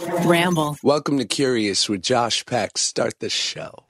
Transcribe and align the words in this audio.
Ramble. 0.00 0.76
Welcome 0.82 1.18
to 1.18 1.24
Curious 1.24 1.88
with 1.88 2.02
Josh 2.02 2.46
Peck. 2.46 2.78
Start 2.78 3.18
the 3.18 3.28
show. 3.28 3.84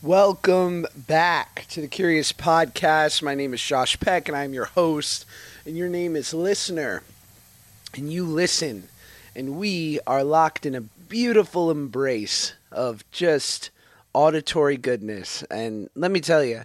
Welcome 0.00 0.86
back 0.94 1.66
to 1.70 1.80
the 1.80 1.88
Curious 1.88 2.32
Podcast. 2.32 3.22
My 3.22 3.34
name 3.34 3.52
is 3.54 3.62
Josh 3.62 3.98
Peck, 3.98 4.28
and 4.28 4.36
I'm 4.36 4.54
your 4.54 4.66
host, 4.66 5.24
and 5.66 5.76
your 5.76 5.88
name 5.88 6.14
is 6.14 6.32
Listener. 6.32 7.02
And 7.94 8.12
you 8.12 8.24
listen, 8.24 8.88
and 9.34 9.56
we 9.56 9.98
are 10.06 10.22
locked 10.22 10.66
in 10.66 10.74
a 10.74 10.82
beautiful 10.82 11.70
embrace 11.70 12.54
of 12.70 13.08
just 13.10 13.70
auditory 14.12 14.76
goodness. 14.76 15.42
And 15.44 15.88
let 15.94 16.10
me 16.10 16.20
tell 16.20 16.44
you, 16.44 16.62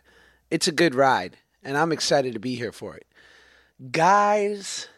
it's 0.51 0.67
a 0.67 0.73
good 0.73 0.93
ride, 0.93 1.37
and 1.63 1.77
I'm 1.77 1.91
excited 1.91 2.33
to 2.33 2.39
be 2.39 2.55
here 2.55 2.71
for 2.71 2.95
it. 2.95 3.07
Guys, 3.79 4.89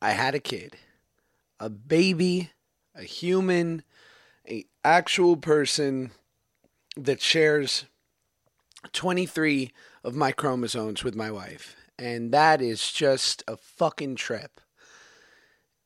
I 0.00 0.12
had 0.12 0.36
a 0.36 0.40
kid, 0.40 0.76
a 1.58 1.68
baby, 1.68 2.52
a 2.94 3.02
human, 3.02 3.82
a 4.48 4.66
actual 4.84 5.36
person 5.36 6.12
that 6.96 7.20
shares 7.20 7.86
23 8.92 9.72
of 10.04 10.14
my 10.14 10.30
chromosomes 10.30 11.02
with 11.02 11.16
my 11.16 11.28
wife. 11.28 11.74
And 11.98 12.30
that 12.30 12.62
is 12.62 12.92
just 12.92 13.42
a 13.48 13.56
fucking 13.56 14.14
trip. 14.14 14.60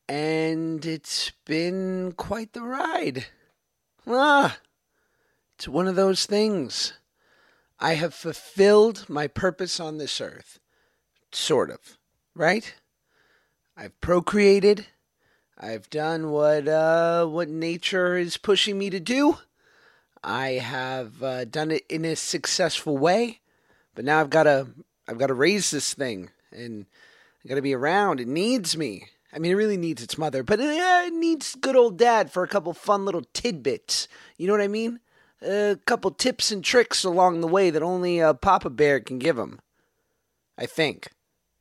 And 0.07 0.85
it's 0.85 1.31
been 1.45 2.13
quite 2.15 2.53
the 2.53 2.61
ride. 2.61 3.25
Ah, 4.05 4.59
it's 5.55 5.67
one 5.67 5.87
of 5.87 5.95
those 5.95 6.27
things. 6.27 6.93
I 7.79 7.95
have 7.95 8.13
fulfilled 8.13 9.05
my 9.09 9.25
purpose 9.25 9.79
on 9.79 9.97
this 9.97 10.21
earth. 10.21 10.59
Sort 11.35 11.69
of. 11.69 11.97
Right? 12.33 12.73
I've 13.75 13.99
procreated. 13.99 14.87
I've 15.57 15.89
done 15.89 16.31
what 16.31 16.65
uh, 16.65 17.25
what 17.25 17.49
nature 17.49 18.17
is 18.17 18.37
pushing 18.37 18.77
me 18.77 18.89
to 18.89 19.01
do. 19.01 19.37
I 20.23 20.51
have 20.51 21.21
uh, 21.21 21.43
done 21.43 21.71
it 21.71 21.83
in 21.89 22.05
a 22.05 22.15
successful 22.15 22.97
way, 22.97 23.41
but 23.95 24.05
now 24.05 24.21
I've 24.21 24.29
got 24.29 24.43
to 24.43 24.67
I've 25.09 25.17
got 25.17 25.27
to 25.27 25.33
raise 25.33 25.71
this 25.71 25.93
thing, 25.93 26.29
and 26.51 26.85
I 27.43 27.49
got 27.49 27.55
to 27.55 27.61
be 27.61 27.75
around. 27.75 28.21
It 28.21 28.29
needs 28.29 28.77
me. 28.77 29.07
I 29.33 29.39
mean, 29.39 29.51
it 29.51 29.55
really 29.55 29.77
needs 29.77 30.01
its 30.01 30.17
mother, 30.17 30.41
but 30.41 30.61
it, 30.61 30.69
it 30.69 31.13
needs 31.13 31.55
good 31.55 31.75
old 31.75 31.97
dad 31.97 32.31
for 32.31 32.43
a 32.43 32.47
couple 32.47 32.73
fun 32.73 33.03
little 33.03 33.25
tidbits. 33.33 34.07
You 34.37 34.47
know 34.47 34.53
what 34.53 34.61
I 34.61 34.69
mean? 34.69 35.01
A 35.41 35.77
couple 35.85 36.11
tips 36.11 36.49
and 36.51 36.63
tricks 36.63 37.03
along 37.03 37.41
the 37.41 37.47
way 37.47 37.69
that 37.71 37.83
only 37.83 38.21
uh, 38.21 38.33
Papa 38.33 38.69
Bear 38.69 39.01
can 39.01 39.19
give 39.19 39.37
him. 39.37 39.59
I 40.57 40.65
think, 40.65 41.09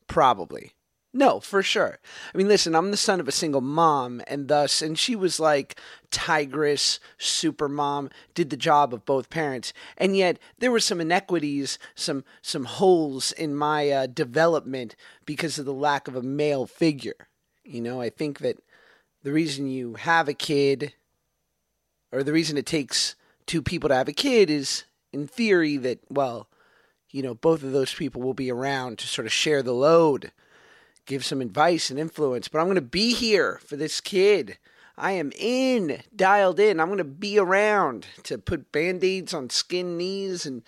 probably. 0.07 0.75
No, 1.17 1.39
for 1.39 1.63
sure. 1.63 2.01
I 2.35 2.37
mean, 2.37 2.49
listen, 2.49 2.75
I'm 2.75 2.91
the 2.91 2.97
son 2.97 3.21
of 3.21 3.29
a 3.29 3.33
single 3.33 3.61
mom, 3.61 4.21
and 4.27 4.49
thus, 4.49 4.83
and 4.83 4.99
she 4.99 5.15
was 5.15 5.39
like 5.39 5.79
tigress, 6.11 6.99
super 7.19 7.69
mom, 7.69 8.11
did 8.35 8.51
the 8.51 8.57
job 8.57 8.93
of 8.93 9.05
both 9.05 9.31
parents, 9.31 9.73
and 9.97 10.17
yet 10.17 10.41
there 10.59 10.73
were 10.73 10.81
some 10.81 11.01
inequities, 11.01 11.79
some 11.95 12.25
some 12.43 12.65
holes 12.65 13.31
in 13.31 13.55
my 13.55 13.89
uh, 13.91 14.07
development 14.07 14.97
because 15.25 15.57
of 15.57 15.67
the 15.67 15.73
lack 15.73 16.09
of 16.09 16.17
a 16.17 16.23
male 16.23 16.67
figure. 16.67 17.29
You 17.63 17.81
know, 17.81 18.01
I 18.01 18.11
think 18.11 18.41
that 18.41 18.59
the 19.23 19.33
reason 19.33 19.69
you 19.69 19.95
have 19.95 20.29
a 20.29 20.35
kid, 20.35 20.95
or 22.11 22.25
the 22.25 22.33
reason 22.33 22.59
it 22.59 22.67
takes 22.67 23.15
two 23.47 23.63
people 23.63 23.89
to 23.89 23.95
have 23.95 24.09
a 24.09 24.13
kid, 24.13 24.51
is 24.51 24.83
in 25.13 25.29
theory 25.29 25.77
that 25.77 26.01
well, 26.11 26.49
you 27.15 27.23
know, 27.23 27.34
both 27.34 27.62
of 27.62 27.70
those 27.70 27.95
people 27.95 28.20
will 28.20 28.34
be 28.34 28.51
around 28.51 28.98
to 28.98 29.07
sort 29.07 29.25
of 29.25 29.33
share 29.33 29.62
the 29.62 29.73
load 29.73 30.33
give 31.07 31.25
some 31.25 31.41
advice 31.41 31.91
and 31.91 31.98
influence, 31.98 32.48
but 32.48 32.59
I'm 32.59 32.67
going 32.67 32.77
to 32.77 32.81
be 32.81 33.15
here 33.15 33.61
for 33.65 33.77
this 33.77 34.01
kid. 34.01 34.59
I 34.97 35.12
am 35.12 35.33
in, 35.39 36.03
dialed 36.15 36.61
in. 36.61 36.81
I'm 36.81 36.89
going 36.89 36.98
to 36.98 37.05
be 37.05 37.39
around 37.39 38.07
to 38.25 38.39
put 38.39 38.73
band 38.73 39.02
aids 39.05 39.35
on 39.35 39.51
skin 39.51 39.97
knees 39.97 40.47
and 40.47 40.63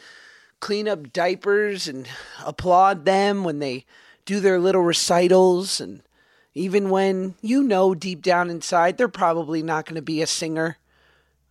clean 0.60 0.88
up 0.88 1.12
diapers 1.12 1.86
and 1.88 2.08
applaud 2.44 3.04
them 3.04 3.44
when 3.44 3.60
they 3.60 3.84
do 4.24 4.40
their 4.40 4.58
little 4.58 4.82
recitals. 4.82 5.80
And 5.80 6.02
even 6.54 6.90
when 6.90 7.34
you 7.40 7.62
know 7.62 7.94
deep 7.94 8.22
down 8.22 8.50
inside 8.50 8.98
they're 8.98 9.08
probably 9.08 9.62
not 9.62 9.86
going 9.86 9.96
to 9.96 10.02
be 10.02 10.20
a 10.22 10.26
singer 10.26 10.78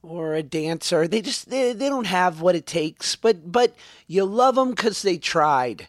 or 0.07 0.33
a 0.33 0.43
dancer, 0.43 1.07
they 1.07 1.21
just 1.21 1.49
they, 1.49 1.73
they 1.73 1.89
don't 1.89 2.07
have 2.07 2.41
what 2.41 2.55
it 2.55 2.65
takes. 2.65 3.15
But 3.15 3.51
but 3.51 3.75
you 4.07 4.25
love 4.25 4.55
them 4.55 4.71
because 4.71 5.01
they 5.01 5.17
tried 5.17 5.87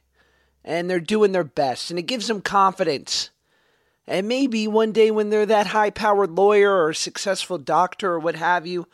and 0.65 0.91
they're 0.91 1.01
doing 1.01 1.33
their 1.33 1.45
best, 1.45 1.91
and 1.91 1.99
it 1.99 2.03
gives 2.03 2.27
them 2.27 2.41
confidence. 2.41 3.31
And 4.09 4.29
maybe 4.29 4.69
one 4.69 4.93
day 4.93 5.11
when 5.11 5.31
they're 5.31 5.47
that 5.47 5.69
high 5.69 5.91
powered 5.91 6.31
lawyer 6.31 6.85
or 6.85 6.93
successful 6.93 7.59
doctor 7.59 8.13
or 8.13 8.19
what 8.21 8.37
have 8.37 8.67
you, 8.67 8.87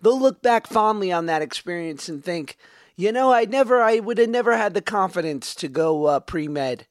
they'll 0.00 0.18
look 0.18 0.42
back 0.42 0.66
fondly 0.66 1.10
on 1.10 1.26
that 1.26 1.42
experience 1.42 2.08
and 2.08 2.24
think, 2.24 2.56
you 2.96 3.10
know, 3.10 3.32
I 3.32 3.46
never, 3.46 3.82
I 3.82 3.98
would 3.98 4.18
have 4.18 4.28
never 4.28 4.56
had 4.56 4.74
the 4.74 4.82
confidence 4.82 5.54
to 5.56 5.68
go 5.68 6.06
uh, 6.06 6.20
pre 6.20 6.46
med. 6.46 6.86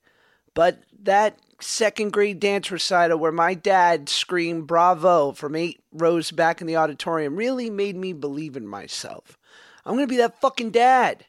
But 0.54 0.80
that 1.04 1.38
second 1.60 2.14
grade 2.14 2.40
dance 2.40 2.72
recital 2.72 3.18
where 3.18 3.32
my 3.32 3.54
dad 3.54 4.10
screamed 4.10 4.68
bravo 4.68 5.32
from 5.32 5.56
eight 5.56 5.82
rows 5.92 6.32
back 6.32 6.62
in 6.62 6.68
the 6.68 6.78
auditorium 6.78 7.36
really 7.36 7.70
made 7.70 7.96
me 7.96 8.14
believe 8.14 8.56
in 8.56 8.68
myself. 8.68 9.38
I'm 9.86 9.96
going 9.96 10.08
to 10.08 10.12
be 10.12 10.18
that 10.18 10.40
fucking 10.40 10.72
dad. 10.72 11.26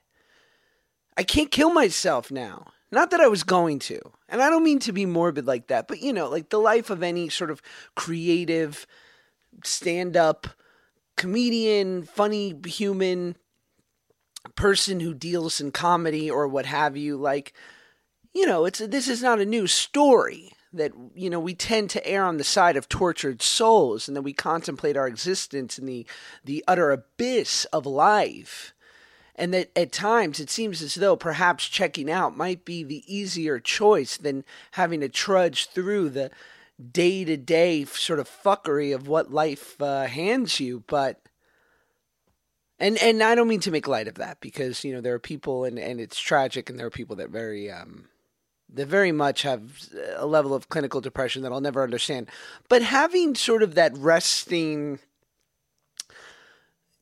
I 1.17 1.23
can't 1.23 1.51
kill 1.51 1.73
myself 1.73 2.31
now. 2.31 2.73
Not 2.93 3.11
that 3.11 3.21
I 3.21 3.29
was 3.29 3.45
going 3.45 3.79
to. 3.81 4.01
And 4.29 4.43
I 4.43 4.51
don't 4.51 4.65
mean 4.65 4.81
to 4.81 4.93
be 4.93 5.07
morbid 5.07 5.47
like 5.47 5.69
that, 5.69 5.89
but 5.89 6.01
you 6.01 6.13
know, 6.13 6.29
like 6.29 6.51
the 6.51 6.59
life 6.59 6.91
of 6.91 7.03
any 7.03 7.29
sort 7.29 7.51
of 7.51 7.63
creative 7.95 8.87
stand 9.65 10.17
up 10.17 10.47
comedian, 11.17 12.05
funny 12.05 12.55
human 12.67 13.37
person 14.55 15.01
who 15.01 15.13
deals 15.13 15.61
in 15.61 15.71
comedy 15.71 16.31
or 16.31 16.49
what 16.49 16.67
have 16.67 16.97
you, 16.97 17.17
like, 17.17 17.53
you 18.35 18.47
know, 18.47 18.65
it's 18.65 18.79
this 18.79 19.09
is 19.09 19.23
not 19.23 19.41
a 19.41 19.47
new 19.47 19.67
story 19.67 20.53
that 20.73 20.93
you 21.15 21.29
know 21.29 21.41
we 21.41 21.55
tend 21.55 21.91
to 21.91 22.07
err 22.07 22.25
on 22.25 22.37
the 22.37 22.45
side 22.45 22.77
of 22.77 22.89
tortured 22.89 23.43
souls 23.43 24.07
and 24.07 24.17
that 24.17 24.23
we 24.23 24.33
contemplate 24.33 24.97
our 24.97 25.09
existence 25.09 25.79
in 25.79 25.87
the 25.87 26.07
the 26.45 26.63
utter 26.69 26.93
abyss 26.93 27.65
of 27.67 27.87
life 27.87 28.73
and 29.41 29.55
that 29.55 29.71
at 29.75 29.91
times 29.91 30.39
it 30.39 30.51
seems 30.51 30.83
as 30.83 30.95
though 30.97 31.17
perhaps 31.17 31.67
checking 31.67 32.11
out 32.11 32.37
might 32.37 32.65
be 32.65 32.85
the 32.85 33.03
easier 33.13 33.59
choice 33.59 34.19
than 34.19 34.45
having 34.73 35.01
to 35.01 35.09
trudge 35.09 35.67
through 35.67 36.11
the 36.11 36.31
day 36.93 37.25
to 37.25 37.39
day 37.39 37.85
sort 37.87 38.21
of 38.21 38.29
fuckery 38.29 38.95
of 38.95 39.09
what 39.09 39.33
life 39.33 39.81
uh, 39.81 40.05
hands 40.05 40.61
you. 40.61 40.85
But 40.87 41.23
and 42.79 42.99
and 42.99 43.23
I 43.23 43.35
don't 43.35 43.49
mean 43.49 43.61
to 43.61 43.71
make 43.71 43.89
light 43.89 44.09
of 44.09 44.17
that 44.17 44.43
because 44.43 44.85
you 44.85 44.93
know 44.93 45.01
there 45.01 45.15
are 45.15 45.19
people 45.19 45.65
and 45.65 45.79
and 45.79 46.01
it's 46.01 46.21
tragic 46.21 46.69
and 46.69 46.79
there 46.79 46.87
are 46.87 46.91
people 46.91 47.17
that 47.17 47.31
very 47.31 47.71
um 47.71 48.10
that 48.75 48.87
very 48.87 49.13
much 49.13 49.43
have 49.43 49.89
a 50.17 50.27
level 50.27 50.55
of 50.55 50.69
clinical 50.69 51.01
depression 51.01 51.43
that 51.43 51.53
I'll 51.53 51.61
never 51.61 51.83
understand. 51.83 52.29
But 52.69 52.83
having 52.83 53.35
sort 53.35 53.63
of 53.63 53.75
that 53.75 53.97
resting 53.97 55.01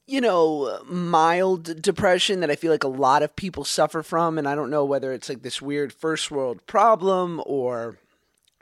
you 0.09 0.23
know, 0.23 0.81
mild 0.87 1.83
depression 1.83 2.41
that 2.41 2.51
I 2.51 2.57
feel 2.57 2.73
like 2.73 2.83
a 2.83 2.89
lot 2.89 3.23
of 3.23 3.37
people 3.37 3.63
suffer 3.63 4.03
from. 4.03 4.39
And 4.39 4.49
I 4.49 4.55
don't 4.55 4.71
know 4.71 4.87
whether 4.87 5.13
it's 5.13 5.29
like 5.29 5.43
this 5.43 5.61
weird 5.61 5.93
first 5.93 6.31
world 6.31 6.67
problem 6.67 7.43
or 7.45 7.99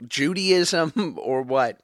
Judaism 0.05 1.17
or 1.21 1.41
what. 1.41 1.79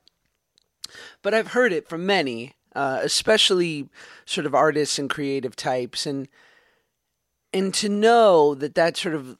But 1.21 1.33
I've 1.33 1.51
heard 1.51 1.71
it 1.71 1.87
from 1.87 2.05
many, 2.05 2.55
uh, 2.75 2.99
especially 3.03 3.87
sort 4.25 4.45
of 4.45 4.53
artists 4.53 4.99
and 4.99 5.09
creative 5.09 5.55
types. 5.55 6.05
And, 6.05 6.27
and 7.53 7.73
to 7.75 7.87
know 7.87 8.55
that 8.55 8.75
that 8.75 8.97
sort 8.97 9.15
of, 9.15 9.37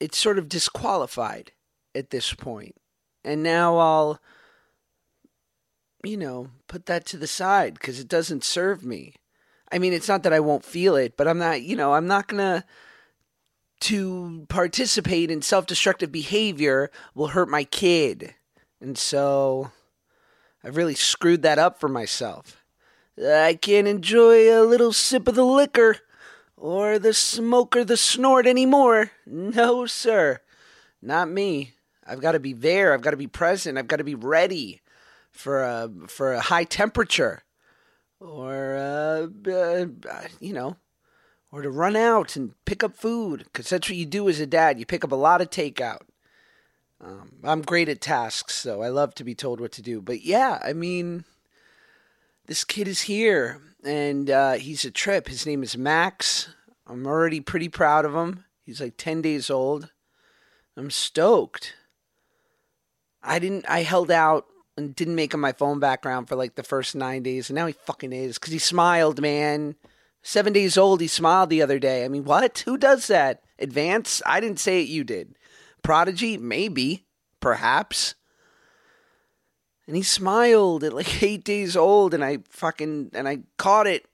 it's 0.00 0.18
sort 0.18 0.38
of 0.38 0.48
disqualified 0.48 1.52
at 1.94 2.10
this 2.10 2.34
point. 2.34 2.74
And 3.24 3.42
now 3.42 3.76
I'll, 3.76 4.20
you 6.04 6.16
know, 6.16 6.50
put 6.66 6.86
that 6.86 7.04
to 7.06 7.16
the 7.16 7.26
side 7.26 7.74
because 7.74 7.98
it 7.98 8.08
doesn't 8.08 8.44
serve 8.44 8.84
me. 8.84 9.14
I 9.70 9.78
mean, 9.78 9.92
it's 9.92 10.08
not 10.08 10.22
that 10.22 10.32
I 10.32 10.40
won't 10.40 10.64
feel 10.64 10.96
it, 10.96 11.16
but 11.16 11.28
I'm 11.28 11.38
not, 11.38 11.62
you 11.62 11.76
know, 11.76 11.94
I'm 11.94 12.06
not 12.06 12.28
going 12.28 12.38
to 12.38 12.64
to 13.80 14.44
participate 14.48 15.30
in 15.30 15.40
self-destructive 15.40 16.10
behavior 16.10 16.90
will 17.14 17.28
hurt 17.28 17.48
my 17.48 17.62
kid. 17.62 18.34
And 18.80 18.98
so 18.98 19.70
I've 20.64 20.76
really 20.76 20.94
screwed 20.94 21.42
that 21.42 21.58
up 21.58 21.78
for 21.78 21.88
myself. 21.88 22.64
I 23.16 23.58
can't 23.60 23.86
enjoy 23.86 24.52
a 24.52 24.66
little 24.66 24.92
sip 24.92 25.28
of 25.28 25.34
the 25.34 25.44
liquor 25.44 25.98
or 26.60 26.98
the 26.98 27.14
smoke 27.14 27.76
or 27.76 27.84
the 27.84 27.96
snort 27.96 28.46
anymore. 28.46 29.12
No, 29.26 29.86
sir. 29.86 30.40
Not 31.00 31.28
me. 31.28 31.74
I've 32.06 32.20
got 32.20 32.32
to 32.32 32.40
be 32.40 32.52
there. 32.52 32.92
I've 32.92 33.02
got 33.02 33.12
to 33.12 33.16
be 33.16 33.26
present. 33.26 33.78
I've 33.78 33.88
got 33.88 33.96
to 33.96 34.04
be 34.04 34.14
ready 34.14 34.80
for 35.30 35.62
a 35.62 35.90
for 36.08 36.32
a 36.32 36.40
high 36.40 36.64
temperature, 36.64 37.44
or 38.18 38.76
uh, 38.76 39.50
uh, 39.50 39.86
you 40.40 40.52
know, 40.52 40.76
or 41.52 41.62
to 41.62 41.70
run 41.70 41.96
out 41.96 42.34
and 42.34 42.54
pick 42.64 42.82
up 42.82 42.96
food 42.96 43.44
because 43.44 43.68
that's 43.68 43.88
what 43.88 43.96
you 43.96 44.06
do 44.06 44.28
as 44.28 44.40
a 44.40 44.46
dad. 44.46 44.78
You 44.78 44.86
pick 44.86 45.04
up 45.04 45.12
a 45.12 45.16
lot 45.16 45.40
of 45.40 45.50
takeout. 45.50 46.00
Um, 47.00 47.34
I'm 47.44 47.62
great 47.62 47.88
at 47.88 48.00
tasks, 48.00 48.54
so 48.54 48.82
I 48.82 48.88
love 48.88 49.14
to 49.16 49.24
be 49.24 49.34
told 49.34 49.60
what 49.60 49.72
to 49.72 49.82
do. 49.82 50.00
But 50.00 50.24
yeah, 50.24 50.58
I 50.64 50.72
mean, 50.72 51.24
this 52.48 52.64
kid 52.64 52.88
is 52.88 53.02
here, 53.02 53.60
and 53.84 54.28
uh, 54.30 54.52
he's 54.54 54.84
a 54.86 54.90
trip. 54.90 55.28
His 55.28 55.46
name 55.46 55.62
is 55.62 55.76
Max. 55.76 56.48
I'm 56.86 57.06
already 57.06 57.40
pretty 57.40 57.68
proud 57.68 58.06
of 58.06 58.14
him. 58.14 58.44
He's 58.64 58.80
like 58.80 58.94
10 58.96 59.20
days 59.20 59.50
old. 59.50 59.92
I'm 60.74 60.90
stoked. 60.90 61.74
I 63.22 63.38
didn't, 63.38 63.66
I 63.68 63.82
held 63.82 64.10
out 64.10 64.46
and 64.78 64.96
didn't 64.96 65.14
make 65.14 65.34
him 65.34 65.40
my 65.40 65.52
phone 65.52 65.78
background 65.78 66.28
for 66.28 66.36
like 66.36 66.54
the 66.54 66.62
first 66.62 66.96
nine 66.96 67.22
days, 67.22 67.50
and 67.50 67.54
now 67.54 67.66
he 67.66 67.74
fucking 67.74 68.14
is 68.14 68.38
because 68.38 68.52
he 68.52 68.58
smiled, 68.58 69.20
man. 69.20 69.74
Seven 70.22 70.52
days 70.54 70.78
old, 70.78 71.02
he 71.02 71.06
smiled 71.06 71.50
the 71.50 71.62
other 71.62 71.78
day. 71.78 72.04
I 72.04 72.08
mean, 72.08 72.24
what? 72.24 72.60
Who 72.64 72.78
does 72.78 73.08
that? 73.08 73.42
Advance? 73.58 74.22
I 74.24 74.40
didn't 74.40 74.58
say 74.58 74.80
it, 74.80 74.88
you 74.88 75.04
did. 75.04 75.36
Prodigy? 75.82 76.38
Maybe. 76.38 77.04
Perhaps. 77.40 78.14
And 79.88 79.96
he 79.96 80.02
smiled 80.02 80.84
at 80.84 80.92
like 80.92 81.22
eight 81.22 81.42
days 81.42 81.76
old, 81.76 82.14
and 82.14 82.22
I 82.22 82.38
fucking, 82.50 83.10
and 83.14 83.26
I 83.26 83.40
caught 83.56 83.88
it. 83.88 84.06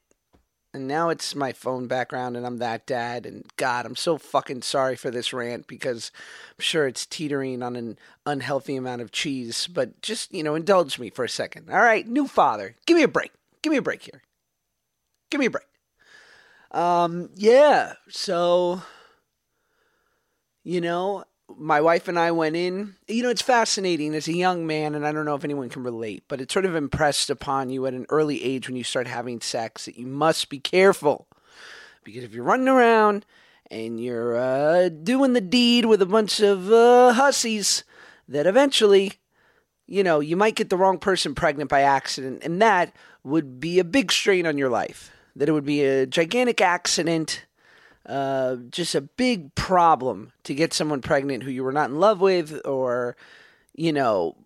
And 0.73 0.89
now 0.89 1.09
it's 1.09 1.37
my 1.37 1.53
phone 1.53 1.87
background, 1.87 2.37
and 2.37 2.45
I'm 2.45 2.59
that 2.59 2.87
dad. 2.87 3.27
And 3.27 3.45
God, 3.57 3.87
I'm 3.87 3.95
so 3.95 4.17
fucking 4.19 4.63
sorry 4.63 4.97
for 4.97 5.11
this 5.11 5.33
rant 5.33 5.69
because 5.69 6.11
I'm 6.51 6.63
sure 6.63 6.89
it's 6.89 7.07
teetering 7.07 7.63
on 7.63 7.77
an 7.77 7.97
unhealthy 8.27 8.75
amount 8.75 9.03
of 9.03 9.13
cheese. 9.13 9.69
But 9.69 10.01
just, 10.01 10.33
you 10.35 10.43
know, 10.43 10.57
indulge 10.57 10.99
me 10.99 11.11
for 11.11 11.25
a 11.25 11.29
second. 11.29 11.71
All 11.71 11.79
right, 11.79 12.07
new 12.09 12.27
father. 12.27 12.75
Give 12.87 12.97
me 12.97 13.05
a 13.05 13.09
break. 13.09 13.31
Give 13.63 13.71
me 13.71 13.77
a 13.77 13.83
break 13.83 14.03
here. 14.03 14.23
Give 15.31 15.39
me 15.39 15.47
a 15.47 15.51
break. 15.51 15.67
Um, 16.73 17.31
yeah, 17.37 17.95
so, 18.09 18.83
you 20.65 20.81
know, 20.81 21.25
my 21.57 21.81
wife 21.81 22.09
and 22.09 22.19
I 22.19 22.31
went 22.31 22.57
in. 22.57 22.97
You 23.07 23.23
know, 23.23 23.31
it's 23.31 23.43
fascinating 23.43 24.15
as 24.15 24.29
a 24.29 24.33
young 24.37 24.67
man, 24.67 24.95
and 24.95 25.07
I 25.07 25.13
don't 25.13 25.25
know 25.25 25.35
if 25.35 25.45
anyone 25.45 25.69
can 25.69 25.83
relate, 25.83 26.25
but 26.29 26.41
it's 26.41 26.53
sort 26.53 26.65
of 26.65 26.75
impressed 26.75 27.31
upon 27.31 27.71
you 27.71 27.87
at 27.87 27.95
an 27.95 28.07
early 28.09 28.43
age 28.43 28.69
when 28.69 28.77
you 28.77 28.85
start 28.85 29.07
having 29.07 29.41
sex 29.41 29.85
that 29.85 29.99
you 29.99 30.07
must 30.07 30.49
be 30.49 30.59
careful. 30.59 31.27
Because 32.03 32.25
if 32.25 32.35
you're 32.35 32.45
running 32.45 32.69
around 32.69 33.25
and 33.71 34.01
you're 34.01 34.37
uh, 34.37 34.89
doing 34.89 35.33
the 35.33 35.41
deed 35.41 35.87
with 35.87 36.03
a 36.03 36.07
bunch 36.07 36.41
of 36.41 36.71
uh, 36.71 37.13
hussies, 37.13 37.85
that 38.29 38.47
eventually, 38.47 39.15
you 39.87 40.03
know, 40.03 40.21
you 40.21 40.37
might 40.37 40.57
get 40.57 40.71
the 40.71 40.77
wrong 40.77 40.99
person 40.99 41.35
pregnant 41.35 41.71
by 41.71 41.81
accident, 41.81 42.43
and 42.43 42.61
that 42.61 42.95
would 43.23 43.61
be 43.61 43.79
a 43.79 43.85
big 43.85 44.13
strain 44.13 44.47
on 44.47 44.59
your 44.59 44.71
life. 44.71 45.11
That 45.37 45.49
it 45.49 45.53
would 45.53 45.65
be 45.65 45.83
a 45.83 46.07
gigantic 46.07 46.61
accident 46.61 47.45
uh, 48.07 48.57
just 48.71 48.95
a 48.95 49.01
big 49.01 49.55
problem 49.55 50.33
to 50.45 50.55
get 50.55 50.73
someone 50.73 51.01
pregnant 51.01 51.43
who 51.43 51.51
you 51.51 51.65
were 51.65 51.73
not 51.73 51.91
in 51.91 51.99
love 51.99 52.21
with 52.21 52.61
or, 52.65 53.17
you 53.75 53.93
know, 53.93 54.37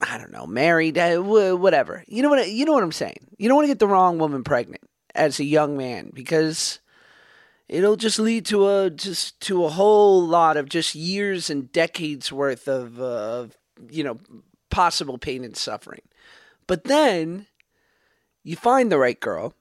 I 0.00 0.18
don't 0.18 0.32
know, 0.32 0.46
married, 0.46 0.98
uh, 0.98 1.18
whatever. 1.18 2.04
You 2.06 2.22
know 2.22 2.28
what? 2.28 2.50
You 2.50 2.64
know 2.64 2.72
what 2.72 2.82
I'm 2.82 2.92
saying. 2.92 3.28
You 3.38 3.48
don't 3.48 3.56
want 3.56 3.64
to 3.64 3.70
get 3.70 3.78
the 3.78 3.88
wrong 3.88 4.18
woman 4.18 4.44
pregnant 4.44 4.82
as 5.14 5.40
a 5.40 5.44
young 5.44 5.76
man 5.76 6.10
because 6.12 6.80
it'll 7.68 7.96
just 7.96 8.18
lead 8.18 8.44
to 8.46 8.68
a 8.68 8.90
just 8.90 9.40
to 9.42 9.64
a 9.64 9.70
whole 9.70 10.26
lot 10.26 10.56
of 10.56 10.68
just 10.68 10.94
years 10.94 11.48
and 11.48 11.72
decades 11.72 12.30
worth 12.30 12.68
of 12.68 13.00
uh, 13.00 13.46
you 13.90 14.04
know 14.04 14.18
possible 14.70 15.18
pain 15.18 15.44
and 15.44 15.56
suffering. 15.56 16.02
But 16.66 16.84
then 16.84 17.46
you 18.44 18.56
find 18.56 18.92
the 18.92 18.98
right 18.98 19.18
girl 19.18 19.54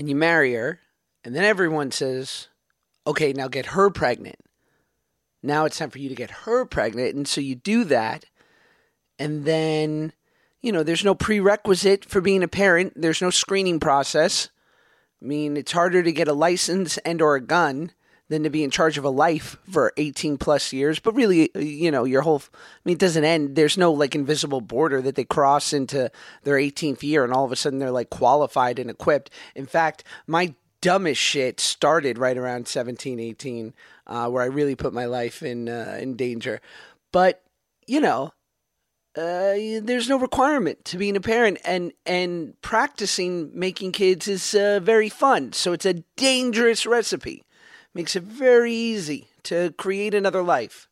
and 0.00 0.08
you 0.08 0.16
marry 0.16 0.54
her, 0.54 0.80
and 1.24 1.36
then 1.36 1.44
everyone 1.44 1.90
says, 1.90 2.48
okay, 3.06 3.34
now 3.34 3.48
get 3.48 3.66
her 3.66 3.90
pregnant. 3.90 4.38
Now 5.42 5.66
it's 5.66 5.76
time 5.76 5.90
for 5.90 5.98
you 5.98 6.08
to 6.08 6.14
get 6.14 6.30
her 6.30 6.64
pregnant. 6.64 7.14
And 7.14 7.28
so 7.28 7.42
you 7.42 7.54
do 7.54 7.84
that. 7.84 8.24
And 9.18 9.44
then, 9.44 10.14
you 10.62 10.72
know, 10.72 10.82
there's 10.82 11.04
no 11.04 11.14
prerequisite 11.14 12.06
for 12.06 12.22
being 12.22 12.42
a 12.42 12.48
parent, 12.48 12.94
there's 12.96 13.20
no 13.20 13.28
screening 13.28 13.78
process. 13.78 14.48
I 15.22 15.26
mean, 15.26 15.58
it's 15.58 15.72
harder 15.72 16.02
to 16.02 16.12
get 16.12 16.28
a 16.28 16.32
license 16.32 16.96
and 16.98 17.20
or 17.20 17.34
a 17.34 17.42
gun 17.42 17.92
than 18.30 18.44
to 18.44 18.48
be 18.48 18.62
in 18.62 18.70
charge 18.70 18.96
of 18.96 19.04
a 19.04 19.10
life 19.10 19.56
for 19.68 19.92
18 19.96 20.38
plus 20.38 20.72
years. 20.72 21.00
But 21.00 21.14
really, 21.14 21.50
you 21.56 21.90
know, 21.90 22.04
your 22.04 22.22
whole, 22.22 22.40
I 22.54 22.78
mean, 22.84 22.94
it 22.94 23.00
doesn't 23.00 23.24
end. 23.24 23.56
There's 23.56 23.76
no 23.76 23.92
like 23.92 24.14
invisible 24.14 24.60
border 24.60 25.02
that 25.02 25.16
they 25.16 25.24
cross 25.24 25.72
into 25.72 26.10
their 26.44 26.54
18th 26.54 27.02
year 27.02 27.24
and 27.24 27.32
all 27.32 27.44
of 27.44 27.52
a 27.52 27.56
sudden 27.56 27.80
they're 27.80 27.90
like 27.90 28.08
qualified 28.08 28.78
and 28.78 28.88
equipped. 28.88 29.30
In 29.56 29.66
fact, 29.66 30.04
my 30.28 30.54
dumbest 30.80 31.20
shit 31.20 31.58
started 31.58 32.18
right 32.18 32.38
around 32.38 32.68
17, 32.68 33.18
18, 33.18 33.74
uh, 34.06 34.28
where 34.30 34.44
I 34.44 34.46
really 34.46 34.76
put 34.76 34.94
my 34.94 35.06
life 35.06 35.42
in, 35.42 35.68
uh, 35.68 35.98
in 36.00 36.14
danger. 36.14 36.60
But, 37.12 37.42
you 37.88 38.00
know, 38.00 38.32
uh, 39.16 39.82
there's 39.82 40.08
no 40.08 40.20
requirement 40.20 40.84
to 40.84 40.96
being 40.96 41.16
a 41.16 41.20
parent, 41.20 41.58
and 41.64 41.92
and 42.06 42.54
practicing 42.62 43.50
making 43.52 43.90
kids 43.90 44.28
is 44.28 44.54
uh, 44.54 44.78
very 44.80 45.08
fun. 45.08 45.52
So 45.52 45.72
it's 45.72 45.84
a 45.84 45.94
dangerous 46.16 46.86
recipe 46.86 47.42
makes 47.94 48.16
it 48.16 48.22
very 48.22 48.72
easy 48.72 49.28
to 49.44 49.72
create 49.76 50.14
another 50.14 50.42
life. 50.42 50.88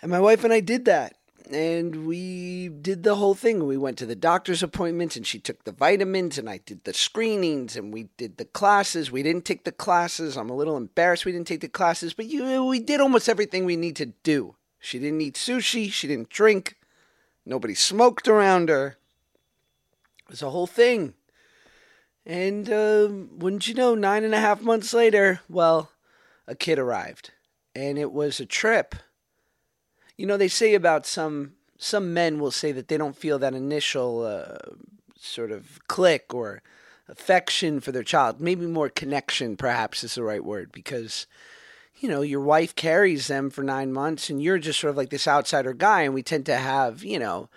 And 0.00 0.10
my 0.10 0.20
wife 0.20 0.44
and 0.44 0.52
I 0.52 0.60
did 0.60 0.84
that. 0.84 1.14
And 1.50 2.06
we 2.06 2.68
did 2.68 3.04
the 3.04 3.14
whole 3.14 3.34
thing. 3.34 3.66
We 3.66 3.78
went 3.78 3.96
to 3.98 4.06
the 4.06 4.14
doctor's 4.14 4.62
appointments 4.62 5.16
and 5.16 5.26
she 5.26 5.38
took 5.38 5.64
the 5.64 5.72
vitamins 5.72 6.36
and 6.36 6.48
I 6.48 6.58
did 6.58 6.84
the 6.84 6.92
screenings 6.92 7.74
and 7.74 7.92
we 7.92 8.10
did 8.18 8.36
the 8.36 8.44
classes. 8.44 9.10
We 9.10 9.22
didn't 9.22 9.46
take 9.46 9.64
the 9.64 9.72
classes. 9.72 10.36
I'm 10.36 10.50
a 10.50 10.56
little 10.56 10.76
embarrassed 10.76 11.24
we 11.24 11.32
didn't 11.32 11.46
take 11.46 11.62
the 11.62 11.68
classes, 11.68 12.12
but 12.12 12.26
you, 12.26 12.66
we 12.66 12.80
did 12.80 13.00
almost 13.00 13.30
everything 13.30 13.64
we 13.64 13.76
need 13.76 13.96
to 13.96 14.06
do. 14.06 14.56
She 14.78 14.98
didn't 14.98 15.22
eat 15.22 15.36
sushi. 15.36 15.90
She 15.90 16.06
didn't 16.06 16.28
drink. 16.28 16.76
Nobody 17.46 17.74
smoked 17.74 18.28
around 18.28 18.68
her. 18.68 18.98
It 20.24 20.30
was 20.30 20.42
a 20.42 20.50
whole 20.50 20.66
thing. 20.66 21.14
And 22.28 22.70
uh, 22.70 23.08
wouldn't 23.38 23.66
you 23.66 23.74
know, 23.74 23.94
nine 23.94 24.22
and 24.22 24.34
a 24.34 24.40
half 24.40 24.60
months 24.60 24.92
later, 24.92 25.40
well, 25.48 25.90
a 26.46 26.54
kid 26.54 26.78
arrived. 26.78 27.30
And 27.74 27.98
it 27.98 28.12
was 28.12 28.38
a 28.38 28.46
trip. 28.46 28.94
You 30.18 30.26
know, 30.26 30.36
they 30.36 30.48
say 30.48 30.74
about 30.74 31.06
some 31.06 31.54
some 31.78 32.12
men 32.12 32.38
will 32.38 32.50
say 32.50 32.72
that 32.72 32.88
they 32.88 32.98
don't 32.98 33.16
feel 33.16 33.38
that 33.38 33.54
initial 33.54 34.26
uh, 34.26 34.58
sort 35.18 35.52
of 35.52 35.78
click 35.86 36.34
or 36.34 36.60
affection 37.08 37.80
for 37.80 37.92
their 37.92 38.02
child. 38.02 38.40
Maybe 38.40 38.66
more 38.66 38.88
connection, 38.88 39.56
perhaps, 39.56 40.04
is 40.04 40.16
the 40.16 40.24
right 40.24 40.44
word, 40.44 40.70
because 40.72 41.26
you 41.96 42.08
know 42.08 42.20
your 42.20 42.40
wife 42.40 42.74
carries 42.74 43.28
them 43.28 43.48
for 43.48 43.62
nine 43.62 43.92
months, 43.92 44.28
and 44.28 44.42
you're 44.42 44.58
just 44.58 44.80
sort 44.80 44.90
of 44.90 44.96
like 44.96 45.10
this 45.10 45.28
outsider 45.28 45.72
guy, 45.72 46.02
and 46.02 46.12
we 46.12 46.22
tend 46.22 46.44
to 46.46 46.56
have 46.56 47.04
you 47.04 47.18
know 47.18 47.48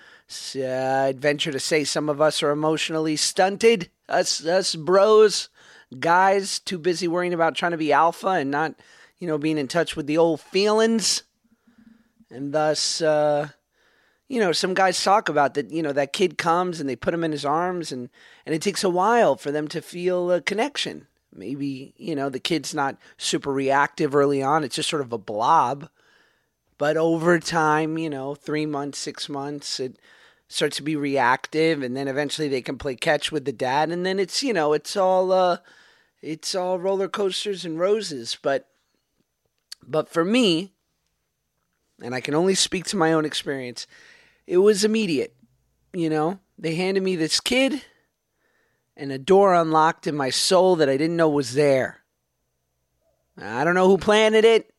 uh, 0.55 1.05
I'd 1.07 1.19
venture 1.19 1.51
to 1.51 1.59
say 1.59 1.83
some 1.83 2.09
of 2.09 2.21
us 2.21 2.41
are 2.43 2.51
emotionally 2.51 3.15
stunted. 3.15 3.89
Us, 4.07 4.45
us 4.45 4.75
bros, 4.75 5.49
guys, 5.99 6.59
too 6.59 6.77
busy 6.77 7.07
worrying 7.07 7.33
about 7.33 7.55
trying 7.55 7.71
to 7.71 7.77
be 7.77 7.93
alpha 7.93 8.29
and 8.29 8.51
not, 8.51 8.75
you 9.19 9.27
know, 9.27 9.37
being 9.37 9.57
in 9.57 9.67
touch 9.67 9.95
with 9.95 10.07
the 10.07 10.17
old 10.17 10.41
feelings. 10.41 11.23
And 12.29 12.53
thus, 12.53 13.01
uh, 13.01 13.49
you 14.27 14.39
know, 14.39 14.53
some 14.53 14.73
guys 14.73 15.03
talk 15.03 15.27
about 15.27 15.55
that. 15.55 15.71
You 15.71 15.83
know, 15.83 15.91
that 15.91 16.13
kid 16.13 16.37
comes 16.37 16.79
and 16.79 16.87
they 16.87 16.95
put 16.95 17.13
him 17.13 17.23
in 17.23 17.33
his 17.33 17.43
arms, 17.43 17.91
and 17.91 18.09
and 18.45 18.55
it 18.55 18.61
takes 18.61 18.83
a 18.83 18.89
while 18.89 19.35
for 19.35 19.51
them 19.51 19.67
to 19.67 19.81
feel 19.81 20.31
a 20.31 20.39
connection. 20.41 21.07
Maybe 21.33 21.93
you 21.97 22.15
know 22.15 22.29
the 22.29 22.39
kid's 22.39 22.73
not 22.73 22.97
super 23.17 23.51
reactive 23.51 24.15
early 24.15 24.41
on; 24.41 24.63
it's 24.63 24.77
just 24.77 24.89
sort 24.89 25.01
of 25.01 25.11
a 25.11 25.17
blob. 25.17 25.89
But 26.77 26.95
over 26.95 27.39
time, 27.39 27.97
you 27.97 28.09
know, 28.09 28.33
three 28.33 28.65
months, 28.65 28.97
six 28.97 29.27
months, 29.27 29.79
it 29.79 29.99
starts 30.51 30.77
to 30.77 30.83
be 30.83 30.95
reactive 30.95 31.81
and 31.81 31.95
then 31.95 32.07
eventually 32.07 32.47
they 32.47 32.61
can 32.61 32.77
play 32.77 32.95
catch 32.95 33.31
with 33.31 33.45
the 33.45 33.51
dad 33.51 33.89
and 33.89 34.05
then 34.05 34.19
it's 34.19 34.43
you 34.43 34.53
know 34.53 34.73
it's 34.73 34.95
all 34.97 35.31
uh 35.31 35.57
it's 36.21 36.53
all 36.53 36.77
roller 36.77 37.07
coasters 37.07 37.65
and 37.65 37.79
roses. 37.79 38.37
But 38.41 38.67
but 39.85 40.09
for 40.09 40.23
me 40.23 40.73
and 42.01 42.13
I 42.13 42.21
can 42.21 42.35
only 42.35 42.55
speak 42.55 42.85
to 42.85 42.97
my 42.97 43.13
own 43.13 43.25
experience 43.25 43.87
it 44.47 44.57
was 44.57 44.83
immediate 44.83 45.35
you 45.93 46.09
know? 46.09 46.39
They 46.57 46.75
handed 46.75 47.03
me 47.03 47.15
this 47.15 47.39
kid 47.39 47.83
and 48.95 49.11
a 49.11 49.17
door 49.17 49.53
unlocked 49.53 50.07
in 50.07 50.15
my 50.15 50.29
soul 50.29 50.75
that 50.77 50.89
I 50.89 50.97
didn't 50.97 51.17
know 51.17 51.29
was 51.29 51.53
there. 51.53 52.01
I 53.37 53.63
don't 53.63 53.73
know 53.73 53.87
who 53.87 53.97
planted 53.97 54.45
it. 54.45 54.73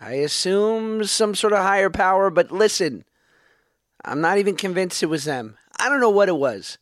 I 0.00 0.14
assume 0.14 1.04
some 1.04 1.34
sort 1.34 1.52
of 1.52 1.60
higher 1.60 1.90
power 1.90 2.30
but 2.30 2.50
listen 2.50 3.04
I'm 4.04 4.20
not 4.20 4.38
even 4.38 4.56
convinced 4.56 5.02
it 5.02 5.06
was 5.06 5.24
them. 5.24 5.56
I 5.78 5.88
don't 5.88 6.00
know 6.00 6.10
what 6.10 6.28
it 6.28 6.36
was. 6.36 6.78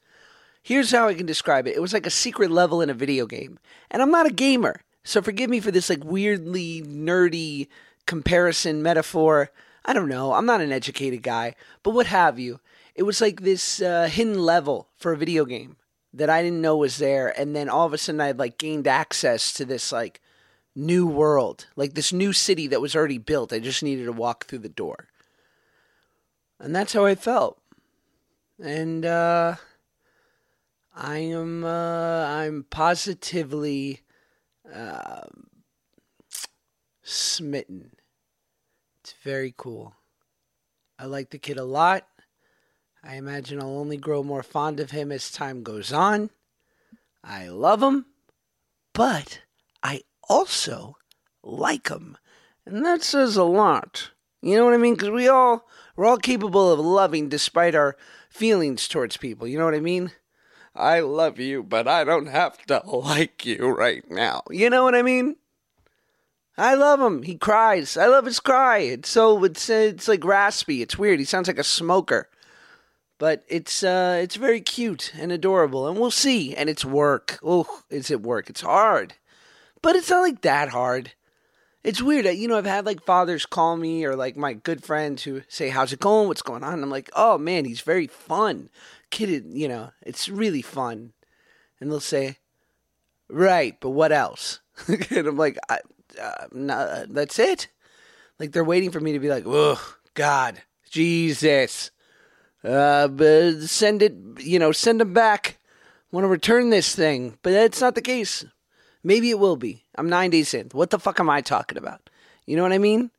Here's 0.62 0.90
how 0.90 1.08
I 1.08 1.14
can 1.14 1.26
describe 1.26 1.66
it. 1.66 1.76
It 1.76 1.82
was 1.82 1.92
like 1.92 2.06
a 2.06 2.10
secret 2.10 2.50
level 2.50 2.82
in 2.82 2.90
a 2.90 2.94
video 2.94 3.26
game. 3.26 3.58
And 3.90 4.02
I'm 4.02 4.10
not 4.10 4.26
a 4.26 4.32
gamer. 4.32 4.82
So 5.04 5.22
forgive 5.22 5.48
me 5.50 5.60
for 5.60 5.70
this 5.70 5.88
like 5.88 6.04
weirdly 6.04 6.82
nerdy 6.82 7.68
comparison 8.06 8.82
metaphor. 8.82 9.50
I 9.84 9.92
don't 9.92 10.08
know. 10.08 10.32
I'm 10.32 10.46
not 10.46 10.60
an 10.60 10.72
educated 10.72 11.22
guy, 11.22 11.54
but 11.82 11.92
what 11.92 12.06
have 12.06 12.38
you. 12.38 12.60
It 12.94 13.04
was 13.04 13.20
like 13.20 13.40
this 13.40 13.80
uh, 13.80 14.08
hidden 14.10 14.38
level 14.38 14.88
for 14.96 15.12
a 15.12 15.16
video 15.16 15.44
game 15.44 15.76
that 16.12 16.28
I 16.28 16.42
didn't 16.42 16.60
know 16.60 16.76
was 16.76 16.98
there 16.98 17.38
and 17.38 17.54
then 17.54 17.68
all 17.68 17.86
of 17.86 17.92
a 17.92 17.98
sudden 17.98 18.20
I 18.20 18.26
had 18.26 18.38
like 18.38 18.58
gained 18.58 18.86
access 18.86 19.52
to 19.54 19.64
this 19.64 19.92
like 19.92 20.20
new 20.74 21.06
world, 21.06 21.66
like 21.76 21.94
this 21.94 22.12
new 22.12 22.32
city 22.32 22.66
that 22.66 22.80
was 22.80 22.94
already 22.94 23.18
built. 23.18 23.52
I 23.52 23.58
just 23.58 23.82
needed 23.82 24.04
to 24.04 24.12
walk 24.12 24.46
through 24.46 24.58
the 24.58 24.68
door. 24.68 25.09
And 26.60 26.76
that's 26.76 26.92
how 26.92 27.06
I 27.06 27.14
felt. 27.14 27.60
And 28.62 29.04
uh 29.04 29.56
I 30.94 31.18
am 31.18 31.64
uh 31.64 32.26
I'm 32.26 32.66
positively 32.70 34.02
uh, 34.72 35.22
smitten. 37.02 37.92
It's 39.00 39.14
very 39.22 39.54
cool. 39.56 39.94
I 40.98 41.06
like 41.06 41.30
the 41.30 41.38
kid 41.38 41.56
a 41.56 41.64
lot. 41.64 42.06
I 43.02 43.16
imagine 43.16 43.60
I'll 43.60 43.78
only 43.78 43.96
grow 43.96 44.22
more 44.22 44.42
fond 44.42 44.78
of 44.78 44.90
him 44.90 45.10
as 45.10 45.30
time 45.30 45.62
goes 45.62 45.92
on. 45.92 46.30
I 47.24 47.48
love 47.48 47.82
him, 47.82 48.06
but 48.92 49.40
I 49.82 50.02
also 50.28 50.96
like 51.42 51.88
him. 51.88 52.18
And 52.66 52.84
that 52.84 53.02
says 53.02 53.36
a 53.36 53.44
lot. 53.44 54.10
You 54.42 54.56
know 54.56 54.64
what 54.64 54.74
I 54.74 54.78
mean? 54.78 54.94
Because 54.94 55.10
we 55.10 55.28
all, 55.28 55.66
we're 55.96 56.06
all 56.06 56.16
capable 56.16 56.72
of 56.72 56.80
loving 56.80 57.28
despite 57.28 57.74
our 57.74 57.96
feelings 58.30 58.88
towards 58.88 59.16
people. 59.16 59.46
You 59.46 59.58
know 59.58 59.64
what 59.64 59.74
I 59.74 59.80
mean? 59.80 60.12
I 60.74 61.00
love 61.00 61.38
you, 61.38 61.62
but 61.62 61.88
I 61.88 62.04
don't 62.04 62.26
have 62.26 62.58
to 62.66 62.82
like 62.86 63.44
you 63.44 63.68
right 63.68 64.08
now. 64.10 64.42
You 64.50 64.70
know 64.70 64.84
what 64.84 64.94
I 64.94 65.02
mean? 65.02 65.36
I 66.56 66.74
love 66.74 67.00
him. 67.00 67.22
He 67.22 67.36
cries. 67.36 67.96
I 67.96 68.06
love 68.06 68.26
his 68.26 68.40
cry. 68.40 68.78
It's 68.78 69.08
so 69.08 69.42
it's 69.44 69.70
it's 69.70 70.08
like 70.08 70.24
raspy. 70.24 70.82
It's 70.82 70.98
weird. 70.98 71.18
He 71.18 71.24
sounds 71.24 71.48
like 71.48 71.58
a 71.58 71.64
smoker. 71.64 72.28
But 73.18 73.44
it's 73.48 73.82
uh 73.82 74.20
it's 74.22 74.36
very 74.36 74.60
cute 74.60 75.12
and 75.18 75.32
adorable 75.32 75.88
and 75.88 75.98
we'll 75.98 76.10
see. 76.10 76.54
And 76.54 76.68
it's 76.68 76.84
work. 76.84 77.38
Oh, 77.42 77.82
is 77.88 78.10
it 78.10 78.22
work? 78.22 78.50
It's 78.50 78.60
hard. 78.60 79.14
But 79.80 79.96
it's 79.96 80.10
not 80.10 80.20
like 80.20 80.42
that 80.42 80.68
hard. 80.68 81.12
It's 81.82 82.02
weird. 82.02 82.26
You 82.26 82.48
know, 82.48 82.58
I've 82.58 82.66
had 82.66 82.86
like 82.86 83.04
fathers 83.04 83.46
call 83.46 83.76
me 83.76 84.04
or 84.04 84.14
like 84.14 84.36
my 84.36 84.52
good 84.52 84.84
friends 84.84 85.22
who 85.22 85.42
say, 85.48 85.70
How's 85.70 85.92
it 85.92 86.00
going? 86.00 86.28
What's 86.28 86.42
going 86.42 86.62
on? 86.62 86.74
And 86.74 86.82
I'm 86.82 86.90
like, 86.90 87.10
Oh 87.14 87.38
man, 87.38 87.64
he's 87.64 87.80
very 87.80 88.06
fun. 88.06 88.68
Kid, 89.10 89.46
you 89.48 89.68
know, 89.68 89.90
it's 90.02 90.28
really 90.28 90.62
fun. 90.62 91.12
And 91.80 91.90
they'll 91.90 92.00
say, 92.00 92.36
Right, 93.28 93.76
but 93.80 93.90
what 93.90 94.12
else? 94.12 94.60
and 94.88 95.26
I'm 95.26 95.36
like, 95.36 95.56
I, 95.68 95.78
uh, 96.20 96.46
no, 96.52 97.06
that's 97.08 97.38
it. 97.38 97.68
Like 98.38 98.52
they're 98.52 98.64
waiting 98.64 98.90
for 98.90 99.00
me 99.00 99.12
to 99.12 99.20
be 99.20 99.28
like, 99.28 99.44
oh 99.46 99.80
God, 100.14 100.62
Jesus, 100.90 101.90
uh, 102.64 103.08
but 103.08 103.60
send 103.62 104.02
it, 104.02 104.14
you 104.38 104.58
know, 104.58 104.72
send 104.72 105.00
them 105.00 105.12
back. 105.12 105.58
Want 106.10 106.24
to 106.24 106.28
return 106.28 106.70
this 106.70 106.94
thing, 106.94 107.38
but 107.42 107.52
that's 107.52 107.80
not 107.80 107.94
the 107.94 108.02
case. 108.02 108.44
Maybe 109.02 109.30
it 109.30 109.38
will 109.38 109.56
be. 109.56 109.84
I'm 109.96 110.08
nine 110.08 110.30
days 110.30 110.54
in. 110.54 110.68
What 110.72 110.90
the 110.90 110.98
fuck 110.98 111.20
am 111.20 111.30
I 111.30 111.40
talking 111.40 111.78
about? 111.78 112.10
You 112.46 112.56
know 112.56 112.62
what 112.62 112.72
I 112.72 112.78
mean? 112.78 113.10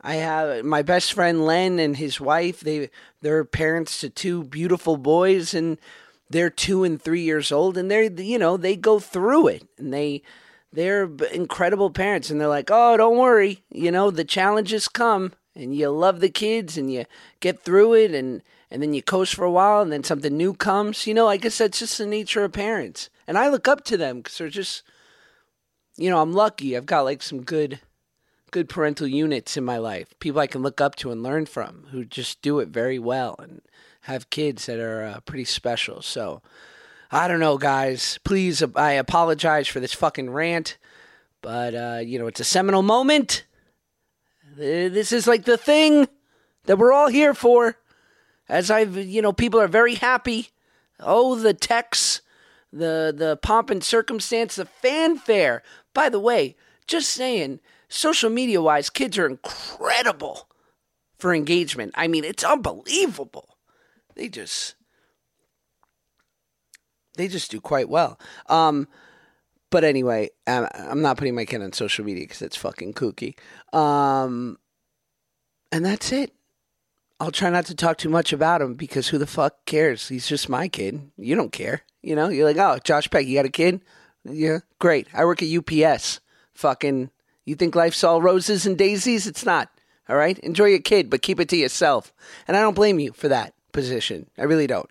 I 0.00 0.14
have 0.14 0.64
my 0.64 0.82
best 0.82 1.12
friend 1.12 1.44
Len 1.44 1.78
and 1.78 1.96
his 1.96 2.20
wife. 2.20 2.60
They 2.60 2.90
they're 3.22 3.44
parents 3.44 4.00
to 4.00 4.10
two 4.10 4.44
beautiful 4.44 4.96
boys, 4.96 5.54
and 5.54 5.78
they're 6.30 6.50
two 6.50 6.84
and 6.84 7.00
three 7.00 7.22
years 7.22 7.50
old, 7.50 7.76
and 7.76 7.90
they're 7.90 8.04
you 8.04 8.38
know 8.38 8.56
they 8.56 8.76
go 8.76 8.98
through 9.00 9.48
it, 9.48 9.66
and 9.78 9.92
they 9.92 10.22
they're 10.72 11.10
incredible 11.32 11.90
parents 11.90 12.30
and 12.30 12.40
they're 12.40 12.48
like, 12.48 12.70
"Oh, 12.70 12.96
don't 12.96 13.16
worry. 13.16 13.64
You 13.70 13.90
know, 13.90 14.10
the 14.10 14.24
challenges 14.24 14.88
come 14.88 15.32
and 15.54 15.74
you 15.74 15.88
love 15.88 16.20
the 16.20 16.28
kids 16.28 16.76
and 16.76 16.92
you 16.92 17.06
get 17.40 17.60
through 17.62 17.94
it 17.94 18.12
and 18.14 18.42
and 18.70 18.82
then 18.82 18.92
you 18.92 19.02
coast 19.02 19.34
for 19.34 19.44
a 19.44 19.50
while 19.50 19.80
and 19.80 19.90
then 19.90 20.04
something 20.04 20.36
new 20.36 20.52
comes. 20.52 21.06
You 21.06 21.14
know, 21.14 21.28
I 21.28 21.36
guess 21.38 21.58
that's 21.58 21.78
just 21.78 21.98
the 21.98 22.06
nature 22.06 22.44
of 22.44 22.52
parents. 22.52 23.08
And 23.26 23.38
I 23.38 23.48
look 23.48 23.66
up 23.66 23.84
to 23.84 23.96
them 23.96 24.22
cuz 24.22 24.38
they're 24.38 24.48
just 24.48 24.82
you 25.96 26.10
know, 26.10 26.20
I'm 26.20 26.32
lucky. 26.32 26.76
I've 26.76 26.86
got 26.86 27.02
like 27.02 27.22
some 27.22 27.42
good 27.42 27.80
good 28.50 28.68
parental 28.68 29.06
units 29.06 29.56
in 29.56 29.64
my 29.64 29.78
life. 29.78 30.14
People 30.20 30.40
I 30.40 30.46
can 30.46 30.62
look 30.62 30.80
up 30.80 30.94
to 30.96 31.10
and 31.10 31.22
learn 31.22 31.46
from 31.46 31.86
who 31.90 32.04
just 32.04 32.40
do 32.42 32.60
it 32.60 32.68
very 32.68 32.98
well 32.98 33.36
and 33.38 33.60
have 34.02 34.30
kids 34.30 34.66
that 34.66 34.78
are 34.78 35.02
uh, 35.04 35.20
pretty 35.20 35.44
special. 35.44 36.00
So, 36.00 36.42
I 37.10 37.28
don't 37.28 37.40
know, 37.40 37.58
guys. 37.58 38.18
Please, 38.24 38.62
I 38.74 38.92
apologize 38.92 39.68
for 39.68 39.80
this 39.80 39.92
fucking 39.92 40.30
rant, 40.30 40.78
but 41.42 41.74
uh, 41.74 42.00
you 42.02 42.18
know 42.18 42.26
it's 42.26 42.40
a 42.40 42.44
seminal 42.44 42.82
moment. 42.82 43.44
This 44.56 45.12
is 45.12 45.26
like 45.26 45.44
the 45.44 45.58
thing 45.58 46.08
that 46.64 46.78
we're 46.78 46.92
all 46.92 47.08
here 47.08 47.34
for. 47.34 47.76
As 48.48 48.70
I've, 48.70 48.96
you 48.96 49.22
know, 49.22 49.32
people 49.32 49.60
are 49.60 49.68
very 49.68 49.96
happy. 49.96 50.50
Oh, 51.00 51.34
the 51.34 51.52
texts, 51.52 52.22
the 52.72 53.12
the 53.16 53.38
pomp 53.42 53.70
and 53.70 53.82
circumstance, 53.82 54.56
the 54.56 54.66
fanfare. 54.66 55.62
By 55.96 56.10
the 56.10 56.20
way, 56.20 56.56
just 56.86 57.08
saying, 57.08 57.60
social 57.88 58.28
media 58.28 58.60
wise, 58.60 58.90
kids 58.90 59.16
are 59.16 59.24
incredible 59.26 60.46
for 61.18 61.34
engagement. 61.34 61.92
I 61.94 62.06
mean, 62.06 62.22
it's 62.22 62.44
unbelievable. 62.44 63.56
They 64.14 64.28
just 64.28 64.74
they 67.16 67.28
just 67.28 67.50
do 67.50 67.62
quite 67.62 67.88
well. 67.88 68.20
Um, 68.50 68.88
but 69.70 69.84
anyway, 69.84 70.28
I'm, 70.46 71.00
not 71.00 71.16
putting 71.16 71.34
my 71.34 71.46
kid 71.46 71.62
on 71.62 71.72
social 71.72 72.04
media 72.04 72.24
because 72.24 72.42
it's 72.42 72.56
fucking 72.56 72.92
kooky. 72.92 73.34
Um, 73.72 74.58
and 75.72 75.82
that's 75.82 76.12
it. 76.12 76.34
I'll 77.18 77.30
try 77.30 77.48
not 77.48 77.64
to 77.66 77.74
talk 77.74 77.96
too 77.96 78.10
much 78.10 78.34
about 78.34 78.60
him 78.60 78.74
because 78.74 79.08
who 79.08 79.16
the 79.16 79.26
fuck 79.26 79.64
cares? 79.64 80.08
He's 80.08 80.28
just 80.28 80.50
my 80.50 80.68
kid. 80.68 81.10
You 81.16 81.36
don't 81.36 81.52
care. 81.52 81.84
You 82.02 82.14
know, 82.14 82.28
you're 82.28 82.44
like, 82.44 82.58
oh, 82.58 82.78
Josh 82.84 83.08
Peck, 83.08 83.24
you 83.24 83.34
got 83.34 83.46
a 83.46 83.50
kid? 83.50 83.80
Yeah, 84.30 84.58
great. 84.78 85.08
I 85.12 85.24
work 85.24 85.42
at 85.42 85.48
UPS. 85.48 86.20
Fucking, 86.54 87.10
you 87.44 87.54
think 87.54 87.74
life's 87.74 88.02
all 88.04 88.22
roses 88.22 88.66
and 88.66 88.76
daisies? 88.78 89.26
It's 89.26 89.44
not. 89.44 89.70
All 90.08 90.16
right? 90.16 90.38
Enjoy 90.40 90.66
your 90.66 90.80
kid, 90.80 91.10
but 91.10 91.22
keep 91.22 91.40
it 91.40 91.48
to 91.50 91.56
yourself. 91.56 92.12
And 92.46 92.56
I 92.56 92.60
don't 92.60 92.74
blame 92.74 92.98
you 92.98 93.12
for 93.12 93.28
that 93.28 93.54
position. 93.72 94.30
I 94.38 94.42
really 94.44 94.66
don't. 94.66 94.88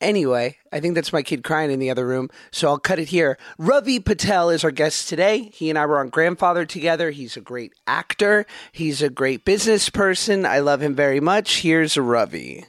Anyway, 0.00 0.56
I 0.72 0.80
think 0.80 0.94
that's 0.94 1.12
my 1.12 1.22
kid 1.22 1.44
crying 1.44 1.70
in 1.70 1.78
the 1.78 1.90
other 1.90 2.06
room, 2.06 2.30
so 2.50 2.68
I'll 2.68 2.78
cut 2.78 2.98
it 2.98 3.08
here. 3.08 3.36
Ravi 3.58 4.00
Patel 4.00 4.48
is 4.48 4.64
our 4.64 4.70
guest 4.70 5.10
today. 5.10 5.50
He 5.52 5.68
and 5.68 5.78
I 5.78 5.84
were 5.84 5.98
on 5.98 6.10
Grandfathered 6.10 6.68
together. 6.68 7.10
He's 7.10 7.36
a 7.36 7.42
great 7.42 7.74
actor, 7.86 8.46
he's 8.72 9.02
a 9.02 9.10
great 9.10 9.44
business 9.44 9.90
person. 9.90 10.46
I 10.46 10.60
love 10.60 10.80
him 10.82 10.94
very 10.94 11.20
much. 11.20 11.60
Here's 11.60 11.98
Ravi. 11.98 12.64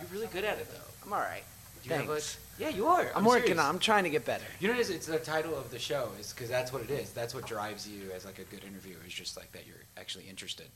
You're 0.00 0.08
really 0.12 0.26
good 0.28 0.44
at 0.44 0.58
it, 0.58 0.68
though. 0.70 0.78
I'm 1.06 1.12
all 1.12 1.18
right. 1.18 1.42
Do 1.42 1.42
you 1.42 1.42
have 1.42 1.44
a- 1.44 1.80
Thanks. 1.98 2.38
yeah, 2.58 2.68
you 2.68 2.86
are. 2.86 3.10
I'm, 3.14 3.24
working 3.24 3.58
on. 3.58 3.66
I'm 3.66 3.78
trying 3.78 4.04
to 4.04 4.10
get 4.10 4.24
better. 4.24 4.44
You 4.60 4.68
know, 4.68 4.74
what 4.74 4.80
it 4.80 4.82
is? 4.82 4.90
it's 4.90 5.06
the 5.06 5.18
title 5.18 5.56
of 5.56 5.70
the 5.70 5.78
show 5.78 6.10
is 6.18 6.32
because 6.32 6.48
that's 6.48 6.72
what 6.72 6.82
it 6.82 6.90
is. 6.90 7.10
That's 7.10 7.34
what 7.34 7.46
drives 7.46 7.88
you 7.88 8.10
as 8.14 8.24
like 8.24 8.38
a 8.38 8.44
good 8.44 8.64
interviewer 8.64 9.00
is 9.06 9.12
just 9.12 9.36
like 9.36 9.52
that 9.52 9.66
you're 9.66 9.84
actually 9.96 10.24
interested 10.28 10.66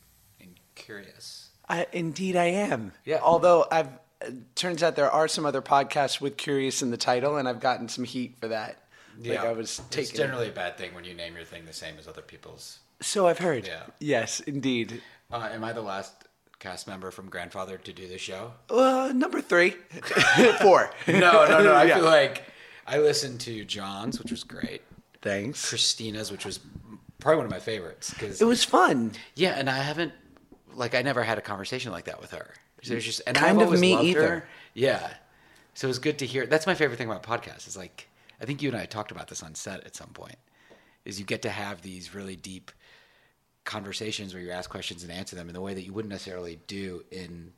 and 0.41 0.51
curious. 0.75 1.51
I, 1.69 1.87
indeed, 1.93 2.37
I 2.37 2.47
am. 2.47 2.93
Yeah. 3.05 3.21
Although 3.23 3.67
I've 3.71 3.89
uh, 4.23 4.31
turns 4.55 4.83
out 4.83 4.97
there 4.97 5.11
are 5.11 5.29
some 5.29 5.45
other 5.45 5.63
podcasts 5.63 6.21
with 6.21 6.37
"curious" 6.37 6.83
in 6.83 6.91
the 6.91 6.97
title, 6.97 7.37
and 7.37 7.49
I've 7.49 7.61
gotten 7.61 7.89
some 7.89 8.05
heat 8.05 8.37
for 8.41 8.49
that. 8.49 8.79
Like 9.19 9.39
I 9.39 9.53
was 9.53 9.79
It's 9.79 9.89
taking. 9.89 10.17
generally 10.17 10.49
a 10.49 10.53
bad 10.53 10.77
thing 10.77 10.95
when 10.95 11.05
you 11.05 11.15
name 11.15 11.37
your 11.37 11.45
thing 11.45 11.65
the 11.65 11.73
same 11.73 11.99
as 11.99 12.07
other 12.07 12.23
people's. 12.23 12.81
So 13.01 13.27
I've 13.27 13.39
heard. 13.39 13.67
Yeah. 13.67 13.83
Yes, 13.99 14.41
indeed. 14.41 15.03
Uh, 15.31 15.49
am 15.53 15.65
I 15.65 15.73
the 15.73 15.83
last 15.83 16.13
cast 16.59 16.87
member 16.89 17.11
from 17.11 17.31
Grandfathered 17.31 17.83
to 17.85 17.93
do 17.93 18.09
the 18.09 18.19
show? 18.19 18.53
Uh, 18.71 19.13
number 19.15 19.41
three, 19.41 19.71
four. 20.63 20.91
No, 21.07 21.21
no, 21.47 21.63
no. 21.63 21.73
I 21.75 21.85
Yeah. 21.85 21.97
feel 21.97 22.05
like 22.05 22.45
I 22.87 22.99
listened 22.99 23.41
to 23.43 23.65
John's, 23.65 24.19
which 24.19 24.31
was 24.31 24.45
great. 24.45 24.83
Thanks. 25.23 25.69
Christina's, 25.69 26.31
which 26.31 26.45
was 26.45 26.61
probably 27.19 27.37
one 27.39 27.47
of 27.47 27.51
my 27.51 27.59
favorites 27.61 28.11
because 28.11 28.41
It 28.41 28.45
was 28.45 28.63
fun. 28.65 29.13
Yeah, 29.35 29.55
and 29.59 29.69
I 29.69 29.79
haven't 29.79 30.13
like 30.75 30.95
I 30.95 31.03
never 31.03 31.23
had 31.23 31.39
a 31.39 31.41
conversation 31.43 31.91
like 31.93 32.05
that 32.05 32.21
with 32.21 32.33
her. 32.33 32.55
So 32.83 32.95
it's 32.95 33.05
just 33.05 33.23
and 33.27 33.37
Kind 33.37 33.61
I've 33.61 33.73
of 33.73 33.81
me 33.81 33.95
either. 33.95 34.29
Her. 34.29 34.49
Yeah, 34.75 35.09
so 35.75 35.87
it 35.87 35.89
was 35.89 35.99
good 35.99 36.19
to 36.21 36.27
hear. 36.27 36.47
That's 36.47 36.67
my 36.67 36.75
favorite 36.75 36.97
thing 36.99 37.11
about 37.11 37.23
podcasts. 37.23 37.67
Is 37.67 37.77
like 37.77 38.09
I 38.41 38.45
think 38.45 38.63
you 38.63 38.69
and 38.71 38.79
I 38.79 38.85
talked 38.87 39.11
about 39.11 39.29
this 39.29 39.43
on 39.43 39.55
set 39.55 39.85
at 39.85 39.97
some 39.97 40.11
point. 40.11 40.37
Is 41.05 41.19
you 41.19 41.25
get 41.25 41.43
to 41.43 41.51
have 41.51 41.83
these 41.83 42.15
really 42.15 42.37
deep 42.37 42.71
conversations 43.67 44.33
where 44.33 44.43
you 44.43 44.51
ask 44.51 44.71
questions 44.71 45.03
and 45.03 45.13
answer 45.13 45.37
them 45.37 45.49
in 45.49 45.55
the 45.55 45.61
way 45.61 45.75
that 45.75 45.83
you 45.83 45.93
wouldn't 45.93 46.11
necessarily 46.11 46.59
do 46.67 47.05
in 47.11 47.53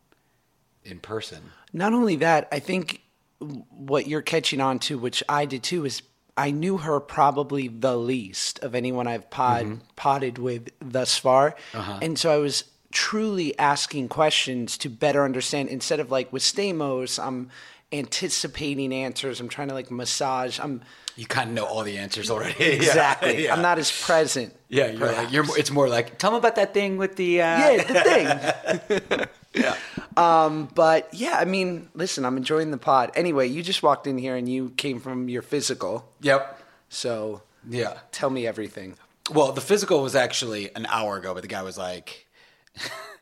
in 0.84 0.98
person. 0.98 1.42
Not 1.72 1.92
only 1.92 2.16
that, 2.16 2.48
I 2.50 2.58
think 2.58 3.02
what 3.38 4.06
you're 4.06 4.22
catching 4.22 4.60
on 4.60 4.78
to, 4.80 4.98
which 4.98 5.22
I 5.28 5.44
did 5.44 5.62
too, 5.62 5.84
is 5.84 6.02
I 6.36 6.50
knew 6.50 6.78
her 6.78 6.98
probably 7.00 7.68
the 7.68 7.96
least 7.96 8.58
of 8.60 8.74
anyone 8.74 9.06
I've 9.06 9.28
pod 9.30 9.66
mm-hmm. 9.66 9.74
potted 9.96 10.38
with 10.38 10.70
thus 10.80 11.18
far, 11.18 11.54
uh-huh. 11.74 11.98
and 12.02 12.18
so 12.18 12.32
I 12.32 12.38
was 12.38 12.64
truly 12.90 13.58
asking 13.58 14.08
questions 14.08 14.78
to 14.78 14.88
better 14.88 15.24
understand. 15.24 15.68
Instead 15.68 16.00
of 16.00 16.10
like 16.10 16.32
with 16.32 16.42
Stamos, 16.42 17.22
I'm 17.22 17.50
anticipating 17.92 18.92
answers. 18.92 19.40
I'm 19.40 19.48
trying 19.48 19.68
to 19.68 19.74
like 19.74 19.90
massage. 19.90 20.58
I'm 20.60 20.82
You 21.16 21.26
kind 21.26 21.50
of 21.50 21.54
know 21.54 21.64
all 21.64 21.82
the 21.84 21.98
answers 21.98 22.30
already. 22.30 22.64
Exactly. 22.78 23.44
Yeah. 23.44 23.54
I'm 23.54 23.62
not 23.62 23.78
as 23.78 23.90
present. 23.90 24.54
Yeah, 24.68 24.88
you're 24.88 25.10
like, 25.12 25.32
you're. 25.32 25.44
It's 25.58 25.70
more 25.70 25.88
like 25.88 26.18
tell 26.18 26.30
me 26.32 26.38
about 26.38 26.56
that 26.56 26.74
thing 26.74 26.96
with 26.98 27.16
the. 27.16 27.40
Uh... 27.42 27.58
Yeah, 27.58 27.82
the 27.84 29.00
thing. 29.10 29.26
yeah. 29.64 29.76
Um, 30.16 30.68
but 30.74 31.08
yeah, 31.12 31.38
I 31.38 31.44
mean, 31.44 31.88
listen, 31.94 32.24
I'm 32.24 32.36
enjoying 32.36 32.70
the 32.70 32.78
pod. 32.78 33.10
Anyway, 33.14 33.46
you 33.48 33.62
just 33.62 33.82
walked 33.82 34.06
in 34.06 34.18
here 34.18 34.36
and 34.36 34.48
you 34.48 34.70
came 34.76 35.00
from 35.00 35.28
your 35.28 35.42
physical, 35.42 36.08
Yep. 36.20 36.60
so 36.88 37.42
Yeah. 37.68 37.98
tell 38.12 38.28
me 38.30 38.46
everything. 38.46 38.96
Well, 39.32 39.52
the 39.52 39.60
physical 39.60 40.02
was 40.02 40.14
actually 40.16 40.74
an 40.74 40.86
hour 40.86 41.16
ago, 41.18 41.34
but 41.34 41.42
the 41.42 41.48
guy 41.48 41.62
was 41.62 41.78
like, 41.78 42.26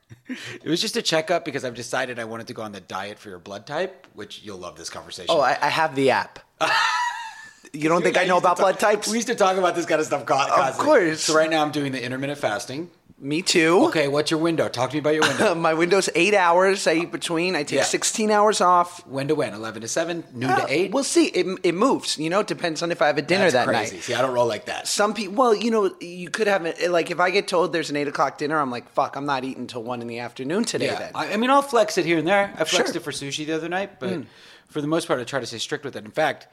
it 0.29 0.65
was 0.69 0.81
just 0.81 0.97
a 0.97 1.03
checkup 1.03 1.45
because 1.45 1.65
I've 1.65 1.75
decided 1.75 2.19
I 2.19 2.25
wanted 2.25 2.47
to 2.49 2.55
go 2.55 2.63
on 2.63 2.73
the 2.73 2.81
diet 2.81 3.19
for 3.19 3.29
your 3.29 3.39
blood 3.39 3.67
type, 3.67 4.07
which 4.15 4.43
you'll 4.43 4.59
love 4.59 4.77
this 4.77 4.91
conversation. 4.91 5.35
Oh, 5.35 5.41
I, 5.41 5.57
I 5.61 5.69
have 5.69 5.95
the 5.95 6.11
app. 6.11 6.39
you 7.73 7.89
don't 7.89 8.03
think 8.03 8.17
I 8.17 8.25
know 8.25 8.39
about 8.39 8.57
talk- 8.57 8.65
blood 8.65 8.79
types? 8.79 9.09
We 9.09 9.17
used 9.17 9.29
to 9.29 9.35
talk 9.35 9.57
about 9.57 9.75
this 9.75 9.87
kind 9.87 10.01
of 10.01 10.07
stuff 10.07 10.27
con- 10.27 10.49
constantly. 10.49 10.85
course. 10.85 11.21
So 11.23 11.35
right 11.35 11.51
now 11.51 11.63
I'm 11.63 11.73
doing 11.73 11.93
the 11.93 12.03
intermittent 12.03 12.39
fasting. 12.39 12.91
Me 13.19 13.41
too. 13.41 13.87
Okay, 13.87 14.09
what's 14.09 14.31
your 14.31 14.39
window? 14.41 14.69
Talk 14.69 14.91
to 14.91 14.97
me 14.97 14.99
about 15.01 15.15
your 15.15 15.23
window. 15.23 15.55
My 15.55 15.73
window's 15.73 16.11
eight 16.15 16.35
hours. 16.35 16.87
I 16.87 16.95
eat 16.97 17.11
between. 17.13 17.57
I 17.57 17.63
take 17.63 17.79
Yeah. 17.79 17.85
16 17.85 18.31
hours 18.31 18.61
off. 18.61 19.07
when 19.07 19.29
to 19.29 19.35
when? 19.35 19.55
11 19.55 19.81
to 19.81 19.89
7? 19.89 20.23
Noon 20.35 20.51
Uh, 20.51 20.67
to 20.67 20.71
8? 20.71 20.91
We'll 20.93 21.03
see. 21.03 21.29
It, 21.29 21.59
it 21.63 21.75
moves. 21.75 22.19
You 22.19 22.29
know, 22.29 22.41
it 22.41 22.47
depends 22.47 22.83
on 22.83 22.93
if 22.93 23.01
I 23.01 23.07
have 23.07 23.17
a 23.17 23.23
dinner 23.23 23.51
That's 23.51 23.55
that 23.55 23.69
crazy. 23.69 23.97
night. 23.97 24.03
See, 24.05 24.13
I 24.13 24.21
don't 24.21 24.35
roll 24.35 24.47
like 24.47 24.67
that. 24.67 24.87
Some 24.87 25.15
people, 25.15 25.35
well, 25.37 25.55
you 25.55 25.71
know, 25.71 25.95
you 25.99 26.29
could 26.29 26.47
have 26.47 26.67
it. 26.67 26.91
Like, 26.91 27.11
if 27.11 27.19
I 27.19 27.31
get 27.31 27.49
told 27.49 27.73
there's 27.73 27.89
an 27.89 27.97
eight 27.97 28.07
o'clock 28.07 28.37
dinner, 28.37 28.59
I'm 28.61 28.71
like, 28.71 28.87
fuck, 28.91 29.17
I'm 29.17 29.25
not 29.25 29.45
eating 29.45 29.63
until 29.63 29.83
one 29.83 30.03
in 30.03 30.09
the 30.09 30.19
afternoon 30.19 30.65
today. 30.65 30.87
Yeah, 30.87 30.99
Then 30.99 31.13
I, 31.15 31.33
I 31.33 31.37
mean, 31.39 31.49
I'll 31.49 31.63
flex 31.63 31.97
it 31.97 32.05
here 32.05 32.19
and 32.19 32.29
there. 32.29 32.53
I 32.59 32.65
flexed 32.65 32.71
Sure. 32.71 32.85
Hmm. 32.93 32.97
it 32.99 33.03
for 33.03 33.13
sushi 33.13 33.47
the 33.47 33.53
other 33.55 33.71
night, 33.71 33.99
but 33.99 34.25
for 34.69 34.83
the 34.83 34.89
most 34.89 35.09
part, 35.09 35.21
I 35.21 35.25
try 35.25 35.41
to 35.41 35.47
stay 35.47 35.57
strict 35.59 35.85
with 35.87 35.97
it. 35.97 36.05
In 36.05 36.11
fact, 36.11 36.49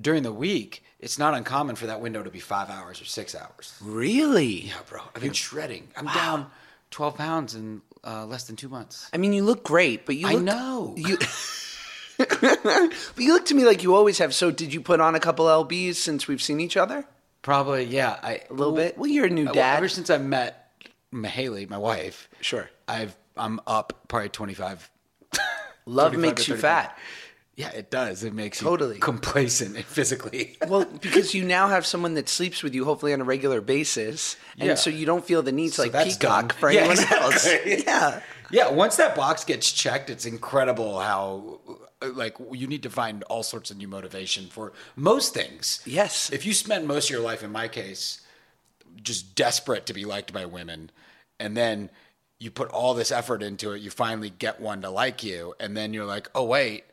during 0.00 0.22
the 0.22 0.32
week, 0.32 0.84
it's 1.04 1.18
not 1.18 1.34
uncommon 1.34 1.76
for 1.76 1.86
that 1.86 2.00
window 2.00 2.22
to 2.22 2.30
be 2.30 2.40
five 2.40 2.70
hours 2.70 3.00
or 3.00 3.04
six 3.04 3.34
hours. 3.34 3.74
really, 3.82 4.62
Yeah, 4.68 4.74
bro. 4.88 5.02
I've 5.14 5.22
been 5.22 5.32
shredding. 5.32 5.88
I'm 5.96 6.06
down 6.06 6.50
12 6.90 7.16
pounds 7.16 7.54
in 7.54 7.82
uh, 8.02 8.24
less 8.26 8.44
than 8.44 8.56
two 8.56 8.68
months. 8.68 9.08
I 9.12 9.18
mean, 9.18 9.32
you 9.32 9.44
look 9.44 9.62
great, 9.64 10.06
but 10.06 10.16
you 10.16 10.26
I 10.28 10.34
know. 10.34 10.94
you. 10.96 11.18
but 12.18 12.92
you 13.18 13.32
look 13.32 13.46
to 13.46 13.54
me 13.54 13.64
like 13.64 13.82
you 13.82 13.94
always 13.94 14.18
have. 14.18 14.32
So, 14.34 14.50
did 14.50 14.72
you 14.72 14.80
put 14.80 15.00
on 15.00 15.14
a 15.14 15.20
couple 15.20 15.46
lbs 15.46 15.96
since 15.96 16.26
we've 16.28 16.42
seen 16.42 16.60
each 16.60 16.76
other? 16.76 17.04
Probably, 17.42 17.84
yeah. 17.84 18.18
I, 18.22 18.40
A 18.48 18.54
little 18.54 18.74
bit. 18.74 18.96
Well, 18.96 19.10
you're 19.10 19.26
a 19.26 19.30
new 19.30 19.46
dad. 19.46 19.76
Ever 19.76 19.88
since 19.88 20.08
I 20.10 20.18
met 20.18 20.70
Mahaley, 21.12 21.68
my 21.68 21.78
wife, 21.78 22.28
Sure. 22.40 22.70
I've 22.88 23.14
I'm 23.36 23.60
up 23.66 24.04
probably 24.08 24.28
25. 24.30 24.90
Love 25.86 26.16
makes 26.16 26.48
you 26.48 26.54
35. 26.54 26.60
fat. 26.60 26.98
Yeah, 27.56 27.70
it 27.70 27.88
does. 27.90 28.24
It 28.24 28.34
makes 28.34 28.58
Totally. 28.58 28.96
you 28.96 29.00
complacent 29.00 29.76
and 29.76 29.84
physically. 29.98 30.56
Well, 30.66 30.84
because 30.86 31.34
you 31.34 31.44
now 31.44 31.68
have 31.68 31.86
someone 31.86 32.14
that 32.14 32.28
sleeps 32.28 32.62
with 32.64 32.74
you, 32.74 32.84
hopefully 32.84 33.12
on 33.12 33.20
a 33.20 33.24
regular 33.24 33.60
basis, 33.60 34.36
and 34.58 34.70
Yeah. 34.70 34.74
so 34.74 34.90
you 34.90 35.06
don't 35.06 35.24
feel 35.24 35.42
the 35.42 35.52
need 35.52 35.68
to 35.68 35.74
So 35.76 35.82
like 35.84 35.92
that's 35.92 36.16
peacock 36.16 36.48
done. 36.48 36.58
for 36.58 36.70
Yeah, 36.72 36.80
anyone 36.80 36.98
exactly. 36.98 37.72
else. 37.76 37.84
Yeah. 37.86 38.20
Yeah, 38.50 38.70
once 38.70 38.96
that 38.96 39.14
box 39.16 39.44
gets 39.44 39.70
checked, 39.72 40.10
it's 40.10 40.26
incredible 40.26 41.00
how 41.00 41.60
like 42.02 42.36
you 42.52 42.66
need 42.66 42.82
to 42.82 42.90
find 42.90 43.22
all 43.24 43.42
sorts 43.42 43.70
of 43.70 43.78
new 43.78 43.88
motivation 43.88 44.46
for 44.48 44.72
most 44.96 45.32
things. 45.32 45.80
Yes. 45.86 46.30
If 46.32 46.44
you 46.44 46.52
spend 46.52 46.86
most 46.86 47.06
of 47.06 47.10
your 47.10 47.22
life 47.22 47.42
in 47.42 47.50
my 47.52 47.68
case 47.68 48.20
just 49.02 49.34
desperate 49.34 49.86
to 49.86 49.94
be 49.94 50.04
liked 50.04 50.32
by 50.32 50.44
women 50.44 50.90
and 51.40 51.56
then 51.56 51.90
you 52.38 52.50
put 52.50 52.68
all 52.70 52.94
this 52.94 53.10
effort 53.10 53.42
into 53.42 53.72
it, 53.72 53.80
you 53.80 53.90
finally 53.90 54.30
get 54.30 54.60
one 54.60 54.82
to 54.82 54.90
like 54.90 55.22
you 55.24 55.54
and 55.58 55.76
then 55.76 55.94
you're 55.94 56.04
like, 56.04 56.28
"Oh 56.34 56.44
wait, 56.44 56.84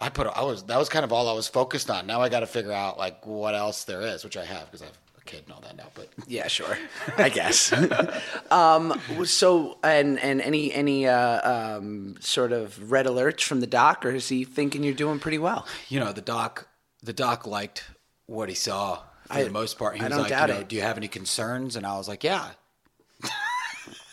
I 0.00 0.08
put 0.08 0.26
I 0.26 0.42
was 0.42 0.62
that 0.64 0.78
was 0.78 0.88
kind 0.88 1.04
of 1.04 1.12
all 1.12 1.28
I 1.28 1.32
was 1.32 1.48
focused 1.48 1.90
on. 1.90 2.06
Now 2.06 2.20
I 2.22 2.28
got 2.28 2.40
to 2.40 2.46
figure 2.46 2.72
out 2.72 2.98
like 2.98 3.26
what 3.26 3.54
else 3.54 3.84
there 3.84 4.00
is, 4.02 4.24
which 4.24 4.36
I 4.36 4.44
have 4.44 4.66
because 4.66 4.82
I 4.82 4.86
have 4.86 4.98
a 5.18 5.24
kid 5.24 5.42
and 5.44 5.52
all 5.52 5.60
that 5.60 5.76
now, 5.76 5.88
but 5.94 6.08
Yeah, 6.26 6.48
sure. 6.48 6.78
I 7.18 7.28
guess. 7.28 7.72
um, 8.50 8.98
so, 9.24 9.78
and 9.82 10.18
and 10.20 10.40
any 10.40 10.72
any 10.72 11.06
uh, 11.06 11.76
um, 11.76 12.16
sort 12.20 12.52
of 12.52 12.90
red 12.90 13.06
alerts 13.06 13.42
from 13.42 13.60
the 13.60 13.66
doc, 13.66 14.04
or 14.04 14.10
is 14.10 14.28
he 14.28 14.44
thinking 14.44 14.82
you're 14.84 14.94
doing 14.94 15.18
pretty 15.18 15.38
well? 15.38 15.66
you 15.88 16.00
know, 16.00 16.12
the 16.12 16.20
doc, 16.22 16.68
the 17.02 17.12
doc 17.12 17.46
liked 17.46 17.84
what 18.26 18.48
he 18.48 18.54
saw 18.54 18.96
for 19.26 19.34
I- 19.34 19.44
the 19.44 19.50
most 19.50 19.78
part. 19.78 19.96
He 19.96 20.00
I 20.00 20.04
was 20.04 20.12
don't 20.12 20.20
like, 20.22 20.30
doubt 20.30 20.48
you 20.48 20.54
know, 20.54 20.60
it. 20.60 20.68
do 20.68 20.76
you 20.76 20.82
have 20.82 20.96
any 20.96 21.08
concerns? 21.08 21.76
And 21.76 21.84
I 21.86 21.96
was 21.98 22.08
like, 22.08 22.24
yeah. 22.24 22.50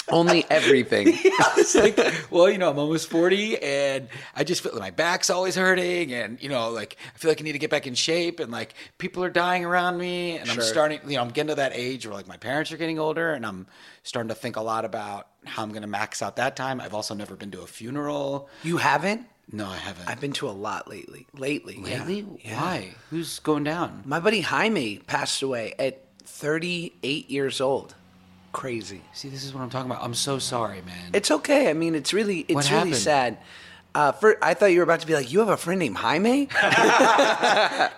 Only 0.10 0.46
everything. 0.50 1.08
I 1.26 1.54
was 1.58 1.76
like, 1.76 1.98
well, 2.32 2.50
you 2.50 2.58
know, 2.58 2.70
I'm 2.70 2.80
almost 2.80 3.10
40 3.10 3.58
and 3.62 4.08
I 4.36 4.44
just 4.44 4.62
feel 4.62 4.72
like 4.72 4.80
my 4.82 4.92
back's 4.92 5.30
always 5.30 5.56
hurting. 5.56 6.14
And, 6.14 6.42
you 6.42 6.48
know, 6.50 6.70
like, 6.72 6.96
I 7.14 7.18
feel 7.18 7.30
like 7.30 7.42
I 7.42 7.44
need 7.44 7.52
to 7.54 7.60
get 7.60 7.70
back 7.70 7.88
in 7.88 7.94
shape. 7.94 8.40
And, 8.40 8.52
like, 8.52 8.74
people 9.00 9.24
are 9.24 9.30
dying 9.30 9.66
around 9.66 9.98
me. 9.98 10.38
And 10.38 10.48
Sure. 10.48 10.56
I'm 10.56 10.62
starting, 10.62 11.00
you 11.08 11.18
know, 11.18 11.22
I'm 11.24 11.30
getting 11.30 11.50
to 11.50 11.56
that 11.56 11.74
age 11.76 12.06
where, 12.08 12.16
like, 12.16 12.28
my 12.28 12.38
parents 12.38 12.72
are 12.72 12.78
getting 12.78 13.00
older. 13.00 13.34
And 13.34 13.46
I'm 13.46 13.68
starting 14.04 14.30
to 14.30 14.36
think 14.36 14.56
a 14.56 14.62
lot 14.62 14.86
about 14.86 15.28
how 15.46 15.64
I'm 15.64 15.70
going 15.70 15.82
to 15.82 15.88
max 15.88 16.22
out 16.22 16.38
that 16.38 16.56
time. 16.56 16.80
I've 16.80 16.94
also 16.94 17.14
never 17.14 17.36
been 17.36 17.52
to 17.52 17.62
a 17.62 17.68
funeral. 17.68 18.50
You 18.64 18.78
haven't? 18.78 19.28
No, 19.52 19.66
I 19.68 19.78
haven't. 19.78 20.10
I've 20.10 20.20
been 20.22 20.34
to 20.34 20.50
a 20.50 20.52
lot 20.52 20.90
lately. 20.90 21.26
Lately. 21.34 21.78
Lately? 21.78 22.26
Yeah. 22.44 22.62
Why? 22.62 22.96
Who's 23.10 23.40
going 23.40 23.64
down? 23.64 24.04
My 24.06 24.20
buddy 24.20 24.42
Jaime 24.42 25.00
passed 25.00 25.42
away 25.42 25.74
at 25.80 26.04
38 26.26 27.30
years 27.30 27.62
old. 27.62 27.96
Crazy. 28.52 29.02
See, 29.14 29.30
this 29.30 29.44
is 29.44 29.54
what 29.54 29.62
I'm 29.62 29.70
talking 29.70 29.92
about. 29.92 30.04
I'm 30.04 30.14
so 30.14 30.40
sorry, 30.40 30.82
man. 30.82 31.12
It's 31.14 31.30
okay. 31.30 31.70
I 31.70 31.74
mean, 31.74 31.96
it's 31.96 32.14
really 32.14 32.40
it's 32.40 32.72
really 32.72 32.92
happened? 32.92 32.96
sad. 32.96 33.38
Uh, 33.96 34.12
for, 34.12 34.38
I 34.44 34.54
thought 34.54 34.68
you 34.68 34.78
were 34.78 34.84
about 34.84 35.00
to 35.00 35.08
be 35.08 35.16
like, 35.16 35.32
you 35.32 35.40
have 35.40 35.50
a 35.50 35.58
friend 35.58 35.80
named 35.80 35.98
Jaime? 35.98 36.50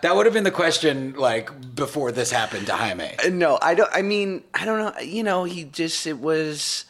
That 0.01 0.15
would 0.15 0.25
have 0.25 0.33
been 0.33 0.45
the 0.45 0.51
question, 0.51 1.13
like 1.13 1.75
before 1.75 2.11
this 2.13 2.31
happened 2.31 2.67
to 2.67 2.73
Jaime. 2.73 3.11
no, 3.31 3.59
I 3.61 3.73
don't. 3.73 3.89
I 3.93 4.01
mean, 4.01 4.43
I 4.53 4.63
don't 4.65 4.79
know. 4.79 5.01
You 5.01 5.23
know, 5.23 5.43
he 5.43 5.65
just 5.65 6.07
it 6.07 6.17
was, 6.17 6.85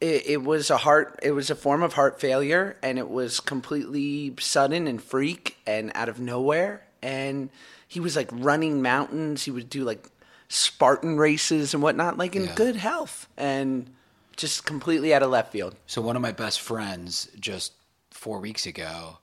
it, 0.00 0.26
it 0.26 0.42
was 0.44 0.70
a 0.70 0.76
heart. 0.76 1.18
It 1.22 1.32
was 1.32 1.50
a 1.50 1.56
form 1.56 1.82
of 1.82 1.94
heart 1.94 2.20
failure, 2.20 2.76
and 2.82 2.98
it 2.98 3.08
was 3.10 3.40
completely 3.40 4.34
sudden 4.38 4.86
and 4.86 5.02
freak 5.02 5.56
and 5.66 5.90
out 5.96 6.08
of 6.08 6.20
nowhere. 6.20 6.86
And 7.02 7.50
he 7.88 7.98
was 7.98 8.14
like 8.14 8.28
running 8.30 8.80
mountains. 8.80 9.42
He 9.44 9.50
would 9.50 9.68
do 9.68 9.82
like 9.82 10.08
Spartan 10.48 11.16
races 11.16 11.74
and 11.74 11.82
whatnot, 11.82 12.16
like 12.18 12.36
in 12.36 12.44
Yeah. 12.44 12.54
good 12.54 12.76
health, 12.76 13.28
and 13.36 13.90
just 14.36 14.64
completely 14.64 15.12
out 15.14 15.22
of 15.22 15.30
left 15.30 15.52
field. 15.52 15.74
So 15.86 16.00
one 16.02 16.14
of 16.16 16.22
my 16.22 16.32
best 16.32 16.60
friends 16.60 17.28
just 17.40 17.72
four 18.10 18.38
weeks 18.40 18.66
ago 18.66 19.18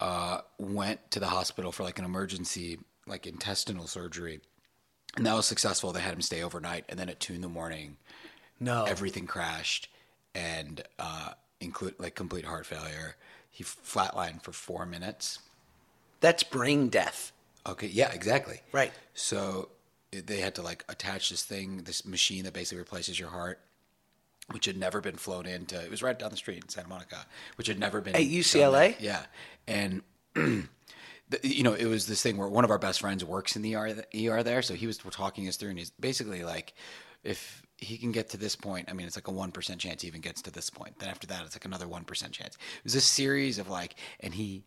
uh, 0.00 0.40
went 0.58 1.10
to 1.10 1.20
the 1.20 1.26
hospital 1.26 1.72
for 1.72 1.82
like 1.84 1.98
an 1.98 2.04
emergency, 2.04 2.78
like 3.06 3.26
intestinal 3.26 3.86
surgery, 3.86 4.40
and 5.16 5.26
that 5.26 5.34
was 5.34 5.46
successful. 5.46 5.92
They 5.92 6.00
had 6.00 6.14
him 6.14 6.22
stay 6.22 6.42
overnight, 6.42 6.84
and 6.88 6.98
then 6.98 7.08
at 7.08 7.20
two 7.20 7.34
in 7.34 7.42
the 7.42 7.48
morning, 7.48 7.96
No, 8.58 8.84
everything 8.84 9.26
crashed, 9.26 9.88
and 10.34 10.82
uh, 10.98 11.32
include 11.60 11.94
like 11.98 12.14
complete 12.14 12.44
heart 12.46 12.64
failure. 12.66 13.16
He 13.50 13.62
flatlined 13.64 14.42
for 14.42 14.52
four 14.52 14.86
minutes. 14.86 15.40
that's 16.20 16.42
brain 16.42 16.88
death. 16.88 17.32
Okay, 17.66 17.88
yeah, 17.88 18.10
exactly. 18.12 18.60
Right. 18.72 18.92
So 19.12 19.68
they 20.12 20.40
had 20.40 20.54
to 20.56 20.62
like 20.62 20.84
attach 20.88 21.30
this 21.30 21.42
thing, 21.42 21.78
this 21.84 22.04
machine 22.04 22.44
that 22.44 22.52
basically 22.52 22.78
replaces 22.78 23.18
your 23.18 23.28
heart, 23.30 23.60
which 24.50 24.64
had 24.66 24.76
never 24.76 25.00
been 25.00 25.16
flown 25.16 25.46
into. 25.46 25.80
It 25.80 25.90
was 25.90 26.02
right 26.02 26.18
down 26.18 26.30
the 26.30 26.36
street 26.36 26.62
in 26.62 26.68
Santa 26.68 26.88
Monica, 26.88 27.26
which 27.56 27.66
had 27.68 27.78
never 27.78 28.00
been 28.00 28.14
At 28.16 28.22
UCLA? 28.22 28.96
Yeah, 28.98 29.22
and. 29.66 30.02
the- 30.34 30.68
You 31.42 31.62
know, 31.62 31.74
it 31.74 31.86
was 31.86 32.06
this 32.06 32.22
thing 32.22 32.36
where 32.36 32.48
one 32.48 32.64
of 32.64 32.70
our 32.70 32.78
best 32.78 33.00
friends 33.00 33.24
works 33.24 33.54
in 33.56 33.62
the 33.62 33.76
ER, 33.76 34.04
ER 34.14 34.42
there, 34.42 34.62
so 34.62 34.74
he 34.74 34.86
was 34.86 34.98
talking 34.98 35.46
us 35.48 35.56
through, 35.56 35.70
and 35.70 35.78
he's 35.78 35.90
basically 35.90 36.42
like, 36.44 36.74
if 37.22 37.62
he 37.76 37.96
can 37.98 38.12
get 38.12 38.30
to 38.30 38.36
this 38.36 38.56
point, 38.56 38.88
I 38.90 38.94
mean, 38.94 39.06
it's 39.06 39.16
like 39.16 39.28
a 39.28 39.32
one 39.32 39.52
percent 39.52 39.80
chance 39.80 40.02
he 40.02 40.08
even 40.08 40.20
gets 40.20 40.42
to 40.42 40.50
this 40.50 40.70
point. 40.70 40.98
Then 40.98 41.08
after 41.08 41.26
that, 41.28 41.44
it's 41.44 41.54
like 41.54 41.64
another 41.64 41.86
one 41.88 42.04
percent 42.04 42.32
chance. 42.32 42.54
It 42.56 42.84
was 42.84 42.94
a 42.94 43.00
series 43.00 43.58
of 43.58 43.68
like, 43.70 43.94
and 44.20 44.34
he 44.34 44.64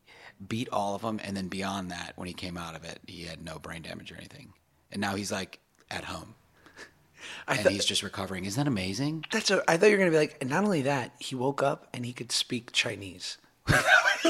beat 0.48 0.70
all 0.70 0.96
of 0.96 1.02
them, 1.02 1.20
and 1.24 1.36
then 1.36 1.48
beyond 1.48 1.92
that, 1.92 2.14
when 2.16 2.28
he 2.28 2.34
came 2.34 2.58
out 2.58 2.76
of 2.76 2.84
it, 2.84 3.00
he 3.08 3.24
had 3.24 3.44
no 3.44 3.60
brain 3.60 3.82
damage 3.82 4.12
or 4.12 4.16
anything, 4.16 4.54
and 4.94 5.02
now 5.02 5.16
he's 5.16 5.32
like 5.32 5.60
at 5.92 6.06
home, 6.06 6.36
I 7.48 7.58
and 7.58 7.70
he's 7.70 7.86
just 7.86 8.04
recovering. 8.04 8.46
Isn't 8.46 8.64
that 8.64 8.68
amazing? 8.70 9.26
That's 9.32 9.52
a, 9.52 9.64
I 9.70 9.78
thought 9.78 9.88
you 9.88 9.94
were 9.94 9.98
gonna 9.98 10.12
be 10.12 10.18
like, 10.18 10.38
and 10.42 10.50
not 10.50 10.64
only 10.64 10.84
that, 10.84 11.12
he 11.20 11.36
woke 11.36 11.62
up 11.62 11.88
and 11.94 12.06
he 12.06 12.14
could 12.14 12.32
speak 12.32 12.72
Chinese. 12.72 13.38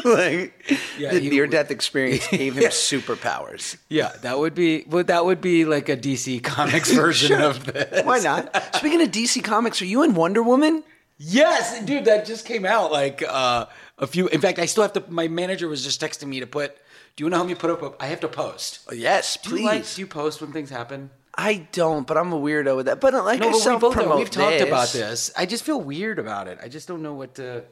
like 0.06 0.54
Yeah, 0.97 1.12
the 1.13 1.21
near 1.21 1.47
death 1.47 1.71
experience 1.71 2.28
gave 2.28 2.56
him 2.56 2.63
superpowers. 2.71 3.78
Yeah, 3.89 4.12
that 4.21 4.38
would 4.39 4.54
be. 4.56 4.84
Well, 4.88 5.04
that 5.04 5.26
would 5.26 5.41
be 5.41 5.65
like 5.65 5.89
a 5.89 5.97
DC 5.97 6.43
Comics 6.43 6.91
version 6.91 7.41
of 7.41 7.65
this. 7.65 8.06
Why 8.06 8.19
not? 8.19 8.76
Speaking 8.76 9.02
of 9.02 9.10
DC 9.10 9.43
Comics, 9.43 9.82
are 9.82 9.86
you 9.86 10.04
in 10.04 10.13
Wonder 10.13 10.43
Woman? 10.43 10.84
Yes, 11.17 11.84
dude, 11.86 12.06
that 12.06 12.26
just 12.26 12.45
came 12.45 12.65
out 12.65 12.91
like 12.91 13.23
uh, 13.28 13.67
a 13.97 14.08
few. 14.08 14.28
In 14.28 14.41
fact, 14.41 14.60
I 14.60 14.65
still 14.65 14.84
have 14.84 14.93
to. 14.93 15.04
My 15.10 15.28
manager 15.28 15.67
was 15.67 15.84
just 15.84 16.02
texting 16.02 16.28
me 16.28 16.39
to 16.39 16.47
put. 16.47 16.78
Do 17.15 17.21
you 17.23 17.26
want 17.26 17.34
to 17.34 17.38
help 17.38 17.47
me 17.47 17.56
put 17.56 17.69
up? 17.69 17.82
a- 17.82 18.04
I 18.04 18.08
have 18.08 18.19
to 18.21 18.28
post. 18.28 18.80
Oh, 18.89 18.93
yes, 18.93 19.38
Do 19.38 19.49
please. 19.52 19.60
you, 19.62 19.65
like, 19.67 19.93
do 19.95 20.02
you 20.02 20.08
post 20.08 20.41
when 20.41 20.52
things 20.52 20.69
happen? 20.69 21.12
I 21.36 21.67
don't, 21.71 22.06
but 22.06 22.17
I'm 22.17 22.32
a 22.32 22.39
weirdo 22.39 22.76
with 22.76 22.86
that. 22.86 22.99
But 23.02 23.13
like 23.13 23.39
No, 23.39 23.47
I 23.47 23.52
but 23.52 23.56
we 23.58 23.62
self 23.62 23.82
both. 23.82 23.95
We've 24.17 24.30
talked 24.30 24.62
about 24.62 24.89
this. 24.89 25.32
I 25.36 25.45
just 25.45 25.63
feel 25.63 25.82
weird 25.82 26.19
about 26.19 26.47
it. 26.47 26.60
I 26.62 26.67
just 26.67 26.88
don't 26.88 27.02
know 27.02 27.13
what 27.13 27.36
to. 27.36 27.63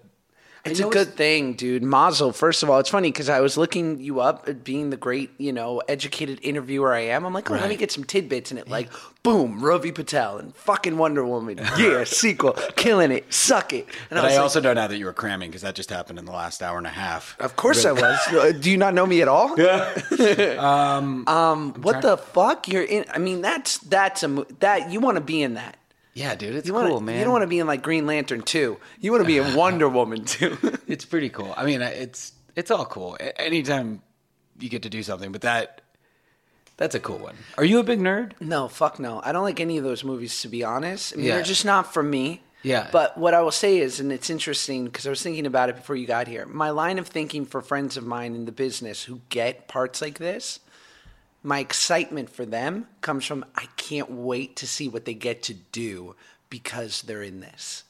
It's 0.64 0.80
a 0.80 0.88
good 0.88 1.16
thing, 1.16 1.54
dude. 1.54 1.84
Mazel, 1.84 2.32
first 2.32 2.62
of 2.62 2.70
all, 2.70 2.80
it's 2.80 2.90
funny 2.90 3.10
because 3.12 3.30
I 3.30 3.40
was 3.40 3.58
looking 3.58 4.00
you 4.00 4.20
up 4.20 4.64
being 4.64 4.92
the 4.92 4.98
great, 4.98 5.32
you 5.38 5.52
know, 5.52 5.82
educated 5.88 6.40
interviewer 6.44 6.94
I 6.94 7.02
am. 7.02 7.26
I'm 7.26 7.34
like, 7.34 7.50
oh, 7.50 7.56
let 7.56 7.68
me 7.68 7.76
get 7.76 7.92
some 7.92 8.04
tidbits, 8.04 8.52
and 8.52 8.60
it 8.60 8.68
like, 8.70 8.90
boom, 9.24 9.64
Ravi 9.64 9.92
Patel 9.92 10.38
and 10.38 10.56
fucking 10.56 10.98
Wonder 10.98 11.26
Woman, 11.26 11.58
yeah, 11.78 12.04
sequel, 12.04 12.54
killing 12.76 13.12
it, 13.12 13.34
suck 13.34 13.74
it. 13.74 13.88
And 14.10 14.18
But 14.18 14.20
I, 14.20 14.24
was 14.24 14.34
like, 14.34 14.42
also 14.42 14.60
know 14.62 14.74
now 14.74 14.88
that 14.88 14.98
you 14.98 15.06
were 15.06 15.14
cramming 15.14 15.50
because 15.50 15.64
that 15.64 15.74
just 15.76 15.90
happened 15.90 16.20
in 16.20 16.26
the 16.26 16.32
last 16.32 16.62
hour 16.62 16.78
and 16.78 16.88
a 16.88 16.92
half. 16.92 17.36
of 17.40 17.56
course 17.56 17.86
I 17.86 17.92
was. 17.92 18.20
Uh, 18.32 18.52
Do 18.52 18.72
you 18.72 18.78
not 18.78 18.94
know 18.94 19.06
me 19.06 19.22
at 19.22 19.28
all? 19.28 19.60
Yeah. 19.60 19.94
um, 20.60 21.28
Um, 21.28 21.74
what 21.82 22.02
the 22.02 22.18
fuck? 22.18 22.68
You're 22.68 22.84
in. 22.84 23.06
I 23.12 23.18
mean, 23.18 23.42
that's 23.42 23.78
that's 23.80 24.24
a 24.24 24.46
that 24.60 24.92
you 24.92 25.00
want 25.00 25.16
to 25.18 25.22
be 25.22 25.42
in 25.42 25.56
that. 25.56 25.76
Yeah, 26.14 26.36
dude, 26.36 26.56
it's 26.56 26.68
You 26.68 26.74
want 26.74 26.90
cool, 26.90 27.00
man. 27.02 27.18
You 27.18 27.24
don't 27.24 27.32
want 27.32 27.44
to 27.44 27.48
be 27.48 27.60
in 27.60 27.68
like 27.68 27.82
Green 27.82 28.06
Lantern 28.06 28.42
too. 28.42 28.78
You 29.00 29.12
want 29.12 29.24
to 29.24 29.28
be 29.28 29.38
in 29.38 29.54
Wonder 29.56 29.88
Woman 29.90 30.26
too. 30.26 30.58
It's 30.88 31.06
pretty 31.06 31.30
cool. 31.30 31.54
I 31.56 31.66
mean, 31.66 31.82
it's 31.82 32.34
it's 32.56 32.70
all 32.70 32.86
cool. 32.86 33.18
Anytime 33.38 34.02
you 34.60 34.68
get 34.68 34.84
to 34.84 34.90
do 34.90 35.04
something, 35.04 35.32
but 35.32 35.42
that 35.42 35.82
that's 36.78 36.96
a 36.96 37.00
cool 37.00 37.18
one. 37.18 37.36
Are 37.58 37.64
you 37.64 37.80
a 37.80 37.84
big 37.84 38.00
nerd? 38.00 38.34
No, 38.42 38.68
fuck 38.68 39.00
no. 39.00 39.22
I 39.24 39.32
don't 39.32 39.44
like 39.44 39.60
any 39.62 39.78
of 39.78 39.84
those 39.86 40.04
movies 40.04 40.42
to 40.42 40.50
be 40.50 40.64
honest. 40.64 41.14
I 41.14 41.16
mean, 41.18 41.26
Yeah. 41.28 41.36
they're 41.36 41.44
just 41.46 41.64
not 41.66 41.94
for 41.94 42.04
me. 42.04 42.42
Yeah. 42.64 42.88
But 42.92 43.18
what 43.18 43.34
I 43.34 43.42
will 43.42 43.50
say 43.52 43.78
is, 43.80 44.00
and 44.00 44.12
it's 44.12 44.30
interesting 44.30 44.86
because 44.86 45.08
I 45.08 45.10
was 45.10 45.24
thinking 45.24 45.46
about 45.48 45.70
it 45.70 45.76
before 45.78 45.96
you 45.96 46.06
got 46.06 46.28
here. 46.28 46.46
My 46.46 46.70
line 46.70 47.00
of 47.00 47.08
thinking 47.08 47.46
for 47.46 47.62
friends 47.62 47.98
of 47.98 48.06
mine 48.06 48.36
in 48.36 48.46
the 48.46 48.52
business 48.52 49.04
who 49.04 49.22
get 49.30 49.68
parts 49.68 50.00
like 50.02 50.20
this, 50.20 50.60
my 51.44 51.60
excitement 51.60 52.30
for 52.30 52.46
them 52.46 52.88
comes 53.02 53.26
from 53.26 53.46
I 53.56 53.66
can't 53.78 54.12
wait 54.12 54.56
to 54.58 54.68
see 54.68 54.88
what 54.88 55.06
they 55.06 55.14
get 55.14 55.44
to 55.44 55.54
do 55.54 56.16
because 56.50 57.02
they're 57.02 57.24
in 57.24 57.40
this. 57.40 57.84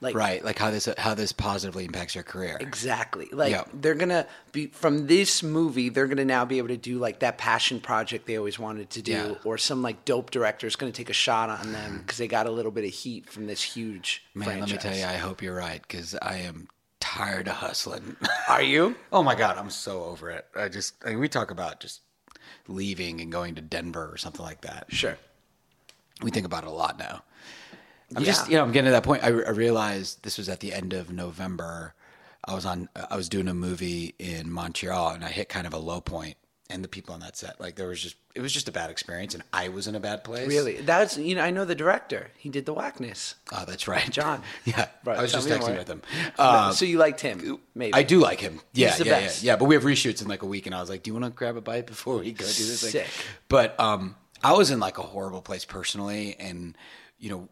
Like 0.00 0.14
Right, 0.14 0.42
like 0.44 0.58
how 0.58 0.70
this 0.70 0.88
how 0.98 1.14
this 1.14 1.32
positively 1.32 1.84
impacts 1.84 2.14
your 2.14 2.24
career. 2.24 2.56
Exactly. 2.60 3.28
Like 3.32 3.50
Yeah. 3.50 3.64
they're 3.72 3.94
gonna 3.94 4.26
be 4.52 4.68
from 4.68 5.06
this 5.06 5.42
movie. 5.42 5.88
They're 5.88 6.06
gonna 6.06 6.24
now 6.24 6.44
be 6.44 6.58
able 6.58 6.68
to 6.68 6.76
do 6.76 6.98
like 6.98 7.20
that 7.20 7.38
passion 7.38 7.80
project 7.80 8.26
they 8.26 8.38
always 8.38 8.58
wanted 8.58 8.90
to 8.90 9.02
do, 9.02 9.12
Yeah. 9.12 9.34
or 9.44 9.58
some 9.58 9.82
like 9.82 10.04
dope 10.04 10.30
director 10.30 10.66
is 10.66 10.76
gonna 10.76 10.92
take 10.92 11.10
a 11.10 11.14
shot 11.14 11.50
on 11.50 11.72
them 11.72 11.92
hmm. 11.92 11.98
because 11.98 12.18
they 12.18 12.28
got 12.28 12.46
a 12.46 12.50
little 12.50 12.72
bit 12.72 12.84
of 12.84 12.90
heat 12.90 13.28
from 13.28 13.46
this 13.46 13.62
huge 13.62 14.24
Man, 14.34 14.46
franchise. 14.46 14.70
let 14.72 14.84
me 14.84 14.90
tell 14.90 14.98
you, 14.98 15.04
I 15.04 15.18
hope 15.18 15.42
you're 15.42 15.54
right 15.54 15.82
because 15.82 16.14
I 16.22 16.38
am 16.38 16.68
tired 17.00 17.48
of 17.48 17.56
hustling. 17.56 18.16
Are 18.48 18.62
you? 18.62 18.94
oh 19.12 19.22
my 19.22 19.34
god, 19.34 19.58
I'm 19.58 19.70
so 19.70 20.04
over 20.04 20.30
it. 20.30 20.46
I 20.56 20.68
just 20.68 20.94
I 21.04 21.10
mean, 21.10 21.18
we 21.18 21.28
talk 21.28 21.50
about 21.50 21.80
just 21.80 22.00
leaving 22.68 23.20
and 23.20 23.30
going 23.32 23.54
to 23.56 23.62
Denver 23.62 24.08
or 24.12 24.16
something 24.16 24.44
like 24.44 24.60
that. 24.62 24.86
Sure. 24.88 25.16
we 26.22 26.30
think 26.30 26.46
about 26.46 26.62
it 26.64 26.68
a 26.68 26.72
lot 26.72 26.98
now. 26.98 27.22
I'm 28.14 28.22
Yeah. 28.22 28.26
just, 28.26 28.48
you 28.48 28.56
know, 28.56 28.62
I'm 28.62 28.70
getting 28.72 28.86
to 28.86 28.92
that 28.92 29.02
point. 29.02 29.24
I, 29.24 29.28
I 29.28 29.50
realized 29.50 30.22
this 30.22 30.38
was 30.38 30.48
at 30.48 30.60
the 30.60 30.72
end 30.72 30.92
of 30.92 31.10
November. 31.12 31.94
I 32.46 32.54
was 32.54 32.64
on, 32.64 32.88
I 33.10 33.16
was 33.16 33.28
doing 33.28 33.48
a 33.48 33.54
movie 33.54 34.14
in 34.18 34.50
Montreal, 34.50 35.10
and 35.10 35.24
I 35.24 35.28
hit 35.28 35.48
kind 35.48 35.66
of 35.66 35.72
a 35.74 35.78
low 35.78 36.00
point. 36.00 36.36
And 36.70 36.82
the 36.82 36.88
people 36.88 37.12
on 37.12 37.20
that 37.20 37.36
set, 37.36 37.60
like, 37.60 37.76
there 37.76 37.86
was 37.88 38.00
just, 38.00 38.16
it 38.34 38.40
was 38.40 38.50
just 38.50 38.68
a 38.68 38.72
bad 38.72 38.88
experience, 38.88 39.34
and 39.34 39.44
I 39.52 39.68
was 39.68 39.86
in 39.86 39.94
a 39.94 40.00
bad 40.00 40.24
place. 40.24 40.48
Really? 40.48 40.76
That's 40.80 41.18
you 41.18 41.34
know 41.34 41.42
I 41.42 41.50
know 41.50 41.66
the 41.66 41.74
director. 41.74 42.30
He 42.38 42.48
did 42.48 42.64
the 42.64 42.72
Wackness. 42.72 43.34
Oh, 43.52 43.64
that's 43.66 43.86
right, 43.86 44.08
John. 44.10 44.40
yeah, 44.64 44.86
Right, 45.04 45.18
I 45.18 45.22
was 45.22 45.30
just 45.30 45.46
texting 45.46 45.68
more. 45.68 45.76
with 45.76 45.88
him. 45.88 46.00
Uh, 46.38 46.72
so 46.72 46.86
you 46.86 46.96
liked 46.96 47.20
him? 47.20 47.60
Maybe 47.74 47.92
I 47.92 48.02
do 48.02 48.18
like 48.18 48.40
him. 48.40 48.60
Yeah, 48.72 48.94
yeah, 48.98 49.18
yeah, 49.20 49.30
yeah. 49.42 49.56
But 49.56 49.66
we 49.66 49.74
have 49.74 49.84
reshoots 49.84 50.22
in 50.22 50.28
like 50.28 50.42
a 50.42 50.46
week, 50.46 50.64
and 50.64 50.74
I 50.74 50.80
was 50.80 50.88
like, 50.88 51.02
"Do 51.02 51.10
you 51.10 51.12
want 51.12 51.26
to 51.26 51.30
grab 51.30 51.56
a 51.58 51.60
bite 51.60 51.86
before 51.86 52.16
we 52.16 52.32
go 52.32 52.44
do 52.44 52.46
this?" 52.46 52.82
Like, 52.82 52.92
Sick. 52.92 53.08
But 53.48 53.78
um, 53.78 54.16
I 54.42 54.54
was 54.54 54.70
in 54.70 54.80
like 54.80 54.96
a 54.96 55.02
horrible 55.02 55.42
place 55.42 55.66
personally, 55.66 56.34
and 56.40 56.78
you 57.18 57.28
know, 57.30 57.48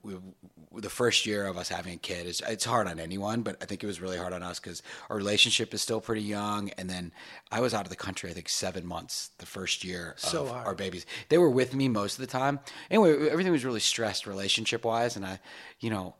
the 0.76 0.88
first 0.90 1.26
year 1.26 1.46
of 1.46 1.56
us 1.56 1.68
having 1.68 1.94
a 1.94 1.96
kid 1.96 2.26
is 2.26 2.42
it's 2.48 2.64
hard 2.64 2.86
on 2.88 2.98
anyone, 3.00 3.42
but 3.42 3.56
I 3.62 3.64
think 3.66 3.82
it 3.82 3.86
was 3.86 4.00
really 4.00 4.16
hard 4.16 4.32
on 4.32 4.42
us 4.42 4.58
because 4.60 4.82
our 5.10 5.16
relationship 5.16 5.74
is 5.74 5.82
still 5.82 6.00
pretty 6.00 6.22
young, 6.22 6.70
and 6.78 6.88
then 6.88 7.12
I 7.50 7.60
was 7.60 7.74
out 7.74 7.84
of 7.84 7.90
the 7.90 7.96
country. 7.96 8.30
I 8.30 8.32
think 8.32 8.48
seven 8.48 8.86
months 8.86 9.30
the 9.38 9.46
first 9.46 9.84
year 9.84 10.14
So 10.16 10.42
of 10.42 10.48
hard. 10.50 10.66
our 10.66 10.74
babies. 10.74 11.06
They 11.28 11.38
were 11.38 11.50
with 11.50 11.74
me 11.74 11.88
most 11.88 12.14
of 12.14 12.20
the 12.20 12.26
time. 12.26 12.60
Anyway, 12.90 13.28
everything 13.28 13.52
was 13.52 13.64
really 13.64 13.80
stressed 13.80 14.26
relationship 14.26 14.84
wise, 14.84 15.16
and 15.16 15.24
I, 15.26 15.40
you 15.80 15.90
know. 15.90 16.14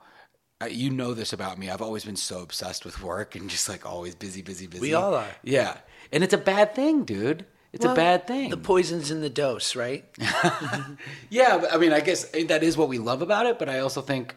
I- 0.61 0.69
You 0.69 0.91
know 0.91 1.13
this 1.13 1.33
about 1.33 1.59
me. 1.59 1.71
I've 1.71 1.83
always 1.83 2.05
been 2.05 2.15
so 2.15 2.41
obsessed 2.41 2.85
with 2.85 3.03
work 3.03 3.35
and 3.35 3.51
just 3.51 3.69
like 3.69 3.85
always 3.85 4.15
busy, 4.15 4.43
busy, 4.43 4.69
busy. 4.69 4.81
We 4.81 4.95
all 4.95 5.15
are. 5.15 5.27
Yeah. 5.43 5.77
And 6.13 6.23
it's 6.23 6.35
a 6.35 6.39
bad 6.39 6.77
thing, 6.77 7.03
dude. 7.05 7.47
It's 7.73 7.85
a 7.85 7.95
bad 7.95 8.27
thing. 8.29 8.51
The 8.51 8.59
poison's 8.59 9.11
in 9.11 9.23
the 9.23 9.31
dose, 9.31 9.75
right? 9.75 10.05
yeah, 11.31 11.65
I 11.73 11.79
mean, 11.79 11.93
I 11.93 12.01
guess 12.01 12.29
eh, 12.35 12.45
that 12.47 12.63
is 12.63 12.77
what 12.77 12.89
we 12.89 12.99
love 12.99 13.23
about 13.23 13.47
it, 13.47 13.59
but 13.59 13.69
I 13.69 13.79
also 13.81 14.03
think 14.03 14.35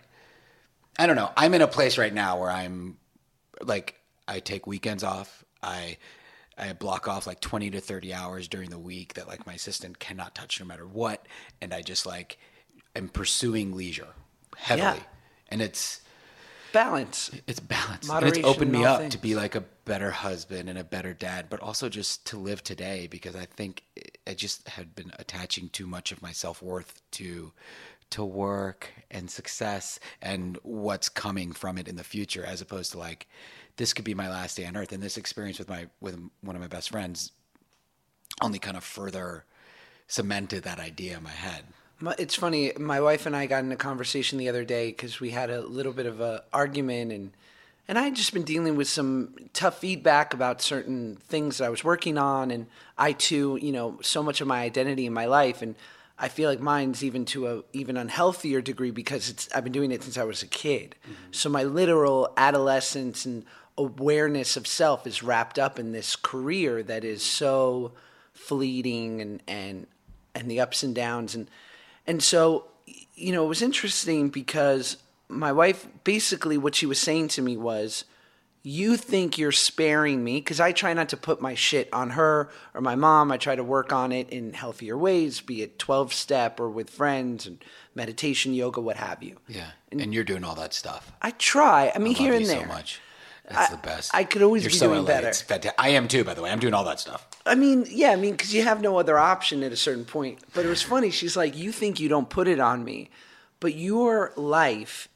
I 0.98 1.08
don't 1.08 1.16
know. 1.16 1.32
I'm 1.36 1.54
in 1.54 1.62
a 1.62 1.68
place 1.68 1.98
right 1.98 2.14
now 2.14 2.40
where 2.40 2.50
I'm 2.50 2.98
like 3.62 3.96
I 4.28 4.40
take 4.40 4.66
weekends 4.68 5.04
off. 5.04 5.44
I 5.62 5.98
I 6.58 6.74
block 6.74 7.08
off 7.08 7.28
like 7.28 7.42
20 7.42 7.72
to 7.72 7.82
30 7.82 8.14
hours 8.14 8.48
during 8.48 8.70
the 8.70 8.80
week 8.80 9.16
that 9.16 9.28
like 9.28 9.46
my 9.46 9.54
assistant 9.54 10.00
cannot 10.00 10.36
touch 10.36 10.60
no 10.60 10.66
matter 10.66 10.88
what 10.88 11.28
and 11.62 11.74
I 11.74 11.82
just 11.82 12.06
like 12.06 12.38
am 12.96 13.10
pursuing 13.10 13.76
leisure 13.76 14.08
heavily. 14.56 14.98
Yeah. 14.98 15.04
And 15.50 15.62
it's 15.62 16.02
Balance. 16.72 17.32
it's 17.48 17.62
balance. 17.62 18.02
And 18.02 18.08
Moderation 18.10 18.40
it's 18.40 18.48
opened 18.48 18.72
me 18.72 18.84
up 18.84 19.00
things. 19.00 19.16
to 19.16 19.22
be 19.22 19.34
like 19.34 19.56
a 19.56 19.62
better 19.86 20.12
husband 20.12 20.68
and 20.68 20.78
a 20.78 20.84
better 20.84 21.14
dad, 21.14 21.46
but 21.50 21.62
also 21.62 21.88
just 21.88 22.26
to 22.28 22.38
live 22.38 22.62
today 22.64 23.08
because 23.08 23.34
I 23.34 23.46
think 23.46 23.84
I 24.28 24.34
just 24.34 24.68
had 24.68 24.94
been 24.94 25.12
attaching 25.18 25.70
too 25.70 25.88
much 25.88 26.12
of 26.12 26.22
my 26.22 26.34
self 26.34 26.62
worth 26.62 27.02
to 27.12 27.54
to 28.12 28.24
work 28.24 28.90
and 29.12 29.30
success 29.30 30.00
and 30.22 30.58
what's 30.64 31.10
coming 31.10 31.52
from 31.52 31.78
it 31.78 31.88
in 31.88 31.96
the 31.96 32.04
future, 32.04 32.46
as 32.46 32.62
opposed 32.62 32.92
to 32.92 32.98
like 32.98 33.28
this 33.78 33.94
could 33.94 34.06
be 34.06 34.14
my 34.14 34.30
last 34.30 34.58
day 34.58 34.66
on 34.66 34.78
earth. 34.78 34.92
And 34.92 35.04
this 35.04 35.18
experience 35.18 35.60
with 35.60 35.70
my 35.70 35.88
with 36.00 36.20
one 36.42 36.56
of 36.56 36.62
my 36.62 36.68
best 36.68 36.92
friends 36.92 37.32
only 38.42 38.60
kind 38.60 38.78
of 38.78 38.84
further 38.84 39.46
cemented 40.08 40.64
that 40.64 40.80
idea 40.80 41.18
in 41.18 41.24
my 41.24 41.30
head. 41.30 41.66
It's 42.20 42.36
funny. 42.36 42.74
My 42.78 43.00
wife 43.00 43.26
and 43.26 43.36
I 43.36 43.46
got 43.46 43.64
in 43.64 43.72
a 43.72 43.78
conversation 43.78 44.38
the 44.38 44.50
other 44.50 44.66
day 44.66 44.90
because 44.90 45.20
we 45.22 45.30
had 45.30 45.50
a 45.50 45.62
little 45.62 45.94
bit 45.94 46.06
of 46.06 46.20
a 46.20 46.44
argument, 46.52 47.12
and 47.12 47.32
and 47.88 47.98
I 47.98 48.04
had 48.04 48.16
just 48.16 48.34
been 48.34 48.44
dealing 48.44 48.76
with 48.76 48.90
some 48.90 49.36
tough 49.54 49.80
feedback 49.80 50.34
about 50.34 50.62
certain 50.62 51.16
things 51.28 51.58
that 51.58 51.66
I 51.66 51.70
was 51.70 51.84
working 51.84 52.18
on, 52.18 52.52
and 52.52 52.68
I 52.98 53.14
too, 53.14 53.58
you 53.62 53.72
know, 53.72 54.00
so 54.02 54.22
much 54.22 54.42
of 54.42 54.48
my 54.48 54.62
identity 54.62 55.06
in 55.06 55.14
my 55.14 55.26
life, 55.26 55.62
and 55.62 55.76
I 56.18 56.30
feel 56.30 56.50
like 56.50 56.62
mine's 56.62 57.04
even 57.04 57.26
to 57.26 57.48
a 57.48 57.64
even 57.74 57.98
unhealthier 57.98 58.64
degree 58.64 58.92
because 58.92 59.30
it's 59.30 59.50
I've 59.54 59.64
been 59.64 59.74
doing 59.74 59.92
it 59.92 60.04
since 60.04 60.18
I 60.18 60.24
was 60.24 60.44
a 60.44 60.48
kid. 60.48 60.96
Mm-hmm. 61.04 61.32
So 61.32 61.50
my 61.50 61.64
literal 61.64 62.34
adolescence 62.38 63.26
and 63.26 63.46
awareness 63.78 64.56
of 64.56 64.66
self 64.66 65.06
is 65.06 65.22
wrapped 65.22 65.60
up 65.60 65.78
in 65.78 65.92
this 65.92 66.16
career 66.16 66.82
that 66.84 67.04
is 67.04 67.24
so 67.24 67.92
fleeting 68.34 69.22
and 69.22 69.42
and 69.48 69.88
and 70.34 70.50
the 70.50 70.60
ups 70.60 70.84
and 70.84 70.96
downs 70.96 71.36
and 71.36 71.50
and 72.08 72.24
so 72.24 72.66
you 73.16 73.34
know 73.34 73.44
it 73.44 73.50
was 73.50 73.62
interesting 73.62 74.30
because 74.30 74.98
my 75.28 75.52
wife 75.52 75.88
basically 76.04 76.58
what 76.58 76.76
she 76.76 76.86
was 76.86 77.00
saying 77.00 77.28
to 77.28 77.42
me 77.42 77.58
was 77.58 78.06
you 78.66 78.98
think 78.98 79.38
you're 79.38 79.52
sparing 79.52 80.24
me 80.24 80.36
because 80.38 80.60
I 80.60 80.72
try 80.72 80.94
not 80.94 81.10
to 81.10 81.18
put 81.18 81.40
my 81.42 81.54
shit 81.54 81.88
on 81.94 82.12
her 82.12 82.50
or 82.74 82.82
my 82.82 82.96
mom. 82.96 83.32
I 83.32 83.38
try 83.38 83.56
to 83.56 83.64
work 83.64 83.94
on 83.94 84.12
it 84.12 84.30
in 84.32 84.54
healthier 84.54 84.98
ways, 84.98 85.40
be 85.42 85.62
it 85.62 85.78
12 85.78 86.14
step 86.14 86.60
or 86.60 86.70
with 86.70 86.90
friends 86.90 87.46
and 87.46 87.64
meditation, 87.94 88.54
yoga, 88.54 88.82
what 88.82 88.98
have 88.98 89.22
you. 89.22 89.38
Yeah. 89.48 89.68
And, 89.92 90.14
you're 90.14 90.24
doing 90.24 90.44
all 90.44 90.56
that 90.56 90.74
stuff. 90.74 91.12
I 91.22 91.32
try. 91.32 91.92
I 91.94 92.00
mean, 92.00 92.16
I 92.16 92.18
here 92.18 92.34
and 92.34 92.42
you 92.42 92.48
there. 92.48 92.62
so 92.62 92.66
much. 92.68 93.00
That's 93.48 93.72
I- 93.72 93.76
the 93.76 93.82
best. 93.82 94.12
I 94.16 94.24
could 94.24 94.42
always 94.42 94.64
You're 94.64 94.72
be 94.72 94.78
so 94.78 94.88
doing 94.88 95.02
LA. 95.02 95.06
better. 95.08 95.28
It's 95.28 95.42
fantastic. 95.42 95.80
I 95.80 95.90
am 95.90 96.08
too, 96.08 96.24
by 96.24 96.34
the 96.34 96.42
way. 96.42 96.50
I'm 96.50 96.60
doing 96.60 96.74
all 96.74 96.84
that 96.86 97.00
stuff. 97.00 97.28
I 97.46 97.54
mean, 97.54 97.86
yeah, 97.90 98.10
I 98.10 98.16
mean, 98.16 98.32
because 98.32 98.54
you 98.54 98.64
have 98.64 98.82
no 98.82 98.98
other 98.98 99.20
option 99.20 99.62
at 99.62 99.72
a 99.72 99.78
certain 99.78 100.06
point. 100.06 100.40
But 100.56 100.66
it 100.66 100.70
was 100.70 100.82
funny. 100.82 101.12
She's 101.12 101.38
like, 101.38 101.56
You 101.56 101.72
think 101.72 102.00
you 102.00 102.10
don't 102.10 102.30
put 102.30 102.48
it 102.48 102.60
on 102.60 102.84
me, 102.84 103.12
but 103.60 103.76
your 103.76 104.34
life 104.36 105.08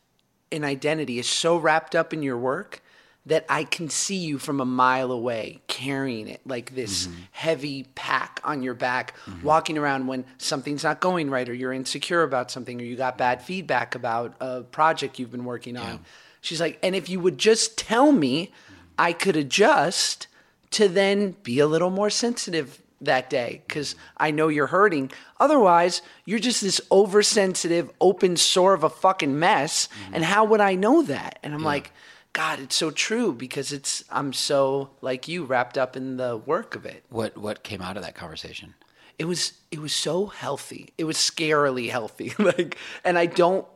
and 0.51 0.63
identity 0.63 1.17
is 1.17 1.27
so 1.27 1.57
wrapped 1.57 1.95
up 1.95 2.13
in 2.13 2.21
your 2.21 2.37
work 2.37 2.81
that 3.29 3.45
I 3.47 3.63
can 3.63 3.89
see 3.89 4.17
you 4.17 4.39
from 4.39 4.59
a 4.59 4.65
mile 4.65 5.11
away 5.11 5.61
carrying 5.67 6.27
it 6.27 6.41
like 6.45 6.73
this 6.73 7.07
mm-hmm. 7.07 7.19
heavy 7.31 7.83
pack 7.95 8.41
on 8.43 8.63
your 8.63 8.73
back, 8.73 9.15
mm-hmm. 9.25 9.43
walking 9.43 9.77
around 9.77 10.07
when 10.07 10.25
something's 10.39 10.83
not 10.83 10.99
going 10.99 11.29
right 11.29 11.47
or 11.47 11.53
you're 11.53 11.71
insecure 11.71 12.23
about 12.23 12.49
something 12.51 12.81
or 12.81 12.83
you 12.83 12.95
got 12.95 13.17
bad 13.17 13.41
feedback 13.41 13.93
about 13.93 14.35
a 14.39 14.61
project 14.61 15.19
you've 15.19 15.31
been 15.31 15.45
working 15.45 15.77
on. 15.77 16.03
She's 16.41 16.59
like, 16.59 16.79
And 16.81 16.95
if 16.95 17.07
you 17.07 17.19
would 17.19 17.37
just 17.37 17.77
tell 17.77 18.11
me, 18.11 18.47
mm-hmm. 18.47 18.75
I 18.97 19.13
could 19.13 19.35
adjust 19.35 20.27
to 20.71 20.87
then 20.87 21.35
be 21.43 21.59
a 21.59 21.67
little 21.67 21.91
more 21.91 22.09
sensitive 22.09 22.81
that 23.01 23.29
day 23.29 23.61
because 23.67 23.95
I 24.17 24.31
know 24.31 24.47
you're 24.47 24.67
hurting. 24.67 25.11
Otherwise, 25.39 26.01
you're 26.25 26.39
just 26.39 26.61
this 26.61 26.81
oversensitive, 26.91 27.91
open 28.01 28.37
sore 28.37 28.73
of 28.73 28.83
a 28.83 28.89
fucking 28.89 29.37
mess. 29.37 29.87
And 30.11 30.23
how 30.23 30.45
would 30.45 30.61
I 30.61 30.75
know 30.75 31.03
that? 31.03 31.39
And 31.43 31.53
I'm 31.53 31.63
like, 31.63 31.91
God, 32.33 32.59
it's 32.59 32.75
so 32.75 32.91
true 32.91 33.33
because 33.33 33.71
it's 33.71 34.03
I'm 34.11 34.33
so 34.33 34.91
like 35.01 35.27
you 35.27 35.45
wrapped 35.45 35.77
up 35.77 35.95
in 35.97 36.17
the 36.17 36.37
work 36.37 36.75
of 36.75 36.85
it. 36.85 37.03
What 37.09 37.37
what 37.37 37.63
came 37.63 37.81
out 37.81 37.97
of 37.97 38.03
that 38.03 38.15
conversation? 38.15 38.75
It 39.17 39.25
was 39.25 39.53
it 39.71 39.79
was 39.79 39.93
so 39.93 40.27
healthy. 40.27 40.93
It 40.97 41.03
was 41.03 41.17
scarily 41.17 41.89
healthy. 41.89 42.33
like 42.39 42.77
and 43.03 43.17
I 43.17 43.25
don't 43.25 43.67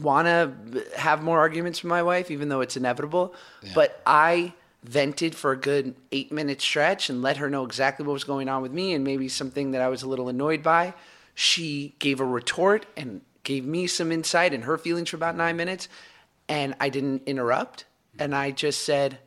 want 0.00 0.26
to 0.26 0.84
have 0.96 1.22
more 1.22 1.38
arguments 1.38 1.82
with 1.82 1.88
my 1.88 2.02
wife, 2.02 2.30
even 2.30 2.48
though 2.48 2.60
it's 2.60 2.76
inevitable. 2.76 3.34
But 3.74 4.00
I 4.06 4.54
vented 4.82 5.34
for 5.34 5.52
a 5.52 5.56
good 5.56 5.94
eight 6.12 6.30
minute 6.30 6.60
stretch 6.60 7.08
and 7.08 7.22
let 7.22 7.38
her 7.38 7.48
know 7.48 7.64
exactly 7.64 8.04
what 8.06 8.12
was 8.12 8.24
going 8.24 8.48
on 8.48 8.60
with 8.62 8.72
me 8.72 8.92
and 8.92 9.02
maybe 9.02 9.28
something 9.28 9.70
that 9.70 9.80
I 9.80 9.88
was 9.88 10.02
a 10.02 10.08
little 10.08 10.28
annoyed 10.28 10.62
by. 10.62 10.94
She 11.34 11.94
gave 11.98 12.20
a 12.20 12.24
retort 12.24 12.86
and 12.96 13.22
gave 13.44 13.64
me 13.64 13.86
some 13.86 14.12
insight 14.12 14.52
and 14.52 14.64
her 14.64 14.78
feelings 14.78 15.08
for 15.10 15.16
about 15.16 15.36
nine 15.36 15.56
minutes. 15.56 15.88
And 16.48 16.74
I 16.80 16.88
didn't 16.88 17.22
interrupt. 17.26 17.84
And 18.18 18.34
I 18.34 18.50
just 18.50 18.82
said, 18.82 19.18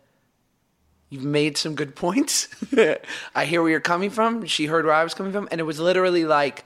You've 1.10 1.24
made 1.24 1.58
some 1.58 1.76
good 1.76 1.96
points. 1.96 2.50
I 3.36 3.46
hear 3.46 3.62
where 3.62 3.72
you're 3.72 3.80
coming 3.80 4.10
from. 4.10 4.46
She 4.46 4.66
heard 4.66 4.84
where 4.84 4.94
I 4.94 5.04
was 5.04 5.14
coming 5.14 5.32
from. 5.32 5.48
And 5.52 5.62
it 5.62 5.64
was 5.64 5.80
literally 5.80 6.26
like, 6.26 6.66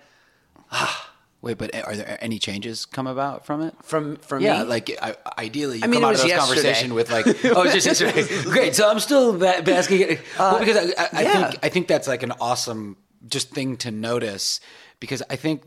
ah. 0.71 1.09
Wait, 1.43 1.57
but 1.59 1.73
are 1.75 1.95
there 1.95 2.17
any 2.21 2.37
changes 2.39 2.85
come 2.87 3.05
about 3.07 3.45
from 3.45 3.61
it? 3.61 3.75
from, 3.83 4.15
from 4.17 4.41
Yeah, 4.43 4.63
me. 4.63 4.69
like 4.69 4.97
I, 5.01 5.15
ideally, 5.39 5.77
you 5.77 5.83
I 5.83 5.87
mean, 5.87 6.01
come 6.01 6.05
out 6.09 6.15
of 6.15 6.21
this 6.21 6.27
yesterday. 6.29 6.61
conversation 6.61 6.93
with 6.95 7.11
like, 7.11 7.25
oh, 7.45 7.63
just 7.71 7.85
yesterday. 7.85 8.25
Great. 8.43 8.75
So 8.75 8.89
I'm 8.89 8.99
still 8.99 9.33
ba- 9.37 9.61
basking. 9.63 10.17
well, 10.39 10.59
because 10.59 10.77
I, 10.97 11.03
I, 11.03 11.09
I 11.13 11.21
yeah. 11.21 11.49
think 11.49 11.65
I 11.65 11.69
think 11.69 11.87
that's 11.87 12.07
like 12.07 12.21
an 12.23 12.31
awesome 12.41 12.97
just 13.27 13.51
thing 13.51 13.77
to 13.77 13.89
notice 13.91 14.59
because 14.99 15.21
I 15.31 15.35
think 15.35 15.63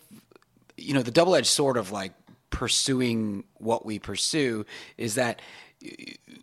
you 0.77 0.95
know 0.95 1.03
the 1.03 1.11
double 1.11 1.35
edged 1.37 1.47
sword 1.49 1.77
of 1.77 1.91
like 1.93 2.13
pursuing 2.55 3.43
what 3.55 3.85
we 3.85 3.99
pursue 3.99 4.65
is 4.97 5.17
that 5.17 5.43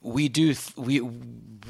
we 0.01 0.27
do 0.27 0.53
we 0.75 0.99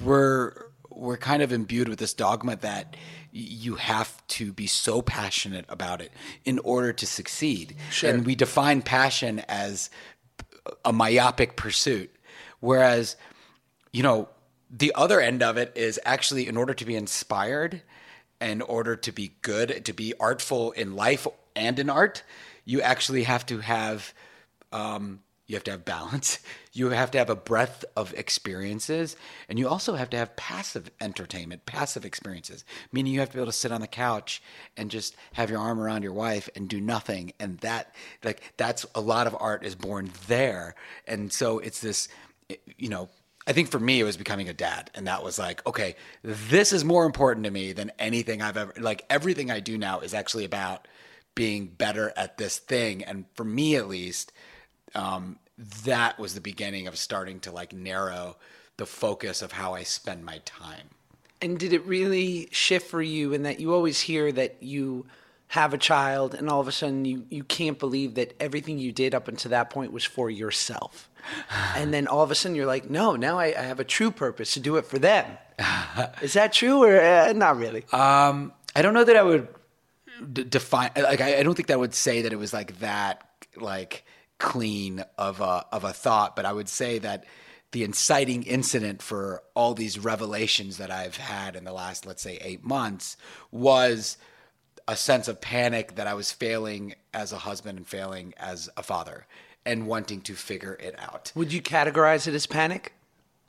we're 0.03 0.65
we're 0.89 1.15
kind 1.15 1.43
of 1.43 1.51
imbued 1.53 1.87
with 1.87 1.99
this 1.99 2.13
dogma 2.13 2.55
that 2.55 2.97
you 3.31 3.75
have 3.75 4.25
to 4.27 4.51
be 4.51 4.65
so 4.65 5.01
passionate 5.01 5.63
about 5.69 6.01
it 6.01 6.11
in 6.43 6.57
order 6.59 6.91
to 6.91 7.05
succeed 7.05 7.75
Sure. 7.91 8.09
and 8.09 8.25
we 8.25 8.33
define 8.33 8.81
passion 8.81 9.43
as 9.47 9.91
a 10.83 10.91
myopic 10.91 11.55
pursuit 11.55 12.09
whereas 12.61 13.15
you 13.93 14.01
know 14.01 14.27
the 14.71 14.91
other 14.95 15.19
end 15.21 15.43
of 15.43 15.55
it 15.57 15.71
is 15.75 15.99
actually 16.03 16.47
in 16.47 16.57
order 16.57 16.73
to 16.73 16.83
be 16.83 16.95
inspired 16.95 17.83
in 18.41 18.63
order 18.63 18.95
to 18.95 19.11
be 19.11 19.33
good 19.43 19.85
to 19.85 19.93
be 19.93 20.15
artful 20.19 20.71
in 20.71 20.95
life 20.95 21.27
and 21.55 21.77
in 21.77 21.91
art 21.91 22.23
you 22.65 22.81
actually 22.81 23.23
have 23.23 23.45
to 23.45 23.59
have 23.59 24.13
um, 24.71 25.21
you 25.51 25.57
have 25.57 25.63
to 25.65 25.71
have 25.71 25.85
balance. 25.85 26.39
You 26.73 26.91
have 26.91 27.11
to 27.11 27.17
have 27.17 27.29
a 27.29 27.35
breadth 27.35 27.83
of 27.97 28.13
experiences 28.13 29.17
and 29.49 29.59
you 29.59 29.67
also 29.67 29.95
have 29.95 30.09
to 30.11 30.17
have 30.17 30.37
passive 30.37 30.89
entertainment 31.01 31.65
passive 31.65 32.05
experiences 32.05 32.63
meaning 32.93 33.11
you 33.11 33.19
have 33.19 33.27
to 33.27 33.35
be 33.35 33.41
able 33.41 33.51
to 33.51 33.57
sit 33.57 33.73
on 33.73 33.81
the 33.81 33.87
couch 33.87 34.41
and 34.77 34.89
just 34.89 35.17
have 35.33 35.49
your 35.49 35.59
arm 35.59 35.81
around 35.81 36.03
your 36.03 36.13
wife 36.13 36.47
and 36.55 36.69
do 36.69 36.79
nothing 36.79 37.33
and 37.41 37.57
that 37.57 37.93
like 38.23 38.53
that's 38.55 38.85
a 38.95 39.01
lot 39.01 39.27
of 39.27 39.35
art 39.37 39.65
is 39.65 39.75
born 39.75 40.11
there. 40.27 40.75
And 41.05 41.33
so 41.33 41.59
it's 41.59 41.81
this 41.81 42.07
you 42.77 42.87
know 42.87 43.09
I 43.45 43.51
think 43.51 43.69
for 43.69 43.79
me 43.81 43.99
it 43.99 44.05
was 44.05 44.15
becoming 44.15 44.47
a 44.47 44.53
dad 44.53 44.89
and 44.95 45.05
that 45.07 45.25
was 45.25 45.37
like 45.37 45.67
okay 45.67 45.97
this 46.23 46.71
is 46.71 46.85
more 46.85 47.05
important 47.05 47.43
to 47.43 47.51
me 47.51 47.73
than 47.73 47.91
anything 47.99 48.41
I've 48.41 48.55
ever 48.55 48.73
like 48.79 49.03
everything 49.09 49.51
I 49.51 49.59
do 49.59 49.77
now 49.77 49.99
is 49.99 50.13
actually 50.13 50.45
about 50.45 50.87
being 51.35 51.67
better 51.67 52.13
at 52.15 52.37
this 52.37 52.59
thing. 52.59 53.03
And 53.03 53.25
for 53.33 53.43
me 53.43 53.75
at 53.75 53.87
least 53.87 54.31
um, 54.95 55.37
that 55.85 56.19
was 56.19 56.33
the 56.33 56.41
beginning 56.41 56.87
of 56.87 56.97
starting 56.97 57.39
to 57.41 57.51
like 57.51 57.73
narrow 57.73 58.37
the 58.77 58.85
focus 58.85 59.41
of 59.41 59.51
how 59.51 59.73
I 59.73 59.83
spend 59.83 60.25
my 60.25 60.39
time. 60.45 60.89
And 61.41 61.57
did 61.57 61.73
it 61.73 61.85
really 61.85 62.49
shift 62.51 62.89
for 62.89 63.01
you 63.01 63.33
in 63.33 63.43
that 63.43 63.59
you 63.59 63.73
always 63.73 64.01
hear 64.01 64.31
that 64.31 64.57
you 64.61 65.05
have 65.49 65.73
a 65.73 65.77
child 65.77 66.33
and 66.33 66.49
all 66.49 66.61
of 66.61 66.67
a 66.67 66.71
sudden 66.71 67.03
you, 67.03 67.25
you 67.29 67.43
can't 67.43 67.77
believe 67.77 68.15
that 68.15 68.33
everything 68.39 68.77
you 68.77 68.91
did 68.91 69.13
up 69.13 69.27
until 69.27 69.49
that 69.49 69.69
point 69.69 69.91
was 69.91 70.03
for 70.03 70.29
yourself? 70.29 71.09
And 71.75 71.93
then 71.93 72.07
all 72.07 72.23
of 72.23 72.31
a 72.31 72.35
sudden 72.35 72.55
you're 72.55 72.65
like, 72.65 72.89
no, 72.89 73.15
now 73.15 73.39
I, 73.39 73.47
I 73.47 73.61
have 73.61 73.79
a 73.79 73.83
true 73.83 74.11
purpose 74.11 74.53
to 74.53 74.59
do 74.59 74.77
it 74.77 74.85
for 74.85 74.99
them. 74.99 75.25
Is 76.21 76.33
that 76.33 76.53
true 76.53 76.83
or 76.83 76.99
uh, 76.99 77.33
not 77.33 77.57
really? 77.57 77.85
Um, 77.91 78.53
I 78.75 78.81
don't 78.81 78.93
know 78.93 79.03
that 79.03 79.15
I 79.15 79.23
would 79.23 79.47
d- 80.33 80.43
define 80.43 80.91
like 80.95 81.21
I, 81.21 81.39
I 81.39 81.43
don't 81.43 81.55
think 81.55 81.67
that 81.67 81.79
would 81.79 81.93
say 81.93 82.21
that 82.23 82.33
it 82.33 82.37
was 82.37 82.53
like 82.53 82.79
that 82.79 83.27
like 83.57 84.05
clean 84.41 85.05
of 85.17 85.39
a 85.39 85.65
of 85.71 85.83
a 85.83 85.93
thought, 85.93 86.35
but 86.35 86.45
I 86.45 86.51
would 86.51 86.67
say 86.67 86.99
that 86.99 87.25
the 87.71 87.83
inciting 87.83 88.43
incident 88.43 89.01
for 89.01 89.43
all 89.53 89.73
these 89.73 89.97
revelations 89.97 90.77
that 90.77 90.91
I've 90.91 91.17
had 91.17 91.55
in 91.55 91.63
the 91.63 91.71
last 91.71 92.05
let's 92.05 92.23
say 92.23 92.37
8 92.41 92.63
months 92.63 93.17
was 93.51 94.17
a 94.87 94.95
sense 94.95 95.27
of 95.27 95.39
panic 95.39 95.95
that 95.95 96.07
I 96.07 96.15
was 96.15 96.31
failing 96.31 96.95
as 97.13 97.31
a 97.31 97.37
husband 97.37 97.77
and 97.77 97.87
failing 97.87 98.33
as 98.37 98.69
a 98.75 98.83
father 98.83 99.25
and 99.65 99.87
wanting 99.87 100.21
to 100.21 100.33
figure 100.33 100.73
it 100.81 100.95
out. 100.99 101.31
Would 101.35 101.53
you 101.53 101.61
categorize 101.61 102.27
it 102.27 102.33
as 102.33 102.47
panic? 102.47 102.93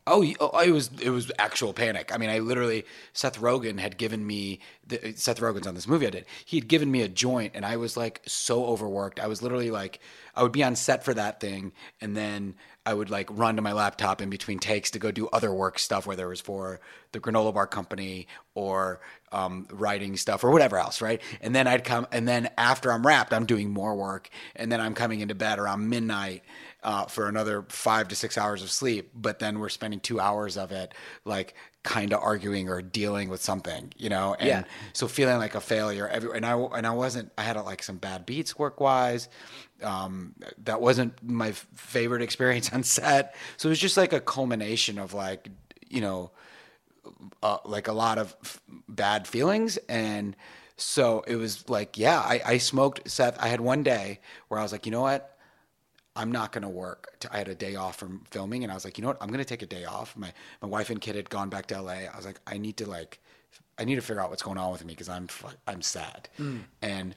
Oh, 0.05 0.27
oh, 0.41 0.59
it 0.59 0.73
was 0.73 0.91
it 1.01 1.11
was 1.11 1.31
actual 1.39 1.73
panic. 1.73 2.11
I 2.13 2.19
mean, 2.19 2.29
I 2.29 2.41
literally 2.41 2.85
Seth 3.13 3.41
Rogen 3.41 3.79
had 3.79 3.97
given 3.97 4.27
me 4.27 4.59
the, 4.85 5.13
Seth 5.15 5.39
Rogen's 5.39 5.67
on 5.69 5.77
this 5.77 5.87
movie 5.87 6.09
I 6.09 6.11
did. 6.11 6.27
He 6.45 6.57
had 6.57 6.67
given 6.67 6.91
me 6.91 7.03
a 7.03 7.09
joint, 7.09 7.53
and 7.55 7.65
I 7.65 7.77
was 7.77 7.97
like 7.97 8.21
so 8.27 8.65
overworked. 8.67 9.21
I 9.21 9.29
was 9.29 9.43
literally 9.43 9.71
like, 9.71 10.01
I 10.35 10.43
would 10.43 10.51
be 10.51 10.65
on 10.65 10.75
set 10.75 11.05
for 11.05 11.15
that 11.15 11.39
thing, 11.39 11.73
and 12.01 12.17
then 12.17 12.57
I 12.85 12.95
would 12.95 13.11
like 13.11 13.29
run 13.31 13.55
to 13.55 13.63
my 13.63 13.73
laptop 13.73 14.21
in 14.21 14.29
between 14.29 14.59
takes 14.59 14.91
to 14.91 14.99
go 14.99 15.13
do 15.13 15.29
other 15.29 15.55
work 15.55 15.79
stuff, 15.79 16.05
whether 16.05 16.27
it 16.27 16.31
was 16.31 16.41
for 16.41 16.81
the 17.13 17.21
granola 17.21 17.55
bar 17.55 17.69
company 17.69 18.27
or 18.57 19.01
um, 19.31 19.69
writing 19.71 20.17
stuff 20.17 20.43
or 20.43 20.51
whatever 20.51 20.79
else, 20.79 21.01
right? 21.01 21.23
And 21.41 21.55
then 21.55 21.69
I'd 21.69 21.85
come, 21.85 22.09
and 22.11 22.27
then 22.27 22.51
after 22.59 22.91
I'm 22.93 23.07
wrapped, 23.07 23.33
I'm 23.33 23.47
doing 23.47 23.71
more 23.71 23.95
work, 23.95 24.31
and 24.57 24.73
then 24.73 24.81
I'm 24.81 24.95
coming 24.95 25.21
into 25.21 25.37
bed 25.37 25.61
around 25.61 25.89
midnight 25.89 26.43
uh, 26.83 27.07
for 27.07 27.29
another 27.29 27.65
five 27.69 28.09
to 28.09 28.17
six 28.17 28.37
hours 28.37 28.63
of 28.63 28.71
sleep. 28.71 29.11
But 29.15 29.39
then 29.39 29.59
we're 29.59 29.69
spending 29.69 30.01
two 30.01 30.21
hours 30.21 30.57
of 30.57 30.73
it 30.73 30.93
like 31.25 31.55
kind 31.83 32.13
of 32.13 32.21
arguing 32.23 32.69
or 32.69 32.81
dealing 32.83 33.29
with 33.29 33.43
something, 33.43 33.93
you 33.97 34.09
know? 34.09 34.35
And 34.35 34.49
Yeah. 34.49 34.65
so 34.93 35.09
feeling 35.09 35.39
like 35.39 35.55
a 35.55 35.61
failure 35.61 36.07
every, 36.09 36.37
and 36.37 36.45
I, 36.47 36.53
and 36.57 36.87
I 36.87 36.91
wasn't, 36.91 37.33
I 37.39 37.43
had 37.43 37.57
like 37.57 37.83
some 37.83 37.97
bad 37.97 38.25
beats 38.27 38.59
work 38.59 38.81
wise. 38.81 39.29
Um, 39.83 40.35
that 40.65 40.81
wasn't 40.81 41.15
my 41.23 41.49
f- 41.49 41.67
favorite 41.75 42.23
experience 42.29 42.73
on 42.73 42.83
set. 42.85 43.35
So 43.57 43.69
it 43.69 43.71
was 43.71 43.81
just 43.81 43.97
like 43.97 44.13
a 44.13 44.21
culmination 44.21 44.99
of 44.99 45.13
like, 45.15 45.49
you 45.89 46.01
know, 46.01 46.31
uh, 47.43 47.59
like 47.65 47.89
a 47.89 47.93
lot 47.93 48.19
of 48.19 48.35
f- 48.43 48.61
bad 48.89 49.27
feelings 49.27 49.77
and 49.89 50.37
so 50.77 51.23
it 51.27 51.37
was 51.37 51.69
like 51.69 51.99
yeah 51.99 52.19
I, 52.21 52.41
I 52.45 52.59
smoked 52.59 53.09
seth 53.11 53.37
i 53.41 53.49
had 53.49 53.61
one 53.61 53.83
day 53.83 54.21
where 54.49 54.59
i 54.59 54.63
was 54.63 54.73
like 54.73 54.87
you 54.87 54.93
know 54.93 55.03
what 55.03 55.32
i'm 56.17 56.31
not 56.31 56.53
going 56.53 56.63
to 56.63 56.69
work 56.69 57.09
I 57.31 57.39
had 57.39 57.49
a 57.49 57.55
day 57.55 57.77
off 57.77 57.97
from 57.97 58.25
filming 58.31 58.63
and 58.63 58.73
i 58.73 58.75
was 58.75 58.85
like 58.85 58.99
you 58.99 59.03
know 59.03 59.09
what 59.09 59.19
i'm 59.21 59.29
going 59.29 59.39
to 59.39 59.45
take 59.45 59.63
a 59.63 59.67
day 59.67 59.85
off 59.85 60.17
my 60.17 60.33
my 60.61 60.69
wife 60.69 60.91
and 60.91 61.01
kid 61.01 61.17
had 61.17 61.31
gone 61.31 61.49
back 61.49 61.67
to 61.67 61.81
la 61.81 61.93
i 61.93 62.11
was 62.17 62.27
like 62.27 62.41
i 62.47 62.59
need 62.59 62.77
to 62.79 62.89
like 62.89 63.21
i 63.79 63.85
need 63.85 63.97
to 63.97 64.03
figure 64.03 64.21
out 64.21 64.31
what's 64.31 64.43
going 64.43 64.59
on 64.59 64.73
with 64.73 64.85
me 64.85 64.93
because 64.93 65.09
i'm 65.09 65.29
i'm 65.67 65.83
sad 65.83 66.29
mm. 66.39 66.61
and 66.81 67.15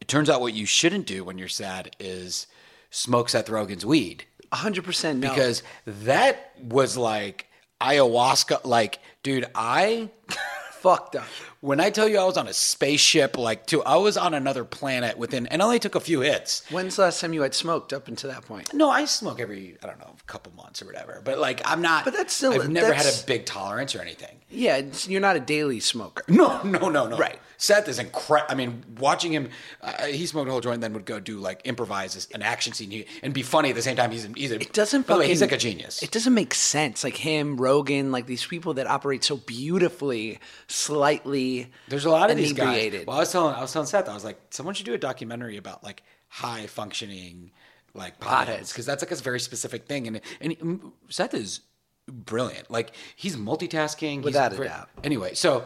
it 0.00 0.08
turns 0.08 0.28
out 0.28 0.40
what 0.40 0.52
you 0.52 0.66
shouldn't 0.66 1.06
do 1.06 1.24
when 1.24 1.38
you're 1.38 1.48
sad 1.48 1.94
is 1.98 2.46
smoke 2.90 3.28
seth 3.28 3.48
rogen's 3.48 3.86
weed 3.86 4.24
100% 4.52 5.18
no. 5.18 5.28
because 5.28 5.62
that 5.86 6.52
was 6.62 6.96
like 6.96 7.46
ayahuasca. 7.80 8.64
Like, 8.64 9.00
dude, 9.22 9.46
I 9.54 10.10
fucked 10.72 11.16
up. 11.16 11.26
When 11.60 11.80
I 11.80 11.90
tell 11.90 12.08
you 12.08 12.18
I 12.18 12.24
was 12.24 12.36
on 12.36 12.46
a 12.48 12.52
spaceship, 12.52 13.36
like, 13.38 13.66
to 13.68 13.82
I 13.82 13.96
was 13.96 14.16
on 14.16 14.34
another 14.34 14.64
planet 14.64 15.18
within, 15.18 15.46
and 15.48 15.62
I 15.62 15.64
only 15.64 15.78
took 15.78 15.94
a 15.94 16.00
few 16.00 16.20
hits. 16.20 16.62
When's 16.70 16.96
the 16.96 17.02
last 17.02 17.20
time 17.20 17.32
you 17.32 17.42
had 17.42 17.54
smoked 17.54 17.92
up 17.92 18.08
until 18.08 18.30
that 18.30 18.44
point? 18.44 18.72
No, 18.74 18.90
I 18.90 19.04
smoke 19.04 19.40
every 19.40 19.76
I 19.82 19.86
don't 19.86 19.98
know, 19.98 20.14
a 20.18 20.24
couple 20.24 20.52
months 20.54 20.82
or 20.82 20.86
whatever. 20.86 21.20
But 21.24 21.38
like, 21.38 21.60
I'm 21.64 21.82
not. 21.82 22.04
But 22.04 22.14
that's 22.14 22.34
still- 22.34 22.52
I've 22.52 22.68
never 22.68 22.92
had 22.92 23.06
a 23.06 23.12
big 23.26 23.46
tolerance 23.46 23.94
or 23.94 24.00
anything. 24.00 24.40
Yeah, 24.50 24.82
you're 25.08 25.20
not 25.20 25.36
a 25.36 25.40
daily 25.40 25.80
smoker. 25.80 26.22
No, 26.28 26.62
no, 26.62 26.88
no, 26.88 27.08
no. 27.08 27.16
Right. 27.16 27.38
Seth 27.58 27.88
is 27.88 27.98
incredible. 27.98 28.52
I 28.52 28.54
mean, 28.54 28.84
watching 28.98 29.32
him, 29.32 29.48
uh, 29.80 30.04
he 30.06 30.26
smoked 30.26 30.48
a 30.48 30.52
whole 30.52 30.60
joint, 30.60 30.82
then 30.82 30.92
would 30.92 31.06
go 31.06 31.18
do 31.18 31.38
like 31.38 31.62
improvise 31.64 32.28
an 32.34 32.42
action 32.42 32.74
scene 32.74 32.90
he, 32.90 33.06
and 33.22 33.32
be 33.32 33.42
funny 33.42 33.70
at 33.70 33.74
the 33.74 33.82
same 33.82 33.96
time. 33.96 34.10
He's 34.10 34.28
he's 34.36 34.52
a, 34.52 34.60
It 34.60 34.72
doesn't. 34.74 35.06
By 35.06 35.14
the 35.14 35.20
way, 35.20 35.28
he's 35.28 35.40
like 35.40 35.52
a 35.52 35.56
genius. 35.56 36.02
It 36.02 36.10
doesn't 36.10 36.34
make 36.34 36.52
sense. 36.54 37.02
Like 37.02 37.16
him, 37.16 37.56
Rogan, 37.56 38.12
like 38.12 38.26
these 38.26 38.46
people 38.46 38.74
that 38.74 38.86
operate 38.86 39.24
so 39.24 39.36
beautifully, 39.38 40.38
slightly. 40.68 41.45
There's 41.88 42.04
a 42.04 42.10
lot 42.10 42.30
of 42.30 42.36
these 42.36 42.52
guys. 42.52 43.04
Well, 43.06 43.16
I 43.16 43.20
was 43.20 43.32
telling 43.32 43.54
I 43.54 43.60
was 43.60 43.72
telling 43.72 43.86
Seth, 43.86 44.08
I 44.08 44.14
was 44.14 44.24
like, 44.24 44.38
someone 44.50 44.74
should 44.74 44.86
do 44.86 44.94
a 44.94 44.98
documentary 44.98 45.56
about 45.56 45.82
like 45.84 46.02
high 46.28 46.66
functioning 46.66 47.50
like 47.94 48.20
potheads 48.20 48.68
because 48.68 48.86
that's 48.86 49.02
like 49.02 49.10
a 49.10 49.16
very 49.16 49.40
specific 49.40 49.86
thing. 49.86 50.06
And 50.06 50.20
and 50.40 50.92
Seth 51.08 51.34
is 51.34 51.60
brilliant. 52.08 52.70
Like 52.70 52.92
he's 53.16 53.36
multitasking 53.36 54.16
he's 54.16 54.24
Without 54.24 54.52
a 54.52 54.56
ver- 54.56 54.64
doubt. 54.64 54.88
Anyway, 55.02 55.34
so 55.34 55.64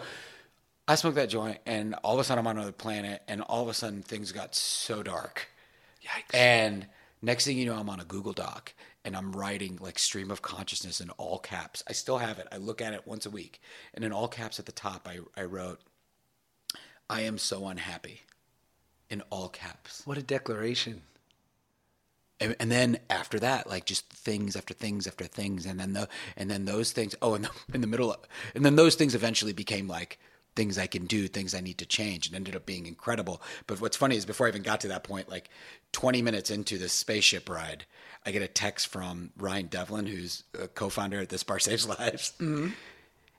I 0.88 0.94
smoked 0.94 1.16
that 1.16 1.28
joint, 1.28 1.58
and 1.66 1.94
all 2.02 2.14
of 2.14 2.20
a 2.20 2.24
sudden 2.24 2.40
I'm 2.40 2.46
on 2.46 2.56
another 2.56 2.72
planet, 2.72 3.22
and 3.28 3.42
all 3.42 3.62
of 3.62 3.68
a 3.68 3.74
sudden 3.74 4.02
things 4.02 4.32
got 4.32 4.54
so 4.54 5.02
dark. 5.02 5.48
Yikes. 6.04 6.34
And 6.34 6.86
next 7.22 7.44
thing 7.44 7.58
you 7.58 7.66
know, 7.66 7.74
I'm 7.74 7.88
on 7.90 8.00
a 8.00 8.04
Google 8.04 8.32
Doc 8.32 8.72
and 9.04 9.16
I'm 9.16 9.32
writing 9.32 9.78
like 9.80 9.98
stream 9.98 10.30
of 10.30 10.42
consciousness 10.42 11.00
in 11.00 11.10
all 11.10 11.38
caps. 11.38 11.82
I 11.88 11.92
still 11.92 12.18
have 12.18 12.38
it. 12.38 12.46
I 12.52 12.58
look 12.58 12.82
at 12.82 12.92
it 12.92 13.06
once 13.06 13.26
a 13.26 13.30
week. 13.30 13.60
And 13.94 14.04
in 14.04 14.12
all 14.12 14.28
caps 14.28 14.58
at 14.58 14.66
the 14.66 14.72
top, 14.72 15.08
I, 15.08 15.20
I 15.40 15.44
wrote, 15.44 15.80
I 17.08 17.22
am 17.22 17.38
so 17.38 17.66
unhappy. 17.66 18.20
In 19.08 19.22
all 19.30 19.48
caps. 19.48 20.02
What 20.04 20.18
a 20.18 20.22
declaration. 20.22 21.02
and, 22.40 22.56
and 22.58 22.70
then 22.70 22.98
after 23.08 23.38
that, 23.38 23.68
like 23.68 23.84
just 23.84 24.08
things 24.12 24.56
after 24.56 24.74
things 24.74 25.06
after 25.06 25.26
things, 25.26 25.66
and 25.66 25.78
then 25.78 25.92
the 25.92 26.08
and 26.36 26.50
then 26.50 26.64
those 26.64 26.92
things. 26.92 27.14
Oh, 27.20 27.34
and 27.34 27.44
the, 27.44 27.50
in 27.74 27.82
the 27.82 27.86
middle, 27.86 28.12
of, 28.12 28.18
and 28.54 28.64
then 28.64 28.76
those 28.76 28.94
things 28.94 29.14
eventually 29.14 29.52
became 29.52 29.86
like 29.86 30.18
things 30.56 30.78
I 30.78 30.86
can 30.86 31.06
do, 31.06 31.28
things 31.28 31.54
I 31.54 31.60
need 31.60 31.78
to 31.78 31.86
change, 31.86 32.26
and 32.26 32.36
ended 32.36 32.56
up 32.56 32.66
being 32.66 32.86
incredible. 32.86 33.40
But 33.66 33.80
what's 33.80 33.96
funny 33.96 34.16
is 34.16 34.26
before 34.26 34.46
I 34.46 34.50
even 34.50 34.62
got 34.62 34.80
to 34.82 34.88
that 34.88 35.04
point, 35.04 35.28
like 35.28 35.48
20 35.92 36.22
minutes 36.22 36.50
into 36.50 36.78
this 36.78 36.92
spaceship 36.92 37.48
ride, 37.48 37.84
I 38.24 38.30
get 38.32 38.42
a 38.42 38.48
text 38.48 38.88
from 38.88 39.30
Ryan 39.36 39.66
Devlin, 39.66 40.06
who's 40.06 40.44
a 40.60 40.68
co-founder 40.68 41.20
at 41.20 41.28
This 41.28 41.42
Bar 41.42 41.58
Saves 41.58 41.88
Lives. 41.88 42.32
Mm-hmm. 42.38 42.68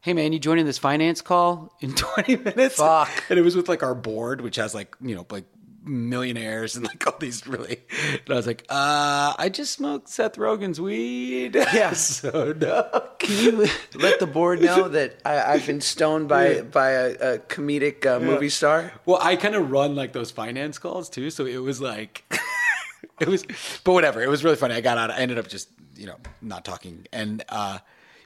Hey 0.02 0.13
man, 0.13 0.34
you 0.34 0.39
joining 0.39 0.65
this 0.65 0.80
finance 0.80 1.21
call 1.21 1.76
in 1.80 1.93
20 1.95 2.38
minutes? 2.38 2.78
Fuck. 2.78 3.12
And 3.30 3.38
it 3.38 3.43
was 3.43 3.56
with 3.56 3.69
like 3.69 3.84
our 3.84 3.93
board, 3.93 4.41
which 4.41 4.56
has 4.56 4.74
like 4.74 4.95
you 5.00 5.15
know 5.15 5.28
like 5.30 5.45
millionaires 5.84 6.76
and 6.76 6.86
like 6.86 7.06
all 7.08 7.17
these 7.20 7.46
really. 7.48 7.80
And 8.12 8.30
I 8.30 8.36
was 8.36 8.48
like, 8.48 8.65
uh, 8.70 9.34
I 9.38 9.50
just 9.52 9.74
smoked 9.74 10.10
Seth 10.10 10.36
Rogen's 10.36 10.80
weed. 10.80 11.56
Yeah. 11.74 11.94
so 11.94 12.54
no. 12.60 13.08
Can 13.20 13.44
you 13.44 13.67
let 13.96 14.20
the 14.20 14.28
board 14.28 14.62
know 14.62 14.88
that 14.89 15.20
I, 15.26 15.54
I've 15.54 15.65
been 15.65 15.82
stoned 15.82 16.28
by 16.28 16.62
by 16.62 16.89
a, 16.91 17.12
a 17.13 17.39
comedic 17.39 18.06
uh, 18.06 18.20
movie 18.20 18.50
star? 18.50 18.91
Well, 19.06 19.20
I 19.22 19.36
kind 19.36 19.56
of 19.56 19.72
run 19.72 19.96
like 19.96 20.13
those 20.13 20.32
finance 20.32 20.78
calls 20.78 21.10
too, 21.10 21.30
so 21.30 21.46
it 21.46 21.58
was 21.58 21.82
like. 21.82 22.24
it 23.20 23.28
was, 23.28 23.46
but 23.84 23.94
whatever. 23.94 24.22
It 24.22 24.30
was 24.30 24.44
really 24.44 24.56
funny. 24.58 24.76
I 24.76 24.82
got 24.82 24.98
out. 24.98 25.12
I 25.12 25.20
ended 25.20 25.38
up 25.38 25.48
just, 25.48 25.70
you 25.96 26.08
know, 26.08 26.17
not 26.41 26.65
talking. 26.65 27.08
And, 27.13 27.44
uh, 27.50 27.80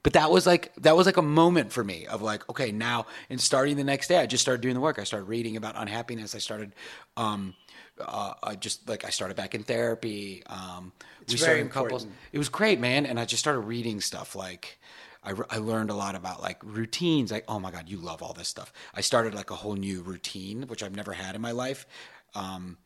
but 0.05 0.13
that 0.13 0.29
was 0.29 0.45
like 0.45 0.71
that 0.75 0.95
was 0.95 1.07
like 1.07 1.17
a 1.17 1.23
moment 1.23 1.71
for 1.71 1.83
me 1.83 2.05
of 2.05 2.21
like, 2.21 2.47
okay, 2.47 2.71
now 2.71 3.07
and 3.27 3.41
starting 3.41 3.75
the 3.75 3.83
next 3.83 4.07
day, 4.07 4.19
I 4.19 4.27
just 4.27 4.43
started 4.43 4.61
doing 4.61 4.75
the 4.75 4.79
work. 4.79 4.99
I 4.99 5.03
started 5.03 5.25
reading 5.25 5.57
about 5.57 5.73
unhappiness. 5.75 6.35
I 6.35 6.37
started, 6.37 6.73
um, 7.17 7.55
uh, 7.99 8.35
I 8.43 8.53
just 8.53 8.87
like 8.87 9.03
I 9.03 9.09
started 9.09 9.35
back 9.35 9.55
in 9.55 9.63
therapy. 9.63 10.43
Um, 10.45 10.91
we 11.21 11.33
very 11.33 11.37
started 11.39 11.61
in 11.61 11.69
couples. 11.69 12.03
important. 12.03 12.11
It 12.33 12.37
was 12.37 12.49
great, 12.49 12.79
man. 12.79 13.07
And 13.07 13.19
I 13.19 13.25
just 13.25 13.39
started 13.39 13.61
reading 13.61 13.99
stuff 13.99 14.35
like. 14.35 14.77
I, 15.23 15.33
I 15.49 15.57
learned 15.57 15.89
a 15.89 15.95
lot 15.95 16.13
about 16.13 16.39
like 16.39 16.61
routines. 16.63 17.31
Like, 17.31 17.45
oh 17.47 17.59
my 17.59 17.71
God, 17.71 17.89
you 17.89 17.97
love 17.97 18.21
all 18.21 18.33
this 18.33 18.47
stuff. 18.47 18.71
I 18.93 19.01
started 19.01 19.33
like 19.33 19.49
a 19.49 19.55
whole 19.55 19.73
new 19.73 20.03
routine, 20.03 20.67
which 20.67 20.83
I've 20.83 20.95
never 20.95 21.13
had 21.13 21.33
in 21.33 21.41
my 21.41 21.49
life. 21.49 21.87
Um, 22.35 22.77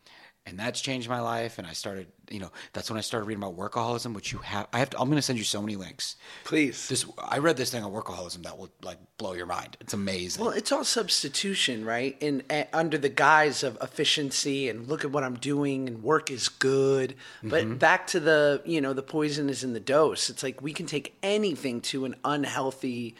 and 0.49 0.59
that's 0.59 0.81
changed 0.81 1.09
my 1.09 1.21
life. 1.21 1.57
And 1.57 1.67
I 1.67 1.73
started, 1.73 2.07
you 2.29 2.39
know, 2.39 2.51
that's 2.73 2.89
when 2.89 2.97
I 2.97 3.01
started 3.01 3.25
reading 3.25 3.43
about 3.43 3.57
workaholism, 3.57 4.13
which 4.13 4.31
you 4.31 4.39
have. 4.39 4.67
I 4.73 4.79
have. 4.79 4.89
To, 4.91 4.99
I'm 4.99 5.05
going 5.05 5.17
to 5.17 5.21
send 5.21 5.37
you 5.37 5.45
so 5.45 5.61
many 5.61 5.75
links. 5.75 6.15
Please. 6.43 6.87
This 6.87 7.05
I 7.19 7.37
read 7.37 7.57
this 7.57 7.71
thing 7.71 7.83
on 7.83 7.91
workaholism 7.91 8.43
that 8.43 8.57
will 8.57 8.69
like 8.81 8.97
blow 9.17 9.33
your 9.33 9.45
mind. 9.45 9.77
It's 9.79 9.93
amazing. 9.93 10.43
Well, 10.43 10.53
it's 10.53 10.71
all 10.71 10.83
substitution, 10.83 11.85
right? 11.85 12.17
and 12.21 12.43
uh, 12.49 12.63
under 12.73 12.97
the 12.97 13.09
guise 13.09 13.63
of 13.63 13.77
efficiency 13.81 14.69
and 14.69 14.87
look 14.87 15.03
at 15.03 15.11
what 15.11 15.23
I'm 15.23 15.35
doing 15.35 15.87
and 15.87 16.03
work 16.03 16.31
is 16.31 16.49
good. 16.49 17.15
But 17.43 17.79
back 17.79 18.07
to 18.07 18.19
the 18.19 18.61
you 18.65 18.81
know 18.81 18.93
the 18.93 19.03
poison 19.03 19.49
is 19.49 19.63
in 19.63 19.73
the 19.73 19.79
dose. 19.79 20.29
It's 20.29 20.43
like 20.43 20.61
we 20.61 20.73
can 20.73 20.85
take 20.85 21.15
anything 21.23 21.81
to 21.81 22.05
an 22.05 22.15
unhealthy 22.23 23.15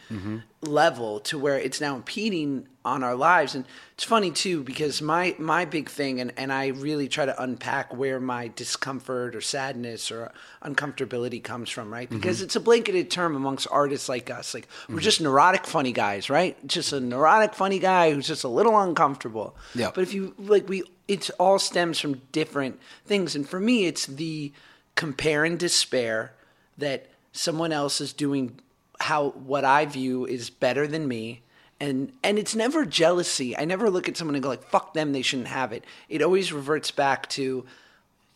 level 0.62 1.20
to 1.20 1.38
where 1.38 1.58
it's 1.58 1.80
now 1.80 1.96
impeding 1.96 2.66
on 2.84 3.02
our 3.02 3.14
lives. 3.14 3.54
And 3.54 3.64
it's 3.94 4.04
funny 4.04 4.30
too 4.30 4.62
because 4.62 5.00
my 5.00 5.34
my 5.38 5.64
big 5.64 5.88
thing 5.88 6.20
and 6.20 6.32
and 6.36 6.52
I 6.52 6.68
really 6.68 7.08
try 7.08 7.24
to 7.24 7.42
unpack 7.42 7.94
where 7.94 8.20
my 8.20 8.48
discomfort 8.48 9.34
or 9.34 9.40
sadness 9.40 10.10
or 10.10 10.32
uncomfortability 10.62 11.42
comes 11.42 11.70
from, 11.70 11.92
right? 11.92 12.08
Because 12.08 12.36
mm-hmm. 12.36 12.44
it's 12.44 12.56
a 12.56 12.60
blanketed 12.60 13.10
term 13.10 13.36
amongst 13.36 13.68
artists 13.70 14.08
like 14.08 14.30
us. 14.30 14.52
Like 14.52 14.68
we're 14.88 14.96
mm-hmm. 14.96 15.02
just 15.02 15.20
neurotic 15.20 15.66
funny 15.66 15.92
guys, 15.92 16.28
right? 16.28 16.56
Just 16.66 16.92
a 16.92 17.00
neurotic 17.00 17.54
funny 17.54 17.78
guy 17.78 18.12
who's 18.12 18.26
just 18.26 18.44
a 18.44 18.48
little 18.48 18.78
uncomfortable. 18.78 19.56
Yeah. 19.74 19.90
But 19.94 20.02
if 20.02 20.12
you 20.12 20.34
like 20.38 20.68
we 20.68 20.82
it 21.08 21.30
all 21.38 21.58
stems 21.58 21.98
from 21.98 22.20
different 22.32 22.78
things 23.06 23.34
and 23.34 23.48
for 23.48 23.58
me 23.58 23.86
it's 23.86 24.06
the 24.06 24.52
compare 24.94 25.44
and 25.44 25.58
despair 25.58 26.32
that 26.76 27.06
someone 27.32 27.72
else 27.72 28.00
is 28.00 28.12
doing 28.12 28.58
how 29.00 29.30
what 29.30 29.64
I 29.64 29.86
view 29.86 30.26
is 30.26 30.50
better 30.50 30.86
than 30.86 31.08
me 31.08 31.42
and 31.80 32.12
and 32.22 32.38
it's 32.38 32.54
never 32.54 32.84
jealousy. 32.84 33.56
I 33.56 33.64
never 33.64 33.88
look 33.90 34.08
at 34.08 34.16
someone 34.16 34.34
and 34.34 34.42
go 34.42 34.48
like 34.50 34.62
fuck 34.64 34.92
them 34.94 35.12
they 35.12 35.22
shouldn't 35.22 35.48
have 35.48 35.72
it. 35.72 35.84
It 36.08 36.22
always 36.22 36.52
reverts 36.52 36.90
back 36.90 37.28
to 37.30 37.64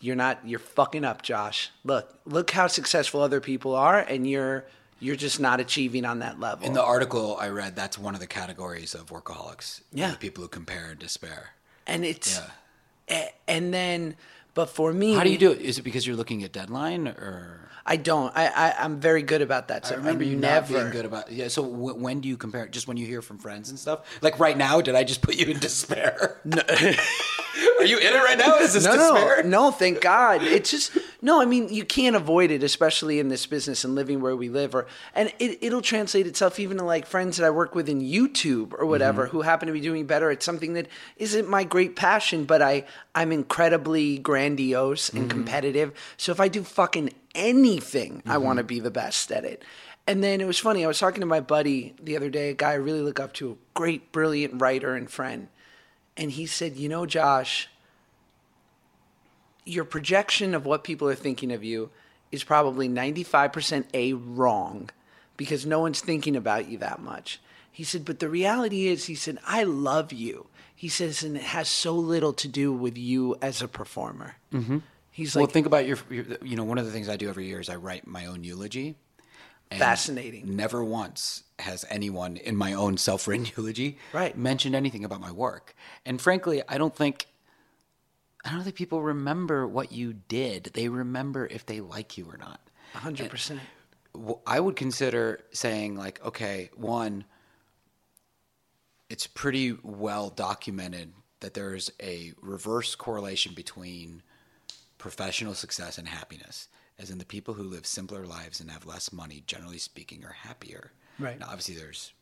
you're 0.00 0.16
not 0.16 0.40
you're 0.44 0.58
fucking 0.58 1.04
up, 1.04 1.22
Josh. 1.22 1.70
Look, 1.84 2.18
look 2.24 2.50
how 2.50 2.66
successful 2.66 3.20
other 3.20 3.40
people 3.40 3.74
are 3.74 3.98
and 3.98 4.28
you're 4.28 4.64
you're 5.00 5.16
just 5.16 5.38
not 5.40 5.60
achieving 5.60 6.06
on 6.06 6.20
that 6.20 6.40
level. 6.40 6.66
in 6.66 6.72
the 6.72 6.82
article 6.82 7.36
I 7.38 7.48
read, 7.48 7.76
that's 7.76 7.98
one 7.98 8.14
of 8.14 8.20
the 8.20 8.26
categories 8.26 8.94
of 8.94 9.06
workaholics. 9.06 9.82
Yeah. 9.92 10.14
people 10.14 10.42
who 10.42 10.48
compare 10.48 10.86
and 10.90 10.98
despair. 10.98 11.50
and 11.86 12.04
it's 12.04 12.40
Yeah. 13.08 13.28
and 13.46 13.74
then 13.74 14.16
but 14.54 14.66
for 14.70 14.92
me 14.92 15.14
How 15.14 15.24
do 15.24 15.30
you 15.30 15.38
do 15.38 15.52
it? 15.52 15.60
Is 15.60 15.78
it 15.78 15.82
because 15.82 16.06
you're 16.06 16.16
looking 16.16 16.42
at 16.44 16.52
deadline 16.52 17.08
or? 17.08 17.60
I 17.86 17.96
don't. 17.96 18.34
I, 18.34 18.46
I 18.46 18.74
I'm 18.82 18.98
very 18.98 19.22
good 19.22 19.42
about 19.42 19.68
that. 19.68 19.84
So 19.86 19.94
I 19.94 19.98
remember 19.98 20.24
you 20.24 20.36
never 20.36 20.72
not 20.72 20.80
being 20.80 20.90
good 20.90 21.04
about 21.04 21.30
yeah. 21.30 21.48
So 21.48 21.62
w- 21.62 21.94
when 21.94 22.20
do 22.20 22.28
you 22.28 22.38
compare? 22.38 22.66
Just 22.66 22.88
when 22.88 22.96
you 22.96 23.04
hear 23.06 23.20
from 23.20 23.36
friends 23.36 23.68
and 23.68 23.78
stuff. 23.78 24.06
Like 24.22 24.38
right 24.38 24.56
now, 24.56 24.80
did 24.80 24.94
I 24.94 25.04
just 25.04 25.20
put 25.20 25.34
you 25.36 25.46
in 25.46 25.58
despair? 25.58 26.40
No. 26.44 26.62
Are 27.84 27.86
you 27.86 27.98
in 27.98 28.14
it 28.14 28.16
right 28.16 28.38
now? 28.38 28.56
Is 28.56 28.72
this 28.72 28.84
no, 28.86 28.92
despair? 28.92 29.42
no, 29.42 29.48
no, 29.48 29.70
thank 29.70 30.00
God. 30.00 30.42
It's 30.42 30.70
just 30.70 30.96
no. 31.20 31.42
I 31.42 31.44
mean, 31.44 31.68
you 31.68 31.84
can't 31.84 32.16
avoid 32.16 32.50
it, 32.50 32.62
especially 32.62 33.18
in 33.18 33.28
this 33.28 33.44
business 33.44 33.84
and 33.84 33.94
living 33.94 34.22
where 34.22 34.34
we 34.34 34.48
live. 34.48 34.74
Or 34.74 34.86
and 35.14 35.30
it, 35.38 35.58
it'll 35.60 35.82
translate 35.82 36.26
itself 36.26 36.58
even 36.58 36.78
to 36.78 36.84
like 36.84 37.04
friends 37.04 37.36
that 37.36 37.44
I 37.46 37.50
work 37.50 37.74
with 37.74 37.90
in 37.90 38.00
YouTube 38.00 38.72
or 38.78 38.86
whatever 38.86 39.24
mm-hmm. 39.24 39.32
who 39.32 39.42
happen 39.42 39.66
to 39.66 39.72
be 39.74 39.82
doing 39.82 40.06
better 40.06 40.30
at 40.30 40.42
something 40.42 40.72
that 40.72 40.88
isn't 41.18 41.46
my 41.46 41.62
great 41.64 41.94
passion, 41.94 42.46
but 42.46 42.62
I 42.62 42.84
I'm 43.14 43.32
incredibly 43.32 44.18
grandiose 44.18 45.10
and 45.10 45.20
mm-hmm. 45.20 45.28
competitive. 45.28 45.92
So 46.16 46.32
if 46.32 46.40
I 46.40 46.48
do 46.48 46.62
fucking 46.62 47.10
anything, 47.34 48.22
I 48.24 48.38
want 48.38 48.56
to 48.56 48.62
mm-hmm. 48.62 48.68
be 48.68 48.80
the 48.80 48.90
best 48.90 49.30
at 49.30 49.44
it. 49.44 49.62
And 50.06 50.22
then 50.22 50.40
it 50.40 50.46
was 50.46 50.58
funny. 50.58 50.84
I 50.84 50.88
was 50.88 50.98
talking 50.98 51.20
to 51.20 51.26
my 51.26 51.40
buddy 51.40 51.94
the 52.02 52.16
other 52.16 52.28
day, 52.28 52.50
a 52.50 52.54
guy 52.54 52.72
I 52.72 52.74
really 52.74 53.00
look 53.00 53.20
up 53.20 53.32
to, 53.34 53.52
a 53.52 53.56
great, 53.72 54.12
brilliant 54.12 54.60
writer 54.60 54.94
and 54.94 55.10
friend. 55.10 55.48
And 56.16 56.30
he 56.30 56.46
said, 56.46 56.76
You 56.76 56.88
know, 56.88 57.06
Josh, 57.06 57.68
your 59.64 59.84
projection 59.84 60.54
of 60.54 60.66
what 60.66 60.84
people 60.84 61.08
are 61.08 61.14
thinking 61.14 61.52
of 61.52 61.64
you 61.64 61.90
is 62.30 62.44
probably 62.44 62.88
95% 62.88 63.84
A 63.94 64.12
wrong 64.12 64.90
because 65.36 65.64
no 65.66 65.80
one's 65.80 66.00
thinking 66.00 66.36
about 66.36 66.68
you 66.68 66.78
that 66.78 67.00
much. 67.00 67.40
He 67.70 67.84
said, 67.84 68.04
but 68.04 68.20
the 68.20 68.28
reality 68.28 68.86
is, 68.86 69.06
he 69.06 69.14
said, 69.14 69.38
I 69.46 69.64
love 69.64 70.12
you. 70.12 70.46
He 70.76 70.88
says, 70.88 71.22
and 71.22 71.36
it 71.36 71.42
has 71.42 71.68
so 71.68 71.94
little 71.94 72.32
to 72.34 72.48
do 72.48 72.72
with 72.72 72.96
you 72.98 73.36
as 73.40 73.62
a 73.62 73.68
performer. 73.68 74.36
Mm-hmm. 74.52 74.78
He's 75.10 75.34
like, 75.36 75.44
Well, 75.44 75.52
think 75.52 75.66
about 75.66 75.86
your, 75.86 75.98
your. 76.10 76.24
You 76.42 76.56
know, 76.56 76.64
one 76.64 76.78
of 76.78 76.86
the 76.86 76.90
things 76.92 77.08
I 77.08 77.16
do 77.16 77.28
every 77.28 77.46
year 77.46 77.60
is 77.60 77.68
I 77.68 77.76
write 77.76 78.06
my 78.06 78.26
own 78.26 78.42
eulogy. 78.42 78.96
And 79.70 79.78
Fascinating. 79.80 80.56
Never 80.56 80.84
once 80.84 81.44
has 81.60 81.84
anyone 81.88 82.36
in 82.36 82.56
my 82.56 82.72
own 82.74 82.96
self-written 82.96 83.46
eulogy 83.56 83.98
Right. 84.12 84.36
mentioned 84.36 84.74
anything 84.74 85.04
about 85.04 85.20
my 85.20 85.30
work. 85.30 85.74
And 86.04 86.20
frankly, 86.20 86.62
I 86.68 86.78
don't 86.78 86.94
think 86.94 87.26
I 88.44 88.52
don't 88.52 88.62
think 88.62 88.76
people 88.76 89.02
remember 89.02 89.66
what 89.66 89.92
you 89.92 90.12
did. 90.12 90.70
They 90.74 90.88
remember 90.88 91.46
if 91.46 91.64
they 91.64 91.80
like 91.80 92.18
you 92.18 92.26
or 92.30 92.36
not. 92.36 92.60
100%. 92.94 93.58
Well, 94.14 94.42
I 94.46 94.60
would 94.60 94.76
consider 94.76 95.40
saying 95.52 95.96
like, 95.96 96.24
okay, 96.24 96.70
one, 96.76 97.24
it's 99.08 99.26
pretty 99.26 99.76
well 99.82 100.30
documented 100.30 101.12
that 101.40 101.54
there's 101.54 101.90
a 102.02 102.32
reverse 102.40 102.94
correlation 102.94 103.54
between 103.54 104.22
professional 104.98 105.54
success 105.54 105.98
and 105.98 106.08
happiness, 106.08 106.68
as 106.98 107.10
in 107.10 107.18
the 107.18 107.24
people 107.24 107.54
who 107.54 107.62
live 107.64 107.86
simpler 107.86 108.26
lives 108.26 108.60
and 108.60 108.70
have 108.70 108.86
less 108.86 109.12
money, 109.12 109.42
generally 109.46 109.78
speaking, 109.78 110.24
are 110.24 110.32
happier. 110.32 110.92
Right. 111.18 111.38
Now, 111.38 111.46
obviously, 111.46 111.74
there's 111.74 112.12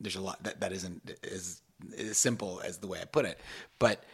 there's 0.00 0.16
a 0.16 0.20
lot 0.20 0.42
that 0.44 0.60
that 0.60 0.72
isn't 0.72 1.12
as, 1.30 1.62
as 1.98 2.18
simple 2.18 2.60
as 2.64 2.78
the 2.78 2.86
way 2.86 3.00
I 3.00 3.04
put 3.04 3.24
it, 3.24 3.40
but 3.78 4.04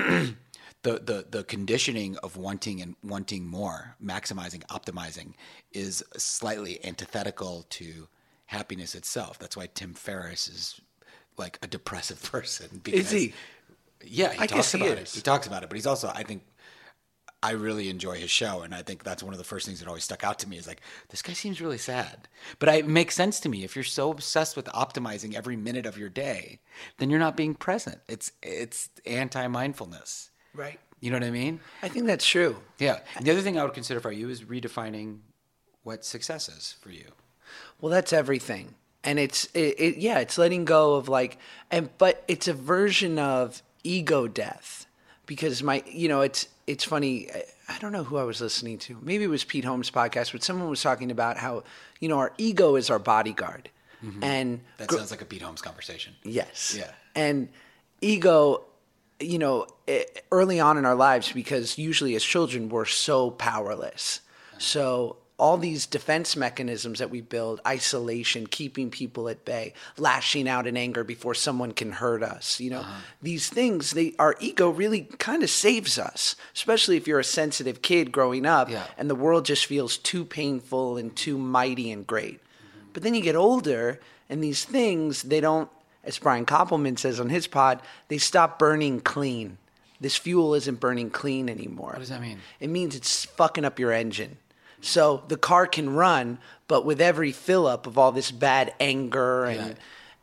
the, 0.82 0.92
the 0.98 1.26
the 1.30 1.44
conditioning 1.44 2.16
of 2.18 2.36
wanting 2.36 2.80
and 2.80 2.96
wanting 3.02 3.46
more, 3.46 3.96
maximizing, 4.02 4.64
optimizing, 4.66 5.34
is 5.72 6.02
slightly 6.16 6.84
antithetical 6.84 7.66
to 7.70 8.08
happiness 8.46 8.94
itself. 8.94 9.38
That's 9.38 9.56
why 9.56 9.68
Tim 9.72 9.94
Ferriss 9.94 10.48
is 10.48 10.80
like 11.36 11.58
a 11.62 11.66
depressive 11.66 12.22
person. 12.32 12.80
Because, 12.82 13.10
he? 13.10 13.32
Yeah, 14.04 14.32
he 14.32 14.40
I 14.40 14.46
talks 14.46 14.52
guess 14.52 14.72
he 14.72 14.80
about 14.80 14.98
is. 14.98 15.12
it. 15.12 15.16
He 15.16 15.22
talks 15.22 15.46
about 15.46 15.62
it, 15.62 15.68
but 15.68 15.76
he's 15.76 15.86
also, 15.86 16.10
I 16.14 16.22
think, 16.22 16.42
I 17.42 17.52
really 17.52 17.88
enjoy 17.88 18.16
his 18.16 18.30
show, 18.30 18.60
and 18.62 18.74
I 18.74 18.82
think 18.82 19.02
that's 19.02 19.22
one 19.22 19.32
of 19.32 19.38
the 19.38 19.44
first 19.44 19.64
things 19.64 19.80
that 19.80 19.88
always 19.88 20.04
stuck 20.04 20.24
out 20.24 20.38
to 20.40 20.48
me 20.48 20.58
is 20.58 20.66
like 20.66 20.82
this 21.08 21.22
guy 21.22 21.32
seems 21.32 21.60
really 21.60 21.78
sad, 21.78 22.28
but 22.58 22.68
I, 22.68 22.74
it 22.76 22.86
makes 22.86 23.14
sense 23.14 23.40
to 23.40 23.48
me. 23.48 23.64
If 23.64 23.74
you're 23.74 23.82
so 23.82 24.10
obsessed 24.10 24.56
with 24.56 24.66
optimizing 24.66 25.34
every 25.34 25.56
minute 25.56 25.86
of 25.86 25.96
your 25.96 26.10
day, 26.10 26.60
then 26.98 27.08
you're 27.08 27.18
not 27.18 27.38
being 27.38 27.54
present. 27.54 27.98
It's 28.08 28.32
it's 28.42 28.90
anti 29.06 29.46
mindfulness. 29.46 30.30
Right. 30.54 30.78
You 31.00 31.10
know 31.10 31.16
what 31.16 31.24
I 31.24 31.30
mean? 31.30 31.60
I 31.82 31.88
think 31.88 32.06
that's 32.06 32.26
true. 32.26 32.56
Yeah. 32.78 32.98
And 33.16 33.24
the 33.24 33.30
other 33.30 33.40
thing 33.40 33.58
I 33.58 33.64
would 33.64 33.72
consider 33.72 34.00
for 34.00 34.12
you 34.12 34.28
is 34.28 34.42
redefining 34.42 35.20
what 35.82 36.04
success 36.04 36.48
is 36.48 36.76
for 36.82 36.90
you. 36.90 37.06
Well, 37.80 37.90
that's 37.90 38.12
everything, 38.12 38.74
and 39.02 39.18
it's 39.18 39.46
it, 39.54 39.80
it. 39.80 39.96
Yeah, 39.96 40.18
it's 40.18 40.36
letting 40.36 40.66
go 40.66 40.96
of 40.96 41.08
like, 41.08 41.38
and 41.70 41.88
but 41.96 42.22
it's 42.28 42.48
a 42.48 42.52
version 42.52 43.18
of 43.18 43.62
ego 43.82 44.28
death 44.28 44.86
because 45.30 45.62
my, 45.62 45.80
you 45.86 46.08
know, 46.08 46.22
it's 46.22 46.48
it's 46.66 46.82
funny. 46.82 47.30
I 47.68 47.78
don't 47.78 47.92
know 47.92 48.02
who 48.02 48.16
I 48.16 48.24
was 48.24 48.40
listening 48.40 48.78
to. 48.78 48.98
Maybe 49.00 49.22
it 49.22 49.28
was 49.28 49.44
Pete 49.44 49.64
Holmes' 49.64 49.88
podcast, 49.88 50.32
but 50.32 50.42
someone 50.42 50.68
was 50.68 50.82
talking 50.82 51.12
about 51.12 51.36
how 51.36 51.62
you 52.00 52.08
know 52.08 52.18
our 52.18 52.32
ego 52.36 52.74
is 52.74 52.90
our 52.90 52.98
bodyguard, 52.98 53.70
mm-hmm. 54.04 54.24
and 54.24 54.60
That 54.78 54.88
gr- 54.88 54.96
sounds 54.96 55.12
like 55.12 55.22
a 55.22 55.24
Pete 55.24 55.42
Holmes 55.42 55.62
conversation. 55.62 56.14
Yes. 56.24 56.74
Yeah. 56.76 56.90
And 57.14 57.48
ego, 58.00 58.64
you 59.20 59.38
know, 59.38 59.68
early 60.32 60.58
on 60.58 60.76
in 60.76 60.84
our 60.84 60.96
lives, 60.96 61.30
because 61.30 61.78
usually 61.78 62.16
as 62.16 62.24
children 62.24 62.68
we're 62.68 62.84
so 62.84 63.30
powerless. 63.30 64.22
Uh-huh. 64.50 64.58
So 64.58 65.16
all 65.40 65.56
these 65.56 65.86
defense 65.86 66.36
mechanisms 66.36 66.98
that 66.98 67.10
we 67.10 67.22
build, 67.22 67.60
isolation, 67.66 68.46
keeping 68.46 68.90
people 68.90 69.28
at 69.28 69.44
bay, 69.44 69.72
lashing 69.96 70.46
out 70.46 70.66
in 70.66 70.76
anger 70.76 71.02
before 71.02 71.34
someone 71.34 71.72
can 71.72 71.92
hurt 71.92 72.22
us, 72.22 72.60
you 72.60 72.68
know, 72.68 72.80
uh-huh. 72.80 73.00
these 73.22 73.48
things, 73.48 73.92
they 73.92 74.14
our 74.18 74.36
ego 74.38 74.68
really 74.68 75.02
kind 75.18 75.42
of 75.42 75.48
saves 75.48 75.98
us, 75.98 76.36
especially 76.54 76.96
if 76.98 77.08
you're 77.08 77.18
a 77.18 77.24
sensitive 77.24 77.80
kid 77.80 78.12
growing 78.12 78.44
up 78.44 78.68
Yeah. 78.68 78.84
and 78.98 79.08
the 79.08 79.14
world 79.14 79.46
just 79.46 79.64
feels 79.64 79.96
too 79.96 80.24
painful 80.26 80.98
and 80.98 81.16
too 81.16 81.38
mighty 81.38 81.90
and 81.90 82.06
great. 82.06 82.40
Mm-hmm. 82.40 82.88
But 82.92 83.02
then 83.02 83.14
you 83.14 83.22
get 83.22 83.34
older, 83.34 83.98
and 84.28 84.44
these 84.44 84.64
things, 84.64 85.22
they 85.22 85.40
don't, 85.40 85.70
as 86.04 86.18
Brian 86.18 86.44
Koppelman 86.44 86.98
says 86.98 87.18
on 87.18 87.30
his 87.30 87.46
pod, 87.46 87.80
they 88.08 88.18
stop 88.18 88.58
burning 88.58 89.00
clean. 89.00 89.56
This 90.00 90.16
fuel 90.16 90.54
isn't 90.54 90.80
burning 90.80 91.10
clean 91.10 91.48
anymore. 91.48 91.90
What 91.90 91.98
does 91.98 92.08
that 92.10 92.20
mean? 92.20 92.40
It 92.58 92.68
means 92.70 92.94
it's 92.94 93.24
fucking 93.24 93.64
up 93.64 93.78
your 93.78 93.92
engine. 93.92 94.36
So 94.80 95.22
the 95.28 95.36
car 95.36 95.66
can 95.66 95.90
run, 95.90 96.38
but 96.68 96.84
with 96.84 97.00
every 97.00 97.32
fill 97.32 97.66
up 97.66 97.86
of 97.86 97.98
all 97.98 98.12
this 98.12 98.30
bad 98.30 98.72
anger 98.80 99.44
and 99.46 99.68
Yeah. 99.70 99.74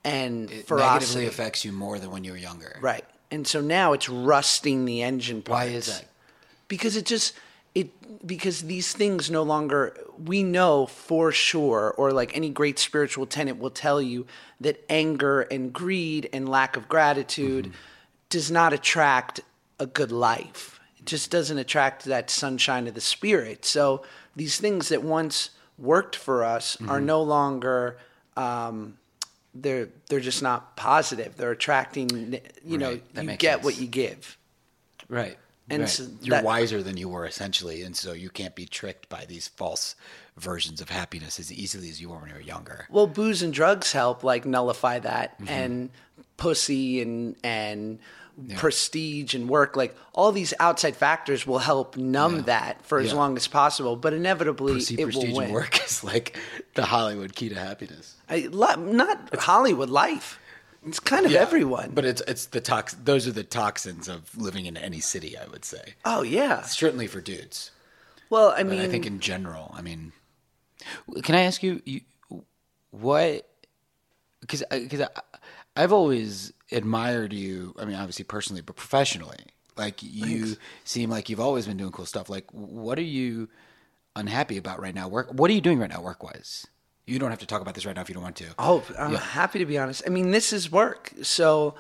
and 0.03 0.51
It 0.51 0.68
ferocity. 0.68 0.93
negatively 0.93 1.28
affects 1.28 1.66
you 1.66 1.72
more 1.72 1.99
than 1.99 2.12
when 2.12 2.24
you 2.24 2.32
were 2.32 2.38
younger. 2.38 2.78
Right. 2.82 3.03
And 3.30 3.45
so 3.45 3.60
now 3.62 3.93
it's 3.93 4.08
rusting 4.10 4.86
the 4.86 5.03
engine 5.03 5.43
Why 5.45 5.66
is 5.66 5.88
that? 5.88 6.05
Because 6.68 6.95
it 6.95 7.05
just 7.05 7.34
it 7.76 7.91
because 8.26 8.62
these 8.64 8.93
things 8.93 9.30
no 9.30 9.43
longer 9.43 9.95
we 10.26 10.41
know 10.43 10.86
for 10.88 11.32
sure 11.32 11.93
or 11.97 12.12
like 12.12 12.36
any 12.36 12.49
great 12.49 12.80
spiritual 12.80 13.26
tenant 13.28 13.60
will 13.60 13.70
tell 13.70 14.01
you 14.01 14.26
that 14.62 14.84
anger 14.89 15.41
and 15.41 15.72
greed 15.74 16.30
and 16.34 16.47
lack 16.49 16.76
of 16.78 16.88
gratitude 16.89 17.66
Mm-hmm. 17.66 17.76
does 18.30 18.49
not 18.49 18.74
attract 18.74 19.41
a 19.80 19.86
good 19.86 20.12
life. 20.12 20.76
Just 21.08 21.32
doesn't 21.32 21.58
attract 21.58 22.05
that 22.05 22.30
sunshine 22.30 22.86
of 22.88 22.93
the 22.93 23.01
spirit. 23.01 23.66
So 23.66 24.03
these 24.36 24.60
things 24.60 24.89
that 24.89 25.01
once 25.01 25.49
worked 25.80 26.16
for 26.16 26.43
us 26.43 26.76
are 26.82 26.97
Mm-hmm. 26.97 27.05
no 27.05 27.22
longer 27.24 27.97
um, 28.36 28.97
they're 29.55 29.89
they're 30.10 30.20
just 30.20 30.43
not 30.43 30.76
positive. 30.76 31.36
They're 31.38 31.51
attracting. 31.51 32.39
You 32.64 32.78
know, 32.78 32.89
Right. 32.91 33.03
You 33.16 33.38
get 33.38 33.53
sense. 33.55 33.64
what 33.66 33.80
you 33.82 33.88
give. 33.88 34.38
Right. 35.10 35.38
And 35.70 35.82
right. 35.82 35.89
so 35.89 36.08
you're 36.22 36.41
wiser 36.43 36.82
than 36.84 36.95
you 36.97 37.10
were 37.10 37.26
essentially, 37.26 37.82
and 37.82 37.95
so 37.97 38.14
you 38.14 38.30
can't 38.30 38.55
be 38.55 38.66
tricked 38.66 39.10
by 39.10 39.26
these 39.26 39.47
false 39.49 39.95
versions 40.38 40.80
of 40.82 40.89
happiness 40.89 41.39
as 41.39 41.51
easily 41.51 41.89
as 41.89 41.99
you 41.99 42.10
were 42.10 42.18
when 42.20 42.30
you 42.30 42.36
were 42.36 42.41
younger. 42.41 42.86
Well, 42.89 43.08
booze 43.08 43.41
and 43.41 43.51
drugs 43.53 43.91
help 43.91 44.24
like 44.24 44.45
nullify 44.45 44.99
that, 44.99 45.38
Mm-hmm. 45.39 45.49
and 45.49 45.89
pussy 46.38 47.01
and 47.01 47.36
and 47.43 47.99
prestige 48.55 49.33
and 49.33 49.49
work. 49.49 49.75
Like 49.75 49.95
all 50.13 50.31
these 50.31 50.53
outside 50.59 50.95
factors 50.95 51.47
will 51.47 51.59
help 51.59 51.97
numb 51.97 52.43
that 52.43 52.85
for 52.85 52.99
as 52.99 53.13
long 53.13 53.35
as 53.38 53.47
possible. 53.47 53.95
But 53.95 54.13
inevitably, 54.13 54.73
it 54.81 54.97
will 54.97 55.03
prestige, 55.05 55.33
win. 55.35 55.43
and 55.45 55.53
work 55.53 55.83
is 55.85 56.03
like 56.03 56.38
the 56.75 56.85
Hollywood 56.85 57.35
key 57.35 57.49
to 57.49 57.55
happiness. 57.55 58.15
I, 58.29 58.47
not 58.51 59.35
Hollywood 59.35 59.89
life. 59.89 60.39
It's 60.85 60.99
kind 60.99 61.25
of 61.25 61.33
everyone. 61.33 61.91
but 61.93 62.05
it's 62.05 62.21
it's 62.27 62.45
the 62.45 62.61
tox. 62.61 62.93
Those 62.93 63.27
are 63.27 63.31
the 63.31 63.43
toxins 63.43 64.07
of 64.07 64.38
living 64.38 64.67
in 64.67 64.77
any 64.77 64.99
city. 65.01 65.38
I 65.38 65.45
would 65.47 65.65
say 65.65 65.95
oh 66.05 66.21
yeah. 66.21 66.61
certainly 66.61 67.07
for 67.07 67.19
dudes. 67.19 67.71
Well, 68.29 68.49
I 68.51 68.57
But 68.63 68.67
mean, 68.67 68.81
I 68.81 68.88
think 68.88 69.05
in 69.05 69.19
general, 69.19 69.73
I 69.75 69.81
mean, 69.81 70.11
can 71.23 71.33
I 71.35 71.41
ask 71.41 71.63
you, 71.63 71.81
you 71.85 72.01
what? 72.91 73.49
Because 74.41 74.63
because 74.69 75.07
I've 75.75 75.91
always 75.91 76.53
admired 76.72 77.34
you. 77.34 77.76
I 77.80 77.86
mean, 77.86 77.95
obviously 77.95 78.26
personally, 78.26 78.61
but 78.61 78.76
professionally. 78.76 79.38
Like 79.78 80.01
you 80.01 80.57
seem 80.86 81.09
like 81.09 81.30
you've 81.30 81.39
always 81.39 81.68
been 81.68 81.78
doing 81.78 81.91
cool 81.91 82.07
stuff. 82.07 82.30
Like, 82.30 82.51
what 82.51 82.97
are 82.97 83.03
you 83.03 83.47
unhappy 84.15 84.57
about 84.57 84.82
right 84.82 84.95
now? 84.95 85.07
Work. 85.07 85.30
What 85.32 85.51
are 85.51 85.53
you 85.53 85.61
doing 85.61 85.80
right 85.80 85.89
now, 85.89 86.01
work 86.01 86.24
wise? 86.24 86.65
You 87.05 87.20
don't 87.20 87.30
have 87.30 87.39
to 87.39 87.45
talk 87.45 87.61
about 87.61 87.76
this 87.76 87.86
right 87.86 87.95
now 87.95 88.01
if 88.01 88.09
you 88.09 88.15
don't 88.15 88.24
want 88.24 88.36
to. 88.38 88.47
oh, 88.59 88.84
I'm 88.99 89.13
happy 89.13 89.59
to 89.59 89.65
be 89.65 89.78
honest. 89.78 90.01
I 90.05 90.09
mean, 90.09 90.32
this 90.32 90.51
is 90.51 90.72
work. 90.72 91.13
So, 91.22 91.76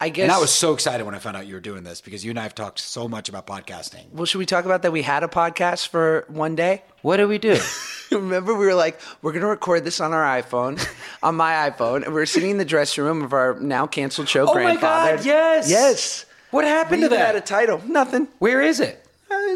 I 0.00 0.08
guess. 0.08 0.22
And 0.22 0.32
I 0.32 0.38
was 0.38 0.50
so 0.50 0.72
excited 0.72 1.04
when 1.04 1.14
I 1.14 1.18
found 1.18 1.36
out 1.36 1.46
you 1.46 1.54
were 1.54 1.60
doing 1.60 1.82
this 1.82 2.00
because 2.00 2.24
you 2.24 2.30
and 2.30 2.38
I 2.38 2.44
have 2.44 2.54
talked 2.54 2.78
so 2.78 3.06
much 3.06 3.28
about 3.28 3.46
podcasting. 3.46 4.10
well, 4.12 4.24
should 4.24 4.38
we 4.38 4.46
talk 4.46 4.64
about 4.64 4.80
that? 4.82 4.92
We 4.92 5.02
had 5.02 5.22
a 5.22 5.28
podcast 5.28 5.88
for 5.88 6.24
one 6.28 6.56
day. 6.56 6.82
What 7.02 7.18
did 7.18 7.26
we 7.26 7.36
do? 7.36 7.58
Remember, 8.10 8.54
we 8.54 8.64
were 8.64 8.74
like, 8.74 8.98
we're 9.20 9.32
going 9.32 9.42
to 9.42 9.48
record 9.48 9.84
this 9.84 10.00
on 10.00 10.12
our 10.12 10.24
iPhone, 10.40 10.84
on 11.22 11.36
my 11.36 11.70
iPhone, 11.70 11.96
and 11.96 12.08
we 12.08 12.14
were 12.14 12.26
sitting 12.26 12.50
in 12.50 12.58
the 12.58 12.64
dressing 12.64 13.04
room 13.04 13.22
of 13.22 13.32
our 13.32 13.60
now 13.60 13.86
canceled 13.86 14.28
show. 14.28 14.48
Oh 14.48 14.54
my 14.54 14.62
grandfather. 14.62 15.16
God, 15.16 15.26
yes! 15.26 15.70
yes. 15.70 16.26
what 16.50 16.64
We 16.64 16.70
happened 16.70 17.02
to 17.02 17.06
even 17.06 17.18
had 17.18 17.36
a 17.36 17.40
title. 17.40 17.80
Nothing. 17.86 18.26
Where 18.38 18.62
is 18.62 18.80
it? 18.80 18.99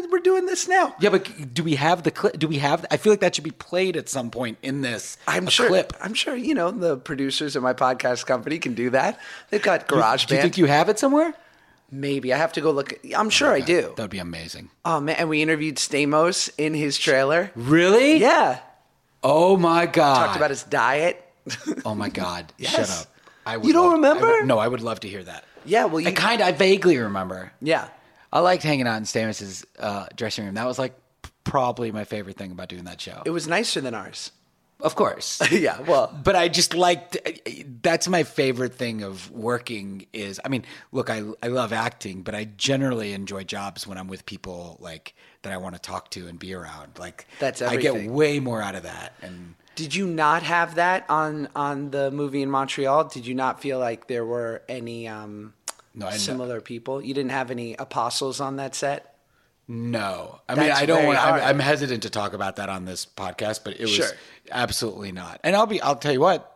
Uh, 0.03 0.07
we're 0.11 0.19
doing 0.19 0.45
this 0.45 0.67
now. 0.67 0.95
Yeah, 0.99 1.09
but 1.09 1.53
do 1.53 1.63
we 1.63 1.75
have 1.75 2.03
the 2.03 2.11
clip? 2.11 2.37
Do 2.39 2.47
we 2.47 2.57
have? 2.57 2.85
I 2.91 2.97
feel 2.97 3.11
like 3.13 3.19
that 3.21 3.35
should 3.35 3.43
be 3.43 3.51
played 3.51 3.95
at 3.97 4.09
some 4.09 4.29
point 4.31 4.57
in 4.61 4.81
this. 4.81 5.17
I'm 5.27 5.47
a 5.47 5.51
sure. 5.51 5.67
clip. 5.67 5.93
I'm 6.01 6.13
sure. 6.13 6.35
You 6.35 6.53
know, 6.55 6.71
the 6.71 6.97
producers 6.97 7.55
of 7.55 7.63
my 7.63 7.73
podcast 7.73 8.25
company 8.25 8.59
can 8.59 8.73
do 8.73 8.89
that. 8.91 9.19
They've 9.49 9.61
got 9.61 9.87
GarageBand. 9.87 10.27
Do 10.27 10.35
you 10.35 10.41
think 10.41 10.57
you 10.57 10.65
have 10.65 10.89
it 10.89 10.99
somewhere? 10.99 11.33
Maybe 11.91 12.33
I 12.33 12.37
have 12.37 12.51
to 12.53 12.61
go 12.61 12.71
look. 12.71 12.93
I'm 13.15 13.29
sure 13.29 13.51
I 13.51 13.59
do. 13.61 13.93
That 13.95 14.03
would 14.03 14.09
be 14.09 14.17
amazing. 14.19 14.69
Oh 14.83 14.99
man, 14.99 15.15
and 15.17 15.29
we 15.29 15.41
interviewed 15.41 15.75
Stamos 15.77 16.49
in 16.57 16.73
his 16.73 16.97
trailer. 16.97 17.51
Really? 17.55 18.17
Yeah, 18.17 18.59
Oh 19.23 19.55
my 19.57 19.85
god. 19.85 20.25
talked 20.25 20.35
about 20.37 20.49
his 20.49 20.63
diet. 20.63 21.23
Oh 21.85 21.93
my 21.95 22.09
god. 22.09 22.51
Yes. 22.57 22.71
Shut 22.75 22.89
up. 22.89 23.07
I 23.45 23.57
would 23.57 23.67
You 23.67 23.73
don't 23.73 23.85
love- 23.85 23.93
I 23.93 23.95
remember? 24.09 24.27
would- 24.39 24.47
no, 24.47 24.57
I 24.57 24.67
would 24.67 24.81
love 24.81 24.99
to 25.01 25.07
hear 25.07 25.23
that. 25.23 25.43
Yeah, 25.63 25.85
well, 25.85 25.99
you 25.99 26.07
I 26.09 26.11
kind 26.11 26.41
of, 26.41 26.47
I 26.47 26.51
vaguely 26.51 26.97
remember. 26.97 27.51
yeah. 27.61 27.87
I 28.35 28.39
liked 28.39 28.63
hanging 28.63 28.85
out 28.85 28.97
in 28.97 29.03
Stamos's 29.05 29.65
uh, 29.79 30.07
dressing 30.13 30.43
room. 30.43 30.55
That 30.55 30.67
was 30.67 30.77
like 30.77 30.93
probably 31.45 31.89
my 31.93 32.03
favorite 32.03 32.35
thing 32.35 32.51
about 32.51 32.67
doing 32.67 32.83
that 32.83 32.99
show. 32.99 33.21
It 33.25 33.29
was 33.29 33.47
nicer 33.47 33.79
than 33.79 33.93
ours. 33.93 34.31
of 34.81 34.95
course. 34.95 35.41
yeah, 35.51 35.79
well, 35.83 36.13
but 36.21 36.35
I 36.35 36.49
just 36.49 36.73
liked 36.73 37.17
that's 37.81 38.09
my 38.09 38.23
favorite 38.23 38.73
thing 38.73 39.03
of 39.03 39.31
working 39.31 40.07
is 40.11 40.41
I 40.43 40.49
mean, 40.49 40.65
look, 40.91 41.09
I 41.09 41.23
I 41.41 41.47
love 41.47 41.71
acting, 41.71 42.23
but 42.23 42.35
I 42.35 42.43
generally 42.57 43.13
enjoy 43.13 43.45
jobs 43.45 43.87
when 43.87 43.97
I'm 43.97 44.09
with 44.09 44.25
people 44.25 44.75
like 44.81 45.15
that 45.43 45.53
I 45.53 45.57
want 45.57 45.75
to 45.75 45.81
talk 45.81 46.11
to 46.11 46.27
and 46.27 46.37
be 46.37 46.53
around. 46.53 46.99
Like 46.99 47.27
That's 47.39 47.61
I 47.61 47.77
get 47.77 48.11
way 48.11 48.41
more 48.41 48.61
out 48.61 48.75
of 48.75 48.83
that. 48.83 49.13
And 49.21 49.55
Did 49.75 49.95
you 49.95 50.07
not 50.07 50.43
have 50.43 50.75
that 50.75 51.05
on 51.09 51.47
on 51.55 51.91
the 51.91 52.11
movie 52.11 52.41
in 52.41 52.49
Montreal? 52.49 53.05
Did 53.05 53.25
you 53.25 53.33
not 53.33 53.61
feel 53.61 53.79
like 53.79 54.07
there 54.07 54.25
were 54.25 54.61
any 54.67 55.07
um, 55.07 55.53
No, 55.95 56.07
I- 56.07 56.17
similar 56.17 56.59
people? 56.61 57.01
You 57.01 57.13
didn't 57.13 57.31
have 57.31 57.49
any 57.51 57.73
apostles 57.75 58.39
on 58.41 58.57
that 58.57 58.75
set? 58.75 59.11
no, 59.67 60.41
I 60.47 60.53
mean, 60.53 60.69
I 60.71 60.85
don't 60.85 61.05
want. 61.07 61.17
I'm. 61.17 61.41
I'm 61.41 61.59
hesitant 61.59 62.03
to 62.03 62.09
talk 62.11 62.33
about 62.33 62.57
that 62.57 62.69
on 62.69 62.85
this 62.85 63.03
podcast, 63.05 63.61
but 63.63 63.73
it 63.73 63.81
was 63.81 63.89
Sure. 63.95 64.11
absolutely 64.51 65.11
not. 65.11 65.39
And 65.43 65.55
I'll 65.55 65.65
be. 65.65 65.81
I'll 65.81 65.95
tell 65.95 66.11
you 66.13 66.19
what. 66.21 66.51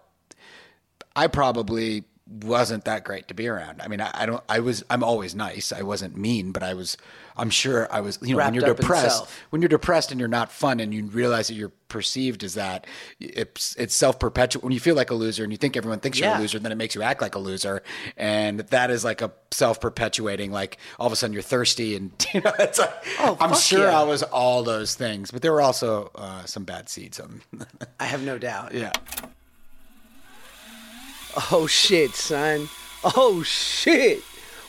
I 1.16 1.26
probably 1.28 2.04
wasn't 2.28 2.86
that 2.86 3.04
great 3.04 3.28
to 3.30 3.34
be 3.34 3.48
around. 3.48 3.82
I 3.82 3.88
mean, 3.88 4.00
I, 4.00 4.12
I 4.14 4.26
don't. 4.28 4.44
I 4.48 4.60
was. 4.60 4.84
I'm 4.92 5.04
always 5.04 5.34
nice. 5.34 5.72
I 5.72 5.82
wasn't 5.82 6.18
mean, 6.18 6.52
but 6.52 6.62
I 6.62 6.76
was. 6.76 6.98
I'm 7.40 7.50
sure 7.50 7.88
I 7.92 8.02
was. 8.02 8.20
You 8.22 8.36
know, 8.36 8.44
when 8.44 8.54
you're 8.54 8.74
depressed, 8.76 9.26
when 9.50 9.62
you're 9.62 9.70
depressed 9.70 10.12
and 10.12 10.20
you're 10.20 10.30
not 10.30 10.52
fun, 10.52 10.80
and 10.80 10.94
you 10.94 11.06
realize 11.06 11.48
that 11.48 11.56
you're 11.56 11.72
perceived 11.88 12.44
as 12.44 12.54
that, 12.54 12.86
it's 13.20 13.76
it's 13.78 13.96
self 13.96 14.20
perpetual. 14.20 14.62
When 14.62 14.74
you 14.74 14.80
feel 14.80 14.96
like 14.96 15.10
a 15.10 15.16
loser 15.16 15.44
and 15.44 15.52
you 15.52 15.58
think 15.58 15.76
everyone 15.78 16.00
thinks 16.00 16.20
you're 16.20 16.34
a 16.36 16.40
loser, 16.40 16.60
then 16.60 16.72
it 16.72 16.76
makes 16.76 16.94
you 16.96 17.02
act 17.02 17.22
like 17.22 17.36
a 17.36 17.40
loser, 17.40 17.82
and 18.18 18.60
that 18.60 18.92
is 18.92 19.04
like 19.04 19.22
a 19.22 19.32
self 19.52 19.80
perpetuating. 19.80 20.52
Like 20.52 20.78
all 21.00 21.08
of 21.08 21.14
a 21.14 21.16
sudden 21.16 21.34
you're 21.34 21.42
thirsty, 21.42 21.96
and 21.96 22.12
you 22.34 22.42
know, 22.42 22.54
it's 22.60 22.78
like 22.78 22.94
Oh, 23.20 23.38
I'm 23.40 23.56
sure 23.56 23.86
yeah. 23.88 24.00
I 24.00 24.04
was 24.04 24.22
all 24.24 24.64
those 24.64 24.96
things, 24.96 25.32
but 25.32 25.42
there 25.42 25.54
were 25.54 25.62
also 25.62 26.12
uh, 26.16 26.46
some 26.46 26.66
bad 26.66 26.90
seeds. 26.90 27.20
I 28.00 28.06
have 28.06 28.22
no 28.24 28.38
doubt. 28.38 28.74
yeah. 28.74 28.92
Oh 31.52 31.68
shit, 31.68 32.12
son. 32.12 32.70
Oh 33.04 33.44
shit. 33.44 34.22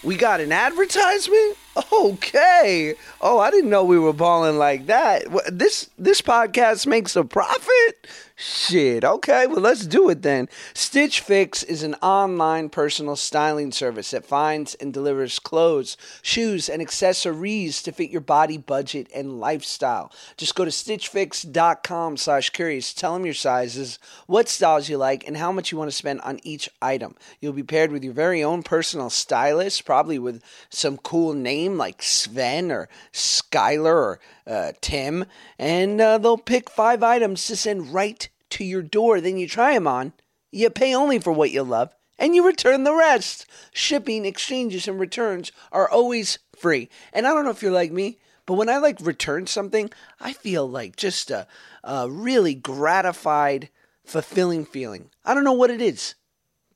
We 0.02 0.16
got 0.16 0.40
an 0.40 0.52
advertisement? 0.52 1.56
Okay. 1.76 2.94
Oh, 3.20 3.38
I 3.38 3.50
didn't 3.50 3.70
know 3.70 3.84
we 3.84 3.98
were 3.98 4.12
balling 4.12 4.58
like 4.58 4.86
that. 4.86 5.24
This 5.52 5.90
this 5.98 6.20
podcast 6.20 6.86
makes 6.86 7.14
a 7.14 7.24
profit? 7.24 8.06
Shit. 8.34 9.04
Okay, 9.04 9.46
well 9.46 9.60
let's 9.60 9.86
do 9.86 10.08
it 10.08 10.22
then. 10.22 10.48
Stitch 10.72 11.20
Fix 11.20 11.62
is 11.62 11.82
an 11.82 11.94
online 11.96 12.70
personal 12.70 13.14
styling 13.14 13.70
service 13.70 14.12
that 14.12 14.24
finds 14.24 14.74
and 14.76 14.94
delivers 14.94 15.38
clothes, 15.38 15.98
shoes, 16.22 16.70
and 16.70 16.80
accessories 16.80 17.82
to 17.82 17.92
fit 17.92 18.10
your 18.10 18.22
body, 18.22 18.56
budget, 18.56 19.08
and 19.14 19.38
lifestyle. 19.38 20.10
Just 20.38 20.54
go 20.54 20.64
to 20.64 20.70
stitchfix.com 20.70 22.16
slash 22.16 22.48
curious. 22.48 22.94
Tell 22.94 23.12
them 23.12 23.26
your 23.26 23.34
sizes, 23.34 23.98
what 24.26 24.48
styles 24.48 24.88
you 24.88 24.96
like, 24.96 25.26
and 25.28 25.36
how 25.36 25.52
much 25.52 25.70
you 25.70 25.76
want 25.76 25.90
to 25.90 25.96
spend 25.96 26.22
on 26.22 26.40
each 26.42 26.70
item. 26.80 27.16
You'll 27.40 27.52
be 27.52 27.62
paired 27.62 27.92
with 27.92 28.02
your 28.02 28.14
very 28.14 28.42
own 28.42 28.62
personal 28.62 29.10
stylist, 29.10 29.84
probably 29.84 30.18
with 30.18 30.42
some 30.70 30.96
cool 30.96 31.34
name 31.34 31.59
name 31.60 31.76
like 31.76 32.02
Sven 32.02 32.70
or 32.72 32.88
Skylar 33.12 33.84
or 33.86 34.20
uh, 34.46 34.72
Tim, 34.80 35.26
and 35.58 36.00
uh, 36.00 36.18
they'll 36.18 36.38
pick 36.38 36.70
five 36.70 37.02
items 37.02 37.46
to 37.46 37.56
send 37.56 37.92
right 37.92 38.28
to 38.50 38.64
your 38.64 38.82
door. 38.82 39.20
Then 39.20 39.36
you 39.36 39.46
try 39.46 39.74
them 39.74 39.86
on. 39.86 40.12
You 40.50 40.70
pay 40.70 40.94
only 40.94 41.18
for 41.18 41.32
what 41.32 41.50
you 41.50 41.62
love, 41.62 41.94
and 42.18 42.34
you 42.34 42.46
return 42.46 42.84
the 42.84 42.94
rest. 42.94 43.46
Shipping, 43.72 44.24
exchanges, 44.24 44.88
and 44.88 44.98
returns 44.98 45.52
are 45.70 45.88
always 45.88 46.38
free. 46.56 46.88
And 47.12 47.26
I 47.26 47.34
don't 47.34 47.44
know 47.44 47.50
if 47.50 47.62
you're 47.62 47.70
like 47.70 47.92
me, 47.92 48.18
but 48.46 48.54
when 48.54 48.68
I 48.68 48.78
like 48.78 48.98
return 49.00 49.46
something, 49.46 49.90
I 50.18 50.32
feel 50.32 50.68
like 50.68 50.96
just 50.96 51.30
a, 51.30 51.46
a 51.84 52.10
really 52.10 52.54
gratified, 52.54 53.68
fulfilling 54.04 54.64
feeling. 54.64 55.10
I 55.24 55.34
don't 55.34 55.44
know 55.44 55.52
what 55.52 55.70
it 55.70 55.80
is, 55.80 56.14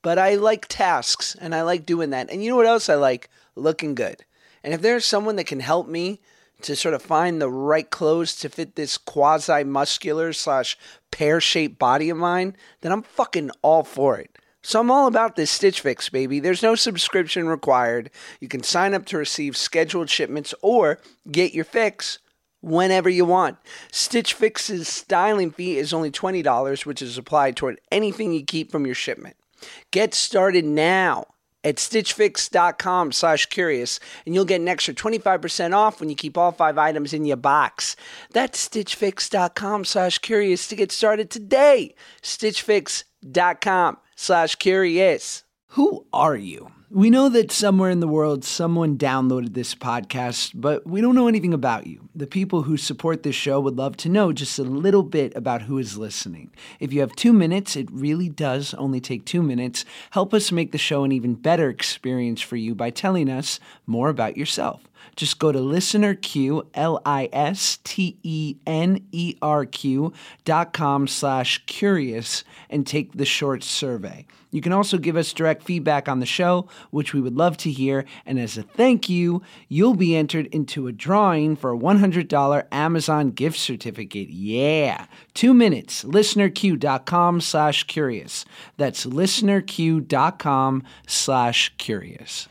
but 0.01 0.17
I 0.17 0.35
like 0.35 0.67
tasks 0.69 1.35
and 1.41 1.53
I 1.53 1.63
like 1.63 1.85
doing 1.85 2.11
that. 2.11 2.29
And 2.29 2.43
you 2.43 2.51
know 2.51 2.55
what 2.55 2.67
else 2.67 2.87
I 2.87 2.95
like? 2.95 3.29
Looking 3.55 3.95
good. 3.95 4.23
And 4.65 4.73
if 4.73 4.81
there's 4.81 5.05
someone 5.05 5.35
that 5.35 5.45
can 5.45 5.59
help 5.59 5.87
me 5.87 6.19
to 6.63 6.75
sort 6.75 6.95
of 6.95 7.03
find 7.03 7.39
the 7.39 7.51
right 7.51 7.87
clothes 7.87 8.35
to 8.37 8.49
fit 8.49 8.75
this 8.75 8.97
quasi 8.97 9.63
muscular 9.63 10.33
slash 10.33 10.75
pear 11.11 11.39
shaped 11.39 11.77
body 11.77 12.09
of 12.09 12.17
mine, 12.17 12.55
then 12.81 12.91
I'm 12.91 13.03
fucking 13.03 13.51
all 13.61 13.83
for 13.83 14.17
it. 14.17 14.39
So 14.63 14.79
I'm 14.79 14.89
all 14.89 15.05
about 15.05 15.35
this 15.35 15.51
Stitch 15.51 15.81
Fix, 15.81 16.09
baby. 16.09 16.39
There's 16.39 16.63
no 16.63 16.73
subscription 16.73 17.47
required. 17.47 18.09
You 18.39 18.47
can 18.47 18.63
sign 18.63 18.95
up 18.95 19.05
to 19.05 19.19
receive 19.19 19.55
scheduled 19.55 20.09
shipments 20.09 20.55
or 20.63 20.99
get 21.31 21.53
your 21.53 21.65
fix 21.65 22.17
whenever 22.61 23.07
you 23.07 23.23
want. 23.23 23.59
Stitch 23.91 24.33
Fix's 24.33 24.87
styling 24.87 25.51
fee 25.51 25.77
is 25.77 25.93
only 25.93 26.09
$20, 26.09 26.87
which 26.87 27.03
is 27.03 27.19
applied 27.19 27.55
toward 27.55 27.79
anything 27.91 28.33
you 28.33 28.43
keep 28.43 28.71
from 28.71 28.87
your 28.87 28.95
shipment. 28.95 29.35
Get 29.91 30.15
started 30.15 30.65
now 30.65 31.27
at 31.65 31.75
stitchfix.com 31.77 33.11
slash 33.11 33.47
curious 33.47 33.99
and 34.25 34.33
you'll 34.33 34.45
get 34.45 34.61
an 34.61 34.69
extra 34.69 34.93
25% 34.93 35.73
off 35.73 35.99
when 35.99 36.09
you 36.09 36.15
keep 36.15 36.37
all 36.37 36.53
five 36.53 36.77
items 36.77 37.11
in 37.11 37.25
your 37.25 37.35
box. 37.35 37.97
That's 38.31 38.69
stitchfix.com 38.69 39.83
slash 39.83 40.19
curious 40.19 40.67
to 40.69 40.75
get 40.75 40.91
started 40.91 41.29
today. 41.29 41.95
Stitchfix.com 42.21 43.97
slash 44.15 44.55
curious. 44.55 45.43
Who 45.69 46.05
are 46.13 46.37
you 46.37 46.71
we 46.95 47.09
know 47.09 47.27
that 47.27 47.51
somewhere 47.51 47.89
in 47.89 47.99
the 47.99 48.07
world 48.07 48.45
someone 48.45 48.97
downloaded 48.97 49.53
this 49.53 49.75
podcast, 49.75 50.53
but 50.55 50.87
we 50.87 51.01
don't 51.01 51.13
know 51.13 51.27
anything 51.27 51.53
about 51.53 51.87
you. 51.87 52.07
The 52.15 52.25
people 52.25 52.61
who 52.61 52.77
support 52.77 53.21
this 53.21 53.35
show 53.35 53.59
would 53.59 53.75
love 53.75 53.97
to 53.97 54.07
know 54.07 54.31
just 54.31 54.57
a 54.59 54.63
little 54.63 55.03
bit 55.03 55.35
about 55.35 55.63
who 55.63 55.77
is 55.77 55.97
listening. 55.97 56.51
If 56.79 56.93
you 56.93 57.01
have 57.01 57.13
two 57.17 57.33
minutes, 57.33 57.75
it 57.75 57.91
really 57.91 58.29
does 58.29 58.73
only 58.75 59.01
take 59.01 59.25
two 59.25 59.43
minutes. 59.43 59.83
Help 60.11 60.33
us 60.33 60.53
make 60.53 60.71
the 60.71 60.77
show 60.77 61.03
an 61.03 61.11
even 61.11 61.33
better 61.35 61.69
experience 61.69 62.39
for 62.39 62.55
you 62.55 62.73
by 62.73 62.91
telling 62.91 63.29
us 63.29 63.59
more 63.85 64.07
about 64.07 64.37
yourself. 64.37 64.81
Just 65.15 65.39
go 65.39 65.51
to 65.51 65.59
listenerq, 65.59 66.65
L-I-S-T-E-N-E-R-Q 66.73 67.33
dot 70.43 70.73
com 70.73 71.07
slash 71.07 71.65
curious 71.65 72.43
and 72.69 72.85
take 72.85 73.13
the 73.13 73.25
short 73.25 73.63
survey. 73.63 74.25
You 74.55 74.61
can 74.61 74.71
also 74.71 74.97
give 74.97 75.17
us 75.17 75.33
direct 75.33 75.63
feedback 75.63 76.07
on 76.07 76.21
the 76.21 76.25
show, 76.25 76.69
which 76.89 77.13
we 77.13 77.19
would 77.19 77.35
love 77.35 77.57
to 77.57 77.69
hear. 77.69 78.05
And 78.25 78.39
as 78.39 78.57
a 78.57 78.63
thank 78.63 79.09
you, 79.09 79.41
you'll 79.67 79.95
be 79.95 80.15
entered 80.15 80.47
into 80.47 80.87
a 80.87 80.93
drawing 80.93 81.57
for 81.57 81.73
a 81.73 81.77
$100 81.77 82.65
Amazon 82.71 83.31
gift 83.31 83.57
certificate. 83.57 84.29
Yeah. 84.29 85.07
Two 85.33 85.53
minutes. 85.53 86.05
Listenerq.com 86.05 87.41
slash 87.41 87.83
curious. 87.83 88.45
That's 88.77 89.05
listenerq.com 89.05 90.83
slash 91.05 91.73
curious. 91.77 92.47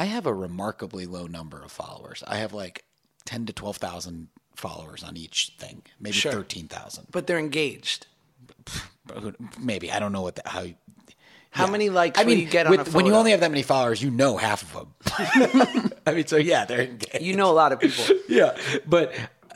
I 0.00 0.04
have 0.06 0.24
a 0.24 0.32
remarkably 0.32 1.04
low 1.04 1.26
number 1.26 1.62
of 1.62 1.70
followers. 1.70 2.24
I 2.26 2.36
have 2.36 2.54
like 2.54 2.84
10 3.26 3.44
to 3.44 3.52
12,000 3.52 4.28
followers 4.56 5.04
on 5.04 5.18
each 5.18 5.52
thing, 5.58 5.82
maybe 6.00 6.14
Sure. 6.14 6.32
13,000. 6.32 7.08
But 7.10 7.26
they're 7.26 7.38
engaged. 7.38 8.06
Maybe. 9.60 9.92
I 9.92 9.98
don't 9.98 10.12
know 10.12 10.22
what 10.22 10.36
the, 10.36 10.42
how. 10.46 10.64
How 11.52 11.64
yeah. 11.66 11.70
many 11.72 11.90
likes 11.90 12.18
I 12.18 12.24
mean, 12.24 12.38
you 12.38 12.46
get 12.46 12.66
on 12.66 12.70
with, 12.78 12.94
when 12.94 13.04
you 13.06 13.14
only 13.14 13.32
have 13.32 13.40
that 13.40 13.50
many 13.50 13.64
followers, 13.64 14.00
you 14.00 14.10
know 14.10 14.36
half 14.38 14.62
of 14.62 14.72
them. 14.72 15.90
I 16.06 16.14
mean, 16.14 16.26
so 16.26 16.36
yeah, 16.36 16.64
they're 16.64 16.82
engaged. 16.82 17.20
You 17.22 17.34
know 17.34 17.50
a 17.50 17.52
lot 17.52 17.72
of 17.72 17.80
people 17.80 18.04
Yeah, 18.28 18.56
but 18.86 19.12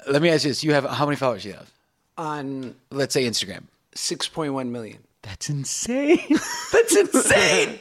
let 0.08 0.20
me 0.20 0.28
ask 0.28 0.42
you 0.42 0.50
this: 0.50 0.64
You 0.64 0.72
have 0.74 0.84
how 0.84 1.06
many 1.06 1.14
followers? 1.16 1.44
do 1.44 1.50
You 1.50 1.54
have? 1.54 1.70
on 2.18 2.74
Let's 2.90 3.14
say 3.14 3.24
Instagram. 3.24 3.64
6.1 3.94 4.70
million. 4.70 5.04
That's 5.24 5.48
insane. 5.48 6.20
That's 6.72 6.94
insane. 6.96 7.80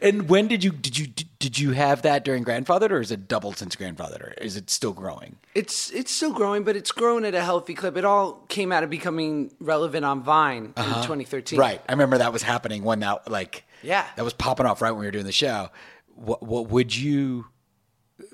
and 0.00 0.28
when 0.28 0.46
did 0.46 0.62
you 0.62 0.70
did 0.70 0.96
you 0.96 1.08
did 1.40 1.58
you 1.58 1.72
have 1.72 2.02
that 2.02 2.24
during 2.24 2.44
Grandfathered, 2.44 2.90
or 2.90 3.00
is 3.00 3.10
it 3.10 3.26
doubled 3.26 3.58
since 3.58 3.74
Grandfathered, 3.74 4.20
or 4.20 4.34
is 4.40 4.56
it 4.56 4.70
still 4.70 4.92
growing? 4.92 5.36
It's 5.56 5.90
it's 5.90 6.12
still 6.12 6.32
growing, 6.32 6.62
but 6.62 6.76
it's 6.76 6.92
growing 6.92 7.24
at 7.24 7.34
a 7.34 7.42
healthy 7.42 7.74
clip. 7.74 7.96
It 7.96 8.04
all 8.04 8.44
came 8.48 8.70
out 8.70 8.84
of 8.84 8.90
becoming 8.90 9.52
relevant 9.58 10.04
on 10.04 10.22
Vine 10.22 10.66
in 10.66 10.72
uh-huh. 10.76 11.02
2013. 11.02 11.58
Right. 11.58 11.82
I 11.88 11.92
remember 11.92 12.18
that 12.18 12.32
was 12.32 12.42
happening 12.42 12.84
when 12.84 13.00
that 13.00 13.28
like 13.28 13.64
Yeah. 13.82 14.06
that 14.14 14.24
was 14.24 14.32
popping 14.32 14.64
off 14.66 14.80
right 14.80 14.92
when 14.92 15.00
we 15.00 15.06
were 15.06 15.12
doing 15.12 15.26
the 15.26 15.32
show. 15.32 15.70
What 16.14 16.44
what 16.44 16.68
would 16.68 16.94
you 16.94 17.46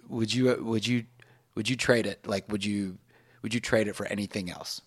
would 0.09 0.35
you 0.35 0.55
would 0.63 0.87
you 0.87 1.07
would 1.55 1.69
you 1.71 1.77
trade 1.77 2.05
it? 2.07 2.27
Like 2.27 2.51
would 2.51 2.65
you 2.65 2.99
would 3.43 3.55
you 3.55 3.61
trade 3.61 3.89
it 3.89 3.97
for 3.97 4.05
anything 4.07 4.51
else? 4.51 4.83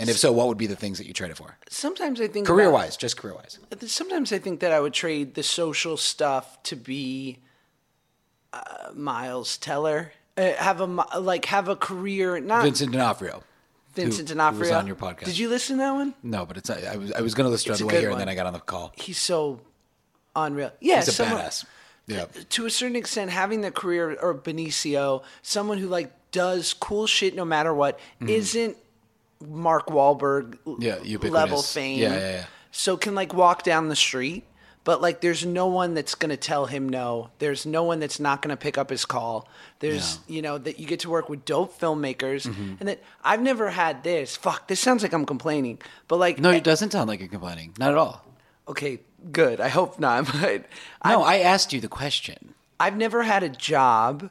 And 0.00 0.08
if 0.10 0.18
so, 0.18 0.32
what 0.32 0.48
would 0.48 0.56
be 0.58 0.66
the 0.66 0.74
things 0.76 0.98
that 0.98 1.06
you 1.06 1.12
trade 1.12 1.30
it 1.30 1.36
for? 1.36 1.56
Sometimes 1.68 2.20
I 2.20 2.26
think 2.26 2.46
career 2.46 2.70
wise, 2.70 2.96
just 2.96 3.16
career 3.18 3.34
wise. 3.34 3.58
Sometimes 3.86 4.32
I 4.32 4.38
think 4.38 4.60
that 4.60 4.72
I 4.72 4.80
would 4.80 4.94
trade 4.94 5.34
the 5.34 5.42
social 5.42 5.96
stuff 5.96 6.60
to 6.64 6.74
be 6.76 7.38
uh, 8.52 8.90
Miles 8.94 9.56
Teller. 9.58 10.12
Uh, 10.36 10.52
have 10.54 10.80
a 10.80 10.86
like 11.20 11.44
have 11.46 11.68
a 11.68 11.76
career, 11.76 12.40
not 12.40 12.64
Vincent 12.64 12.92
D'Onofrio. 12.92 13.42
Vincent 13.94 14.28
who- 14.28 14.34
D'Onofrio. 14.36 14.64
who 14.64 14.70
was 14.70 14.70
on 14.72 14.86
your 14.86 14.96
podcast. 14.96 15.24
Did 15.24 15.38
you 15.38 15.48
listen 15.48 15.76
to 15.76 15.82
that 15.82 15.92
one? 15.92 16.14
No, 16.22 16.46
but 16.46 16.56
it's 16.56 16.70
I 16.70 16.96
was 16.96 17.12
I 17.12 17.20
was 17.20 17.34
going 17.34 17.44
to 17.46 17.50
listen 17.50 17.66
to 17.66 17.72
it 17.72 17.82
on 17.82 17.88
the 17.88 17.94
way 17.94 18.00
here, 18.00 18.10
one. 18.10 18.20
and 18.20 18.28
then 18.28 18.32
I 18.32 18.34
got 18.36 18.46
on 18.46 18.52
the 18.52 18.60
call. 18.60 18.92
He's 18.96 19.18
so 19.18 19.60
unreal. 20.34 20.72
Yeah, 20.80 20.96
He's 20.96 21.08
a 21.08 21.12
someone- 21.12 21.40
badass. 21.42 21.64
Yeah. 22.06 22.24
to 22.48 22.66
a 22.66 22.70
certain 22.70 22.96
extent, 22.96 23.30
having 23.30 23.60
the 23.60 23.70
career 23.70 24.16
or 24.20 24.34
Benicio, 24.34 25.22
someone 25.42 25.78
who 25.78 25.86
like 25.86 26.10
does 26.32 26.72
cool 26.74 27.06
shit 27.06 27.36
no 27.36 27.44
matter 27.44 27.72
what, 27.72 28.00
isn't 28.26 28.76
Mark 29.46 29.86
Wahlberg. 29.88 30.58
Yeah, 30.78 30.96
ubiquitous. 31.02 31.30
level 31.32 31.62
fame. 31.62 31.98
Yeah, 31.98 32.12
yeah, 32.14 32.30
yeah. 32.32 32.44
So 32.72 32.96
can 32.96 33.14
like 33.14 33.34
walk 33.34 33.62
down 33.62 33.88
the 33.88 33.96
street, 33.96 34.44
but 34.84 35.00
like 35.00 35.20
there's 35.20 35.44
no 35.44 35.66
one 35.66 35.94
that's 35.94 36.14
gonna 36.14 36.36
tell 36.36 36.66
him 36.66 36.88
no. 36.88 37.30
There's 37.38 37.66
no 37.66 37.82
one 37.84 38.00
that's 38.00 38.20
not 38.20 38.42
gonna 38.42 38.56
pick 38.56 38.78
up 38.78 38.90
his 38.90 39.04
call. 39.04 39.48
There's 39.80 40.20
you 40.28 40.42
know 40.42 40.58
that 40.58 40.78
you 40.78 40.86
get 40.86 41.00
to 41.00 41.10
work 41.10 41.28
with 41.28 41.44
dope 41.44 41.78
filmmakers, 41.80 42.46
Mm-hmm. 42.46 42.74
and 42.80 42.88
that 42.88 43.02
I've 43.24 43.40
never 43.42 43.70
had 43.70 44.04
this. 44.04 44.36
Fuck, 44.36 44.68
this 44.68 44.78
sounds 44.80 45.02
like 45.02 45.12
I'm 45.12 45.26
complaining, 45.26 45.78
but 46.06 46.18
like 46.18 46.38
No, 46.38 46.50
it 46.50 46.64
doesn't 46.64 46.92
sound 46.92 47.08
like 47.08 47.20
you're 47.20 47.28
complaining. 47.28 47.74
Not 47.78 47.90
at 47.92 47.96
all. 47.98 48.24
okay, 48.68 49.00
good. 49.32 49.60
I 49.60 49.68
hope 49.68 49.98
not, 49.98 50.26
but 50.40 50.66
No, 51.04 51.22
I 51.22 51.38
asked 51.38 51.72
you 51.72 51.80
the 51.80 51.88
question. 51.88 52.54
I've 52.78 52.96
never 52.96 53.22
had 53.24 53.42
a 53.42 53.48
job 53.48 54.30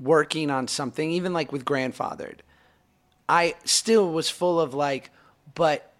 working 0.00 0.50
on 0.50 0.66
something, 0.68 1.10
even 1.10 1.32
like 1.32 1.52
with 1.52 1.64
Grandfathered. 1.64 2.38
I 3.28 3.54
still 3.64 4.10
was 4.10 4.30
full 4.30 4.60
of 4.60 4.74
like, 4.74 5.10
but 5.54 5.92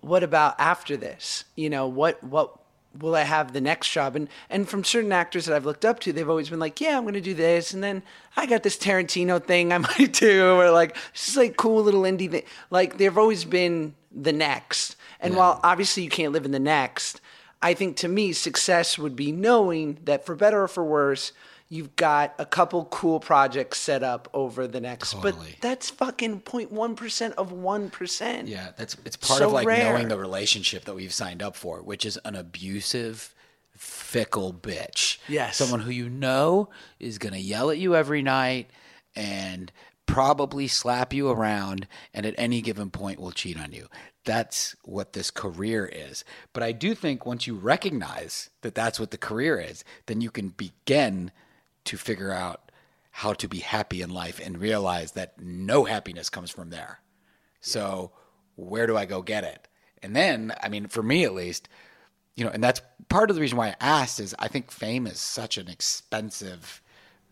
what 0.00 0.22
about 0.22 0.58
after 0.58 0.96
this? 0.96 1.44
You 1.56 1.70
know, 1.70 1.86
what 1.86 2.22
what 2.24 2.56
will 2.98 3.14
I 3.14 3.22
have 3.22 3.52
the 3.52 3.60
next 3.60 3.90
job? 3.90 4.16
And 4.16 4.28
and 4.48 4.68
from 4.68 4.84
certain 4.84 5.12
actors 5.12 5.46
that 5.46 5.54
I've 5.54 5.66
looked 5.66 5.84
up 5.84 6.00
to, 6.00 6.12
they've 6.12 6.28
always 6.28 6.50
been 6.50 6.60
like, 6.60 6.80
yeah, 6.80 6.96
I'm 6.96 7.04
gonna 7.04 7.20
do 7.20 7.34
this, 7.34 7.74
and 7.74 7.82
then 7.82 8.02
I 8.36 8.46
got 8.46 8.62
this 8.62 8.76
Tarantino 8.76 9.42
thing 9.42 9.72
I 9.72 9.78
might 9.98 10.12
do, 10.12 10.54
or 10.54 10.70
like 10.70 10.96
it's 11.12 11.26
just 11.26 11.36
like 11.36 11.56
cool 11.56 11.82
little 11.82 12.02
indie 12.02 12.30
thing. 12.30 12.44
Like 12.70 12.98
they've 12.98 13.18
always 13.18 13.44
been 13.44 13.94
the 14.12 14.32
next. 14.32 14.96
And 15.22 15.36
while 15.36 15.60
obviously 15.62 16.02
you 16.02 16.08
can't 16.08 16.32
live 16.32 16.46
in 16.46 16.50
the 16.50 16.58
next, 16.58 17.20
I 17.60 17.74
think 17.74 17.96
to 17.98 18.08
me 18.08 18.32
success 18.32 18.98
would 18.98 19.14
be 19.14 19.32
knowing 19.32 19.98
that 20.04 20.24
for 20.24 20.34
better 20.34 20.62
or 20.62 20.68
for 20.68 20.82
worse, 20.82 21.32
you've 21.70 21.94
got 21.96 22.34
a 22.38 22.44
couple 22.44 22.84
cool 22.86 23.20
projects 23.20 23.78
set 23.78 24.02
up 24.02 24.28
over 24.34 24.66
the 24.66 24.80
next. 24.80 25.12
Totally. 25.12 25.52
But 25.52 25.62
that's 25.62 25.88
fucking 25.88 26.42
0.1% 26.42 27.32
of 27.34 27.52
1%. 27.52 28.48
Yeah, 28.48 28.72
that's 28.76 28.96
it's 29.06 29.16
part 29.16 29.38
So 29.38 29.46
of 29.46 29.52
like 29.52 29.66
rare. 29.66 29.92
knowing 29.92 30.08
the 30.08 30.18
relationship 30.18 30.84
that 30.84 30.94
we've 30.94 31.14
signed 31.14 31.42
up 31.42 31.56
for, 31.56 31.80
which 31.80 32.04
is 32.04 32.18
an 32.24 32.34
abusive, 32.34 33.34
fickle 33.74 34.52
bitch. 34.52 35.18
Yes. 35.28 35.56
someone 35.56 35.80
who 35.80 35.90
you 35.90 36.10
know 36.10 36.68
is 36.98 37.16
gonna 37.18 37.38
yell 37.38 37.70
at 37.70 37.78
you 37.78 37.94
every 37.96 38.20
night 38.20 38.68
and 39.16 39.72
probably 40.06 40.66
slap 40.66 41.12
you 41.12 41.30
around, 41.30 41.86
and 42.12 42.26
at 42.26 42.34
any 42.36 42.60
given 42.60 42.90
point 42.90 43.20
will 43.20 43.30
cheat 43.30 43.56
on 43.60 43.70
you. 43.70 43.86
That's 44.24 44.74
what 44.82 45.12
this 45.12 45.30
career 45.30 45.86
is. 45.86 46.24
But 46.52 46.64
I 46.64 46.72
do 46.72 46.96
think 46.96 47.24
once 47.24 47.46
you 47.46 47.54
recognize 47.54 48.50
that 48.62 48.74
that's 48.74 48.98
what 48.98 49.12
the 49.12 49.16
career 49.18 49.60
is, 49.60 49.84
then 50.06 50.20
you 50.20 50.30
can 50.32 50.48
begin 50.48 51.30
to 51.84 51.96
figure 51.96 52.32
out 52.32 52.70
how 53.10 53.32
to 53.34 53.48
be 53.48 53.58
happy 53.58 54.02
in 54.02 54.10
life 54.10 54.40
and 54.44 54.58
realize 54.58 55.12
that 55.12 55.40
no 55.40 55.84
happiness 55.84 56.30
comes 56.30 56.50
from 56.50 56.70
there. 56.70 57.00
So 57.60 58.12
where 58.56 58.86
do 58.86 58.96
I 58.96 59.04
go 59.04 59.22
get 59.22 59.44
it? 59.44 59.68
And 60.02 60.14
then, 60.16 60.52
I 60.62 60.68
mean, 60.68 60.86
for 60.86 61.02
me 61.02 61.24
at 61.24 61.34
least, 61.34 61.68
you 62.36 62.44
know, 62.44 62.50
and 62.50 62.62
that's 62.62 62.80
part 63.08 63.28
of 63.30 63.36
the 63.36 63.42
reason 63.42 63.58
why 63.58 63.68
I 63.68 63.74
asked 63.80 64.20
is 64.20 64.34
I 64.38 64.48
think 64.48 64.70
fame 64.70 65.06
is 65.06 65.18
such 65.18 65.58
an 65.58 65.68
expensive 65.68 66.82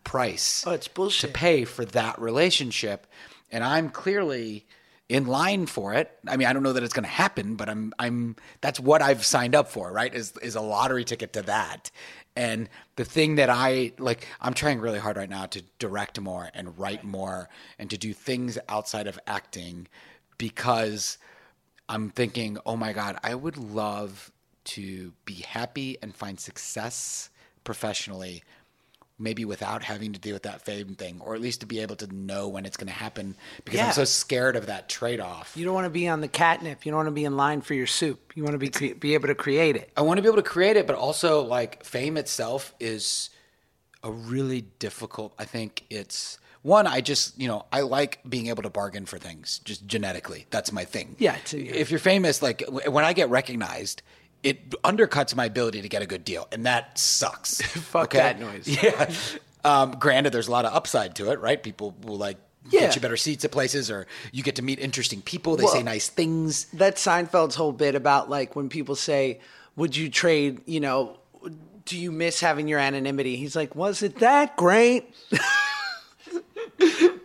price 0.03 0.63
Oh, 0.67 0.71
it's 0.71 0.87
bullshit. 0.87 1.29
to 1.33 1.33
pay 1.33 1.65
for 1.65 1.85
that 1.85 2.19
relationship, 2.19 3.07
and 3.51 3.63
I'm 3.63 3.89
clearly 3.89 4.67
in 5.07 5.25
line 5.25 5.65
for 5.65 5.93
it. 5.93 6.11
I 6.27 6.37
mean, 6.37 6.47
I 6.47 6.53
don't 6.53 6.61
know 6.63 6.73
that 6.73 6.83
it's 6.83 6.93
going 6.93 7.03
to 7.03 7.09
happen, 7.09 7.55
but 7.55 7.67
I'm 7.69 7.93
I'm 7.97 8.35
that's 8.61 8.79
what 8.79 9.01
I've 9.01 9.25
signed 9.25 9.55
up 9.55 9.69
for, 9.69 9.91
right? 9.91 10.13
Is 10.13 10.33
is 10.41 10.55
a 10.55 10.61
lottery 10.61 11.03
ticket 11.03 11.33
to 11.33 11.41
that. 11.43 11.89
And 12.39 12.69
the 12.95 13.03
thing 13.03 13.35
that 13.35 13.49
I 13.49 13.91
like, 13.99 14.25
I'm 14.39 14.53
trying 14.53 14.79
really 14.79 14.97
hard 14.97 15.17
right 15.17 15.29
now 15.29 15.45
to 15.47 15.61
direct 15.77 16.21
more 16.21 16.49
and 16.53 16.79
write 16.79 17.03
more 17.03 17.49
and 17.77 17.89
to 17.89 17.97
do 17.97 18.13
things 18.13 18.57
outside 18.69 19.07
of 19.07 19.19
acting 19.27 19.89
because 20.37 21.17
I'm 21.89 22.09
thinking, 22.09 22.57
oh 22.65 22.77
my 22.77 22.93
God, 22.93 23.19
I 23.23 23.35
would 23.35 23.57
love 23.57 24.31
to 24.75 25.11
be 25.25 25.33
happy 25.33 25.97
and 26.01 26.15
find 26.15 26.39
success 26.39 27.29
professionally, 27.65 28.41
maybe 29.19 29.43
without 29.45 29.83
having 29.83 30.13
to 30.13 30.19
deal 30.19 30.33
with 30.33 30.43
that 30.43 30.63
fame 30.63 30.95
thing, 30.95 31.19
or 31.21 31.35
at 31.35 31.41
least 31.41 31.59
to 31.59 31.65
be 31.65 31.79
able 31.79 31.95
to 31.97 32.07
know 32.15 32.47
when 32.47 32.65
it's 32.65 32.77
going 32.77 32.87
to 32.87 32.93
happen 32.93 33.35
because 33.65 33.77
Yeah. 33.77 33.87
I'm 33.87 33.93
so 33.93 34.05
scared 34.05 34.55
of 34.55 34.67
that 34.67 34.87
trade 34.89 35.19
off. 35.19 35.51
You 35.57 35.65
don't 35.65 35.73
want 35.73 35.85
to 35.85 35.89
be 35.91 36.07
on 36.07 36.21
the 36.21 36.27
catnip. 36.29 36.85
You 36.85 36.91
don't 36.91 36.97
want 36.99 37.07
to 37.07 37.11
be 37.11 37.25
in 37.25 37.35
line 37.35 37.61
for 37.61 37.73
your 37.73 37.87
soup. 37.87 38.31
You 38.35 38.43
want 38.43 38.53
to 38.53 38.57
be 38.57 38.69
cre- 38.69 38.95
be 38.99 39.13
able 39.13 39.27
to 39.27 39.35
create 39.35 39.75
it. 39.75 39.91
I 39.97 40.01
want 40.01 40.17
to 40.17 40.21
be 40.21 40.27
able 40.27 40.37
to 40.41 40.49
create 40.49 40.77
it, 40.77 40.87
but 40.87 40.95
also 40.95 41.41
like 41.43 41.83
fame 41.83 42.15
itself 42.17 42.73
is 42.79 43.29
a 44.03 44.11
really 44.11 44.61
difficult. 44.79 45.33
I 45.37 45.43
think 45.43 45.83
it's 45.89 46.39
one. 46.61 46.87
I 46.87 47.01
just 47.01 47.37
you 47.39 47.47
know 47.49 47.65
I 47.73 47.81
like 47.81 48.19
being 48.27 48.47
able 48.47 48.63
to 48.63 48.69
bargain 48.69 49.05
for 49.05 49.17
things 49.17 49.59
just 49.65 49.85
genetically. 49.85 50.45
That's 50.49 50.71
my 50.71 50.85
thing. 50.85 51.17
Yeah, 51.19 51.35
a- 51.53 51.57
if 51.57 51.91
you're 51.91 51.99
famous, 51.99 52.41
like 52.41 52.59
w- 52.59 52.89
when 52.89 53.03
I 53.03 53.11
get 53.13 53.29
recognized. 53.29 54.01
It 54.41 54.69
undercuts 54.83 55.35
my 55.35 55.45
ability 55.45 55.81
to 55.81 55.89
get 55.89 56.01
a 56.01 56.05
good 56.05 56.23
deal, 56.23 56.47
and 56.51 56.65
that 56.65 56.97
sucks. 56.97 57.61
Fuck 57.61 58.11
that 58.11 58.39
noise. 58.39 58.67
Yeah. 58.83 59.11
Um, 59.65 59.91
granted, 59.99 60.31
there's 60.31 60.47
a 60.47 60.51
lot 60.51 60.63
of 60.65 60.73
upside 60.73 61.15
to 61.15 61.31
it, 61.31 61.39
right? 61.41 61.61
People 61.61 61.93
will 62.03 62.17
like 62.17 62.37
Yeah. 62.69 62.81
get 62.81 62.95
you 62.95 63.01
better 63.01 63.17
seats 63.17 63.43
at 63.43 63.51
places, 63.51 63.91
or 63.91 64.07
you 64.31 64.41
get 64.43 64.55
to 64.55 64.61
meet 64.61 64.79
interesting 64.79 65.21
people. 65.21 65.57
They 65.57 65.65
Well- 65.65 65.73
say 65.73 65.83
nice 65.83 66.07
things. 66.07 66.67
That's 66.71 67.05
Seinfeld's 67.05 67.55
whole 67.55 67.73
bit 67.73 67.95
about 67.95 68.29
like 68.29 68.55
when 68.55 68.69
people 68.69 68.95
say, 68.95 69.41
"Would 69.75 69.97
you 69.97 70.09
trade?" 70.09 70.61
You 70.65 70.79
know, 70.79 71.17
do 71.85 71.97
you 71.97 72.11
miss 72.13 72.39
having 72.39 72.69
your 72.69 72.79
anonymity? 72.79 73.35
He's 73.35 73.55
like, 73.57 73.75
"Was 73.75 74.01
it 74.01 74.19
that 74.19 74.55
great?" 74.55 75.13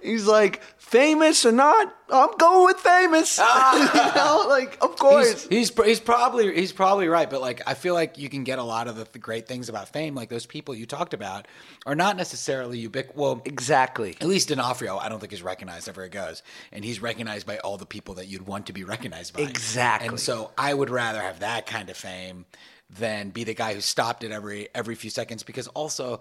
He's 0.03 0.27
like, 0.27 0.61
"Famous 0.95 1.45
or 1.45 1.53
not, 1.53 1.95
I'm 2.09 2.37
going 2.39 2.65
with 2.67 2.79
famous." 2.79 3.39
Ah. 3.41 3.75
you 4.09 4.15
know, 4.15 4.49
like 4.49 4.79
of 4.83 4.97
course. 4.97 5.47
He's, 5.49 5.71
he's 5.71 5.85
he's 5.85 6.01
probably 6.01 6.55
he's 6.55 6.73
probably 6.73 7.09
right, 7.09 7.29
but 7.29 7.41
like 7.41 7.63
I 7.67 7.75
feel 7.75 7.95
like 7.95 8.17
you 8.17 8.29
can 8.29 8.45
get 8.45 8.59
a 8.59 8.63
lot 8.63 8.87
of 8.87 8.97
the, 8.97 9.07
the 9.13 9.19
great 9.19 9.49
things 9.49 9.69
about 9.69 9.89
fame, 9.89 10.15
like 10.15 10.29
those 10.29 10.47
people 10.47 10.75
you 10.75 10.87
talked 10.87 11.15
about, 11.15 11.49
are 11.87 11.95
not 11.95 12.17
necessarily 12.17 12.79
ubiquitous. 12.79 13.17
Well, 13.17 13.43
exactly. 13.45 14.17
at 14.21 14.27
least 14.27 14.49
D'Onofrio, 14.49 14.97
I 14.97 15.09
don't 15.09 15.19
think 15.19 15.33
is 15.33 15.43
recognized 15.43 15.89
everywhere 15.89 16.07
it 16.07 16.13
goes, 16.13 16.43
and 16.73 16.85
he's 16.85 17.03
recognized 17.03 17.47
by 17.47 17.59
all 17.59 17.77
the 17.77 17.87
people 17.87 18.15
that 18.15 18.29
you'd 18.29 18.47
want 18.47 18.67
to 18.67 18.73
be 18.73 18.85
recognized 18.85 19.35
by. 19.35 19.43
Exactly. 19.43 20.09
And 20.09 20.21
so 20.21 20.53
I 20.57 20.73
would 20.73 20.91
rather 20.91 21.21
have 21.21 21.41
that 21.41 21.67
kind 21.67 21.91
of 21.91 21.97
fame 21.97 22.47
than 22.91 23.31
be 23.31 23.45
the 23.45 23.55
guy 23.55 23.75
who 23.75 23.81
stopped 23.81 24.23
it 24.25 24.31
every 24.31 24.69
every 24.75 24.95
few 24.95 25.11
seconds, 25.11 25.43
because 25.43 25.67
also 25.69 26.21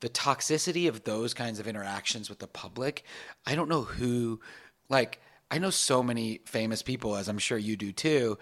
the 0.00 0.08
toxicity 0.08 0.88
of 0.88 1.04
those 1.04 1.34
kinds 1.34 1.58
of 1.58 1.66
interactions 1.66 2.28
with 2.28 2.38
the 2.38 2.46
public. 2.46 3.04
I 3.46 3.54
don't 3.54 3.68
know 3.68 3.82
who, 3.82 4.40
like, 4.88 5.20
I 5.50 5.58
know 5.58 5.70
so 5.70 6.02
many 6.02 6.40
famous 6.44 6.82
people, 6.82 7.16
as 7.16 7.28
I'm 7.28 7.38
sure 7.38 7.58
you 7.58 7.76
do 7.76 7.92
too. 7.92 8.38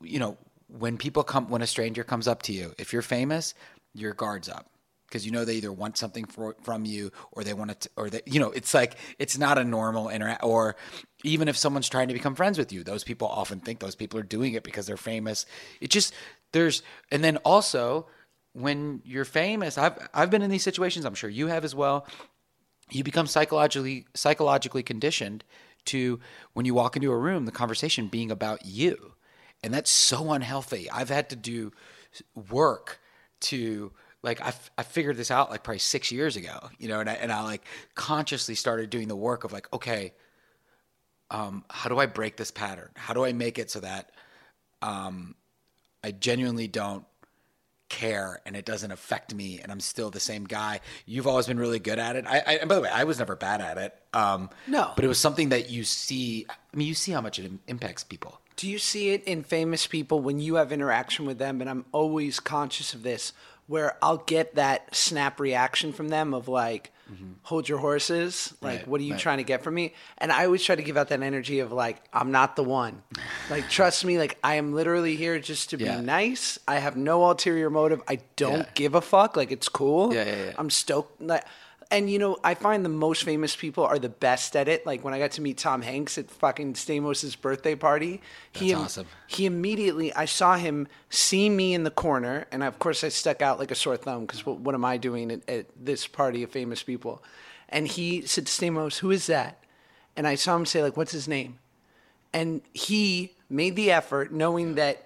You 0.00 0.18
know, 0.18 0.38
when 0.68 0.96
people 0.96 1.22
come, 1.22 1.48
when 1.48 1.62
a 1.62 1.66
stranger 1.66 2.04
comes 2.04 2.28
up 2.28 2.42
to 2.44 2.52
you, 2.52 2.74
if 2.78 2.92
you're 2.92 3.02
famous, 3.02 3.54
your 3.94 4.14
guard's 4.14 4.48
up 4.48 4.70
because 5.06 5.24
you 5.24 5.30
know 5.30 5.44
they 5.44 5.54
either 5.54 5.72
want 5.72 5.96
something 5.96 6.24
for, 6.24 6.56
from 6.62 6.84
you 6.84 7.12
or 7.32 7.44
they 7.44 7.54
want 7.54 7.80
to, 7.80 7.90
or 7.96 8.10
they, 8.10 8.20
you 8.26 8.40
know, 8.40 8.50
it's 8.50 8.74
like 8.74 8.96
it's 9.18 9.38
not 9.38 9.58
a 9.58 9.64
normal 9.64 10.08
interact. 10.08 10.42
Or 10.42 10.76
even 11.24 11.48
if 11.48 11.56
someone's 11.56 11.88
trying 11.88 12.08
to 12.08 12.14
become 12.14 12.34
friends 12.34 12.58
with 12.58 12.72
you, 12.72 12.82
those 12.82 13.04
people 13.04 13.28
often 13.28 13.60
think 13.60 13.78
those 13.78 13.94
people 13.94 14.18
are 14.18 14.24
doing 14.24 14.54
it 14.54 14.64
because 14.64 14.86
they're 14.86 14.96
famous. 14.96 15.46
It 15.80 15.90
just 15.90 16.12
there's, 16.52 16.82
and 17.10 17.22
then 17.22 17.36
also 17.38 18.06
when 18.56 19.02
you're 19.04 19.26
famous, 19.26 19.76
I've 19.76 20.08
I've 20.14 20.30
been 20.30 20.40
in 20.40 20.50
these 20.50 20.62
situations. 20.62 21.04
I'm 21.04 21.14
sure 21.14 21.28
you 21.28 21.48
have 21.48 21.64
as 21.64 21.74
well. 21.74 22.06
You 22.90 23.04
become 23.04 23.26
psychologically 23.26 24.06
psychologically 24.14 24.82
conditioned 24.82 25.44
to 25.86 26.20
when 26.54 26.64
you 26.64 26.72
walk 26.72 26.96
into 26.96 27.12
a 27.12 27.16
room, 27.16 27.44
the 27.44 27.52
conversation 27.52 28.08
being 28.08 28.30
about 28.30 28.64
you, 28.64 29.12
and 29.62 29.74
that's 29.74 29.90
so 29.90 30.32
unhealthy. 30.32 30.90
I've 30.90 31.10
had 31.10 31.28
to 31.30 31.36
do 31.36 31.72
work 32.50 32.98
to 33.40 33.92
like 34.22 34.40
I, 34.40 34.54
I 34.78 34.82
figured 34.82 35.18
this 35.18 35.30
out 35.30 35.50
like 35.50 35.62
probably 35.62 35.78
six 35.80 36.10
years 36.10 36.36
ago, 36.36 36.70
you 36.78 36.88
know, 36.88 37.00
and 37.00 37.10
I, 37.10 37.14
and 37.14 37.30
I 37.30 37.42
like 37.42 37.62
consciously 37.94 38.54
started 38.54 38.88
doing 38.88 39.08
the 39.08 39.16
work 39.16 39.44
of 39.44 39.52
like, 39.52 39.70
okay, 39.74 40.14
um, 41.30 41.62
how 41.68 41.90
do 41.90 41.98
I 41.98 42.06
break 42.06 42.38
this 42.38 42.50
pattern? 42.50 42.90
How 42.96 43.12
do 43.12 43.22
I 43.24 43.34
make 43.34 43.58
it 43.58 43.70
so 43.70 43.80
that 43.80 44.12
um, 44.80 45.34
I 46.02 46.12
genuinely 46.12 46.68
don't 46.68 47.04
care 47.88 48.40
and 48.44 48.56
it 48.56 48.64
doesn't 48.64 48.90
affect 48.90 49.34
me 49.34 49.60
and 49.62 49.70
I'm 49.70 49.80
still 49.80 50.10
the 50.10 50.20
same 50.20 50.44
guy. 50.44 50.80
You've 51.06 51.26
always 51.26 51.46
been 51.46 51.58
really 51.58 51.78
good 51.78 51.98
at 51.98 52.16
it. 52.16 52.24
I, 52.26 52.38
I 52.46 52.52
and 52.54 52.68
by 52.68 52.74
the 52.74 52.80
way, 52.80 52.88
I 52.92 53.04
was 53.04 53.18
never 53.18 53.36
bad 53.36 53.60
at 53.60 53.78
it. 53.78 53.94
Um, 54.12 54.50
No. 54.66 54.92
but 54.96 55.04
it 55.04 55.08
was 55.08 55.18
something 55.18 55.50
that 55.50 55.70
you 55.70 55.84
see. 55.84 56.46
I 56.50 56.76
mean, 56.76 56.88
you 56.88 56.94
see 56.94 57.12
how 57.12 57.20
much 57.20 57.38
it 57.38 57.44
im- 57.46 57.60
impacts 57.68 58.02
people. 58.04 58.40
Do 58.56 58.68
you 58.68 58.78
see 58.78 59.10
it 59.10 59.22
in 59.24 59.42
famous 59.42 59.86
people 59.86 60.20
when 60.20 60.40
you 60.40 60.54
have 60.54 60.72
interaction 60.72 61.26
with 61.26 61.38
them? 61.38 61.60
And 61.60 61.68
I'm 61.68 61.84
always 61.92 62.40
conscious 62.40 62.94
of 62.94 63.02
this, 63.02 63.32
where 63.66 63.96
I'll 64.02 64.16
get 64.16 64.54
that 64.54 64.94
snap 64.96 65.38
reaction 65.38 65.92
from 65.92 66.08
them 66.08 66.32
of 66.32 66.48
like, 66.48 66.90
Mm-hmm. 67.12 67.32
hold 67.42 67.68
your 67.68 67.78
horses. 67.78 68.52
Like, 68.60 68.78
Right, 68.80 68.88
what 68.88 69.00
are 69.00 69.04
you 69.04 69.12
right. 69.12 69.20
trying 69.20 69.38
to 69.38 69.44
get 69.44 69.62
from 69.62 69.74
me? 69.74 69.94
And 70.18 70.32
I 70.32 70.44
always 70.44 70.64
try 70.64 70.74
to 70.74 70.82
give 70.82 70.96
out 70.96 71.08
that 71.10 71.22
energy 71.22 71.60
of 71.60 71.70
like, 71.70 72.02
I'm 72.12 72.32
not 72.32 72.56
the 72.56 72.64
one. 72.64 73.02
like, 73.48 73.68
trust 73.70 74.04
me, 74.04 74.18
like, 74.18 74.38
I 74.42 74.56
am 74.56 74.74
literally 74.74 75.14
here 75.14 75.38
just 75.38 75.70
to 75.70 75.76
be 75.76 75.84
nice. 75.84 76.58
I 76.66 76.80
have 76.80 76.96
no 76.96 77.22
ulterior 77.24 77.70
motive. 77.70 78.02
I 78.08 78.18
don't 78.34 78.58
Yeah. 78.58 78.70
give 78.74 78.94
a 78.96 79.00
fuck. 79.00 79.36
Like, 79.36 79.52
it's 79.52 79.68
cool. 79.68 80.12
Yeah, 80.12 80.24
yeah, 80.24 80.44
yeah. 80.46 80.52
I'm 80.58 80.68
stoked. 80.68 81.22
Like, 81.22 81.44
and 81.90 82.10
you 82.10 82.18
know, 82.18 82.38
I 82.42 82.54
find 82.54 82.84
the 82.84 82.90
most 82.90 83.24
famous 83.24 83.54
people 83.54 83.84
are 83.84 83.98
the 83.98 84.08
best 84.08 84.56
at 84.56 84.68
it. 84.68 84.86
Like 84.86 85.04
when 85.04 85.14
I 85.14 85.18
got 85.18 85.32
to 85.32 85.42
meet 85.42 85.58
Tom 85.58 85.82
Hanks 85.82 86.18
at 86.18 86.30
fucking 86.30 86.74
Stamos's 86.74 87.36
birthday 87.36 87.74
party, 87.74 88.20
he 88.52 88.74
awesome. 88.74 89.06
he 89.26 89.46
immediately 89.46 90.12
I 90.14 90.24
saw 90.24 90.56
him 90.56 90.88
see 91.10 91.48
me 91.48 91.74
in 91.74 91.84
the 91.84 91.90
corner, 91.90 92.46
and 92.50 92.62
of 92.62 92.78
course 92.78 93.04
I 93.04 93.08
stuck 93.08 93.42
out 93.42 93.58
like 93.58 93.70
a 93.70 93.74
sore 93.74 93.96
thumb 93.96 94.22
because 94.22 94.44
what, 94.44 94.58
what 94.58 94.74
am 94.74 94.84
I 94.84 94.96
doing 94.96 95.30
at, 95.30 95.48
at 95.48 95.66
this 95.78 96.06
party 96.06 96.42
of 96.42 96.50
famous 96.50 96.82
people? 96.82 97.22
And 97.68 97.86
he 97.86 98.22
said 98.22 98.46
Stamos, 98.46 98.98
"Who 98.98 99.10
is 99.10 99.26
that?" 99.26 99.62
And 100.16 100.26
I 100.26 100.34
saw 100.34 100.56
him 100.56 100.66
say 100.66 100.82
like, 100.82 100.96
"What's 100.96 101.12
his 101.12 101.28
name?" 101.28 101.58
And 102.32 102.62
he 102.72 103.34
made 103.48 103.76
the 103.76 103.92
effort, 103.92 104.32
knowing 104.32 104.74
that 104.74 105.05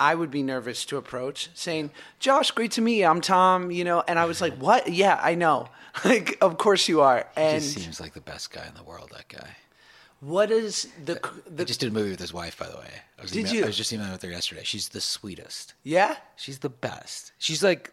I 0.00 0.14
would 0.14 0.30
be 0.30 0.42
nervous 0.42 0.84
to 0.86 0.96
approach, 0.96 1.50
saying, 1.54 1.90
"Josh, 2.18 2.50
great 2.50 2.72
to 2.72 2.80
meet 2.80 2.98
you. 3.00 3.06
I'm 3.06 3.20
Tom." 3.20 3.70
You 3.70 3.84
know, 3.84 4.02
and 4.08 4.18
I 4.18 4.24
was 4.24 4.40
like, 4.40 4.54
"What? 4.56 4.90
Yeah, 4.92 5.20
I 5.22 5.34
know. 5.34 5.68
like, 6.04 6.38
of 6.40 6.56
course 6.58 6.88
you 6.88 7.00
are." 7.02 7.26
He 7.36 7.40
And 7.42 7.62
just 7.62 7.74
seems 7.78 8.00
like 8.00 8.14
the 8.14 8.20
best 8.20 8.50
guy 8.50 8.66
in 8.66 8.74
the 8.74 8.82
world. 8.82 9.10
That 9.12 9.28
guy. 9.28 9.50
what 10.20 10.50
is 10.50 10.88
the 11.04 11.20
I 11.58 11.64
just 11.64 11.80
did 11.80 11.90
a 11.90 11.92
movie 11.92 12.10
with 12.10 12.20
his 12.20 12.32
wife, 12.32 12.58
by 12.58 12.66
the 12.68 12.76
way. 12.76 12.90
I 13.18 13.22
was 13.22 13.30
Did 13.30 13.40
emailing- 13.40 13.56
you? 13.58 13.64
I 13.64 13.66
was 13.66 13.76
just 13.76 13.92
emailing 13.92 14.12
with 14.12 14.22
her 14.22 14.30
yesterday. 14.30 14.62
She's 14.64 14.88
the 14.90 15.00
sweetest. 15.00 15.74
yeah? 15.82 16.16
She's 16.36 16.58
the 16.60 16.68
best. 16.70 17.32
She's 17.38 17.62
like 17.62 17.92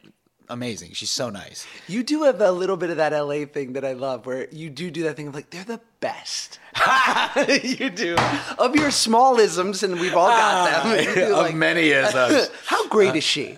amazing. 0.50 0.93
She's 0.93 1.10
so 1.10 1.30
nice. 1.30 1.68
You 1.88 2.04
do 2.04 2.24
have 2.24 2.41
a 2.41 2.52
little 2.52 2.78
bit 2.78 2.89
of 2.89 2.98
that 2.98 3.12
LA 3.12 3.45
thing 3.45 3.74
that 3.74 3.84
I 3.86 3.93
love, 3.93 4.26
where 4.26 4.48
you 4.52 4.70
do 4.70 4.89
do 4.91 5.04
that 5.04 5.16
thing 5.16 5.28
of 5.28 5.36
like 5.36 5.50
they're 5.50 5.64
the 5.64 5.82
best. 6.00 6.60
you 7.64 7.89
do 7.89 8.16
of 8.58 8.76
your 8.76 8.89
smallisms, 8.89 9.84
and 9.84 10.00
we've 10.00 10.16
all 10.16 10.28
got 10.30 10.84
them. 10.84 11.06
Ah, 11.10 11.22
of 11.24 11.38
like, 11.38 11.56
many 11.56 11.91
as 11.93 12.16
us. 12.16 12.50
How 12.66 12.88
great 12.88 13.12
uh, 13.12 13.16
is 13.16 13.24
she? 13.24 13.58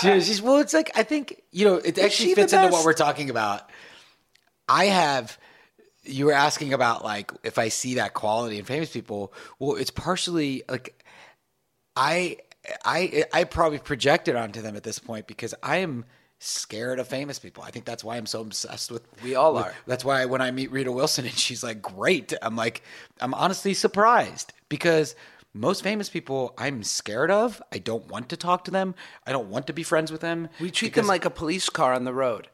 She- 0.00 0.20
she's, 0.20 0.42
well, 0.42 0.58
it's 0.58 0.74
like 0.74 0.90
I 0.94 1.02
think 1.02 1.42
you 1.52 1.64
know 1.64 1.76
it 1.76 1.98
actually 1.98 2.34
fits 2.34 2.52
into 2.52 2.68
what 2.68 2.84
we're 2.84 2.92
talking 2.94 3.30
about. 3.30 3.68
I 4.68 4.86
have. 4.86 5.38
You 6.06 6.26
were 6.26 6.32
asking 6.32 6.74
about 6.74 7.02
like 7.02 7.32
if 7.44 7.58
I 7.58 7.68
see 7.68 7.94
that 7.94 8.12
quality 8.12 8.58
in 8.58 8.64
famous 8.64 8.90
people. 8.90 9.32
Well, 9.58 9.76
it's 9.76 9.90
partially 9.90 10.62
like 10.68 11.02
I 11.96 12.38
I 12.84 13.24
I 13.32 13.44
probably 13.44 13.78
projected 13.78 14.36
onto 14.36 14.62
them 14.62 14.76
at 14.76 14.82
this 14.82 14.98
point 14.98 15.26
because 15.26 15.54
I 15.62 15.78
am 15.78 16.04
scared 16.38 16.98
of 16.98 17.08
famous 17.08 17.38
people. 17.38 17.62
I 17.62 17.70
think 17.70 17.84
that's 17.84 18.04
why 18.04 18.16
I'm 18.16 18.26
so 18.26 18.40
obsessed 18.40 18.90
with. 18.90 19.02
We 19.22 19.34
all 19.34 19.54
with- 19.54 19.64
are. 19.64 19.74
That's 19.86 20.04
why 20.04 20.24
when 20.26 20.40
I 20.42 20.50
meet 20.50 20.70
Rita 20.70 20.92
Wilson 20.92 21.24
and 21.24 21.34
she's 21.34 21.62
like, 21.62 21.80
"Great," 21.82 22.32
I'm 22.42 22.56
like, 22.56 22.82
I'm 23.20 23.34
honestly 23.34 23.74
surprised 23.74 24.52
because 24.68 25.14
most 25.52 25.82
famous 25.82 26.08
people 26.08 26.52
I'm 26.58 26.82
scared 26.82 27.30
of. 27.30 27.62
I 27.72 27.78
don't 27.78 28.08
want 28.08 28.28
to 28.30 28.36
talk 28.36 28.64
to 28.64 28.70
them. 28.70 28.94
I 29.26 29.32
don't 29.32 29.48
want 29.48 29.66
to 29.68 29.72
be 29.72 29.82
friends 29.82 30.10
with 30.10 30.20
them. 30.20 30.48
We 30.60 30.70
treat 30.70 30.94
them 30.94 31.06
like 31.06 31.24
a 31.24 31.30
police 31.30 31.68
car 31.68 31.92
on 31.92 32.04
the 32.04 32.12
road. 32.14 32.48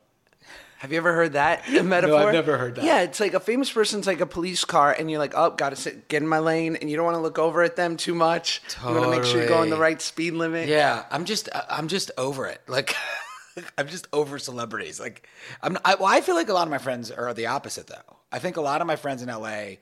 Have 0.81 0.93
you 0.93 0.97
ever 0.97 1.12
heard 1.12 1.35
that 1.35 1.70
metaphor? 1.70 2.18
No, 2.20 2.26
I've 2.28 2.33
never 2.33 2.57
heard 2.57 2.76
that. 2.76 2.85
Yeah, 2.85 3.03
it's 3.03 3.20
like 3.20 3.35
a 3.35 3.41
famous 3.41 3.70
person's 3.70 4.07
like 4.07 4.20
a 4.20 4.26
police 4.26 4.64
car, 4.64 4.97
and 4.99 5.11
you're 5.11 5.18
like, 5.18 5.35
oh, 5.37 5.51
gotta 5.51 5.76
sit, 5.76 6.09
get 6.09 6.22
in 6.22 6.28
my 6.28 6.39
lane, 6.39 6.76
and 6.76 6.89
you 6.89 6.97
don't 6.97 7.05
want 7.05 7.16
to 7.16 7.20
look 7.20 7.39
over 7.39 7.62
at 7.62 7.76
them 7.76 7.99
too 7.99 8.14
much. 8.14 8.62
Totally. 8.68 8.95
You 8.95 9.01
want 9.01 9.12
to 9.12 9.20
make 9.20 9.26
sure 9.28 9.41
you're 9.41 9.49
going 9.49 9.68
the 9.68 9.76
right 9.76 10.01
speed 10.01 10.33
limit. 10.33 10.68
Yeah, 10.68 11.05
I'm 11.11 11.26
just 11.26 11.51
uh, 11.53 11.62
I'm 11.68 11.89
just 11.89 12.11
over 12.16 12.47
it. 12.47 12.62
Like 12.66 12.97
I'm 13.78 13.89
just 13.89 14.07
over 14.12 14.39
celebrities. 14.39 14.99
Like, 14.99 15.28
I'm. 15.62 15.76
I, 15.85 15.97
well, 15.97 16.07
I 16.07 16.22
feel 16.22 16.35
like 16.35 16.49
a 16.49 16.55
lot 16.55 16.66
of 16.66 16.70
my 16.70 16.78
friends 16.78 17.11
are 17.11 17.35
the 17.35 17.47
opposite, 17.47 17.87
though. 17.87 18.16
I 18.33 18.39
think 18.39 18.57
a 18.57 18.62
lot 18.62 18.81
of 18.81 18.87
my 18.87 18.97
friends 18.97 19.22
in 19.22 19.28
LA 19.28 19.76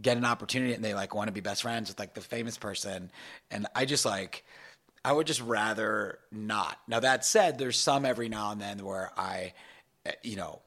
get 0.00 0.16
an 0.16 0.24
opportunity 0.24 0.72
and 0.72 0.82
they 0.82 0.94
like 0.94 1.14
want 1.14 1.28
to 1.28 1.32
be 1.32 1.40
best 1.40 1.62
friends 1.62 1.90
with 1.90 1.98
like 1.98 2.14
the 2.14 2.20
famous 2.20 2.58
person, 2.58 3.10
and 3.50 3.66
I 3.74 3.84
just 3.84 4.04
like, 4.04 4.44
I 5.04 5.12
would 5.12 5.26
just 5.26 5.40
rather 5.40 6.18
not. 6.30 6.78
Now 6.86 7.00
that 7.00 7.24
said, 7.24 7.58
there's 7.58 7.78
some 7.78 8.04
every 8.04 8.28
now 8.28 8.52
and 8.52 8.60
then 8.60 8.84
where 8.84 9.10
I, 9.16 9.54
Eh, 10.06 10.12
you 10.22 10.36
know, 10.36 10.60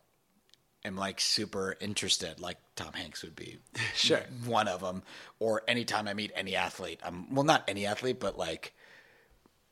am 0.83 0.95
like 0.95 1.19
super 1.19 1.75
interested. 1.79 2.39
Like 2.39 2.57
Tom 2.75 2.93
Hanks 2.93 3.23
would 3.23 3.35
be 3.35 3.57
Sure. 3.95 4.21
one 4.45 4.67
of 4.67 4.81
them. 4.81 5.03
Or 5.39 5.61
anytime 5.67 6.07
I 6.07 6.13
meet 6.13 6.31
any 6.35 6.55
athlete, 6.55 6.99
I'm 7.05 7.33
well, 7.33 7.43
not 7.43 7.63
any 7.67 7.85
athlete, 7.85 8.19
but 8.19 8.37
like 8.37 8.73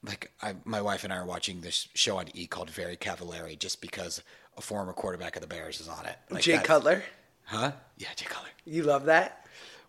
like 0.05 0.31
I, 0.41 0.55
my 0.65 0.81
wife 0.81 1.03
and 1.03 1.13
I 1.13 1.17
are 1.17 1.25
watching 1.25 1.61
this 1.61 1.87
show 1.93 2.17
on 2.17 2.25
E 2.33 2.45
called 2.47 2.69
Very 2.69 2.97
Cavallari 2.97 3.57
just 3.57 3.81
because 3.81 4.21
a 4.57 4.61
former 4.61 4.91
quarterback 4.93 5.35
of 5.35 5.41
the 5.41 5.47
Bears 5.47 5.79
is 5.79 5.87
on 5.87 6.05
it. 6.05 6.17
Like 6.29 6.43
Jay 6.43 6.51
that's- 6.53 6.67
Cutler. 6.67 7.03
Huh? 7.45 7.71
Yeah, 7.97 8.07
Jay 8.15 8.25
Cutler. 8.25 8.49
You 8.65 8.83
love 8.83 9.05
that? 9.05 9.45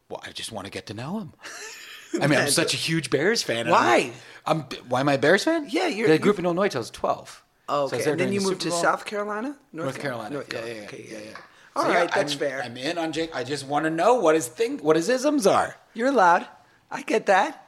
Well, 0.09 0.20
I 0.27 0.31
just 0.33 0.53
want 0.53 0.66
to 0.66 0.70
get 0.70 0.87
to 0.87 0.95
know 0.95 1.18
him. 1.20 1.33
I 2.22 2.27
mean, 2.29 2.39
I'm 2.39 2.49
such 2.51 2.75
a 2.75 2.77
huge 2.77 3.11
Bears 3.11 3.43
fan. 3.43 3.68
Why? 3.68 4.12
I'm, 4.47 4.61
I'm 4.61 4.79
why 4.89 5.01
am 5.01 5.09
I 5.09 5.14
a 5.14 5.18
Bears 5.18 5.45
fan? 5.45 5.66
Yeah, 5.68 5.89
you're- 5.89 6.12
I 6.12 6.18
grew 6.18 6.33
up 6.33 6.39
in 6.39 6.45
Illinois 6.45 6.75
was 6.75 6.91
12. 6.91 7.43
Oh, 7.68 7.84
okay. 7.84 8.02
there 8.02 8.12
and 8.12 8.20
then 8.20 8.32
you 8.32 8.40
the 8.40 8.46
moved 8.48 8.60
to. 8.62 8.70
South 8.70 9.04
Carolina? 9.04 9.56
North 9.72 9.98
Carolina. 9.98 10.34
North 10.34 10.52
yeah, 10.52 10.60
Carolina. 10.60 10.80
yeah, 10.80 10.86
Okay, 10.86 11.06
yeah, 11.10 11.18
yeah, 11.18 11.24
yeah. 11.30 11.36
All 11.76 11.82
So, 11.84 11.88
right, 11.88 12.08
yeah, 12.08 12.14
that's 12.14 12.32
I'm, 12.34 12.38
fair. 12.38 12.62
I'm 12.62 12.76
in 12.76 12.98
on 12.98 13.12
Jake. 13.12 13.34
I 13.34 13.42
just 13.44 13.66
want 13.66 13.84
to 13.84 13.90
know 13.90 14.14
what 14.14 14.34
his 14.34 14.46
thing, 14.48 14.78
what 14.78 14.96
his 14.96 15.08
isms 15.08 15.46
are. 15.46 15.74
You're 15.94 16.08
allowed. 16.08 16.46
I 16.90 17.02
get 17.02 17.26
that. 17.26 17.60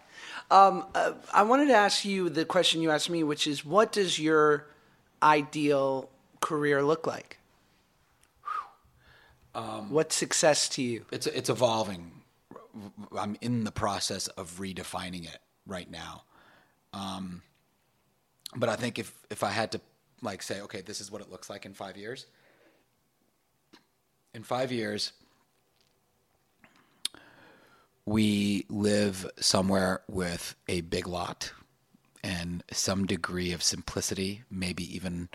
Um, 0.50 0.84
uh, 0.94 1.12
I 1.34 1.42
wanted 1.42 1.66
to 1.68 1.74
ask 1.74 2.04
you 2.04 2.28
the 2.28 2.44
question 2.44 2.82
you 2.82 2.90
asked 2.90 3.10
me, 3.10 3.24
which 3.24 3.46
is, 3.48 3.64
what 3.64 3.90
does 3.90 4.18
your 4.18 4.66
ideal 5.22 6.08
career 6.40 6.82
look 6.84 7.06
like? 7.06 7.38
Um, 9.54 9.90
What's 9.90 10.14
success 10.14 10.68
to 10.70 10.82
you? 10.82 11.06
it's 11.10 11.26
it's 11.26 11.48
evolving. 11.48 12.12
I'm 13.16 13.36
in 13.40 13.64
the 13.64 13.72
process 13.72 14.26
of 14.28 14.58
redefining 14.58 15.24
it 15.24 15.38
right 15.66 15.90
now. 15.90 16.24
Um, 16.92 17.42
but 18.56 18.68
I 18.68 18.76
think 18.76 18.98
if 18.98 19.12
if 19.30 19.42
I 19.42 19.50
had 19.50 19.72
to 19.72 19.80
like 20.22 20.42
say, 20.42 20.60
okay, 20.62 20.80
this 20.80 21.00
is 21.00 21.10
what 21.10 21.20
it 21.20 21.30
looks 21.30 21.50
like 21.50 21.66
in 21.66 21.74
five 21.74 21.96
years. 21.96 22.26
In 24.34 24.42
five 24.42 24.70
years, 24.72 25.12
we 28.04 28.66
live 28.68 29.30
somewhere 29.40 30.02
with 30.08 30.54
a 30.68 30.82
big 30.82 31.06
lot 31.06 31.52
and 32.22 32.62
some 32.70 33.06
degree 33.06 33.52
of 33.52 33.62
simplicity, 33.62 34.42
maybe 34.50 34.94
even 34.94 35.28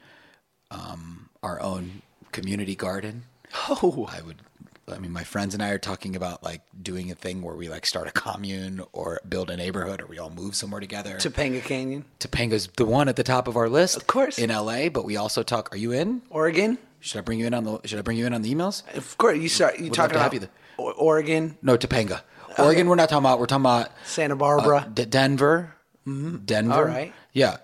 um, 0.70 1.30
our 1.42 1.62
own 1.62 2.02
community 2.32 2.76
garden. 2.76 3.24
Oh, 3.70 4.08
I 4.12 4.22
would. 4.22 4.42
I 4.88 4.98
mean, 5.00 5.12
my 5.12 5.24
friends 5.24 5.54
and 5.54 5.64
I 5.64 5.70
are 5.70 5.78
talking 5.78 6.16
about 6.16 6.44
like 6.44 6.62
doing 6.82 7.12
a 7.12 7.16
thing 7.16 7.42
where 7.42 7.56
we 7.56 7.70
like 7.70 7.86
start 7.86 8.08
a 8.08 8.12
commune 8.12 8.82
or 8.92 9.22
build 9.28 9.50
a 9.50 9.56
neighborhood 9.58 10.02
or 10.02 10.06
we 10.08 10.18
all 10.20 10.30
move 10.30 10.56
somewhere 10.56 10.82
together. 10.82 11.16
Topanga 11.16 11.64
Canyon, 11.64 12.04
Topanga's 12.20 12.68
the 12.76 12.86
one 12.86 13.08
at 13.08 13.16
the 13.16 13.24
top 13.24 13.48
of 13.48 13.56
our 13.56 13.70
list, 13.70 13.96
Of 13.96 14.08
course. 14.08 14.38
in 14.38 14.50
LA. 14.50 14.90
But 14.90 15.06
we 15.06 15.16
also 15.18 15.44
talk. 15.44 15.74
Are 15.74 15.78
you 15.78 15.92
in? 15.92 16.22
Oregon. 16.30 16.78
Should 17.00 17.20
I 17.20 17.22
bring 17.22 17.40
you 17.40 17.48
in 17.48 17.54
on 17.54 17.64
the? 17.64 17.80
Should 17.86 18.00
I 18.00 18.02
bring 18.02 18.18
you 18.18 18.26
in 18.26 18.34
on 18.34 18.42
the 18.42 18.54
emails? 18.54 18.84
Of 18.96 19.18
course, 19.18 19.38
you 19.38 19.50
start. 19.50 19.80
You 19.80 19.90
talking 19.90 20.16
about 20.18 20.34
you 20.34 20.48
Oregon, 20.78 21.58
No, 21.62 21.78
Topanga. 21.78 22.22
Oregon. 22.58 22.88
We're 22.88 22.96
not 22.96 23.10
talking 23.10 23.24
about. 23.24 23.40
We're 23.40 23.46
talking 23.46 23.62
about 23.66 23.90
Santa 24.06 24.34
uh, 24.34 24.38
Barbara. 24.38 24.90
D- 24.94 25.06
Denver. 25.06 25.76
Denver. 26.06 26.74
All 26.74 26.84
right. 26.84 27.14
Yeah, 27.34 27.58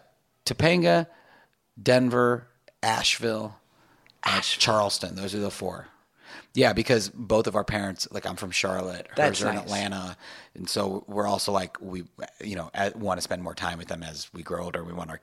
Topanga, 0.45 1.07
Denver, 1.81 2.47
Asheville, 2.81 3.55
uh, 4.23 4.39
Charleston. 4.41 5.15
Those 5.15 5.35
are 5.35 5.39
the 5.39 5.51
four. 5.51 5.87
Yeah, 6.53 6.73
because 6.73 7.09
both 7.09 7.47
of 7.47 7.55
our 7.55 7.63
parents, 7.63 8.07
like 8.11 8.25
I'm 8.25 8.35
from 8.35 8.51
Charlotte, 8.51 9.07
That's 9.15 9.39
hers 9.39 9.45
are 9.45 9.49
in 9.49 9.55
nice. 9.55 9.65
Atlanta, 9.65 10.17
and 10.55 10.69
so 10.69 11.03
we're 11.07 11.27
also 11.27 11.51
like 11.51 11.81
we, 11.81 12.03
you 12.43 12.55
know, 12.55 12.71
want 12.95 13.17
to 13.17 13.21
spend 13.21 13.43
more 13.43 13.55
time 13.55 13.77
with 13.77 13.87
them 13.87 14.03
as 14.03 14.31
we 14.33 14.43
grow 14.43 14.63
older. 14.65 14.83
We 14.83 14.93
want 14.93 15.09
our 15.09 15.21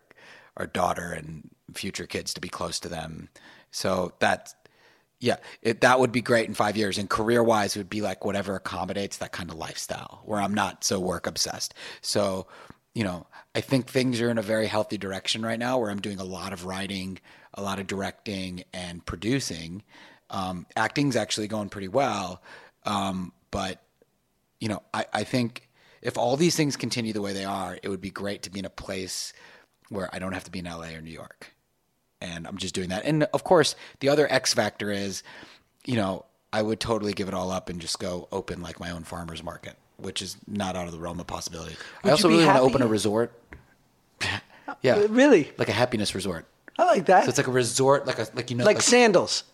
our 0.57 0.67
daughter 0.67 1.13
and 1.13 1.51
future 1.75 2.07
kids 2.07 2.35
to 2.35 2.41
be 2.41 2.49
close 2.49 2.79
to 2.81 2.89
them. 2.89 3.29
So 3.71 4.13
that, 4.21 4.55
yeah, 5.19 5.39
it, 5.63 5.81
that 5.81 5.99
would 5.99 6.13
be 6.13 6.23
great 6.23 6.49
in 6.49 6.55
five 6.55 6.77
years. 6.77 6.97
And 6.99 7.11
career 7.11 7.43
wise, 7.43 7.77
would 7.77 7.91
be 7.91 8.01
like 8.01 8.25
whatever 8.25 8.55
accommodates 8.55 9.17
that 9.17 9.33
kind 9.33 9.51
of 9.51 9.57
lifestyle 9.57 10.23
where 10.25 10.41
I'm 10.41 10.55
not 10.55 10.85
so 10.85 11.01
work 11.01 11.27
obsessed. 11.27 11.75
So, 12.03 12.47
you 12.95 13.03
know, 13.03 13.27
I 13.55 13.61
think 13.61 13.89
things 13.89 14.21
are 14.21 14.31
in 14.31 14.39
a 14.39 14.43
very 14.43 14.69
healthy 14.69 14.99
direction 14.99 15.43
right 15.43 15.59
now 15.59 15.79
where 15.79 15.91
I'm 15.91 16.01
doing 16.01 16.21
a 16.21 16.25
lot 16.25 16.53
of 16.53 16.67
writing, 16.67 17.19
a 17.55 17.63
lot 17.63 17.81
of 17.81 17.89
directing, 17.89 18.63
and 18.73 19.05
producing. 19.05 19.83
Um, 20.35 20.67
acting's 20.77 21.17
actually 21.17 21.47
going 21.49 21.69
pretty 21.69 21.89
well. 21.89 22.43
Um, 22.85 23.33
but, 23.51 23.81
you 24.61 24.69
know, 24.69 24.83
I, 24.93 25.07
I 25.13 25.25
think 25.25 25.69
if 26.03 26.19
all 26.19 26.37
these 26.37 26.57
things 26.57 26.77
continue 26.77 27.13
the 27.13 27.23
way 27.23 27.33
they 27.33 27.45
are, 27.45 27.79
it 27.83 27.89
would 27.89 28.01
be 28.01 28.11
great 28.11 28.43
to 28.43 28.51
be 28.51 28.59
in 28.59 28.65
a 28.65 28.71
place 28.71 29.33
where 29.91 30.09
I 30.13 30.19
don't 30.19 30.33
have 30.33 30.45
to 30.45 30.51
be 30.51 30.59
in 30.59 30.65
LA 30.65 30.89
or 30.89 31.01
New 31.01 31.11
York 31.13 31.55
and 32.21 32.47
I'm 32.47 32.57
just 32.57 32.75
doing 32.75 32.89
that. 32.89 33.05
And 33.05 33.25
of 33.35 33.45
course, 33.45 33.77
the 34.01 34.09
other 34.09 34.27
X 34.33 34.55
factor 34.55 34.91
is, 34.91 35.23
you 35.85 35.97
know, 35.97 36.25
I 36.53 36.63
would 36.63 36.81
totally 36.81 37.13
give 37.13 37.29
it 37.29 37.35
all 37.35 37.51
up 37.51 37.69
and 37.69 37.81
just 37.81 37.99
go 37.99 38.29
open 38.33 38.63
like 38.63 38.81
my 38.81 38.91
own 38.91 39.05
farmers 39.05 39.43
market, 39.43 39.77
which 39.99 40.23
is 40.23 40.37
not 40.47 40.77
out 40.77 40.87
of 40.87 40.93
the 40.93 40.99
realm 40.99 41.21
of 41.21 41.27
possibility. 41.27 41.77
I 42.03 42.11
also 42.11 42.29
really 42.29 42.47
want 42.47 42.57
to 42.57 42.63
open 42.63 42.83
a 42.83 42.87
resort. 42.87 43.33
yeah, 44.83 44.97
Uh, 44.97 45.09
Really? 45.09 45.53
like 45.59 45.69
a 45.69 45.73
happiness 45.73 46.15
resort. 46.15 46.47
I 46.79 46.85
like 46.85 47.07
that. 47.07 47.25
So 47.25 47.29
it's 47.29 47.39
like 47.39 47.47
a 47.47 47.53
resort, 47.53 48.07
like 48.07 48.19
a 48.19 48.27
like 48.35 48.51
you 48.51 48.57
know, 48.57 48.65
like 48.65 48.83
sandals. 48.83 49.45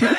Yeah, 0.00 0.12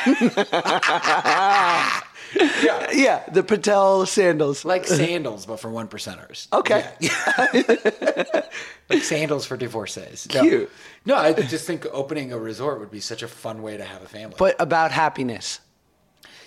Yeah, 2.94 3.24
the 3.32 3.44
Patel 3.44 4.06
sandals. 4.06 4.66
like 4.66 4.86
sandals, 4.86 5.46
but 5.46 5.60
for 5.60 5.70
one 5.70 5.88
percenters. 5.88 6.48
Okay. 6.54 6.86
Yeah. 7.00 8.42
like 8.90 9.04
sandals 9.04 9.46
for 9.46 9.58
divorcees. 9.58 10.28
No. 10.34 10.42
Cute. 10.42 10.72
No, 11.06 11.16
I 11.16 11.34
just 11.34 11.66
think 11.66 11.86
opening 11.92 12.32
a 12.34 12.38
resort 12.38 12.80
would 12.80 12.92
be 12.92 13.00
such 13.00 13.24
a 13.24 13.28
fun 13.28 13.62
way 13.62 13.78
to 13.78 13.84
have 13.84 14.02
a 14.04 14.08
family. 14.08 14.36
but 14.38 14.56
about 14.60 14.92
happiness. 14.92 15.60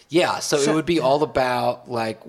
Yeah, 0.09 0.39
so, 0.41 0.59
So- 0.59 0.73
it 0.73 0.75
would 0.75 0.87
be 0.87 1.01
all 1.01 1.23
about 1.23 1.91
like 1.91 2.21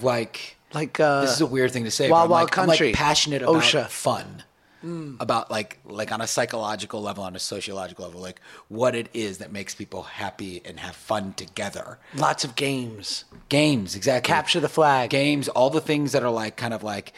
like 0.00 0.56
Like 0.72 1.00
uh 1.00 1.22
this 1.22 1.32
is 1.32 1.40
a 1.40 1.46
weird 1.46 1.72
thing 1.72 1.84
to 1.84 1.90
say. 1.90 2.08
Wild 2.08 2.22
but 2.22 2.24
I'm 2.24 2.30
Wild 2.30 2.44
like, 2.50 2.58
I'm 2.58 2.66
Country. 2.68 2.86
like 2.88 2.96
passionate 2.96 3.42
about 3.42 3.56
OSHA. 3.62 3.88
fun, 3.88 4.44
Mm. 4.84 5.16
about 5.20 5.50
like 5.50 5.78
like 5.84 6.10
on 6.10 6.20
a 6.20 6.26
psychological 6.26 7.00
level, 7.00 7.22
on 7.24 7.36
a 7.36 7.38
sociological 7.38 8.04
level, 8.06 8.20
like 8.20 8.40
what 8.68 8.94
it 8.94 9.08
is 9.14 9.38
that 9.38 9.52
makes 9.52 9.74
people 9.74 10.02
happy 10.02 10.60
and 10.64 10.80
have 10.80 10.96
fun 10.96 11.34
together. 11.34 11.98
lots 12.16 12.42
of 12.44 12.56
games. 12.56 13.24
Games, 13.48 13.94
exactly. 13.94 14.26
Capture 14.28 14.60
the 14.60 14.68
flag. 14.68 15.10
Games, 15.10 15.48
all 15.48 15.70
the 15.70 15.80
things 15.80 16.12
that 16.12 16.22
are 16.24 16.30
like 16.30 16.56
kind 16.56 16.74
of 16.74 16.82
like 16.82 17.12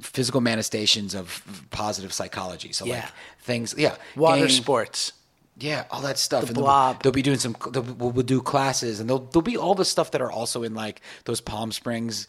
physical 0.00 0.40
manifestations 0.40 1.14
of 1.14 1.42
positive 1.70 2.12
psychology. 2.12 2.72
So 2.72 2.84
Yeah. 2.84 2.94
like 2.96 3.04
things, 3.40 3.74
yeah, 3.78 3.96
Water 4.16 4.40
game- 4.46 4.50
sports. 4.50 5.12
Yeah, 5.60 5.84
all 5.90 6.00
that 6.02 6.18
stuff. 6.18 6.42
The 6.42 6.48
and 6.48 6.56
they'll- 6.56 6.64
blob. 6.64 7.02
They'll, 7.02 7.12
be 7.12 7.22
doing 7.22 7.38
some. 7.38 7.56
They'll, 7.72 7.82
we'll, 7.82 8.10
we'll 8.10 8.24
do 8.24 8.40
classes, 8.40 9.00
and 9.00 9.08
they'll 9.08 9.18
there'll 9.18 9.42
be 9.42 9.56
all 9.56 9.74
the 9.74 9.84
stuff 9.84 10.10
that 10.12 10.20
are 10.20 10.30
also 10.30 10.62
in 10.62 10.74
like 10.74 11.00
those 11.24 11.40
Palm 11.40 11.72
Springs 11.72 12.26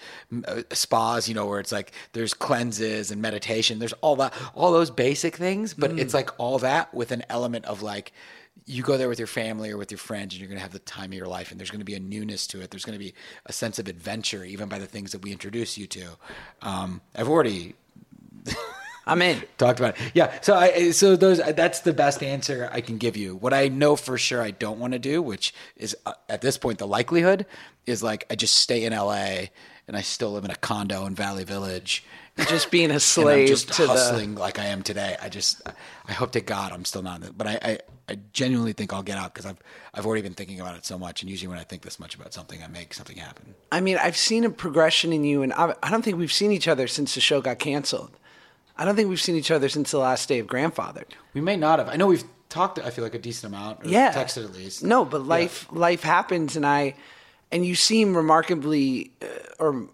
uh, 0.47 0.63
spas. 0.71 1.27
You 1.27 1.35
know, 1.35 1.45
where 1.45 1.59
it's 1.59 1.71
like 1.71 1.91
there's 2.13 2.33
cleanses 2.33 3.11
and 3.11 3.21
meditation. 3.21 3.79
There's 3.79 3.93
all 4.01 4.15
that, 4.17 4.33
all 4.55 4.71
those 4.71 4.89
basic 4.91 5.35
things, 5.35 5.73
but 5.73 5.91
Mm. 5.91 5.99
it's 5.99 6.13
like 6.13 6.29
all 6.39 6.59
that 6.59 6.93
with 6.93 7.11
an 7.11 7.23
element 7.29 7.65
of 7.65 7.81
like. 7.81 8.11
You 8.65 8.83
go 8.83 8.97
there 8.97 9.09
with 9.09 9.17
your 9.19 9.27
family 9.27 9.71
or 9.71 9.77
with 9.77 9.89
your 9.89 9.97
friends, 9.97 10.33
and 10.33 10.41
you're 10.41 10.47
going 10.49 10.57
to 10.59 10.61
have 10.61 10.73
the 10.73 10.79
time 10.79 11.05
of 11.11 11.13
your 11.13 11.27
life, 11.27 11.49
and 11.49 11.59
there's 11.59 11.71
going 11.71 11.79
to 11.79 11.85
be 11.85 11.95
a 11.95 11.99
newness 11.99 12.45
to 12.47 12.61
it. 12.61 12.69
There's 12.69 12.85
going 12.85 12.97
to 12.99 13.03
be 13.03 13.15
a 13.47 13.53
sense 13.53 13.79
of 13.79 13.87
adventure, 13.87 14.43
even 14.43 14.69
by 14.69 14.77
the 14.77 14.85
things 14.85 15.11
that 15.13 15.23
we 15.23 15.31
introduce 15.31 15.75
you 15.75 15.87
to. 15.87 16.05
Um, 16.61 17.01
I've 17.15 17.29
already 17.29 17.73
I'm 19.09 19.21
in. 19.21 19.43
talked 19.57 19.79
about 19.79 19.99
it. 19.99 20.11
Yeah. 20.13 20.39
So 20.41 20.55
I 20.55 20.91
so 20.91 21.15
those 21.15 21.39
that's 21.39 21.81
the 21.81 21.93
best 21.93 22.23
answer 22.23 22.69
I 22.71 22.81
can 22.81 22.97
give 22.97 23.17
you. 23.17 23.35
What 23.35 23.53
I 23.53 23.67
know 23.67 23.95
for 23.95 24.17
sure 24.17 24.41
I 24.41 24.51
don't 24.51 24.79
want 24.79 24.93
to 24.93 24.99
do, 24.99 25.21
which 25.21 25.53
is 25.75 25.95
uh, 26.05 26.13
at 26.27 26.41
this 26.41 26.57
point 26.57 26.79
the 26.79 26.87
likelihood 26.87 27.45
is 27.85 28.03
like 28.03 28.25
I 28.29 28.35
just 28.35 28.55
stay 28.55 28.85
in 28.85 28.93
LA 28.93 29.47
and 29.89 29.97
I 29.97 30.01
still 30.01 30.33
live 30.33 30.45
in 30.45 30.51
a 30.51 30.55
condo 30.55 31.07
in 31.07 31.15
Valley 31.15 31.43
Village. 31.43 32.05
Just 32.37 32.69
being 32.71 32.91
a 32.91 32.99
slave 32.99 33.47
just 33.47 33.73
to 33.73 33.81
the 33.81 33.87
hustling 33.87 34.35
like 34.35 34.59
I 34.59 34.65
am 34.65 34.83
today. 34.83 35.17
I 35.19 35.29
just, 35.29 35.61
I 36.07 36.13
hope 36.13 36.31
to 36.33 36.41
God 36.41 36.71
I'm 36.71 36.85
still 36.85 37.01
not. 37.01 37.35
But 37.35 37.47
I, 37.47 37.59
I, 37.61 37.79
I 38.07 38.19
genuinely 38.31 38.73
think 38.73 38.93
I'll 38.93 39.01
get 39.01 39.17
out 39.17 39.33
because 39.33 39.47
I've, 39.47 39.57
I've 39.93 40.05
already 40.05 40.21
been 40.21 40.35
thinking 40.35 40.59
about 40.59 40.77
it 40.77 40.85
so 40.85 40.97
much. 40.97 41.21
And 41.21 41.29
usually 41.29 41.47
when 41.47 41.57
I 41.57 41.63
think 41.63 41.81
this 41.81 41.99
much 41.99 42.15
about 42.15 42.33
something, 42.33 42.63
I 42.63 42.67
make 42.67 42.93
something 42.93 43.17
happen. 43.17 43.55
I 43.71 43.81
mean, 43.81 43.97
I've 43.97 44.15
seen 44.15 44.45
a 44.45 44.49
progression 44.51 45.11
in 45.11 45.23
you, 45.23 45.41
and 45.41 45.51
I, 45.53 45.73
I 45.81 45.89
don't 45.89 46.03
think 46.03 46.17
we've 46.17 46.31
seen 46.31 46.51
each 46.51 46.67
other 46.67 46.87
since 46.87 47.15
the 47.15 47.21
show 47.21 47.41
got 47.41 47.57
canceled. 47.57 48.11
I 48.79 48.85
don't 48.85 48.95
think 48.95 49.09
we've 49.09 49.21
seen 49.21 49.35
each 49.35 49.51
other 49.51 49.67
since 49.67 49.91
the 49.91 49.99
last 49.99 50.29
day 50.29 50.39
of 50.39 50.47
Grandfathered. 50.47 51.11
We 51.33 51.41
may 51.41 51.57
not 51.57 51.79
have. 51.79 51.89
I 51.89 51.97
know 51.97 52.07
we've 52.07 52.23
talked. 52.47 52.79
I 52.79 52.91
feel 52.91 53.03
like 53.03 53.13
a 53.13 53.19
decent 53.19 53.53
amount. 53.53 53.83
Or 53.85 53.89
Yeah, 53.89 54.13
Texted 54.13 54.45
at 54.45 54.53
least. 54.53 54.85
No, 54.85 55.03
but 55.03 55.25
life 55.25 55.67
life 55.69 56.01
happens, 56.01 56.55
and 56.55 56.65
I 56.65 56.95
and 57.51 57.65
you 57.65 57.75
seem 57.75 58.15
remarkably 58.15 59.11
uh, 59.21 59.25
or 59.59 59.89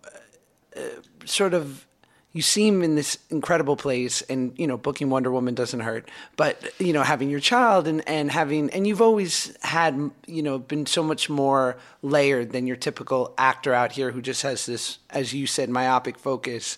uh, 0.78 0.82
sort 1.26 1.56
of 1.56 1.88
you 2.32 2.42
seem 2.42 2.84
in 2.84 2.96
this 2.96 3.18
incredible 3.30 3.78
place 3.78 4.22
and 4.24 4.54
you 4.60 4.68
know 4.68 4.78
booking 4.78 5.10
Wonder 5.10 5.32
Woman 5.32 5.56
doesn't 5.56 5.80
hurt 5.80 6.10
but 6.36 6.62
you 6.80 6.92
know 6.92 7.02
having 7.02 7.30
your 7.30 7.40
child 7.40 7.88
and 7.88 8.08
and 8.08 8.30
having 8.30 8.70
and 8.72 8.86
you've 8.86 9.02
always 9.02 9.58
had 9.64 10.12
you 10.28 10.44
know 10.44 10.60
been 10.60 10.86
so 10.86 11.02
much 11.02 11.30
more 11.30 11.78
layered 12.02 12.52
than 12.52 12.68
your 12.68 12.76
typical 12.76 13.34
actor 13.38 13.74
out 13.74 13.94
here 13.94 14.12
who 14.12 14.22
just 14.22 14.42
has 14.42 14.66
this 14.66 15.00
as 15.10 15.34
you 15.34 15.48
said 15.48 15.70
myopic 15.70 16.20
focus 16.20 16.78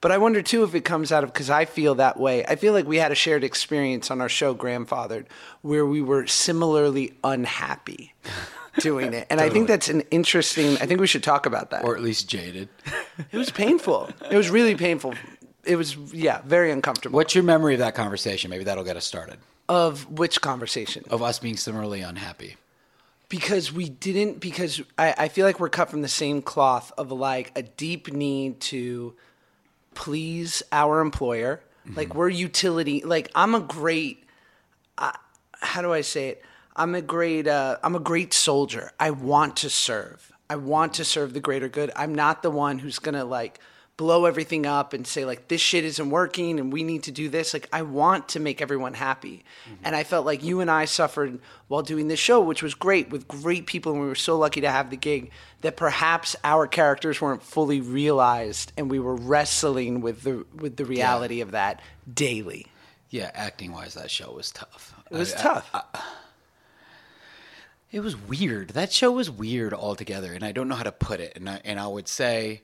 but 0.00 0.12
I 0.12 0.18
wonder 0.18 0.42
too 0.42 0.62
if 0.64 0.74
it 0.74 0.84
comes 0.84 1.10
out 1.10 1.24
of 1.24 1.32
because 1.32 1.50
I 1.50 1.64
feel 1.64 1.96
that 1.96 2.18
way. 2.18 2.44
I 2.44 2.56
feel 2.56 2.72
like 2.72 2.86
we 2.86 2.98
had 2.98 3.10
a 3.12 3.16
shared 3.16 3.44
experience 3.44 4.10
on 4.10 4.20
our 4.20 4.28
show, 4.28 4.54
Grandfathered, 4.54 5.26
where 5.62 5.84
we 5.84 6.00
were 6.02 6.26
similarly 6.26 7.14
unhappy 7.24 8.14
doing 8.78 9.12
it. 9.12 9.26
And 9.30 9.40
I 9.40 9.48
think 9.50 9.66
that's 9.66 9.88
an 9.88 10.02
interesting, 10.10 10.74
I 10.74 10.86
think 10.86 11.00
we 11.00 11.06
should 11.06 11.22
talk 11.22 11.46
about 11.46 11.70
that. 11.70 11.84
or 11.84 11.96
at 11.96 12.02
least 12.02 12.28
jaded. 12.28 12.68
It 13.32 13.36
was 13.36 13.50
painful. 13.50 14.10
It 14.30 14.36
was 14.36 14.50
really 14.50 14.76
painful. 14.76 15.14
It 15.64 15.76
was, 15.76 15.96
yeah, 16.14 16.40
very 16.44 16.70
uncomfortable. 16.70 17.16
What's 17.16 17.34
your 17.34 17.44
memory 17.44 17.74
of 17.74 17.80
that 17.80 17.94
conversation? 17.94 18.50
Maybe 18.50 18.64
that'll 18.64 18.84
get 18.84 18.96
us 18.96 19.04
started. 19.04 19.38
Of 19.68 20.10
which 20.10 20.40
conversation? 20.40 21.04
Of 21.10 21.22
us 21.22 21.38
being 21.38 21.56
similarly 21.56 22.00
unhappy. 22.00 22.56
Because 23.28 23.70
we 23.70 23.90
didn't, 23.90 24.40
because 24.40 24.80
I, 24.96 25.14
I 25.18 25.28
feel 25.28 25.44
like 25.44 25.60
we're 25.60 25.68
cut 25.68 25.90
from 25.90 26.00
the 26.00 26.08
same 26.08 26.40
cloth 26.40 26.92
of 26.96 27.12
like 27.12 27.52
a 27.54 27.62
deep 27.62 28.10
need 28.10 28.60
to 28.60 29.14
please 29.98 30.62
our 30.70 31.00
employer. 31.00 31.60
Like 31.96 32.14
we're 32.14 32.28
utility. 32.28 33.02
Like 33.02 33.30
I'm 33.34 33.54
a 33.54 33.60
great, 33.60 34.24
uh, 34.96 35.12
how 35.60 35.82
do 35.82 35.92
I 35.92 36.02
say 36.02 36.28
it? 36.28 36.44
I'm 36.76 36.94
a 36.94 37.02
great, 37.02 37.48
uh, 37.48 37.78
I'm 37.82 37.96
a 37.96 38.00
great 38.00 38.32
soldier. 38.32 38.92
I 39.00 39.10
want 39.10 39.56
to 39.56 39.70
serve. 39.70 40.32
I 40.48 40.56
want 40.56 40.94
to 40.94 41.04
serve 41.04 41.34
the 41.34 41.40
greater 41.40 41.68
good. 41.68 41.90
I'm 41.96 42.14
not 42.14 42.42
the 42.42 42.50
one 42.50 42.78
who's 42.78 43.00
gonna 43.00 43.24
like 43.24 43.58
blow 43.98 44.26
everything 44.26 44.64
up 44.64 44.92
and 44.92 45.06
say 45.06 45.24
like 45.24 45.48
this 45.48 45.60
shit 45.60 45.84
isn't 45.84 46.08
working 46.08 46.60
and 46.60 46.72
we 46.72 46.84
need 46.84 47.02
to 47.02 47.10
do 47.10 47.28
this. 47.28 47.52
Like 47.52 47.68
I 47.72 47.82
want 47.82 48.28
to 48.30 48.40
make 48.40 48.62
everyone 48.62 48.94
happy. 48.94 49.44
Mm-hmm. 49.64 49.82
And 49.84 49.96
I 49.96 50.04
felt 50.04 50.24
like 50.24 50.42
you 50.42 50.60
and 50.60 50.70
I 50.70 50.84
suffered 50.86 51.40
while 51.66 51.82
doing 51.82 52.06
this 52.06 52.20
show, 52.20 52.40
which 52.40 52.62
was 52.62 52.74
great 52.74 53.10
with 53.10 53.26
great 53.26 53.66
people 53.66 53.92
and 53.92 54.00
we 54.00 54.06
were 54.06 54.14
so 54.14 54.38
lucky 54.38 54.60
to 54.62 54.70
have 54.70 54.90
the 54.90 54.96
gig 54.96 55.32
that 55.62 55.76
perhaps 55.76 56.36
our 56.44 56.68
characters 56.68 57.20
weren't 57.20 57.42
fully 57.42 57.80
realized 57.80 58.72
and 58.78 58.88
we 58.88 59.00
were 59.00 59.16
wrestling 59.16 60.00
with 60.00 60.22
the 60.22 60.46
with 60.54 60.76
the 60.76 60.84
reality 60.84 61.40
of 61.40 61.50
that 61.50 61.82
daily. 62.12 62.66
Yeah, 63.10 63.32
acting 63.34 63.72
wise, 63.72 63.94
that 63.94 64.12
show 64.12 64.30
was 64.32 64.52
tough. 64.52 64.94
It 65.10 65.16
was 65.18 65.34
I- 65.34 65.38
I- 65.38 65.42
tough. 65.42 66.04
It 67.90 68.00
was 68.00 68.16
weird. 68.16 68.70
That 68.70 68.92
show 68.92 69.10
was 69.12 69.30
weird 69.30 69.72
altogether, 69.72 70.34
and 70.34 70.44
I 70.44 70.52
don't 70.52 70.68
know 70.68 70.74
how 70.74 70.82
to 70.82 70.92
put 70.92 71.20
it. 71.20 71.32
And 71.36 71.48
I, 71.48 71.60
and 71.64 71.80
I 71.80 71.86
would 71.86 72.06
say, 72.06 72.60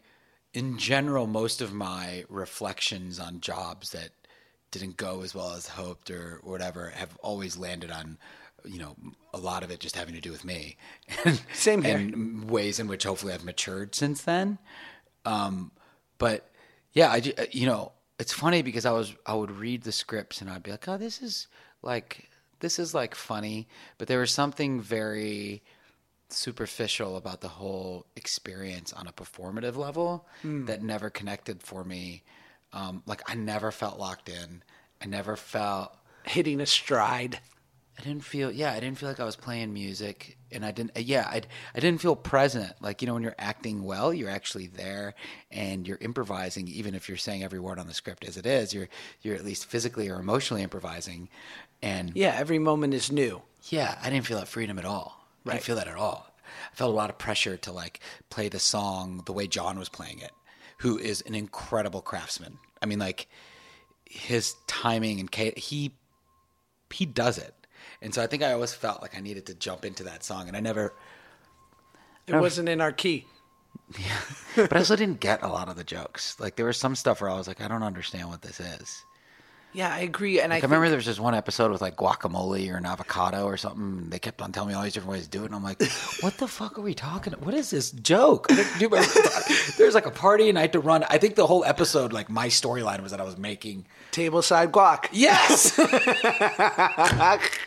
in 0.55 0.79
general, 0.79 1.27
most 1.27 1.61
of 1.61 1.75
my 1.75 2.25
reflections 2.29 3.19
on 3.19 3.41
jobs 3.41 3.91
that 3.91 4.11
didn't 4.71 4.97
go 4.97 5.23
as 5.23 5.35
well 5.35 5.53
as 5.53 5.69
hoped 5.69 6.11
or 6.11 6.41
whatever 6.43 6.91
have 6.91 7.17
always 7.23 7.57
landed 7.57 7.91
on, 7.91 8.17
you 8.65 8.79
know, 8.79 8.97
a 9.33 9.39
lot 9.39 9.63
of 9.63 9.71
it 9.71 9.81
just 9.81 9.97
having 9.97 10.15
to 10.15 10.21
do 10.21 10.31
with 10.33 10.45
me. 10.45 10.77
And, 11.25 11.41
Same 11.53 11.83
here. 11.83 11.97
And 11.97 12.49
ways 12.49 12.79
in 12.81 12.87
which 12.87 13.05
hopefully 13.05 13.33
I've 13.35 13.45
matured 13.45 13.95
since 13.95 14.23
then. 14.23 14.59
Um, 15.25 15.73
but 16.19 16.49
yeah, 16.93 17.11
I, 17.11 17.21
ju- 17.21 17.35
you 17.51 17.67
know, 17.67 17.93
it's 18.19 18.33
funny 18.33 18.63
because 18.63 18.87
I 18.87 18.93
was 18.93 19.15
I 19.27 19.35
would 19.35 19.51
read 19.51 19.83
the 19.83 19.93
scripts 19.93 20.41
and 20.41 20.49
I'd 20.49 20.63
be 20.63 20.71
like, 20.71 20.87
oh, 20.89 20.97
this 20.97 21.21
is 21.21 21.49
like 21.83 22.29
this 22.61 22.79
is 22.79 22.95
like 22.95 23.15
funny, 23.15 23.67
but 23.99 24.07
there 24.07 24.21
was 24.21 24.31
something 24.31 24.81
very 24.81 25.63
superficial 26.35 27.17
about 27.17 27.41
the 27.41 27.49
whole 27.49 28.07
experience 28.17 28.93
on 28.93 29.07
a 29.07 29.13
performative 29.13 29.77
level 29.77 30.27
that 30.43 30.83
never 30.83 31.11
connected 31.11 31.63
for 31.63 31.85
me. 31.85 32.23
Um, 32.73 33.03
like 33.07 33.23
I 33.31 33.35
never 33.35 33.71
felt 33.71 33.99
locked 33.99 34.29
in. 34.29 34.63
I 35.03 35.07
never 35.07 35.37
felt 35.37 35.97
Hitting 36.25 36.61
a 36.61 36.67
stride. 36.67 37.39
I 37.99 38.03
didn't 38.03 38.25
feel 38.25 38.51
yeah, 38.51 38.73
I 38.73 38.81
didn't 38.81 38.99
feel 38.99 39.09
like 39.09 39.21
I 39.21 39.25
was 39.25 39.37
playing 39.37 39.73
music 39.73 40.37
and 40.51 40.65
I 40.65 40.73
didn't 40.73 40.97
yeah, 40.99 41.29
I 41.31 41.43
I 41.75 41.81
didn't 41.81 42.01
feel 42.01 42.17
present. 42.17 42.73
Like, 42.81 43.01
you 43.03 43.07
know, 43.07 43.15
when 43.15 43.23
you're 43.23 43.37
acting 43.39 43.85
well, 43.85 44.13
you're 44.13 44.31
actually 44.31 44.67
there 44.67 45.15
and 45.53 45.87
you're 45.87 45.99
improvising 46.01 46.67
even 46.67 46.95
if 46.95 47.09
you're 47.09 47.19
saying 47.19 47.45
every 47.45 47.61
word 47.61 47.79
on 47.79 47.87
the 47.87 47.95
script 47.95 48.25
as 48.25 48.37
it 48.37 48.47
is, 48.47 48.75
you're 48.75 48.89
you're 49.23 49.37
at 49.37 49.45
least 49.45 49.67
physically 49.67 50.09
or 50.09 50.19
emotionally 50.19 50.63
improvising. 50.63 51.29
And 51.83 52.11
Yeah, 52.17 52.35
every 52.37 52.59
moment 52.59 52.95
is 52.95 53.13
new. 53.13 53.43
yeah, 53.69 53.97
I 54.03 54.11
didn't 54.11 54.27
feel 54.27 54.39
that 54.39 54.49
freedom 54.49 54.79
at 54.79 54.85
all. 54.87 55.24
I 55.45 55.49
Right. 55.51 55.55
didn't 55.55 55.65
feel 55.65 55.77
that 55.77 55.89
at 55.89 55.97
all. 55.97 56.27
I 56.73 56.75
felt 56.77 56.91
a 56.93 56.97
lot 56.97 57.11
of 57.11 57.19
pressure 57.19 57.57
to 57.57 57.73
like 57.73 58.01
play 58.31 58.49
the 58.49 58.59
song 58.59 59.23
the 59.27 59.33
way 59.33 59.47
John 59.47 59.79
was 59.79 59.89
playing 59.89 60.21
it, 60.21 60.33
who 60.79 60.99
is 60.99 61.21
an 61.23 61.35
incredible 61.35 62.01
craftsman. 62.03 62.59
I 62.83 62.87
mean, 62.87 62.99
like 62.99 63.29
his 64.07 64.55
timing 64.67 65.21
and 65.21 65.35
he 65.57 65.95
he 66.91 67.07
does 67.07 67.39
it, 67.39 67.55
and 68.01 68.15
so 68.15 68.23
I 68.23 68.27
think 68.29 68.43
I 68.43 68.53
always 68.53 68.73
felt 68.73 69.03
like 69.03 69.17
I 69.17 69.21
needed 69.21 69.47
to 69.47 69.55
jump 69.55 69.85
into 69.85 70.05
that 70.05 70.23
song, 70.23 70.47
and 70.49 70.57
I 70.57 70.61
never. 70.61 70.95
It 72.27 72.35
wasn't 72.37 72.69
in 72.69 72.81
our 72.81 72.93
key. 72.93 73.27
Yeah, 73.99 74.21
but 74.57 74.73
I 74.73 74.79
also 74.79 74.97
didn't 74.97 75.21
get 75.21 75.43
a 75.43 75.49
lot 75.49 75.69
of 75.69 75.77
the 75.77 75.85
jokes. 75.85 76.39
Like 76.41 76.55
there 76.57 76.65
was 76.67 76.77
some 76.79 76.95
stuff 76.95 77.21
where 77.21 77.29
I 77.29 77.35
was 77.35 77.47
like, 77.49 77.61
I 77.61 77.69
don't 77.69 77.83
understand 77.83 78.29
what 78.29 78.41
this 78.41 78.61
is. 78.61 79.05
Yeah, 79.75 79.93
I 79.93 79.99
agree. 80.01 80.41
And 80.41 80.51
Like, 80.51 80.63
I, 80.63 80.67
I 80.67 80.69
remember 80.69 80.89
there 80.89 80.97
was 80.97 81.05
this 81.07 81.19
one 81.19 81.35
episode 81.35 81.73
with 81.73 81.81
like 81.83 81.97
guacamole 81.97 82.73
or 82.73 82.77
an 82.77 82.87
avocado 82.87 83.45
or 83.45 83.57
something. 83.57 83.83
And 83.83 84.11
they 84.13 84.21
kept 84.21 84.41
on 84.41 84.53
telling 84.53 84.69
me 84.69 84.75
all 84.75 84.85
these 84.85 84.93
different 84.95 85.11
ways 85.13 85.25
to 85.25 85.29
do 85.31 85.43
it, 85.43 85.47
and 85.47 85.55
I'm 85.57 85.65
like, 85.65 85.83
"What 86.21 86.39
the 86.39 86.47
fuck 86.47 86.79
are 86.79 86.83
we 86.83 86.95
talking? 86.95 87.33
What 87.35 87.55
is 87.55 87.71
this 87.71 87.91
joke?" 87.91 88.47
I 88.51 88.55
didn't 88.55 88.79
do 88.79 88.89
my- 88.89 89.05
There's 89.77 89.95
like 89.95 90.07
a 90.07 90.13
party, 90.13 90.49
and 90.49 90.57
I 90.57 90.63
had 90.63 90.73
to 90.75 90.81
run. 90.81 91.05
I 91.11 91.19
think 91.19 91.35
the 91.35 91.47
whole 91.49 91.65
episode, 91.65 92.13
like 92.13 92.31
my 92.31 92.47
storyline 92.47 93.03
was 93.03 93.11
that 93.11 93.21
I 93.21 93.25
was 93.25 93.37
making. 93.37 93.85
tableside 94.13 94.71
guac. 94.71 95.09
Yes. 95.11 95.77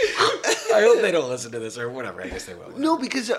I 0.72 0.82
hope 0.82 1.00
they 1.00 1.10
don't 1.10 1.28
listen 1.28 1.52
to 1.52 1.58
this 1.58 1.78
or 1.78 1.88
whatever. 1.90 2.22
I 2.22 2.28
guess 2.28 2.44
they 2.46 2.54
will. 2.54 2.70
No, 2.78 2.96
because 2.96 3.30
I, 3.30 3.36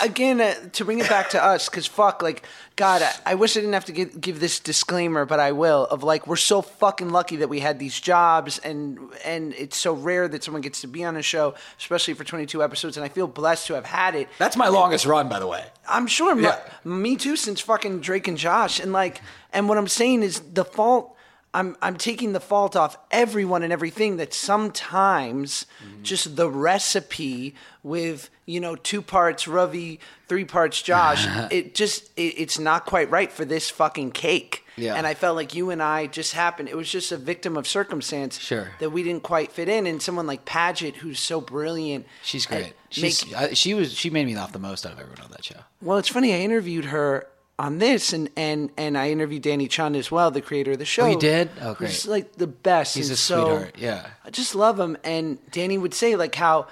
I, 0.00 0.06
again, 0.06 0.40
uh, 0.40 0.54
to 0.72 0.84
bring 0.84 0.98
it 0.98 1.08
back 1.08 1.30
to 1.30 1.42
us, 1.44 1.68
because 1.68 1.86
fuck, 1.86 2.22
like, 2.22 2.42
God, 2.76 3.02
I, 3.02 3.12
I 3.26 3.34
wish 3.34 3.56
I 3.56 3.60
didn't 3.60 3.74
have 3.74 3.84
to 3.86 3.92
give, 3.92 4.20
give 4.20 4.40
this 4.40 4.58
disclaimer, 4.60 5.24
but 5.26 5.40
I 5.40 5.52
will. 5.52 5.84
Of 5.86 6.02
like, 6.02 6.26
we're 6.26 6.36
so 6.36 6.62
fucking 6.62 7.10
lucky 7.10 7.36
that 7.36 7.48
we 7.48 7.60
had 7.60 7.78
these 7.78 7.98
jobs, 8.00 8.58
and 8.58 8.98
and 9.24 9.52
it's 9.54 9.76
so 9.76 9.92
rare 9.92 10.28
that 10.28 10.42
someone 10.44 10.62
gets 10.62 10.80
to 10.80 10.86
be 10.86 11.04
on 11.04 11.16
a 11.16 11.22
show, 11.22 11.54
especially 11.78 12.14
for 12.14 12.24
22 12.24 12.62
episodes. 12.62 12.96
And 12.96 13.04
I 13.04 13.08
feel 13.08 13.26
blessed 13.26 13.66
to 13.68 13.74
have 13.74 13.86
had 13.86 14.14
it. 14.14 14.28
That's 14.38 14.56
my 14.56 14.68
longest 14.68 15.06
run, 15.06 15.28
by 15.28 15.38
the 15.38 15.46
way. 15.46 15.64
I'm 15.88 16.06
sure, 16.06 16.38
Yeah. 16.40 16.58
me 16.84 17.16
too, 17.16 17.36
since 17.36 17.60
fucking 17.60 18.00
Drake 18.00 18.28
and 18.28 18.38
Josh, 18.38 18.80
and 18.80 18.92
like, 18.92 19.20
and 19.52 19.68
what 19.68 19.76
I'm 19.78 19.88
saying 19.88 20.22
is 20.22 20.40
the 20.40 20.64
fault. 20.64 21.16
I'm 21.52 21.76
I'm 21.82 21.96
taking 21.96 22.32
the 22.32 22.40
fault 22.40 22.76
off 22.76 22.96
everyone 23.10 23.62
and 23.62 23.72
everything 23.72 24.18
that 24.18 24.32
sometimes 24.32 25.66
mm-hmm. 25.84 26.02
just 26.02 26.36
the 26.36 26.48
recipe 26.48 27.54
with 27.82 28.30
you 28.46 28.60
know 28.60 28.76
two 28.76 29.02
parts 29.02 29.48
Ravi, 29.48 29.98
three 30.28 30.44
parts 30.44 30.80
Josh, 30.80 31.26
it 31.50 31.74
just 31.74 32.10
it, 32.16 32.34
it's 32.38 32.58
not 32.58 32.86
quite 32.86 33.10
right 33.10 33.32
for 33.32 33.44
this 33.44 33.68
fucking 33.68 34.12
cake. 34.12 34.64
Yeah. 34.76 34.94
And 34.94 35.06
I 35.06 35.14
felt 35.14 35.36
like 35.36 35.54
you 35.54 35.70
and 35.70 35.82
I 35.82 36.06
just 36.06 36.32
happened. 36.32 36.68
It 36.68 36.76
was 36.76 36.90
just 36.90 37.12
a 37.12 37.16
victim 37.16 37.56
of 37.56 37.66
circumstance. 37.66 38.38
Sure. 38.38 38.70
That 38.78 38.90
we 38.90 39.02
didn't 39.02 39.24
quite 39.24 39.52
fit 39.52 39.68
in, 39.68 39.86
and 39.86 40.00
someone 40.00 40.26
like 40.26 40.44
Paget, 40.44 40.96
who's 40.96 41.20
so 41.20 41.40
brilliant. 41.40 42.06
She's 42.22 42.46
great. 42.46 42.72
She's, 42.88 43.26
make- 43.26 43.36
I, 43.36 43.52
she 43.54 43.74
was. 43.74 43.92
She 43.92 44.08
made 44.08 44.26
me 44.26 44.36
laugh 44.36 44.52
the 44.52 44.58
most 44.58 44.86
out 44.86 44.92
of 44.92 45.00
everyone 45.00 45.22
on 45.22 45.32
that 45.32 45.44
show. 45.44 45.60
well, 45.82 45.98
it's 45.98 46.08
funny. 46.08 46.32
I 46.32 46.38
interviewed 46.38 46.86
her 46.86 47.26
on 47.60 47.76
this, 47.76 48.14
and 48.14 48.30
and 48.36 48.70
and 48.78 48.96
I 48.96 49.10
interviewed 49.10 49.42
Danny 49.42 49.68
Chun 49.68 49.94
as 49.94 50.10
well, 50.10 50.30
the 50.30 50.40
creator 50.40 50.72
of 50.72 50.78
the 50.78 50.86
show. 50.86 51.06
you 51.06 51.18
did? 51.18 51.50
Oh, 51.60 51.74
great. 51.74 52.06
like 52.06 52.32
the 52.32 52.46
best. 52.46 52.96
He's 52.96 53.10
and 53.10 53.14
a 53.14 53.16
so, 53.16 53.44
sweetheart, 53.44 53.74
yeah. 53.78 54.06
I 54.24 54.30
just 54.30 54.54
love 54.54 54.80
him. 54.80 54.96
And 55.04 55.38
Danny 55.50 55.76
would 55.76 55.92
say 55.92 56.16
like 56.16 56.34
how 56.34 56.68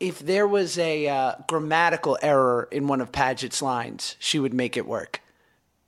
if 0.00 0.18
there 0.18 0.48
was 0.48 0.78
a 0.78 1.06
uh, 1.08 1.34
grammatical 1.46 2.18
error 2.20 2.68
in 2.72 2.88
one 2.88 3.00
of 3.00 3.12
Paget's 3.12 3.62
lines, 3.62 4.16
she 4.18 4.40
would 4.40 4.52
make 4.52 4.76
it 4.76 4.86
work. 4.86 5.20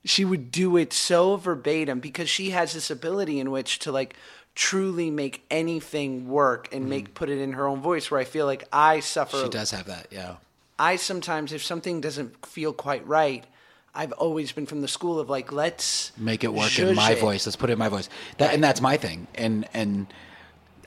She 0.05 0.25
would 0.25 0.51
do 0.51 0.77
it 0.77 0.93
so 0.93 1.35
verbatim 1.35 1.99
because 1.99 2.29
she 2.29 2.51
has 2.51 2.73
this 2.73 2.89
ability 2.89 3.39
in 3.39 3.51
which 3.51 3.79
to 3.79 3.91
like 3.91 4.15
truly 4.55 5.11
make 5.11 5.45
anything 5.51 6.29
work 6.29 6.69
and 6.73 6.89
make 6.89 7.13
put 7.13 7.29
it 7.29 7.39
in 7.39 7.53
her 7.53 7.67
own 7.67 7.81
voice. 7.81 8.09
Where 8.09 8.21
I 8.21 8.23
feel 8.23 8.45
like 8.45 8.63
I 8.71 9.01
suffer. 9.01 9.35
Mm-hmm. 9.35 9.45
She 9.47 9.51
does 9.51 9.71
have 9.71 9.85
that. 9.87 10.07
Yeah. 10.11 10.35
I 10.79 10.95
sometimes, 10.95 11.51
if 11.51 11.61
something 11.61 11.99
doesn't 12.01 12.45
feel 12.45 12.73
quite 12.73 13.05
right, 13.05 13.45
I've 13.93 14.13
always 14.13 14.51
been 14.51 14.65
from 14.65 14.81
the 14.81 14.87
school 14.87 15.19
of 15.19 15.29
like, 15.29 15.51
let's 15.51 16.11
make 16.17 16.43
it 16.43 16.53
work 16.53 16.77
in 16.79 16.95
my 16.95 17.11
it. 17.11 17.19
voice. 17.19 17.45
Let's 17.45 17.55
put 17.57 17.69
it 17.69 17.73
in 17.73 17.79
my 17.79 17.89
voice. 17.89 18.07
That 18.37 18.53
and 18.53 18.63
that's 18.63 18.79
my 18.81 18.97
thing. 18.97 19.27
And 19.35 19.67
and 19.73 20.07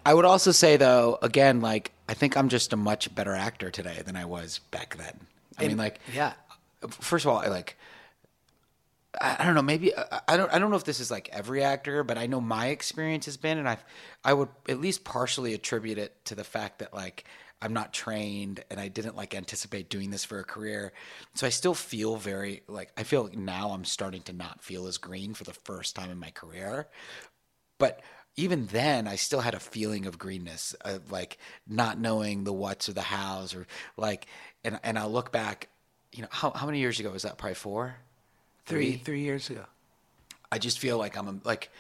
I 0.07 0.15
would 0.15 0.25
also 0.25 0.53
say 0.53 0.77
though, 0.77 1.19
again, 1.23 1.61
like 1.61 1.93
I 2.09 2.15
think 2.15 2.37
I'm 2.37 2.49
just 2.49 2.73
a 2.73 2.77
much 2.77 3.15
better 3.15 3.35
actor 3.35 3.71
today 3.71 4.03
than 4.05 4.17
I 4.17 4.25
was 4.25 4.61
back 4.71 4.97
then. 4.97 5.21
I 5.59 5.69
mean, 5.69 5.77
like, 5.77 6.01
yeah. 6.15 6.33
First 6.89 7.25
of 7.25 7.31
all, 7.31 7.39
I 7.39 7.47
like. 7.47 7.77
I 9.21 9.45
don't 9.45 9.55
know. 9.55 9.63
Maybe 9.63 9.95
uh, 9.95 10.03
I- 10.11 10.35
I 10.35 10.37
don't. 10.37 10.53
I 10.53 10.59
don't 10.59 10.71
know 10.71 10.77
if 10.77 10.85
this 10.85 10.99
is 10.99 11.11
like 11.11 11.29
every 11.33 11.63
actor, 11.63 12.03
but 12.03 12.19
I 12.19 12.27
know 12.27 12.41
my 12.41 12.67
experience 12.67 13.27
has 13.27 13.37
been, 13.37 13.59
and 13.59 13.69
I, 13.69 13.79
I 14.25 14.35
would 14.35 14.49
at 14.69 14.81
least 14.81 15.05
partially 15.05 15.55
attribute 15.55 15.99
it 15.99 16.13
to 16.25 16.35
the 16.35 16.43
fact 16.43 16.81
that 16.81 16.93
like 16.93 17.25
I'm 17.63 17.73
not 17.73 17.93
trained 17.93 18.63
and 18.71 18.79
I 18.79 18.89
didn't 18.89 19.17
like 19.17 19.35
anticipate 19.35 19.89
doing 19.89 20.11
this 20.11 20.25
for 20.25 20.39
a 20.39 20.45
career. 20.45 20.93
So 21.35 21.47
I 21.47 21.51
still 21.51 21.75
feel 21.75 22.17
very 22.17 22.63
like 22.69 22.93
I 22.97 23.05
feel 23.05 23.25
like 23.25 23.37
now 23.37 23.71
I'm 23.71 23.85
starting 23.85 24.23
to 24.23 24.33
not 24.33 24.63
feel 24.63 24.87
as 24.87 24.99
green 24.99 25.35
for 25.35 25.45
the 25.45 25.53
first 25.53 25.97
time 25.97 26.11
in 26.11 26.19
my 26.19 26.31
career. 26.31 26.89
But 27.79 28.01
even 28.37 28.67
then 28.67 29.07
I 29.07 29.17
still 29.17 29.41
had 29.41 29.55
a 29.55 29.61
feeling 29.61 30.07
of 30.07 30.19
greenness, 30.19 30.75
of 30.83 31.11
like 31.11 31.39
not 31.67 31.99
knowing 31.99 32.45
the 32.45 32.53
what's 32.53 32.89
or 32.89 32.93
the 32.93 33.03
hows 33.03 33.55
or 33.55 33.67
like 33.97 34.27
and 34.63 34.79
and 34.83 34.99
I 34.99 35.07
look 35.07 35.33
back, 35.33 35.69
you 36.13 36.23
know, 36.23 36.29
how 36.31 36.51
how 36.51 36.67
many 36.67 36.81
years 36.81 37.01
ago 37.01 37.11
was 37.11 37.23
that? 37.23 37.39
Probably 37.39 37.55
four? 37.55 37.97
Three 38.67 38.97
three 38.97 39.21
years 39.21 39.49
ago. 39.51 39.65
I 40.51 40.59
just 40.59 40.79
feel 40.79 40.99
like 40.99 41.17
I'm 41.17 41.29
a, 41.29 41.41
like 41.45 41.71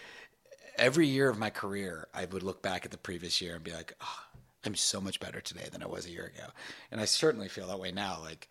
every 0.77 1.07
year 1.07 1.29
of 1.29 1.39
my 1.39 1.51
career, 1.51 2.09
I 2.14 2.25
would 2.25 2.43
look 2.43 2.62
back 2.62 2.85
at 2.85 2.91
the 2.91 2.99
previous 2.99 3.41
year 3.41 3.55
and 3.55 3.64
be 3.64 3.72
like, 3.72 3.95
oh, 4.01 4.24
I'm 4.67 4.75
so 4.75 5.01
much 5.01 5.21
better 5.21 5.41
today 5.41 5.69
than 5.71 5.83
I 5.83 5.87
was 5.87 6.07
a 6.07 6.11
year 6.11 6.33
ago. 6.35 6.47
And 6.91 7.01
I 7.01 7.05
certainly 7.05 7.49
feel 7.49 7.67
that 7.69 7.79
way 7.79 7.93
now. 7.93 8.19
Like, 8.23 8.49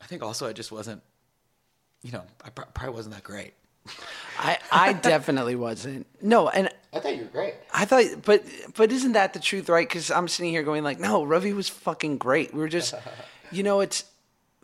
I 0.00 0.06
think 0.06 0.22
also 0.22 0.46
I 0.46 0.52
just 0.52 0.70
wasn't, 0.72 1.02
you 2.02 2.12
know, 2.12 2.22
I 2.44 2.50
pr- 2.50 2.62
probably 2.74 2.94
wasn't 2.94 3.14
that 3.14 3.24
great. 3.24 3.54
I 4.38 4.58
I 4.70 4.92
definitely 4.92 5.56
wasn't. 5.56 6.06
No, 6.22 6.48
and 6.48 6.68
I 6.92 7.00
thought 7.00 7.16
you 7.16 7.22
were 7.22 7.28
great. 7.28 7.54
I 7.72 7.84
thought, 7.84 8.04
but 8.24 8.44
but 8.76 8.92
isn't 8.92 9.12
that 9.12 9.32
the 9.32 9.40
truth, 9.40 9.68
right? 9.68 9.88
Because 9.88 10.10
I'm 10.10 10.28
sitting 10.28 10.52
here 10.52 10.62
going 10.62 10.84
like, 10.84 11.00
no, 11.00 11.24
Ravi 11.24 11.52
was 11.52 11.68
fucking 11.68 12.18
great. 12.18 12.52
We 12.54 12.60
were 12.60 12.68
just, 12.68 12.94
you 13.50 13.62
know, 13.62 13.80
it's, 13.80 14.04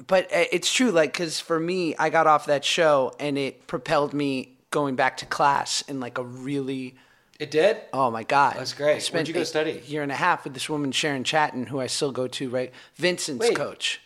but 0.07 0.27
uh, 0.27 0.45
it's 0.53 0.73
true. 0.73 0.91
Like, 0.91 1.12
because 1.12 1.41
for 1.41 1.59
me, 1.59 1.97
I 1.97 2.11
got 2.11 2.27
off 2.27 2.47
that 2.47 2.65
show 2.65 3.12
and 3.19 3.37
it 3.37 3.67
propelled 3.67 4.15
me 4.15 4.59
going 4.71 4.95
back 4.95 5.17
to 5.19 5.27
class 5.27 5.83
in 5.89 6.01
like 6.01 6.19
a 6.19 6.25
really. 6.25 6.97
It 7.45 7.51
did? 7.51 7.76
Oh 7.92 8.11
my 8.11 8.22
god, 8.22 8.57
That's 8.57 8.72
great. 8.72 8.95
I 8.95 8.99
spent 9.01 9.18
Where'd 9.18 9.28
you 9.28 9.34
go 9.34 9.42
a 9.42 9.45
study? 9.45 9.82
Year 9.86 10.03
and 10.03 10.11
a 10.11 10.14
half 10.14 10.45
with 10.45 10.55
this 10.55 10.70
woman 10.70 10.92
Sharon 10.92 11.24
Chatten, 11.24 11.66
who 11.66 11.78
I 11.78 11.88
still 11.88 12.11
go 12.11 12.26
to. 12.26 12.49
Right, 12.49 12.72
Vincent's 12.95 13.47
Wait. 13.47 13.55
coach. 13.55 14.01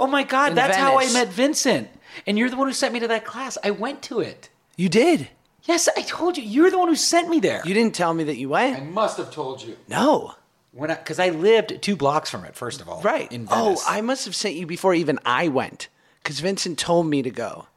Oh 0.00 0.08
my 0.08 0.24
God, 0.24 0.48
In 0.48 0.54
that's 0.56 0.76
how 0.76 0.98
I 0.98 1.12
met 1.12 1.28
Vincent. 1.28 1.88
And 2.26 2.36
you're 2.36 2.50
the 2.50 2.56
one 2.56 2.66
who 2.66 2.72
sent 2.74 2.92
me 2.92 2.98
to 2.98 3.06
that 3.06 3.24
class. 3.24 3.56
I 3.62 3.70
went 3.70 4.02
to 4.02 4.18
it. 4.18 4.50
You 4.76 4.88
did. 4.88 5.28
Yes, 5.62 5.88
I 5.96 6.02
told 6.02 6.36
you. 6.36 6.42
You're 6.42 6.72
the 6.72 6.78
one 6.78 6.88
who 6.88 6.96
sent 6.96 7.28
me 7.28 7.38
there. 7.38 7.62
You 7.64 7.72
didn't 7.72 7.94
tell 7.94 8.12
me 8.12 8.24
that 8.24 8.36
you 8.36 8.48
went. 8.48 8.80
I 8.80 8.82
must 8.82 9.16
have 9.18 9.30
told 9.30 9.62
you. 9.62 9.76
no. 9.86 10.34
When 10.72 10.90
because 10.90 11.20
I, 11.20 11.30
lived 11.30 11.80
two 11.82 11.94
blocks 11.94 12.30
from 12.30 12.44
it, 12.44 12.56
first 12.56 12.80
of 12.80 12.88
all. 12.88 13.00
Right. 13.00 13.30
In 13.30 13.46
oh, 13.48 13.80
I 13.86 14.00
must 14.00 14.24
have 14.24 14.34
sent 14.34 14.56
you 14.56 14.66
before 14.66 14.92
even 14.92 15.20
I 15.24 15.48
went, 15.48 15.88
because 16.22 16.40
Vincent 16.40 16.78
told 16.78 17.06
me 17.06 17.22
to 17.22 17.30
go, 17.30 17.68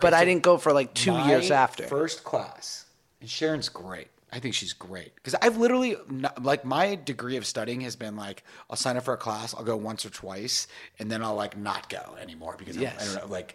but 0.00 0.14
I 0.14 0.24
didn't 0.24 0.44
go 0.44 0.56
for 0.56 0.72
like 0.72 0.94
two 0.94 1.18
years 1.26 1.50
after. 1.50 1.88
First 1.88 2.22
class. 2.22 2.86
And 3.20 3.28
Sharon's 3.28 3.68
great. 3.68 4.08
I 4.32 4.38
think 4.38 4.54
she's 4.54 4.72
great 4.72 5.14
because 5.16 5.34
I've 5.42 5.56
literally 5.56 5.96
not, 6.08 6.42
like 6.42 6.64
my 6.64 6.94
degree 6.94 7.36
of 7.36 7.44
studying 7.46 7.80
has 7.82 7.96
been 7.96 8.16
like 8.16 8.44
I'll 8.68 8.76
sign 8.76 8.96
up 8.96 9.04
for 9.04 9.14
a 9.14 9.16
class, 9.16 9.54
I'll 9.54 9.64
go 9.64 9.76
once 9.76 10.04
or 10.06 10.10
twice, 10.10 10.66
and 10.98 11.10
then 11.10 11.22
I'll 11.22 11.34
like 11.34 11.56
not 11.56 11.88
go 11.88 12.16
anymore 12.20 12.54
because 12.58 12.76
I'm- 12.76 12.92
I 13.00 13.04
don't 13.04 13.14
know, 13.16 13.26
like 13.26 13.54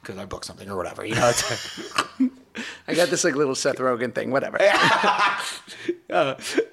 because 0.00 0.18
I 0.18 0.24
booked 0.24 0.46
something 0.46 0.68
or 0.68 0.76
whatever. 0.76 1.04
You 1.04 1.14
know, 1.14 1.28
it's 1.28 1.92
I 2.88 2.94
got 2.94 3.08
this 3.08 3.22
like 3.24 3.34
little 3.36 3.54
Seth 3.54 3.76
Rogen 3.76 4.14
thing, 4.14 4.30
whatever. 4.30 4.58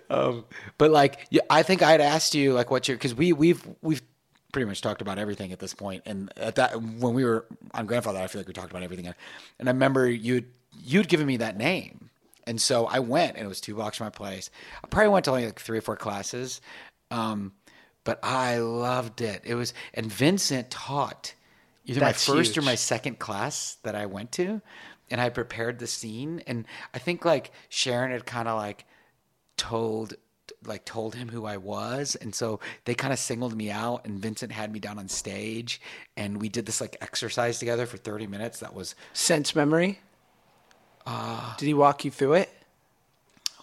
um, 0.09 0.45
but 0.77 0.91
like 0.91 1.27
yeah, 1.29 1.41
I 1.49 1.63
think 1.63 1.81
I'd 1.81 2.01
asked 2.01 2.35
you 2.35 2.53
like 2.53 2.71
what 2.71 2.87
your 2.87 2.97
because 2.97 3.13
we 3.15 3.33
we've 3.33 3.65
we've 3.81 4.01
pretty 4.51 4.65
much 4.65 4.81
talked 4.81 5.01
about 5.01 5.19
everything 5.19 5.51
at 5.51 5.59
this 5.59 5.73
point, 5.73 6.03
and 6.05 6.31
at 6.37 6.55
that 6.55 6.81
when 6.81 7.13
we 7.13 7.23
were 7.23 7.45
on 7.73 7.87
Grandfathered, 7.87 8.17
I 8.17 8.27
feel 8.27 8.39
like 8.41 8.47
we 8.47 8.53
talked 8.53 8.71
about 8.71 8.83
everything, 8.83 9.05
and 9.59 9.69
I 9.69 9.71
remember 9.71 10.09
you 10.09 10.45
you'd 10.83 11.07
given 11.07 11.27
me 11.27 11.37
that 11.37 11.57
name, 11.57 12.09
and 12.47 12.61
so 12.61 12.85
I 12.85 12.99
went, 12.99 13.35
and 13.35 13.45
it 13.45 13.47
was 13.47 13.61
two 13.61 13.75
blocks 13.75 13.97
from 13.97 14.05
my 14.05 14.11
place. 14.11 14.49
I 14.83 14.87
probably 14.87 15.09
went 15.09 15.25
to 15.25 15.31
only 15.31 15.45
like 15.45 15.59
three 15.59 15.77
or 15.77 15.81
four 15.81 15.95
classes, 15.95 16.61
um, 17.11 17.53
but 18.03 18.19
I 18.23 18.57
loved 18.59 19.21
it. 19.21 19.43
It 19.45 19.55
was 19.55 19.73
and 19.93 20.11
Vincent 20.11 20.69
taught 20.69 21.33
either 21.85 21.99
That's 21.99 22.27
my 22.27 22.35
first 22.35 22.57
or 22.57 22.61
my 22.61 22.75
second 22.75 23.19
class 23.19 23.77
that 23.83 23.95
I 23.95 24.05
went 24.05 24.31
to, 24.33 24.61
and 25.09 25.19
I 25.21 25.29
prepared 25.29 25.79
the 25.79 25.87
scene, 25.87 26.41
and 26.47 26.65
I 26.93 26.99
think 26.99 27.25
like 27.25 27.51
Sharon 27.69 28.11
had 28.11 28.25
kind 28.25 28.47
of 28.47 28.57
like 28.57 28.85
told 29.57 30.15
like 30.65 30.85
told 30.85 31.15
him 31.15 31.29
who 31.29 31.45
I 31.45 31.57
was 31.57 32.15
and 32.15 32.33
so 32.33 32.59
they 32.85 32.93
kind 32.93 33.13
of 33.13 33.19
singled 33.19 33.55
me 33.55 33.71
out 33.71 34.05
and 34.05 34.19
Vincent 34.19 34.51
had 34.51 34.73
me 34.73 34.79
down 34.79 34.99
on 34.99 35.07
stage 35.07 35.79
and 36.17 36.41
we 36.41 36.49
did 36.49 36.65
this 36.65 36.81
like 36.81 36.97
exercise 37.01 37.59
together 37.59 37.85
for 37.85 37.97
30 37.97 38.27
minutes 38.27 38.59
that 38.59 38.73
was 38.73 38.95
Sense 39.13 39.55
memory. 39.55 39.99
Uh, 41.11 41.55
Did 41.57 41.65
he 41.65 41.73
walk 41.73 42.05
you 42.05 42.11
through 42.11 42.33
it? 42.33 42.49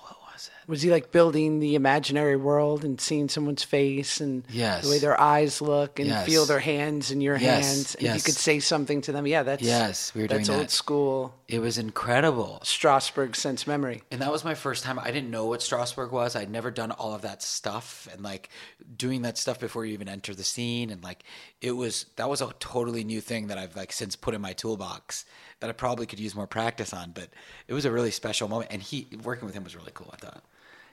what 0.01 0.17
was 0.33 0.49
it 0.49 0.69
Was 0.69 0.83
he 0.83 0.91
like 0.91 1.13
building 1.13 1.61
the 1.61 1.77
imaginary 1.77 2.37
world 2.37 2.85
and 2.85 3.01
seeing 3.01 3.29
someone's 3.29 3.63
face 3.63 4.21
and 4.21 4.43
Yes. 4.51 4.83
the 4.85 4.91
way 4.91 4.99
their 4.99 5.19
eyes 5.21 5.61
look 5.63 6.01
and 6.01 6.09
Yes. 6.09 6.27
feel 6.27 6.45
their 6.45 6.59
hands 6.59 7.13
in 7.13 7.21
your 7.21 7.37
Yes, 7.37 7.67
hands? 7.67 7.95
And 7.95 8.03
yes. 8.05 8.17
you 8.17 8.23
could 8.23 8.35
say 8.35 8.59
something 8.59 9.01
to 9.03 9.13
them. 9.13 9.27
Yeah, 9.29 9.45
that's 9.45 9.63
Yes, 9.63 10.13
we 10.15 10.23
were 10.23 10.27
doing 10.29 10.41
that's 10.41 10.49
old 10.51 10.61
that. 10.63 10.71
school 10.73 11.35
it 11.49 11.61
was 11.61 11.79
incredible 11.79 12.61
Strasberg 12.65 13.37
sense 13.37 13.67
memory. 13.69 14.03
and 14.11 14.21
that 14.21 14.33
was 14.33 14.45
my 14.45 14.55
first 14.55 14.83
time 14.83 14.99
I 14.99 15.13
didn't 15.13 15.31
know 15.31 15.47
what 15.47 15.61
Strasberg 15.61 16.11
was 16.11 16.35
I'd 16.35 16.51
never 16.51 16.73
done 16.73 16.91
all 16.91 17.15
of 17.15 17.23
that 17.23 17.41
stuff 17.45 18.09
and 18.13 18.23
like 18.25 18.49
doing 18.97 19.23
that 19.23 19.39
stuff 19.39 19.61
before 19.61 19.87
you 19.87 19.93
even 19.93 20.09
enter 20.09 20.35
the 20.35 20.43
scene 20.43 20.91
and 20.91 21.05
like 21.05 21.23
it 21.61 21.71
was 21.73 22.07
that 22.17 22.29
was 22.29 22.41
a 22.43 22.51
totally 22.59 23.05
new 23.05 23.21
thing 23.21 23.47
that 23.47 23.59
I've 23.59 23.77
like 23.77 23.93
since 23.93 24.17
put 24.17 24.35
in 24.35 24.41
my 24.41 24.53
toolbox 24.55 25.25
that 25.61 25.71
I 25.71 25.73
probably 25.73 26.07
could 26.07 26.21
use 26.21 26.35
more 26.35 26.47
practice 26.47 26.93
on 26.93 27.13
but 27.13 27.29
it 27.69 27.75
was 27.75 27.85
a 27.85 27.93
really 27.93 28.11
special 28.11 28.49
moment 28.49 28.71
and 28.73 28.83
he 28.83 29.09
working 29.23 29.47
with 29.47 29.55
him 29.55 29.65
was 29.65 29.77
really 29.77 29.93
cool 29.95 30.11
I 30.13 30.17
thought. 30.17 30.43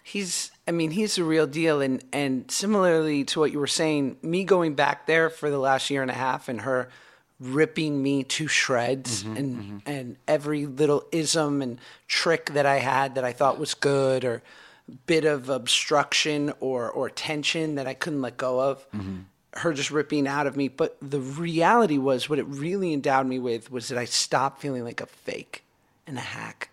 He's 0.03 0.51
i 0.67 0.71
mean 0.71 0.91
he's 0.91 1.15
the 1.15 1.23
real 1.23 1.47
deal 1.47 1.81
and 1.81 2.03
and 2.11 2.51
similarly 2.51 3.23
to 3.25 3.39
what 3.39 3.51
you 3.51 3.59
were 3.59 3.67
saying 3.67 4.17
me 4.21 4.43
going 4.43 4.75
back 4.75 5.05
there 5.05 5.29
for 5.29 5.49
the 5.49 5.59
last 5.59 5.89
year 5.89 6.01
and 6.01 6.11
a 6.11 6.15
half 6.15 6.49
and 6.49 6.61
her 6.61 6.89
ripping 7.39 8.01
me 8.01 8.23
to 8.23 8.47
shreds 8.47 9.23
mm-hmm, 9.23 9.37
and 9.37 9.57
mm-hmm. 9.57 9.77
and 9.85 10.17
every 10.27 10.65
little 10.65 11.03
ism 11.11 11.61
and 11.61 11.79
trick 12.07 12.51
that 12.51 12.65
i 12.65 12.77
had 12.77 13.15
that 13.15 13.23
i 13.23 13.33
thought 13.33 13.59
was 13.59 13.73
good 13.73 14.23
or 14.23 14.41
bit 15.05 15.25
of 15.25 15.49
obstruction 15.49 16.53
or 16.59 16.89
or 16.89 17.09
tension 17.09 17.75
that 17.75 17.87
i 17.87 17.93
couldn't 17.93 18.21
let 18.21 18.37
go 18.37 18.59
of 18.59 18.89
mm-hmm. 18.91 19.19
Her 19.55 19.73
just 19.73 19.91
ripping 19.91 20.27
out 20.27 20.47
of 20.47 20.57
me 20.57 20.67
but 20.67 20.97
the 21.01 21.19
reality 21.19 21.97
was 21.97 22.29
what 22.29 22.39
it 22.39 22.47
really 22.47 22.91
endowed 22.91 23.27
me 23.27 23.37
with 23.37 23.71
was 23.71 23.87
that 23.89 23.97
i 23.97 24.05
stopped 24.05 24.59
feeling 24.59 24.83
like 24.83 24.99
a 24.99 25.05
fake 25.05 25.63
and 26.07 26.17
a 26.17 26.21
hack 26.21 26.69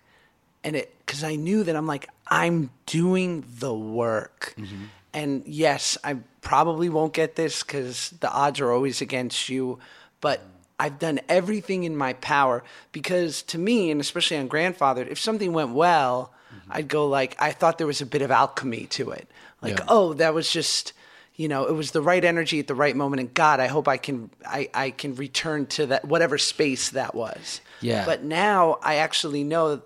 and 0.65 0.77
it 0.77 0.95
because 1.05 1.25
I 1.25 1.37
knew 1.37 1.65
that 1.65 1.77
I'm 1.77 1.87
like 1.87 2.09
I'm 2.27 2.71
doing 2.87 3.45
the 3.59 3.75
work, 3.75 4.55
mm-hmm. 4.57 4.85
and 5.13 5.43
yes, 5.47 5.99
I 6.05 6.19
probably 6.41 6.89
won't 6.89 7.13
get 7.13 7.37
this 7.37 7.63
because 7.63 8.11
the 8.21 8.31
odds 8.31 8.61
are 8.61 8.71
always 8.71 9.01
against 9.01 9.49
you, 9.49 9.79
but 10.21 10.43
I've 10.79 10.99
done 10.99 11.21
everything 11.29 11.85
in 11.85 11.97
my 11.97 12.15
power 12.15 12.63
because 12.93 13.43
to 13.45 13.59
me, 13.59 13.91
and 13.91 14.01
especially 14.01 14.37
on 14.37 14.49
Grandfathered, 14.49 15.09
if 15.09 15.19
something 15.19 15.53
went 15.53 15.71
well, 15.71 16.33
mm-hmm. 16.55 16.73
I'd 16.73 16.89
go 16.89 17.07
like 17.07 17.37
I 17.41 17.53
thought 17.53 17.79
there 17.79 17.87
was 17.87 18.01
a 18.01 18.07
bit 18.07 18.23
of 18.23 18.31
alchemy 18.31 18.87
to 18.91 19.11
it, 19.11 19.29
like 19.63 19.79
Yeah. 19.79 19.87
oh 19.89 20.15
that 20.15 20.35
was 20.35 20.51
just. 20.51 20.93
You 21.41 21.49
know, 21.49 21.65
it 21.65 21.73
was 21.73 21.93
the 21.93 22.03
right 22.03 22.23
energy 22.23 22.59
at 22.61 22.67
the 22.67 22.75
right 22.75 22.95
moment, 22.95 23.21
and 23.21 23.33
God, 23.33 23.61
I 23.61 23.67
hope 23.67 23.89
I 23.89 23.97
can, 23.97 24.29
I, 24.45 24.69
I 24.75 24.91
can 24.91 25.15
return 25.15 25.65
to 25.67 25.87
that 25.87 26.05
whatever 26.05 26.37
space 26.37 26.91
that 26.91 27.15
was. 27.15 27.63
Yeah. 27.81 28.05
But 28.05 28.23
now 28.23 28.79
I 28.83 28.97
actually 28.97 29.43
know 29.43 29.81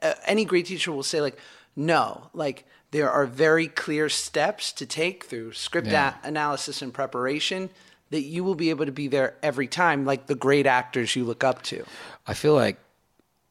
uh, 0.00 0.14
any 0.26 0.46
great 0.46 0.64
teacher 0.64 0.90
will 0.92 1.02
say 1.02 1.20
like 1.20 1.38
no 1.76 2.30
like 2.32 2.64
there 2.90 3.10
are 3.10 3.26
very 3.26 3.68
clear 3.68 4.08
steps 4.08 4.72
to 4.72 4.86
take 4.86 5.24
through 5.24 5.52
script 5.52 5.88
Yeah. 5.88 6.14
a- 6.24 6.28
analysis 6.28 6.82
and 6.82 6.92
preparation 6.94 7.70
that 8.10 8.22
you 8.22 8.42
will 8.42 8.54
be 8.54 8.70
able 8.70 8.86
to 8.86 8.92
be 8.92 9.08
there 9.08 9.34
every 9.42 9.66
time 9.68 10.04
like 10.06 10.26
the 10.26 10.34
great 10.34 10.66
actors 10.66 11.14
you 11.14 11.24
look 11.24 11.44
up 11.44 11.62
to 11.64 11.84
I 12.26 12.34
feel 12.34 12.54
like 12.54 12.78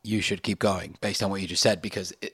you 0.04 0.22
should 0.22 0.42
keep 0.42 0.60
going 0.60 0.98
based 1.02 1.22
on 1.22 1.30
what 1.30 1.42
you 1.42 1.48
just 1.48 1.62
said 1.62 1.82
because 1.82 2.14
it, 2.22 2.34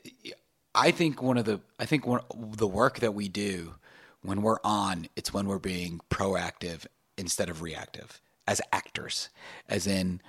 I 0.74 0.92
think 0.92 1.22
one 1.22 1.38
of 1.38 1.46
the 1.46 1.60
I 1.80 1.86
think 1.86 2.08
one 2.08 2.22
the 2.58 2.68
work 2.68 3.00
that 3.00 3.14
we 3.14 3.28
do 3.28 3.76
when 4.24 4.42
we're 4.42 4.60
on 4.64 5.08
it's 5.16 5.34
when 5.34 5.48
we're 5.48 5.60
being 5.60 6.02
proactive 6.10 6.86
instead 7.18 7.50
of 7.50 7.62
reactive 7.62 8.20
as 8.48 8.62
actors 8.72 9.30
as 9.70 9.88
in 9.88 10.22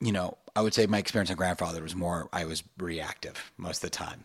you 0.00 0.12
know 0.12 0.36
I 0.54 0.62
would 0.62 0.72
say 0.72 0.86
my 0.86 0.98
experience 0.98 1.30
on 1.30 1.36
Grandfathered 1.36 1.82
was 1.82 1.94
more 1.94 2.28
I 2.32 2.46
was 2.46 2.62
reactive 2.78 3.52
most 3.58 3.84
of 3.84 3.90
the 3.90 3.96
time. 3.96 4.24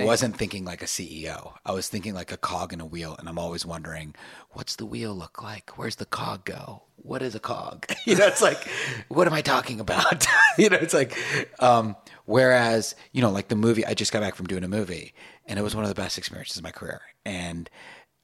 I 0.00 0.04
wasn't 0.04 0.36
thinking 0.36 0.64
like 0.64 0.82
a 0.82 0.86
CEO 0.86 1.54
I 1.64 1.72
was 1.72 1.88
thinking 1.88 2.14
like 2.14 2.32
a 2.32 2.36
cog 2.36 2.72
in 2.72 2.80
a 2.80 2.86
wheel 2.86 3.16
and 3.18 3.28
I'm 3.28 3.38
always 3.38 3.66
wondering 3.66 4.14
what's 4.50 4.76
the 4.76 4.86
wheel 4.86 5.14
look 5.14 5.42
like? 5.42 5.76
Where's 5.78 5.96
the 5.96 6.04
cog 6.06 6.44
go? 6.44 6.84
What 6.96 7.22
is 7.22 7.34
a 7.34 7.40
cog? 7.40 7.86
You 8.06 8.16
know 8.16 8.26
it's 8.26 8.42
like 8.42 8.68
what 9.08 9.26
am 9.26 9.32
I 9.32 9.42
talking 9.42 9.80
about? 9.80 10.26
You 10.58 10.68
know 10.68 10.76
it's 10.76 10.94
like 10.94 11.16
um 11.60 11.96
whereas 12.26 12.94
you 13.12 13.22
know 13.22 13.30
like 13.30 13.48
the 13.48 13.56
movie 13.56 13.86
I 13.86 13.94
just 13.94 14.12
got 14.12 14.20
back 14.20 14.34
from 14.34 14.46
doing 14.46 14.64
a 14.64 14.68
movie 14.68 15.14
and 15.46 15.58
it 15.58 15.62
was 15.62 15.74
one 15.74 15.84
of 15.84 15.88
the 15.88 16.00
best 16.00 16.18
experiences 16.18 16.58
of 16.58 16.64
my 16.64 16.72
career. 16.72 17.00
And 17.24 17.70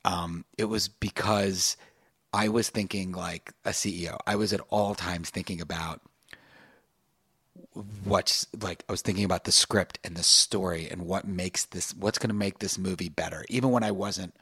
um 0.04 0.44
it 0.58 0.66
was 0.66 0.88
because 0.88 1.76
I 2.32 2.48
was 2.48 2.68
thinking 2.68 3.12
like 3.12 3.52
a 3.64 3.70
CEO 3.70 4.18
I 4.26 4.36
was 4.36 4.52
at 4.52 4.60
all 4.68 4.94
times 4.94 5.30
thinking 5.30 5.60
about 5.60 6.02
what's 8.04 8.46
like 8.60 8.84
I 8.88 8.92
was 8.92 9.02
thinking 9.02 9.24
about 9.24 9.44
the 9.44 9.52
script 9.52 9.98
and 10.04 10.16
the 10.16 10.22
story 10.22 10.88
and 10.90 11.02
what 11.02 11.26
makes 11.26 11.64
this 11.66 11.94
what's 11.94 12.18
going 12.18 12.30
to 12.30 12.34
make 12.34 12.58
this 12.58 12.78
movie 12.78 13.08
better. 13.08 13.44
Even 13.48 13.70
when 13.70 13.82
I 13.84 13.90
wasn't 13.90 14.34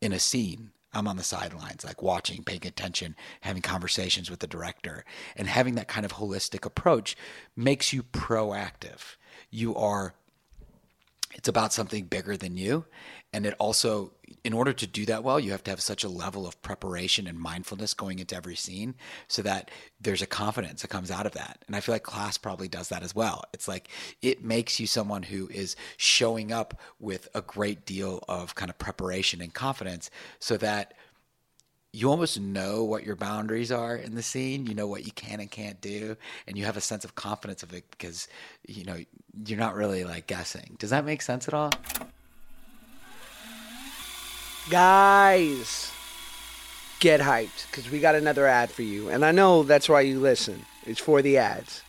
in 0.00 0.12
a 0.12 0.18
scene 0.18 0.70
I'm 0.92 1.06
on 1.06 1.16
the 1.16 1.24
sidelines 1.24 1.84
like 1.84 2.02
watching 2.02 2.42
paying 2.42 2.66
attention 2.66 3.14
having 3.42 3.62
conversations 3.62 4.30
with 4.30 4.40
the 4.40 4.46
director. 4.46 5.04
And 5.36 5.48
having 5.48 5.74
that 5.74 5.88
kind 5.88 6.06
of 6.06 6.14
holistic 6.14 6.64
approach 6.64 7.16
makes 7.56 7.92
you 7.92 8.02
proactive. 8.02 9.16
You 9.50 9.74
are 9.76 10.14
it's 11.34 11.48
about 11.48 11.72
something 11.72 12.04
bigger 12.04 12.36
than 12.36 12.56
you. 12.56 12.86
And 13.32 13.44
it 13.44 13.54
also 13.58 14.12
in 14.44 14.52
order 14.52 14.72
to 14.72 14.86
do 14.86 15.04
that 15.06 15.24
well 15.24 15.40
you 15.40 15.50
have 15.50 15.64
to 15.64 15.70
have 15.70 15.80
such 15.80 16.04
a 16.04 16.08
level 16.08 16.46
of 16.46 16.60
preparation 16.62 17.26
and 17.26 17.38
mindfulness 17.38 17.92
going 17.92 18.18
into 18.18 18.36
every 18.36 18.54
scene 18.54 18.94
so 19.26 19.42
that 19.42 19.70
there's 20.00 20.22
a 20.22 20.26
confidence 20.26 20.82
that 20.82 20.88
comes 20.88 21.10
out 21.10 21.26
of 21.26 21.32
that. 21.32 21.62
And 21.66 21.76
i 21.76 21.80
feel 21.80 21.94
like 21.94 22.02
class 22.02 22.38
probably 22.38 22.68
does 22.68 22.88
that 22.88 23.02
as 23.02 23.14
well. 23.14 23.44
It's 23.52 23.68
like 23.68 23.88
it 24.22 24.42
makes 24.44 24.80
you 24.80 24.86
someone 24.86 25.22
who 25.22 25.48
is 25.48 25.76
showing 25.96 26.52
up 26.52 26.80
with 26.98 27.28
a 27.34 27.42
great 27.42 27.84
deal 27.84 28.24
of 28.28 28.54
kind 28.54 28.70
of 28.70 28.78
preparation 28.78 29.42
and 29.42 29.52
confidence 29.52 30.10
so 30.38 30.56
that 30.58 30.94
you 31.92 32.10
almost 32.10 32.38
know 32.38 32.84
what 32.84 33.04
your 33.04 33.16
boundaries 33.16 33.72
are 33.72 33.96
in 33.96 34.14
the 34.14 34.22
scene. 34.22 34.66
You 34.66 34.74
know 34.74 34.86
what 34.86 35.04
you 35.04 35.12
can 35.12 35.40
and 35.40 35.50
can't 35.50 35.80
do, 35.80 36.16
and 36.46 36.56
you 36.58 36.64
have 36.64 36.76
a 36.76 36.82
sense 36.82 37.04
of 37.04 37.14
confidence 37.14 37.62
of 37.62 37.72
it 37.72 37.84
because 37.90 38.28
you 38.66 38.84
know 38.84 38.98
you're 39.46 39.58
not 39.58 39.74
really 39.74 40.04
like 40.04 40.26
guessing. 40.26 40.76
Does 40.78 40.90
that 40.90 41.04
make 41.04 41.22
sense 41.22 41.48
at 41.48 41.54
all? 41.54 41.70
Guys, 44.70 45.90
get 47.00 47.20
hyped 47.20 47.70
because 47.70 47.90
we 47.90 48.00
got 48.00 48.14
another 48.14 48.46
ad 48.46 48.70
for 48.70 48.82
you. 48.82 49.08
And 49.08 49.24
I 49.24 49.32
know 49.32 49.62
that's 49.62 49.88
why 49.88 50.02
you 50.02 50.20
listen. 50.20 50.66
It's 50.84 51.00
for 51.00 51.22
the 51.22 51.38
ads. 51.38 51.82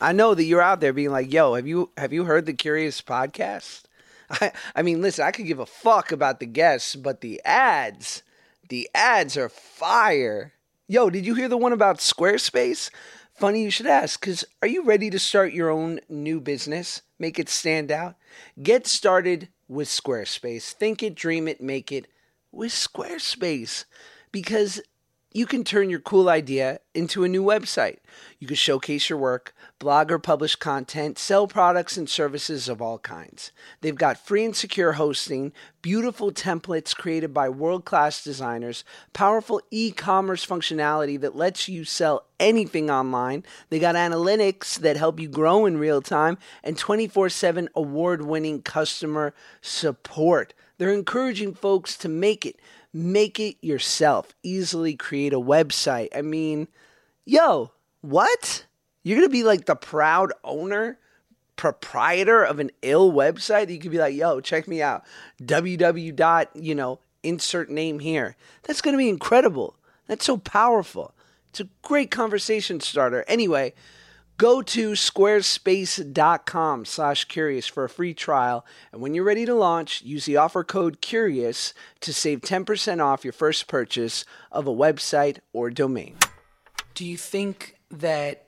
I 0.00 0.12
know 0.12 0.34
that 0.34 0.44
you're 0.44 0.62
out 0.62 0.80
there 0.80 0.92
being 0.92 1.10
like, 1.10 1.32
"Yo, 1.32 1.54
have 1.54 1.66
you 1.66 1.90
have 1.96 2.12
you 2.12 2.24
heard 2.24 2.46
the 2.46 2.52
Curious 2.52 3.00
podcast?" 3.00 3.82
I 4.30 4.52
I 4.76 4.82
mean, 4.82 5.00
listen, 5.00 5.24
I 5.24 5.32
could 5.32 5.46
give 5.46 5.58
a 5.58 5.66
fuck 5.66 6.12
about 6.12 6.38
the 6.38 6.46
guests, 6.46 6.94
but 6.96 7.20
the 7.20 7.40
ads, 7.44 8.22
the 8.68 8.88
ads 8.94 9.36
are 9.36 9.48
fire. 9.48 10.54
Yo, 10.86 11.10
did 11.10 11.26
you 11.26 11.34
hear 11.34 11.48
the 11.48 11.56
one 11.56 11.72
about 11.72 11.98
Squarespace? 11.98 12.90
Funny 13.34 13.62
you 13.62 13.70
should 13.70 13.86
ask, 13.86 14.20
because 14.20 14.44
are 14.62 14.68
you 14.68 14.84
ready 14.84 15.10
to 15.10 15.18
start 15.18 15.52
your 15.52 15.70
own 15.70 16.00
new 16.08 16.40
business? 16.40 17.02
Make 17.18 17.38
it 17.38 17.48
stand 17.48 17.92
out? 17.92 18.16
Get 18.60 18.86
started 18.86 19.48
with 19.68 19.88
Squarespace. 19.88 20.72
Think 20.72 21.02
it, 21.02 21.14
dream 21.14 21.46
it, 21.46 21.60
make 21.60 21.92
it 21.92 22.06
with 22.50 22.72
Squarespace. 22.72 23.84
Because 24.32 24.80
you 25.32 25.44
can 25.44 25.62
turn 25.62 25.90
your 25.90 26.00
cool 26.00 26.30
idea 26.30 26.80
into 26.94 27.22
a 27.22 27.28
new 27.28 27.44
website. 27.44 27.98
You 28.38 28.46
can 28.46 28.56
showcase 28.56 29.10
your 29.10 29.18
work, 29.18 29.54
blog 29.78 30.10
or 30.10 30.18
publish 30.18 30.56
content, 30.56 31.18
sell 31.18 31.46
products 31.46 31.98
and 31.98 32.08
services 32.08 32.66
of 32.66 32.80
all 32.80 32.98
kinds. 32.98 33.52
They've 33.82 33.94
got 33.94 34.24
free 34.24 34.44
and 34.46 34.56
secure 34.56 34.92
hosting, 34.92 35.52
beautiful 35.82 36.32
templates 36.32 36.96
created 36.96 37.34
by 37.34 37.50
world 37.50 37.84
class 37.84 38.24
designers, 38.24 38.84
powerful 39.12 39.60
e 39.70 39.90
commerce 39.90 40.46
functionality 40.46 41.20
that 41.20 41.36
lets 41.36 41.68
you 41.68 41.84
sell 41.84 42.24
anything 42.40 42.90
online. 42.90 43.44
They 43.68 43.78
got 43.78 43.96
analytics 43.96 44.78
that 44.78 44.96
help 44.96 45.20
you 45.20 45.28
grow 45.28 45.66
in 45.66 45.76
real 45.76 46.00
time, 46.00 46.38
and 46.64 46.78
24 46.78 47.28
7 47.28 47.68
award 47.74 48.22
winning 48.22 48.62
customer 48.62 49.34
support. 49.60 50.54
They're 50.78 50.92
encouraging 50.92 51.54
folks 51.54 51.96
to 51.98 52.08
make 52.08 52.46
it 52.46 52.58
make 52.92 53.38
it 53.38 53.56
yourself. 53.60 54.34
Easily 54.42 54.94
create 54.94 55.32
a 55.32 55.40
website. 55.40 56.08
I 56.14 56.22
mean, 56.22 56.68
yo, 57.24 57.72
what? 58.00 58.66
You're 59.02 59.18
going 59.18 59.28
to 59.28 59.32
be 59.32 59.44
like 59.44 59.66
the 59.66 59.76
proud 59.76 60.32
owner, 60.44 60.98
proprietor 61.56 62.42
of 62.42 62.58
an 62.58 62.70
ill 62.82 63.12
website 63.12 63.70
you 63.70 63.78
could 63.78 63.90
be 63.90 63.98
like, 63.98 64.14
yo, 64.14 64.40
check 64.40 64.68
me 64.68 64.82
out. 64.82 65.04
www. 65.42 66.16
dot, 66.16 66.50
you 66.54 66.74
know, 66.74 67.00
insert 67.22 67.70
name 67.70 67.98
here. 67.98 68.36
That's 68.62 68.80
going 68.80 68.94
to 68.94 68.98
be 68.98 69.08
incredible. 69.08 69.76
That's 70.06 70.24
so 70.24 70.36
powerful. 70.36 71.14
It's 71.50 71.60
a 71.60 71.68
great 71.82 72.10
conversation 72.10 72.80
starter. 72.80 73.24
Anyway, 73.28 73.74
go 74.38 74.62
to 74.62 74.92
squarespace.com 74.92 76.84
slash 76.84 77.24
curious 77.26 77.66
for 77.66 77.84
a 77.84 77.88
free 77.88 78.14
trial 78.14 78.64
and 78.92 79.02
when 79.02 79.12
you're 79.14 79.24
ready 79.24 79.44
to 79.44 79.54
launch 79.54 80.00
use 80.02 80.24
the 80.24 80.36
offer 80.36 80.64
code 80.64 81.00
curious 81.00 81.74
to 82.00 82.14
save 82.14 82.40
10% 82.40 83.04
off 83.04 83.24
your 83.24 83.32
first 83.32 83.66
purchase 83.66 84.24
of 84.50 84.66
a 84.66 84.72
website 84.72 85.38
or 85.52 85.68
domain 85.70 86.16
do 86.94 87.04
you 87.04 87.16
think 87.16 87.76
that 87.90 88.44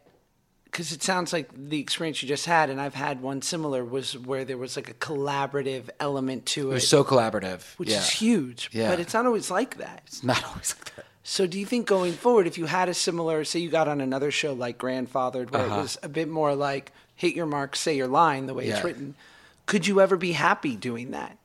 because 0.64 0.93
it 0.93 1.03
sounds 1.03 1.32
like 1.32 1.51
the 1.53 1.80
experience 1.80 2.22
you 2.22 2.28
just 2.28 2.47
had 2.47 2.70
and 2.70 2.80
i've 2.80 2.95
had 2.95 3.20
one 3.20 3.43
similar 3.43 3.84
was 3.84 4.16
where 4.16 4.45
there 4.45 4.57
was 4.59 4.76
like 4.76 4.88
a 4.88 4.95
collaborative 4.95 5.88
element 5.99 6.47
to 6.47 6.68
it, 6.68 6.70
It 6.70 6.74
was 6.74 6.88
so 6.88 7.03
collaborative, 7.03 7.62
which 7.78 7.91
yeah. 7.91 7.99
is 7.99 8.09
huge 8.11 8.70
Yeah. 8.72 8.91
but 8.91 9.01
it's 9.01 9.12
not 9.14 9.26
always 9.26 9.51
like 9.51 9.78
that 9.78 10.03
It's 10.07 10.22
not 10.22 10.45
always 10.49 10.74
like 10.78 10.95
that. 10.97 11.05
So 11.23 11.47
do 11.47 11.59
you 11.59 11.66
think 11.66 11.87
going 11.87 12.12
forward, 12.12 12.47
if 12.47 12.57
you 12.59 12.66
had 12.66 12.89
a 12.89 12.95
similar, 12.95 13.45
say 13.45 13.61
you 13.61 13.68
got 13.71 13.89
on 13.89 14.01
another 14.01 14.31
show 14.31 14.53
like 14.53 14.79
Grandfathered, 14.79 15.51
where 15.53 15.66
Uh-huh. 15.66 15.79
it 15.79 15.83
was 15.83 15.99
a 16.03 16.09
bit 16.09 16.29
more 16.29 16.55
like 16.55 16.93
hit 17.14 17.35
your 17.37 17.47
mark, 17.47 17.77
say 17.77 17.97
your 17.97 18.09
line, 18.09 18.47
the 18.47 18.55
way 18.55 18.66
it's 18.68 18.83
written, 18.83 19.14
could 19.66 19.87
you 19.87 20.01
ever 20.01 20.16
be 20.16 20.33
happy 20.33 20.75
doing 20.77 21.11
that? 21.11 21.37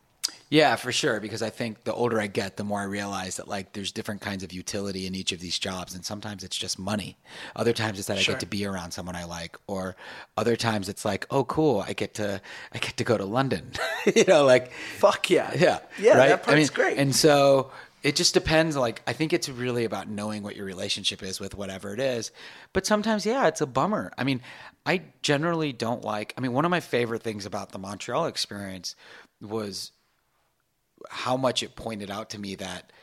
Yeah, 0.47 0.75
for 0.75 0.91
sure. 0.91 1.19
Because 1.19 1.41
I 1.41 1.49
think 1.49 1.83
the 1.85 1.93
older 1.93 2.21
I 2.21 2.27
get, 2.27 2.55
the 2.55 2.63
more 2.63 2.79
I 2.79 2.83
realize 2.85 3.37
that 3.37 3.47
like 3.47 3.73
there's 3.73 3.91
different 3.91 4.21
kinds 4.21 4.43
of 4.43 4.53
utility 4.53 5.07
in 5.07 5.15
each 5.15 5.31
of 5.31 5.39
these 5.39 5.57
jobs, 5.57 5.95
and 5.95 6.05
sometimes 6.05 6.43
it's 6.43 6.55
just 6.55 6.77
money. 6.77 7.17
Other 7.55 7.73
times 7.73 7.97
it's 7.97 8.07
that 8.07 8.19
I 8.19 8.21
get 8.23 8.39
to 8.41 8.45
be 8.45 8.63
around 8.65 8.91
someone 8.91 9.15
I 9.15 9.25
like, 9.25 9.57
or 9.67 9.95
other 10.37 10.55
times 10.55 10.87
it's 10.87 11.03
like, 11.03 11.25
oh, 11.31 11.43
cool, 11.45 11.83
I 11.85 11.93
get 11.93 12.13
to 12.15 12.39
I 12.71 12.77
get 12.77 12.95
to 12.97 13.03
go 13.03 13.17
to 13.17 13.25
London. 13.25 13.71
you 14.15 14.23
know, 14.25 14.45
like 14.45 14.71
Fuck 14.99 15.29
yeah, 15.31 15.51
yeah, 15.57 15.79
yeah, 15.99 16.15
right? 16.17 16.29
that 16.29 16.43
part's 16.43 16.53
I 16.53 16.55
mean, 16.55 16.67
great. 16.73 16.97
And 16.99 17.13
so 17.15 17.71
it 18.05 18.15
just 18.15 18.35
depends. 18.35 18.77
Like 18.77 19.01
I 19.07 19.13
think 19.13 19.33
it's 19.33 19.49
really 19.49 19.83
about 19.83 20.07
knowing 20.07 20.43
what 20.43 20.55
your 20.55 20.67
relationship 20.67 21.23
is 21.23 21.39
with 21.39 21.55
whatever 21.55 21.91
it 21.91 21.99
is. 21.99 22.31
But 22.71 22.85
sometimes, 22.85 23.25
yeah, 23.25 23.47
it's 23.47 23.61
a 23.61 23.65
bummer. 23.65 24.11
I 24.15 24.23
mean, 24.23 24.41
I 24.85 25.01
generally 25.23 25.73
don't 25.73 26.03
like. 26.03 26.31
I 26.37 26.41
mean, 26.41 26.53
one 26.53 26.65
of 26.65 26.71
my 26.71 26.81
favorite 26.81 27.23
things 27.23 27.47
about 27.47 27.71
the 27.71 27.79
Montreal 27.79 28.27
experience 28.27 28.95
was 29.41 29.91
how 31.09 31.35
much 31.35 31.63
it 31.63 31.75
pointed 31.75 32.11
out 32.11 32.29
to 32.29 32.39
me 32.39 32.53
that 32.53 32.93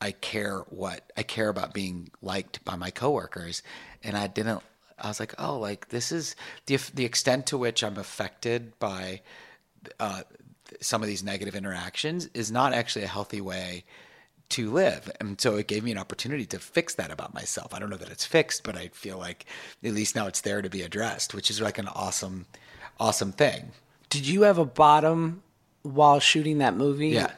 I 0.00 0.10
care 0.10 0.58
what 0.70 1.08
I 1.16 1.22
care 1.22 1.50
about 1.50 1.72
being 1.72 2.10
liked 2.20 2.64
by 2.64 2.74
my 2.74 2.90
coworkers, 2.90 3.62
and 4.02 4.16
I 4.16 4.26
didn't. 4.26 4.60
I 4.98 5.06
was 5.06 5.20
like, 5.20 5.36
oh, 5.38 5.56
like 5.56 5.90
this 5.90 6.10
is 6.10 6.34
the 6.66 6.78
the 6.94 7.04
extent 7.04 7.46
to 7.46 7.58
which 7.58 7.84
I'm 7.84 7.96
affected 7.96 8.76
by 8.80 9.20
uh, 10.00 10.22
some 10.80 11.00
of 11.00 11.06
these 11.06 11.22
negative 11.22 11.54
interactions 11.54 12.28
is 12.34 12.50
not 12.50 12.72
actually 12.72 13.04
a 13.04 13.08
healthy 13.08 13.40
way 13.40 13.84
to 14.50 14.70
live. 14.70 15.10
And 15.20 15.40
so 15.40 15.56
it 15.56 15.66
gave 15.68 15.84
me 15.84 15.92
an 15.92 15.98
opportunity 15.98 16.46
to 16.46 16.58
fix 16.58 16.94
that 16.94 17.10
about 17.10 17.34
myself. 17.34 17.74
I 17.74 17.78
don't 17.78 17.90
know 17.90 17.96
that 17.96 18.10
it's 18.10 18.24
fixed, 18.24 18.62
but 18.64 18.76
I 18.76 18.88
feel 18.88 19.18
like 19.18 19.44
at 19.84 19.92
least 19.92 20.16
now 20.16 20.26
it's 20.26 20.40
there 20.40 20.62
to 20.62 20.70
be 20.70 20.82
addressed, 20.82 21.34
which 21.34 21.50
is 21.50 21.60
like 21.60 21.78
an 21.78 21.88
awesome, 21.88 22.46
awesome 22.98 23.32
thing. 23.32 23.72
Did 24.10 24.26
you 24.26 24.42
have 24.42 24.58
a 24.58 24.64
bottom 24.64 25.42
while 25.82 26.18
shooting 26.20 26.58
that 26.58 26.74
movie? 26.76 27.08
Yeah. 27.08 27.32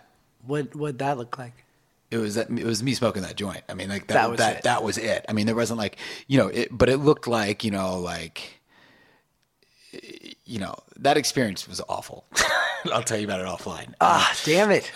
What 0.46 0.74
would 0.76 0.98
that 1.00 1.18
look 1.18 1.36
like? 1.38 1.64
It 2.10 2.18
was 2.18 2.34
that 2.34 2.50
it 2.50 2.64
was 2.64 2.82
me 2.82 2.94
smoking 2.94 3.22
that 3.22 3.36
joint. 3.36 3.62
I 3.68 3.74
mean, 3.74 3.88
like 3.88 4.06
that 4.08 4.14
That 4.14 4.22
that 4.22 4.30
was 4.30 4.38
that, 4.38 4.56
it. 4.56 4.62
that 4.64 4.82
was 4.82 4.98
it. 4.98 5.24
I 5.28 5.32
mean, 5.32 5.46
there 5.46 5.54
wasn't 5.54 5.78
like 5.78 5.96
you 6.26 6.38
know, 6.38 6.48
it, 6.48 6.68
but 6.76 6.88
it 6.88 6.96
looked 6.98 7.26
like 7.28 7.62
you 7.64 7.70
know, 7.70 7.98
like 7.98 8.60
you 10.44 10.58
know, 10.58 10.74
that 10.96 11.16
experience 11.16 11.68
was 11.68 11.80
awful. 11.88 12.24
I'll 12.92 13.02
tell 13.02 13.18
you 13.18 13.24
about 13.26 13.40
it 13.40 13.46
offline. 13.46 13.94
Ah, 14.00 14.32
damn 14.44 14.70
it. 14.70 14.90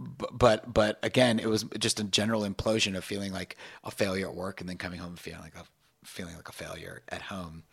But 0.00 0.72
but 0.72 0.98
again, 1.02 1.38
it 1.38 1.48
was 1.48 1.64
just 1.78 2.00
a 2.00 2.04
general 2.04 2.42
implosion 2.42 2.96
of 2.96 3.04
feeling 3.04 3.32
like 3.32 3.56
a 3.84 3.90
failure 3.90 4.28
at 4.28 4.34
work, 4.34 4.60
and 4.60 4.68
then 4.68 4.76
coming 4.76 4.98
home 4.98 5.10
and 5.10 5.20
feeling 5.20 5.42
like 5.42 5.54
a 5.56 5.64
feeling 6.04 6.34
like 6.36 6.48
a 6.48 6.52
failure 6.52 7.02
at 7.08 7.22
home. 7.22 7.64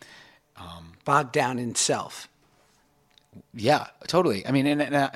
Bogged 1.06 1.32
down 1.32 1.60
in 1.60 1.76
self. 1.76 2.28
Yeah, 3.54 3.88
totally. 4.08 4.46
I 4.46 4.52
mean, 4.52 4.66
and, 4.68 4.82
and 4.82 4.96
uh, 4.96 5.12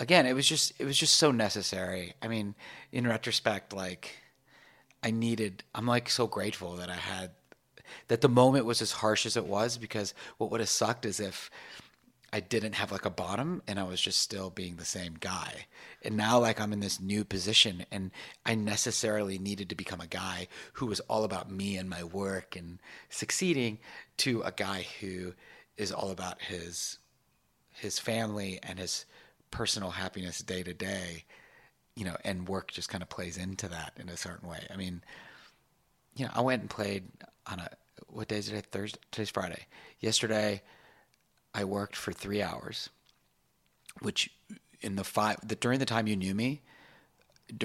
again, 0.00 0.26
it 0.26 0.34
was 0.34 0.46
just 0.46 0.72
it 0.78 0.84
was 0.84 0.98
just 0.98 1.14
so 1.14 1.30
necessary. 1.30 2.14
I 2.20 2.28
mean, 2.28 2.54
in 2.90 3.06
retrospect, 3.06 3.72
like 3.72 4.16
I 5.02 5.10
needed. 5.10 5.62
I'm 5.74 5.86
like 5.86 6.08
so 6.10 6.26
grateful 6.26 6.76
that 6.76 6.90
I 6.90 6.96
had 6.96 7.30
that 8.08 8.22
the 8.22 8.28
moment 8.28 8.64
was 8.64 8.82
as 8.82 8.92
harsh 8.92 9.26
as 9.26 9.36
it 9.36 9.46
was 9.46 9.76
because 9.78 10.14
what 10.38 10.50
would 10.50 10.60
have 10.60 10.68
sucked 10.68 11.04
is 11.04 11.20
if 11.20 11.50
I 12.32 12.40
didn't 12.40 12.76
have 12.76 12.90
like 12.90 13.04
a 13.04 13.10
bottom 13.10 13.62
and 13.68 13.78
I 13.78 13.82
was 13.82 14.00
just 14.00 14.20
still 14.20 14.48
being 14.48 14.76
the 14.76 14.86
same 14.86 15.16
guy. 15.20 15.66
And 16.02 16.16
now 16.16 16.38
like 16.38 16.60
I'm 16.60 16.72
in 16.72 16.80
this 16.80 16.98
new 16.98 17.24
position 17.24 17.84
and 17.92 18.10
I 18.46 18.54
necessarily 18.54 19.38
needed 19.38 19.68
to 19.68 19.74
become 19.74 20.00
a 20.00 20.06
guy 20.06 20.48
who 20.74 20.86
was 20.86 21.00
all 21.00 21.24
about 21.24 21.50
me 21.50 21.76
and 21.76 21.90
my 21.90 22.02
work 22.02 22.56
and 22.56 22.78
succeeding 23.10 23.78
to 24.18 24.40
a 24.42 24.52
guy 24.52 24.86
who 25.00 25.34
is 25.76 25.92
all 25.92 26.10
about 26.10 26.40
his 26.40 26.98
his 27.74 27.98
family 27.98 28.58
and 28.62 28.78
his 28.78 29.04
personal 29.50 29.90
happiness 29.90 30.38
day 30.38 30.62
to 30.62 30.72
day, 30.72 31.24
you 31.96 32.04
know, 32.04 32.16
and 32.24 32.48
work 32.48 32.70
just 32.70 32.88
kind 32.88 33.02
of 33.02 33.08
plays 33.08 33.36
into 33.36 33.68
that 33.68 33.92
in 33.98 34.08
a 34.08 34.16
certain 34.16 34.48
way. 34.48 34.66
I 34.72 34.76
mean, 34.76 35.02
you 36.14 36.24
know, 36.24 36.30
I 36.34 36.40
went 36.40 36.62
and 36.62 36.70
played 36.70 37.04
on 37.46 37.60
a 37.60 37.68
what 38.08 38.28
day 38.28 38.38
is 38.38 38.50
it? 38.50 38.66
Thursday. 38.66 39.00
Today's 39.10 39.30
Friday. 39.30 39.66
Yesterday, 40.00 40.62
I 41.54 41.64
worked 41.64 41.96
for 41.96 42.12
three 42.12 42.42
hours, 42.42 42.88
which 44.00 44.30
in 44.80 44.96
the 44.96 45.04
five 45.04 45.38
during 45.60 45.78
the 45.78 45.86
time 45.86 46.06
you 46.06 46.16
knew 46.16 46.34
me, 46.34 46.62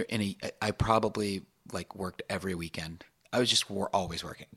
in 0.09 0.21
a, 0.21 0.37
I 0.61 0.71
probably 0.71 1.43
like 1.71 1.95
worked 1.95 2.21
every 2.29 2.55
weekend. 2.55 3.03
I 3.31 3.39
was 3.39 3.49
just 3.49 3.69
wor- 3.69 3.89
always 3.93 4.23
working. 4.23 4.47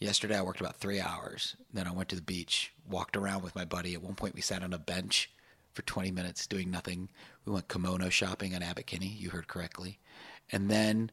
Yesterday, 0.00 0.36
I 0.36 0.42
worked 0.42 0.60
about 0.60 0.76
three 0.76 1.00
hours. 1.00 1.56
Then 1.72 1.86
I 1.86 1.92
went 1.92 2.08
to 2.10 2.16
the 2.16 2.22
beach, 2.22 2.72
walked 2.88 3.16
around 3.16 3.42
with 3.42 3.56
my 3.56 3.64
buddy. 3.64 3.94
At 3.94 4.02
one 4.02 4.14
point, 4.14 4.34
we 4.34 4.40
sat 4.40 4.62
on 4.62 4.72
a 4.72 4.78
bench 4.78 5.30
for 5.72 5.82
20 5.82 6.12
minutes 6.12 6.46
doing 6.46 6.70
nothing. 6.70 7.08
We 7.44 7.52
went 7.52 7.68
kimono 7.68 8.08
shopping 8.08 8.54
on 8.54 8.62
Abbot 8.62 8.86
Kinney. 8.86 9.08
You 9.08 9.30
heard 9.30 9.48
correctly. 9.48 9.98
And 10.52 10.70
then 10.70 11.10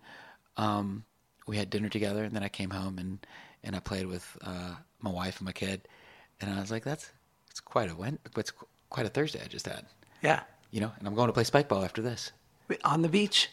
um, 0.55 1.03
we 1.47 1.57
had 1.57 1.69
dinner 1.69 1.89
together. 1.89 2.23
And 2.23 2.35
then 2.35 2.43
I 2.43 2.49
came 2.49 2.69
home 2.69 2.99
and, 2.99 3.25
and 3.63 3.75
I 3.75 3.79
played 3.79 4.05
with 4.05 4.37
uh, 4.41 4.75
my 5.01 5.09
wife 5.09 5.37
and 5.39 5.45
my 5.45 5.51
kid. 5.51 5.87
And 6.39 6.53
I 6.53 6.59
was 6.59 6.69
like, 6.69 6.83
that's 6.83 7.11
it's 7.55 7.61
quite 7.61 7.89
a 7.89 7.95
win- 7.95 8.19
it's 8.35 8.51
quite 8.89 9.05
a 9.05 9.09
Thursday 9.09 9.39
I 9.41 9.47
just 9.47 9.65
had. 9.65 9.85
Yeah. 10.21 10.41
You 10.71 10.81
know, 10.81 10.91
and 10.99 11.07
I'm 11.07 11.15
going 11.15 11.27
to 11.27 11.33
play 11.33 11.45
spike 11.45 11.69
ball 11.69 11.85
after 11.85 12.01
this. 12.01 12.33
Wait, 12.67 12.81
On 12.83 13.01
the 13.01 13.07
beach. 13.07 13.49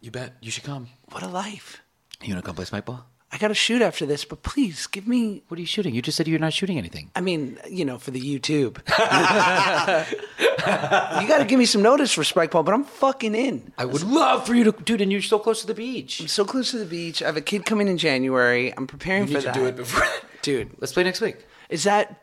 You 0.00 0.12
bet. 0.12 0.34
You 0.40 0.52
should 0.52 0.62
come. 0.62 0.90
What 1.10 1.24
a 1.24 1.26
life. 1.26 1.82
You 2.22 2.34
want 2.34 2.44
to 2.44 2.46
come 2.46 2.54
play 2.54 2.66
spike 2.66 2.84
ball? 2.84 3.04
I 3.32 3.38
got 3.38 3.48
to 3.48 3.54
shoot 3.54 3.82
after 3.82 4.06
this, 4.06 4.24
but 4.24 4.44
please 4.44 4.86
give 4.86 5.08
me. 5.08 5.42
What 5.48 5.58
are 5.58 5.60
you 5.60 5.66
shooting? 5.66 5.92
You 5.92 6.02
just 6.02 6.16
said 6.16 6.28
you're 6.28 6.38
not 6.38 6.52
shooting 6.52 6.78
anything. 6.78 7.10
I 7.16 7.20
mean, 7.20 7.58
you 7.68 7.84
know, 7.84 7.98
for 7.98 8.12
the 8.12 8.20
YouTube. 8.20 8.76
you 11.20 11.28
got 11.28 11.38
to 11.38 11.44
give 11.44 11.58
me 11.58 11.66
some 11.66 11.82
notice 11.82 12.12
for 12.12 12.22
Spike 12.22 12.52
Ball, 12.52 12.62
but 12.62 12.74
I'm 12.74 12.84
fucking 12.84 13.34
in. 13.34 13.72
I 13.76 13.86
would 13.86 14.04
love 14.04 14.46
for 14.46 14.54
you 14.54 14.62
to, 14.64 14.72
dude. 14.72 15.00
And 15.00 15.10
you're 15.10 15.20
so 15.20 15.40
close 15.40 15.62
to 15.62 15.66
the 15.66 15.74
beach. 15.74 16.20
I'm 16.20 16.28
so 16.28 16.44
close 16.44 16.70
to 16.70 16.78
the 16.78 16.86
beach. 16.86 17.22
I 17.22 17.26
have 17.26 17.36
a 17.36 17.40
kid 17.40 17.66
coming 17.66 17.88
in 17.88 17.98
January. 17.98 18.72
I'm 18.76 18.86
preparing 18.86 19.26
for 19.26 19.40
that. 19.40 19.40
You 19.40 19.46
better 19.46 19.60
do 19.60 19.66
it 19.66 19.76
before. 19.76 20.06
Dude, 20.42 20.70
Let's 20.78 20.92
play 20.92 21.02
next 21.02 21.20
week. 21.20 21.44
is 21.70 21.82
that 21.84 22.20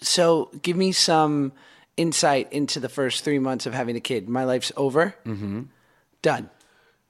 so? 0.00 0.50
Give 0.62 0.76
me 0.76 0.92
some 0.92 1.52
insight 1.96 2.52
into 2.52 2.80
the 2.80 2.88
first 2.88 3.24
three 3.24 3.38
months 3.38 3.66
of 3.66 3.74
having 3.74 3.96
a 3.96 4.00
kid. 4.00 4.28
My 4.28 4.44
life's 4.44 4.72
over. 4.76 5.14
Mm-hmm. 5.26 5.62
Done. 6.22 6.50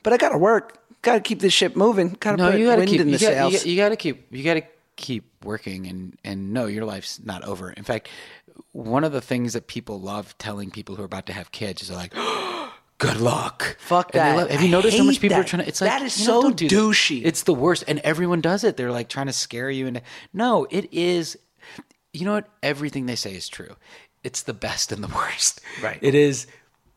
But 0.02 0.12
I 0.12 0.16
got 0.16 0.30
to 0.30 0.38
work. 0.38 0.78
Got 1.02 1.14
to 1.14 1.20
keep 1.20 1.40
this 1.40 1.52
ship 1.52 1.76
moving. 1.76 2.16
Got 2.20 2.32
to 2.32 2.36
No, 2.38 2.50
put 2.50 2.60
you 2.60 2.66
gotta 2.66 2.78
wind 2.80 2.90
keep. 2.90 3.00
in 3.00 3.06
the 3.08 3.12
you, 3.14 3.18
got, 3.18 3.26
sails. 3.32 3.52
you, 3.52 3.58
got, 3.58 3.66
you 3.66 3.76
gotta 3.76 3.96
keep. 3.96 4.26
You 4.34 4.42
gotta 4.44 4.62
keep 4.96 5.30
working, 5.44 5.86
and 5.86 6.16
and 6.24 6.52
no, 6.52 6.66
your 6.66 6.84
life's 6.84 7.20
not 7.22 7.44
over. 7.44 7.70
In 7.70 7.84
fact, 7.84 8.08
one 8.72 9.04
of 9.04 9.12
the 9.12 9.20
things 9.20 9.52
that 9.52 9.68
people 9.68 10.00
love 10.00 10.36
telling 10.38 10.70
people 10.70 10.96
who 10.96 11.02
are 11.02 11.06
about 11.06 11.26
to 11.26 11.32
have 11.32 11.52
kids 11.52 11.82
is 11.82 11.88
they're 11.88 11.96
like. 11.96 12.14
Good 12.98 13.20
luck. 13.20 13.76
Fuck 13.78 14.10
that. 14.10 14.36
love- 14.36 14.50
have 14.50 14.60
you 14.60 14.66
I 14.66 14.70
noticed 14.72 14.98
how 14.98 15.04
much 15.04 15.20
people 15.20 15.36
are 15.36 15.44
trying 15.44 15.62
to? 15.62 15.68
It's 15.68 15.80
like 15.80 15.88
That 15.88 16.02
is 16.02 16.20
you 16.20 16.26
know, 16.26 16.40
so 16.40 16.48
don't 16.48 16.56
do 16.56 16.68
that. 16.68 16.74
douchey. 16.74 17.24
It's 17.24 17.44
the 17.44 17.54
worst, 17.54 17.84
and 17.86 18.00
everyone 18.00 18.40
does 18.40 18.64
it. 18.64 18.76
They're 18.76 18.90
like 18.90 19.08
trying 19.08 19.26
to 19.26 19.32
scare 19.32 19.70
you 19.70 19.86
into. 19.86 20.02
No, 20.32 20.66
it 20.68 20.92
is. 20.92 21.38
You 22.12 22.24
know 22.24 22.32
what? 22.32 22.48
Everything 22.62 23.06
they 23.06 23.16
say 23.16 23.34
is 23.34 23.48
true. 23.48 23.76
It's 24.24 24.42
the 24.42 24.54
best 24.54 24.92
and 24.92 25.02
the 25.02 25.08
worst. 25.14 25.60
Right. 25.82 25.98
It 26.00 26.14
is 26.14 26.46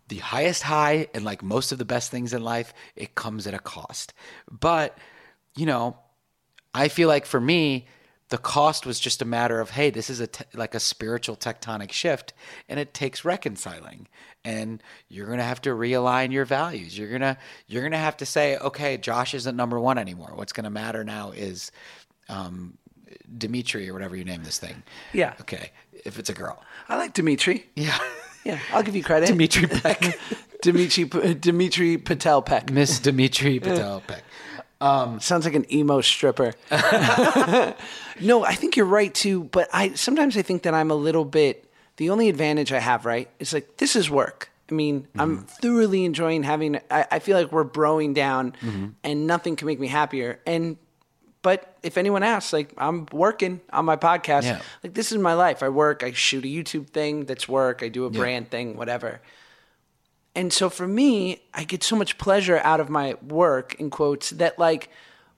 the 0.08 0.18
highest 0.18 0.64
high, 0.64 1.08
and 1.14 1.24
like 1.24 1.42
most 1.42 1.72
of 1.72 1.78
the 1.78 1.86
best 1.86 2.12
things 2.12 2.34
in 2.34 2.44
life, 2.44 2.74
it 2.96 3.16
comes 3.16 3.48
at 3.48 3.54
a 3.54 3.60
cost. 3.60 4.14
But 4.50 4.98
you 5.56 5.66
know, 5.66 5.98
I 6.74 6.88
feel 6.88 7.08
like 7.08 7.26
for 7.26 7.40
me, 7.40 7.88
the 8.30 8.38
cost 8.38 8.86
was 8.86 9.00
just 9.00 9.22
a 9.22 9.26
matter 9.26 9.60
of 9.60 9.72
hey, 9.72 9.90
this 9.90 10.10
is 10.10 10.20
a 10.22 10.28
te- 10.28 10.46
like 10.54 10.74
a 10.74 10.80
spiritual 10.80 11.36
tectonic 11.36 11.92
shift, 11.92 12.34
and 12.70 12.80
it 12.80 12.94
takes 12.94 13.26
reconciling. 13.26 14.08
And 14.44 14.82
you're 15.10 15.28
gonna 15.28 15.44
have 15.44 15.62
to 15.62 15.70
realign 15.72 16.32
your 16.32 16.46
values. 16.46 16.98
You're 16.98 17.12
gonna 17.12 17.38
you're 17.68 17.84
gonna 17.84 17.98
have 17.98 18.18
to 18.18 18.26
say, 18.26 18.58
okay, 18.58 18.98
Josh 18.98 19.34
isn't 19.34 19.56
number 19.56 19.80
one 19.80 19.98
anymore. 19.98 20.32
What's 20.36 20.54
gonna 20.54 20.70
matter 20.70 21.04
now 21.04 21.32
is 21.32 21.72
um, 22.30 22.78
Dimitri 23.38 23.90
or 23.90 23.94
whatever 23.94 24.16
you 24.16 24.24
name 24.24 24.44
this 24.44 24.60
thing. 24.60 24.84
Yeah. 25.14 25.34
Okay. 25.42 25.72
If 26.06 26.20
it's 26.20 26.30
a 26.30 26.34
girl. 26.34 26.62
I 26.90 26.98
like 26.98 27.14
Dimitri. 27.14 27.68
Yeah. 27.76 27.98
Yeah, 28.44 28.60
I'll 28.74 28.84
give 28.84 28.96
you 28.96 29.04
credit. 29.04 29.28
Dimitri 29.28 29.68
Peck. 29.68 30.18
Dimitri 30.62 31.06
Dimitri 31.36 31.98
Patel 31.98 32.42
Peck. 32.42 32.72
Miss 32.72 33.00
Dimitri 33.00 33.60
Patel 33.60 34.02
Peck. 34.02 34.24
Um, 34.80 35.20
Sounds 35.20 35.46
like 35.46 35.54
an 35.54 35.72
emo 35.72 36.02
stripper. 36.02 36.54
no, 38.20 38.44
I 38.44 38.56
think 38.56 38.76
you're 38.76 38.86
right 38.86 39.14
too. 39.14 39.44
But 39.44 39.70
I 39.72 39.94
sometimes 39.94 40.36
I 40.38 40.42
think 40.42 40.64
that 40.64 40.74
I'm 40.74 40.90
a 40.92 40.96
little 40.96 41.26
bit. 41.26 41.68
The 41.98 42.10
only 42.10 42.30
advantage 42.30 42.72
I 42.72 42.80
have, 42.80 43.06
right, 43.06 43.30
is 43.40 43.54
like 43.54 43.78
this 43.78 43.96
is 43.96 44.10
work. 44.10 44.50
I 44.70 44.74
mean, 44.74 45.08
I'm 45.20 45.38
mm-hmm. 45.38 45.46
thoroughly 45.46 46.06
enjoying 46.06 46.44
having. 46.44 46.80
I, 46.90 47.06
I 47.12 47.20
feel 47.20 47.38
like 47.38 47.52
we're 47.52 47.66
broing 47.66 48.16
down, 48.16 48.54
mm-hmm. 48.54 48.88
and 49.04 49.28
nothing 49.28 49.56
can 49.56 49.68
make 49.68 49.80
me 49.80 49.88
happier. 49.88 50.40
And 50.48 50.78
but 51.42 51.76
if 51.84 51.98
anyone 51.98 52.24
asks, 52.24 52.54
like 52.54 52.74
I'm 52.78 53.08
working 53.12 53.62
on 53.72 53.86
my 53.86 53.96
podcast. 53.96 54.44
Yeah. 54.44 54.62
Like 54.84 54.94
this 54.94 55.12
is 55.12 55.18
my 55.18 55.34
life. 55.34 55.64
I 55.64 55.70
work. 55.70 56.04
I 56.04 56.12
shoot 56.12 56.44
a 56.44 56.48
YouTube 56.48 56.88
thing. 56.90 57.26
That's 57.26 57.48
work. 57.48 57.84
I 57.84 57.90
do 57.90 58.06
a 58.06 58.10
brand 58.10 58.52
thing. 58.52 58.78
Whatever. 58.78 59.22
And 60.36 60.54
so 60.54 60.70
for 60.70 60.88
me, 60.88 61.42
I 61.54 61.64
get 61.66 61.84
so 61.84 61.96
much 61.96 62.18
pleasure 62.18 62.58
out 62.64 62.80
of 62.80 62.90
my 62.90 63.16
work, 63.28 63.76
in 63.76 63.90
quotes, 63.90 64.30
that 64.32 64.58
like 64.58 64.90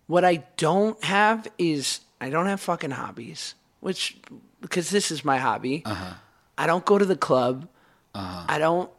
what 0.07 0.23
I 0.23 0.43
don't 0.57 1.01
have 1.03 1.47
is 1.57 2.01
I 2.21 2.29
don't 2.29 2.45
have 2.45 2.61
fucking 2.61 2.91
hobbies, 2.91 3.55
which 3.79 4.17
because 4.61 4.89
this 4.89 5.11
is 5.11 5.25
my 5.25 5.37
hobby. 5.37 5.83
Uh-huh. 5.85 6.13
I 6.57 6.67
don't 6.67 6.85
go 6.85 6.97
to 6.97 7.05
the 7.05 7.15
club. 7.15 7.67
Uh-huh. 8.13 8.45
I 8.47 8.59
don't. 8.59 8.89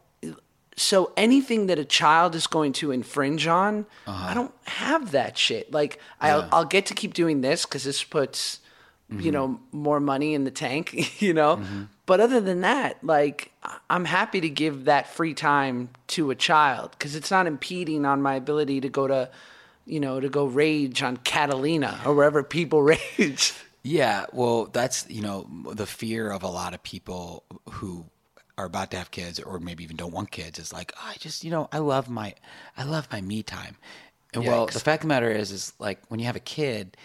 So 0.77 1.13
anything 1.15 1.67
that 1.67 1.79
a 1.79 1.85
child 1.85 2.35
is 2.35 2.47
going 2.47 2.73
to 2.73 2.91
infringe 2.91 3.47
on, 3.47 3.85
uh-huh. 4.05 4.27
I 4.29 4.33
don't 4.33 4.53
have 4.65 5.11
that 5.11 5.37
shit. 5.37 5.71
Like 5.71 5.99
I'll, 6.19 6.47
I'll 6.51 6.65
get 6.65 6.87
to 6.87 6.93
keep 6.93 7.13
doing 7.13 7.41
this 7.41 7.65
because 7.65 7.85
this 7.85 8.03
puts, 8.03 8.59
you 9.09 9.17
mm-hmm. 9.17 9.29
know, 9.31 9.59
more 9.71 10.01
money 10.01 10.33
in 10.33 10.43
the 10.43 10.51
tank. 10.51 10.93
You 11.21 11.33
know, 11.33 11.57
mm-hmm. 11.57 11.83
but 12.05 12.19
other 12.19 12.41
than 12.41 12.61
that, 12.61 13.01
like 13.03 13.51
I'm 13.89 14.03
happy 14.03 14.41
to 14.41 14.49
give 14.49 14.85
that 14.85 15.07
free 15.07 15.33
time 15.33 15.89
to 16.07 16.29
a 16.29 16.35
child 16.35 16.91
because 16.91 17.15
it's 17.15 17.31
not 17.31 17.47
impeding 17.47 18.05
on 18.05 18.21
my 18.21 18.35
ability 18.35 18.81
to 18.81 18.89
go 18.89 19.07
to, 19.07 19.29
you 19.85 20.01
know, 20.01 20.19
to 20.19 20.27
go 20.27 20.45
rage 20.45 21.01
on 21.01 21.17
Catalina 21.17 22.01
or 22.05 22.13
wherever 22.13 22.43
people 22.43 22.81
rage. 23.17 23.53
Yeah, 23.81 24.25
well, 24.33 24.65
that's 24.65 25.05
you 25.09 25.21
know 25.21 25.47
the 25.71 25.85
fear 25.85 26.31
of 26.31 26.43
a 26.43 26.47
lot 26.47 26.73
of 26.73 26.83
people 26.83 27.43
who 27.69 28.05
are 28.57 28.65
about 28.65 28.91
to 28.91 28.97
have 28.97 29.11
kids 29.11 29.39
or 29.39 29.59
maybe 29.59 29.83
even 29.83 29.97
don't 29.97 30.13
want 30.13 30.31
kids 30.31 30.59
is 30.59 30.71
like 30.71 30.93
"Oh, 30.97 31.11
I 31.13 31.15
just 31.19 31.43
you 31.43 31.51
know 31.51 31.67
I 31.71 31.79
love 31.79 32.09
my 32.09 32.33
I 32.77 32.83
love 32.83 33.07
my 33.11 33.21
me 33.21 33.43
time. 33.43 33.77
And 34.33 34.45
well, 34.45 34.65
the 34.65 34.79
fact 34.79 35.03
of 35.03 35.07
the 35.07 35.13
matter 35.13 35.31
is 35.31 35.51
is 35.51 35.73
like 35.79 35.99
when 36.07 36.19
you 36.19 36.25
have 36.25 36.35
a 36.35 36.41
kid, 36.41 36.97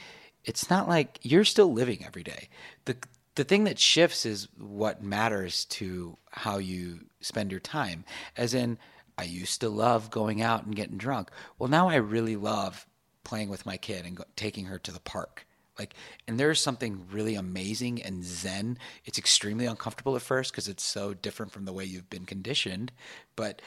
it's 0.45 0.71
not 0.71 0.89
like 0.89 1.19
you're 1.23 1.45
still 1.45 1.73
living 1.73 2.05
every 2.05 2.23
day. 2.23 2.49
The 2.85 2.97
the 3.35 3.45
thing 3.45 3.65
that 3.65 3.79
shifts 3.79 4.27
is 4.27 4.49
what 4.59 5.03
matters 5.03 5.65
to 5.67 6.17
how 6.31 6.59
you 6.59 7.01
spend 7.21 7.51
your 7.51 7.61
time. 7.61 8.05
As 8.37 8.55
in 8.55 8.79
I 9.17 9.25
used 9.25 9.61
to 9.61 9.69
love 9.69 10.11
going 10.11 10.43
out 10.43 10.65
and 10.65 10.75
getting 10.75 10.99
drunk. 10.99 11.31
Well, 11.59 11.69
now 11.69 11.89
I 11.89 11.97
really 11.97 12.37
love 12.37 12.87
playing 13.23 13.49
with 13.49 13.67
my 13.67 13.77
kid 13.77 14.07
and 14.07 14.17
go, 14.17 14.25
taking 14.35 14.65
her 14.67 14.79
to 14.79 14.91
the 14.93 15.01
park. 15.01 15.47
Like, 15.81 15.95
and 16.29 16.39
there's 16.39 16.61
something 16.61 17.07
really 17.11 17.37
amazing 17.37 18.03
and 18.03 18.23
zen. 18.23 18.77
It's 19.07 19.17
extremely 19.17 19.65
uncomfortable 19.65 20.15
at 20.15 20.21
first 20.21 20.53
because 20.53 20.69
it's 20.69 20.85
so 20.85 21.15
different 21.15 21.53
from 21.53 21.65
the 21.65 21.73
way 21.73 21.87
you've 21.87 22.11
been 22.11 22.27
conditioned. 22.27 22.93
But 23.35 23.63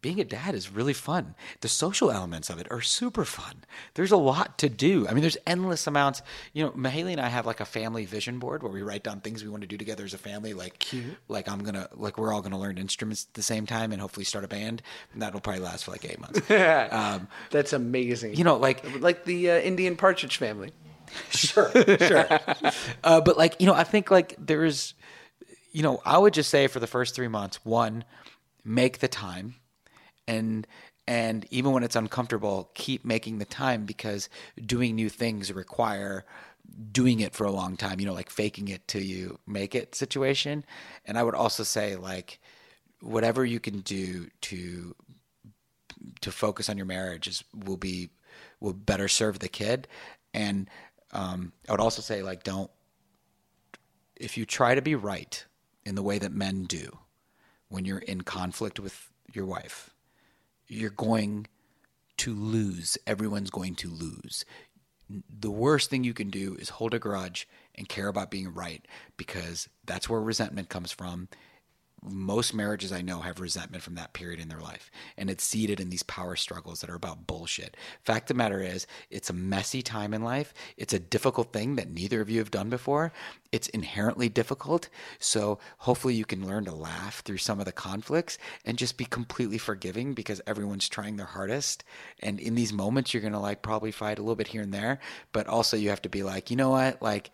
being 0.00 0.20
a 0.20 0.24
dad 0.24 0.54
is 0.54 0.70
really 0.70 0.92
fun. 0.92 1.34
The 1.60 1.68
social 1.68 2.10
elements 2.10 2.50
of 2.50 2.58
it 2.60 2.68
are 2.70 2.80
super 2.82 3.24
fun. 3.24 3.64
There's 3.94 4.12
a 4.12 4.16
lot 4.16 4.58
to 4.58 4.68
do. 4.68 5.08
I 5.08 5.12
mean, 5.12 5.22
there's 5.22 5.38
endless 5.46 5.86
amounts. 5.86 6.20
You 6.52 6.66
know, 6.66 6.70
Mahaley 6.72 7.12
and 7.12 7.20
I 7.20 7.28
have 7.28 7.46
like 7.46 7.60
a 7.60 7.64
family 7.64 8.04
vision 8.04 8.38
board 8.38 8.62
where 8.62 8.70
we 8.70 8.82
write 8.82 9.02
down 9.02 9.20
things 9.20 9.42
we 9.42 9.48
want 9.50 9.62
to 9.62 9.66
do 9.66 9.76
together 9.76 10.04
as 10.04 10.14
a 10.14 10.18
family. 10.18 10.54
Like, 10.54 10.86
like 11.28 11.48
I'm 11.48 11.64
gonna, 11.64 11.88
like 11.94 12.18
we're 12.18 12.32
all 12.32 12.42
gonna 12.42 12.60
learn 12.60 12.78
instruments 12.78 13.26
at 13.28 13.34
the 13.34 13.42
same 13.42 13.66
time 13.66 13.90
and 13.90 14.00
hopefully 14.00 14.24
start 14.24 14.44
a 14.44 14.48
band. 14.48 14.82
And 15.14 15.22
that'll 15.22 15.40
probably 15.40 15.62
last 15.62 15.84
for 15.84 15.92
like 15.92 16.04
eight 16.04 16.20
months. 16.20 16.48
um, 16.92 17.26
That's 17.50 17.72
amazing. 17.72 18.34
you 18.34 18.44
know, 18.44 18.56
like 18.56 19.00
like 19.00 19.24
the 19.24 19.50
uh, 19.50 19.58
Indian 19.58 19.96
Partridge 19.96 20.36
Family. 20.36 20.72
Sure, 21.30 21.70
sure. 21.98 22.28
Uh, 23.04 23.20
but 23.20 23.36
like 23.38 23.56
you 23.60 23.66
know, 23.66 23.74
I 23.74 23.84
think 23.84 24.10
like 24.10 24.34
there's, 24.38 24.94
you 25.72 25.82
know, 25.82 26.00
I 26.04 26.18
would 26.18 26.34
just 26.34 26.50
say 26.50 26.66
for 26.66 26.80
the 26.80 26.86
first 26.86 27.14
three 27.14 27.28
months, 27.28 27.64
one, 27.64 28.04
make 28.64 28.98
the 28.98 29.08
time, 29.08 29.54
and 30.26 30.66
and 31.06 31.46
even 31.50 31.72
when 31.72 31.84
it's 31.84 31.96
uncomfortable, 31.96 32.70
keep 32.74 33.04
making 33.04 33.38
the 33.38 33.44
time 33.44 33.84
because 33.84 34.28
doing 34.64 34.94
new 34.94 35.08
things 35.08 35.52
require 35.52 36.24
doing 36.92 37.20
it 37.20 37.34
for 37.34 37.44
a 37.44 37.50
long 37.50 37.76
time. 37.76 38.00
You 38.00 38.06
know, 38.06 38.14
like 38.14 38.30
faking 38.30 38.68
it 38.68 38.86
till 38.86 39.02
you 39.02 39.38
make 39.46 39.74
it 39.74 39.94
situation. 39.94 40.64
And 41.06 41.18
I 41.18 41.22
would 41.22 41.34
also 41.34 41.62
say 41.62 41.96
like 41.96 42.40
whatever 43.00 43.44
you 43.44 43.60
can 43.60 43.80
do 43.80 44.28
to 44.42 44.94
to 46.20 46.30
focus 46.30 46.68
on 46.68 46.76
your 46.76 46.86
marriage 46.86 47.26
is 47.26 47.44
will 47.54 47.76
be 47.76 48.10
will 48.60 48.72
better 48.72 49.08
serve 49.08 49.38
the 49.38 49.48
kid 49.48 49.88
and 50.34 50.68
um, 51.12 51.52
i 51.68 51.72
would 51.72 51.80
also 51.80 52.02
say 52.02 52.22
like 52.22 52.42
don't 52.42 52.70
if 54.16 54.36
you 54.36 54.44
try 54.44 54.74
to 54.74 54.82
be 54.82 54.94
right 54.94 55.44
in 55.84 55.94
the 55.94 56.02
way 56.02 56.18
that 56.18 56.32
men 56.32 56.64
do 56.64 56.98
when 57.68 57.84
you're 57.84 57.98
in 57.98 58.20
conflict 58.22 58.80
with 58.80 59.10
your 59.32 59.46
wife 59.46 59.90
you're 60.68 60.90
going 60.90 61.46
to 62.18 62.34
lose. 62.34 62.98
Everyone's 63.06 63.50
going 63.50 63.74
to 63.76 63.88
lose. 63.88 64.44
The 65.08 65.50
worst 65.50 65.88
thing 65.88 66.04
you 66.04 66.12
can 66.12 66.28
do 66.28 66.54
is 66.58 66.68
hold 66.68 66.92
a 66.92 66.98
grudge 66.98 67.48
and 67.74 67.88
care 67.88 68.08
about 68.08 68.30
being 68.30 68.52
right 68.52 68.84
because 69.16 69.68
that's 69.86 70.08
where 70.08 70.20
resentment 70.20 70.68
comes 70.68 70.92
from 70.92 71.28
most 72.02 72.54
marriages 72.54 72.92
I 72.92 73.02
know 73.02 73.20
have 73.20 73.40
resentment 73.40 73.82
from 73.82 73.96
that 73.96 74.12
period 74.12 74.40
in 74.40 74.48
their 74.48 74.60
life. 74.60 74.90
And 75.16 75.28
it's 75.28 75.44
seated 75.44 75.80
in 75.80 75.90
these 75.90 76.02
power 76.04 76.36
struggles 76.36 76.80
that 76.80 76.90
are 76.90 76.94
about 76.94 77.26
bullshit. 77.26 77.76
Fact 78.04 78.30
of 78.30 78.36
the 78.36 78.38
matter 78.38 78.60
is, 78.60 78.86
it's 79.10 79.30
a 79.30 79.34
messy 79.34 79.82
time 79.82 80.14
in 80.14 80.22
life. 80.22 80.54
It's 80.76 80.92
a 80.92 80.98
difficult 80.98 81.52
thing 81.52 81.76
that 81.76 81.90
neither 81.90 82.20
of 82.20 82.30
you 82.30 82.38
have 82.38 82.50
done 82.50 82.70
before. 82.70 83.12
It's 83.50 83.68
inherently 83.68 84.28
difficult. 84.28 84.88
So 85.18 85.58
hopefully 85.78 86.14
you 86.14 86.24
can 86.24 86.46
learn 86.46 86.64
to 86.66 86.74
laugh 86.74 87.20
through 87.20 87.38
some 87.38 87.58
of 87.58 87.66
the 87.66 87.72
conflicts 87.72 88.38
and 88.64 88.78
just 88.78 88.96
be 88.96 89.04
completely 89.04 89.58
forgiving 89.58 90.14
because 90.14 90.40
everyone's 90.46 90.88
trying 90.88 91.16
their 91.16 91.26
hardest. 91.26 91.84
And 92.20 92.38
in 92.38 92.54
these 92.54 92.72
moments, 92.72 93.12
you're 93.12 93.20
going 93.20 93.32
to 93.32 93.38
like 93.38 93.62
probably 93.62 93.90
fight 93.90 94.18
a 94.18 94.22
little 94.22 94.36
bit 94.36 94.48
here 94.48 94.62
and 94.62 94.72
there. 94.72 95.00
But 95.32 95.46
also 95.46 95.76
you 95.76 95.90
have 95.90 96.02
to 96.02 96.08
be 96.08 96.22
like, 96.22 96.50
you 96.50 96.56
know 96.56 96.70
what? 96.70 97.02
Like, 97.02 97.30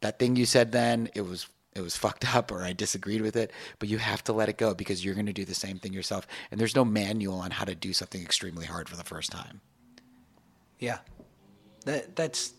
that 0.00 0.18
thing 0.18 0.34
you 0.34 0.46
said 0.46 0.72
then, 0.72 1.10
it 1.14 1.20
was 1.20 1.46
it 1.74 1.80
was 1.80 1.96
fucked 2.04 2.34
up 2.34 2.50
or 2.50 2.62
I 2.62 2.72
disagreed 2.72 3.22
with 3.22 3.36
it, 3.36 3.52
but 3.78 3.88
you 3.88 3.98
have 3.98 4.24
to 4.24 4.32
let 4.32 4.48
it 4.48 4.58
go 4.58 4.74
because 4.74 5.04
you're 5.04 5.14
going 5.14 5.26
to 5.26 5.32
do 5.32 5.44
the 5.44 5.54
same 5.54 5.78
thing 5.78 5.92
yourself. 5.92 6.26
And 6.50 6.60
there's 6.60 6.76
no 6.76 6.84
manual 6.84 7.38
on 7.38 7.50
how 7.50 7.64
to 7.64 7.74
do 7.74 7.92
something 7.92 8.22
extremely 8.22 8.66
hard 8.66 8.88
for 8.88 8.96
the 8.96 9.04
first 9.04 9.30
time. 9.30 9.60
Yeah. 10.78 10.98
That 11.84 12.16
that's 12.16 12.52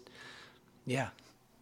yeah. 0.85 1.09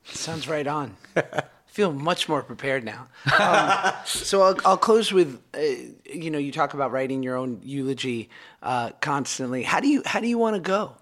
Sounds 0.05 0.47
right 0.47 0.65
on. 0.65 0.95
I 1.15 1.43
feel 1.67 1.91
much 1.91 2.27
more 2.27 2.41
prepared 2.41 2.83
now. 2.83 3.07
Um, 3.37 3.93
so 4.05 4.41
I'll, 4.41 4.57
I'll 4.65 4.77
close 4.77 5.11
with, 5.11 5.39
uh, 5.53 5.59
you 6.05 6.31
know, 6.31 6.39
you 6.39 6.51
talk 6.51 6.73
about 6.73 6.91
writing 6.91 7.21
your 7.21 7.35
own 7.35 7.59
eulogy 7.63 8.29
uh, 8.63 8.91
constantly. 9.01 9.63
How 9.63 9.79
do 9.79 9.87
you 9.87 10.01
how 10.05 10.19
do 10.19 10.27
you 10.27 10.37
want 10.37 10.55
to 10.55 10.61
go? 10.61 10.95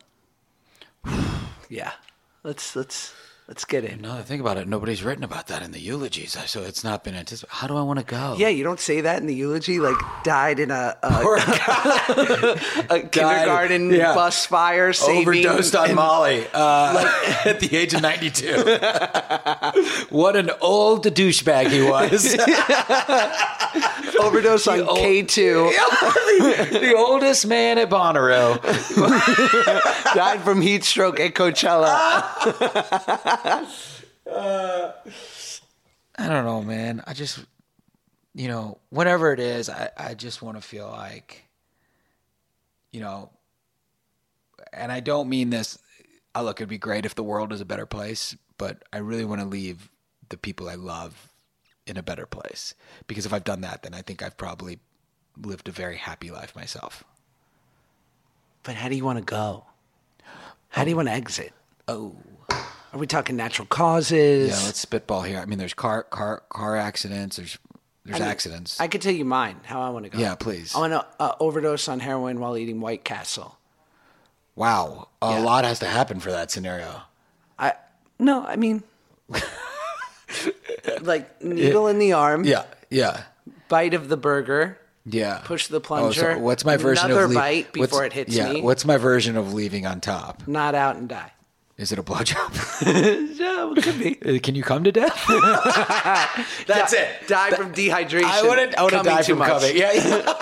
yeah, 1.70 1.92
let's 2.44 2.76
let's 2.76 3.14
let's 3.48 3.64
get 3.66 3.86
in. 3.86 4.02
Now 4.02 4.14
that 4.16 4.20
I 4.20 4.24
think 4.24 4.42
about 4.42 4.58
it, 4.58 4.68
nobody's 4.68 5.04
written 5.04 5.24
about 5.24 5.48
that 5.48 5.62
in 5.62 5.72
the 5.72 5.80
eulogies, 5.80 6.38
so 6.48 6.64
it's 6.64 6.84
not 6.84 7.04
been 7.04 7.16
anticipated. 7.16 7.54
How 7.56 7.68
do 7.68 7.76
I 7.78 7.82
want 7.82 8.00
to 8.00 8.06
go? 8.06 8.36
Yeah, 8.38 8.50
you 8.50 8.64
don't 8.64 8.80
say 8.80 9.02
that 9.02 9.20
in 9.22 9.28
the 9.28 9.34
eulogy. 9.36 9.80
Like 9.80 9.96
died 10.24 10.60
in 10.60 10.70
a, 10.72 10.98
a, 11.02 11.08
a 12.90 13.00
kindergarten 13.10 13.90
yeah. 13.94 14.14
bus 14.14 14.46
fire, 14.46 14.92
saving, 14.94 15.22
overdosed 15.46 15.76
on 15.76 15.86
and- 15.88 15.96
Molly 15.96 16.46
uh, 16.54 17.10
at 17.46 17.60
the 17.62 17.76
age 17.76 17.94
of 17.94 18.02
92. 18.02 18.48
what 20.16 20.36
an 20.36 20.50
old 20.62 21.06
douchebag 21.06 21.68
he 21.70 21.82
was. 21.84 22.34
overdose 24.20 24.68
on 24.68 24.82
old- 24.82 24.98
K 25.00 25.24
two. 25.24 25.72
the, 25.72 26.80
the 26.82 26.94
oldest 26.96 27.48
man 27.48 27.78
at 27.78 27.90
Bonnaroo. 27.90 28.60
died 30.14 30.42
from 30.42 30.62
heat 30.62 30.84
stroke 30.84 31.20
at 31.20 31.34
Coachella. 31.34 31.96
I 36.18 36.28
don't 36.28 36.46
know, 36.46 36.62
man. 36.64 37.04
I 37.06 37.14
just, 37.14 37.46
you 38.34 38.48
know, 38.48 38.80
whatever 38.90 39.34
it 39.34 39.40
is, 39.40 39.70
I, 39.70 39.90
I 39.98 40.14
just 40.14 40.42
want 40.42 40.58
to 40.58 40.62
feel 40.62 40.88
like, 40.88 41.46
you 42.92 43.00
know, 43.00 43.30
and 44.74 44.92
I 44.92 45.00
don't 45.00 45.30
mean 45.30 45.50
this. 45.50 45.78
I 46.34 46.42
look, 46.42 46.60
it'd 46.60 46.70
be 46.70 46.78
great 46.78 47.06
if 47.06 47.16
the 47.16 47.24
world 47.24 47.54
is 47.54 47.62
a 47.62 47.66
better 47.66 47.86
place, 47.86 48.36
but 48.58 48.84
I 48.92 48.98
really 48.98 49.26
want 49.26 49.42
to 49.42 49.48
leave 49.48 49.90
the 50.30 50.38
people 50.38 50.70
I 50.70 50.76
love 50.76 51.30
in 51.86 51.98
a 51.98 52.04
better 52.04 52.26
place. 52.26 52.76
Because 53.08 53.26
if 53.26 53.34
I've 53.34 53.44
done 53.44 53.62
that, 53.62 53.84
then 53.84 53.94
I 53.94 54.02
think 54.02 54.22
I've 54.22 54.38
probably 54.38 54.80
lived 55.40 55.68
a 55.68 55.72
very 55.72 55.98
happy 55.98 56.32
life 56.32 56.56
myself. 56.56 57.04
But 58.64 58.76
how 58.76 58.90
do 58.90 58.96
you 58.96 59.06
want 59.06 59.20
to 59.20 59.24
go? 59.24 59.66
How 60.70 60.84
do 60.84 60.90
you 60.90 60.96
want 60.96 61.08
to 61.08 61.14
exit? 61.14 61.54
Oh. 61.88 62.16
Are 62.94 63.00
we 63.00 63.08
talking 63.08 63.36
natural 63.36 63.66
causes? 63.68 64.50
Yeah, 64.50 64.66
let's 64.66 64.80
spitball 64.80 65.22
here. 65.24 65.40
I 65.40 65.46
mean, 65.46 65.60
there's 65.60 65.74
car 65.74 66.04
car 66.04 66.44
car 66.50 66.76
accidents. 66.78 67.36
There's 67.38 67.58
there's 68.06 68.18
I 68.18 68.24
mean, 68.24 68.30
accidents. 68.30 68.80
I 68.80 68.88
could 68.88 69.02
tell 69.02 69.14
you 69.14 69.26
mine. 69.26 69.58
How 69.64 69.82
I 69.82 69.90
want 69.90 70.06
to 70.06 70.10
go. 70.12 70.18
Yeah, 70.18 70.36
please. 70.36 70.74
I 70.76 70.80
want 70.80 70.94
to 70.94 71.06
uh, 71.20 71.36
overdose 71.40 71.88
on 71.90 72.00
heroin 72.00 72.40
while 72.40 72.58
eating 72.58 72.80
White 72.80 73.04
Castle. 73.04 73.58
wow, 74.56 75.10
a 75.22 75.32
Yeah. 75.34 75.40
lot 75.40 75.66
has 75.66 75.80
to 75.80 75.88
happen 75.88 76.20
for 76.22 76.32
that 76.32 76.50
scenario. 76.50 77.02
I 77.60 77.74
no, 78.20 78.46
I 78.46 78.56
mean, 78.56 78.84
like 81.02 81.44
needle 81.44 81.88
in 81.88 82.00
the 82.00 82.14
arm, 82.14 82.44
Yeah, 82.46 82.64
yeah, 82.90 83.24
bite 83.70 83.94
of 83.94 84.10
the 84.10 84.18
burger, 84.18 84.78
yeah. 85.06 85.42
push 85.44 85.68
the 85.68 85.78
Oh, 85.78 86.12
so 86.12 86.22
plunger. 86.22 86.40
what's 86.40 86.66
my 86.66 86.78
version 86.78 87.06
another 87.08 87.26
of 87.26 87.30
lea- 87.32 87.36
bite 87.36 87.74
before 87.74 88.06
it 88.06 88.14
hits 88.14 88.34
yeah, 88.36 88.54
me? 88.54 88.62
What's 88.62 88.86
my 88.86 88.98
version 88.98 89.38
of 89.38 89.54
leaving 89.54 89.86
on 89.86 90.00
top? 90.02 90.48
Not 90.48 90.74
out 90.76 90.96
and 90.96 91.08
die. 91.10 91.32
Is 91.78 91.92
it 91.92 92.00
a 92.00 92.04
blowjob? 92.04 93.28
Yeah, 93.38 93.72
it 93.76 93.84
could 93.84 94.00
be. 94.00 94.38
Uh, 94.38 94.40
Can 94.42 94.56
you 94.56 94.64
come 94.64 94.84
to 94.84 94.92
death? 94.92 95.24
That's 96.68 96.94
it. 96.94 97.08
Die 97.28 97.52
from 97.52 97.72
dehydration. 97.72 98.24
I 98.24 98.42
wouldn't. 98.42 98.78
I 98.78 98.90
coming 98.90 99.06
die 99.06 99.22
from 99.22 99.38
much. 99.38 99.50
coming. 99.50 99.78
Yeah. 99.78 99.94
yeah. 99.94 100.24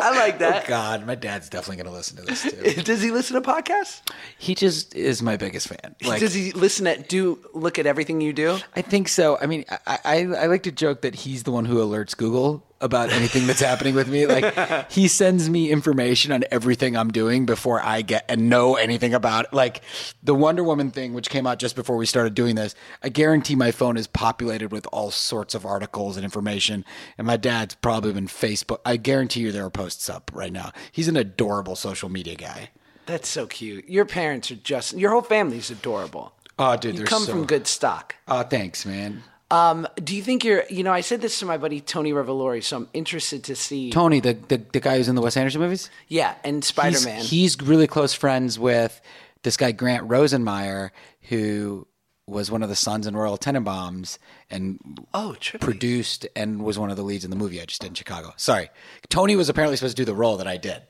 I 0.00 0.16
like 0.16 0.38
that. 0.38 0.66
God, 0.68 1.04
my 1.04 1.16
dad's 1.16 1.48
definitely 1.48 1.82
going 1.82 1.92
to 1.92 1.92
listen 1.92 2.16
to 2.18 2.22
this 2.22 2.42
too. 2.42 2.82
Does 2.82 3.02
he 3.02 3.10
listen 3.10 3.40
to 3.40 3.48
podcasts? 3.48 4.02
He 4.38 4.54
just 4.54 4.94
is 4.94 5.20
my 5.20 5.36
biggest 5.36 5.66
fan. 5.66 5.96
Like, 6.04 6.20
Does 6.20 6.32
he 6.32 6.52
listen 6.52 6.86
at 6.86 7.08
do 7.08 7.38
look 7.52 7.80
at 7.80 7.86
everything 7.86 8.20
you 8.20 8.32
do? 8.32 8.58
I 8.76 8.82
think 8.82 9.08
so. 9.08 9.36
I 9.40 9.46
mean, 9.46 9.64
I, 9.86 9.98
I 10.04 10.16
I 10.20 10.46
like 10.46 10.62
to 10.62 10.72
joke 10.72 11.00
that 11.02 11.16
he's 11.16 11.42
the 11.42 11.50
one 11.50 11.64
who 11.64 11.78
alerts 11.78 12.16
Google 12.16 12.64
about 12.80 13.10
anything 13.10 13.46
that's 13.46 13.60
happening 13.60 13.94
with 13.94 14.08
me. 14.08 14.26
Like 14.26 14.90
he 14.92 15.08
sends 15.08 15.50
me 15.50 15.70
information 15.70 16.30
on 16.32 16.44
everything 16.50 16.96
I'm 16.96 17.10
doing 17.10 17.44
before 17.46 17.80
I 17.82 18.02
get 18.02 18.24
and 18.28 18.48
know 18.48 18.76
anything 18.76 19.14
about 19.14 19.46
it. 19.46 19.52
Like 19.52 19.82
the 20.22 20.34
Wonder 20.34 20.62
Woman 20.62 20.90
thing, 20.90 21.12
which 21.14 21.28
came 21.30 21.46
out 21.46 21.58
just 21.58 21.74
before 21.76 21.96
we 21.96 22.06
started 22.06 22.34
doing 22.34 22.54
this. 22.54 22.74
I 23.02 23.08
guarantee 23.08 23.56
my 23.56 23.70
phone 23.72 23.96
is 23.96 24.06
populated 24.06 24.70
with 24.70 24.86
all 24.92 25.10
sorts 25.10 25.54
of 25.54 25.66
articles 25.66 26.16
and 26.16 26.24
information. 26.24 26.84
And 27.16 27.26
my 27.26 27.36
dad's 27.36 27.74
probably 27.76 28.12
been 28.12 28.28
Facebook. 28.28 28.78
I 28.84 28.96
guarantee 28.96 29.40
you 29.40 29.52
there 29.52 29.64
are 29.64 29.70
posts 29.70 30.08
up 30.08 30.30
right 30.34 30.52
now. 30.52 30.72
He's 30.92 31.08
an 31.08 31.16
adorable 31.16 31.74
social 31.76 32.08
media 32.08 32.36
guy. 32.36 32.70
That's 33.06 33.28
so 33.28 33.46
cute. 33.46 33.88
Your 33.88 34.04
parents 34.04 34.50
are 34.50 34.56
just 34.56 34.92
your 34.96 35.10
whole 35.10 35.22
family's 35.22 35.70
adorable. 35.70 36.32
Oh, 36.58 36.76
dude, 36.76 36.92
You 36.94 36.98
they're 36.98 37.06
come 37.06 37.22
so- 37.22 37.32
from 37.32 37.46
good 37.46 37.66
stock. 37.66 38.14
Oh, 38.28 38.42
thanks, 38.42 38.84
man. 38.84 39.22
Um, 39.50 39.86
do 40.02 40.14
you 40.14 40.22
think 40.22 40.44
you're? 40.44 40.64
You 40.68 40.82
know, 40.82 40.92
I 40.92 41.00
said 41.00 41.20
this 41.22 41.38
to 41.40 41.46
my 41.46 41.56
buddy 41.56 41.80
Tony 41.80 42.12
Revolori, 42.12 42.62
so 42.62 42.76
I'm 42.76 42.88
interested 42.92 43.44
to 43.44 43.56
see. 43.56 43.90
Tony, 43.90 44.20
the, 44.20 44.34
the 44.34 44.58
the 44.72 44.80
guy 44.80 44.98
who's 44.98 45.08
in 45.08 45.14
the 45.14 45.22
Wes 45.22 45.36
Anderson 45.36 45.60
movies. 45.60 45.88
Yeah, 46.08 46.34
and 46.44 46.62
Spider 46.62 47.00
Man. 47.00 47.20
He's, 47.20 47.30
he's 47.56 47.60
really 47.62 47.86
close 47.86 48.12
friends 48.12 48.58
with 48.58 49.00
this 49.42 49.56
guy 49.56 49.72
Grant 49.72 50.06
Rosenmeyer, 50.08 50.90
who 51.22 51.86
was 52.26 52.50
one 52.50 52.62
of 52.62 52.68
the 52.68 52.76
sons 52.76 53.06
in 53.06 53.16
Royal 53.16 53.38
Tenenbaums 53.38 54.18
and 54.50 54.78
Oh, 55.14 55.34
trippy. 55.40 55.60
produced 55.60 56.26
and 56.36 56.62
was 56.62 56.78
one 56.78 56.90
of 56.90 56.98
the 56.98 57.02
leads 57.02 57.24
in 57.24 57.30
the 57.30 57.36
movie 57.36 57.58
I 57.58 57.64
just 57.64 57.80
did 57.80 57.86
in 57.86 57.94
Chicago. 57.94 58.34
Sorry, 58.36 58.68
Tony 59.08 59.34
was 59.34 59.48
apparently 59.48 59.78
supposed 59.78 59.96
to 59.96 60.02
do 60.02 60.04
the 60.04 60.14
role 60.14 60.36
that 60.36 60.46
I 60.46 60.58
did. 60.58 60.82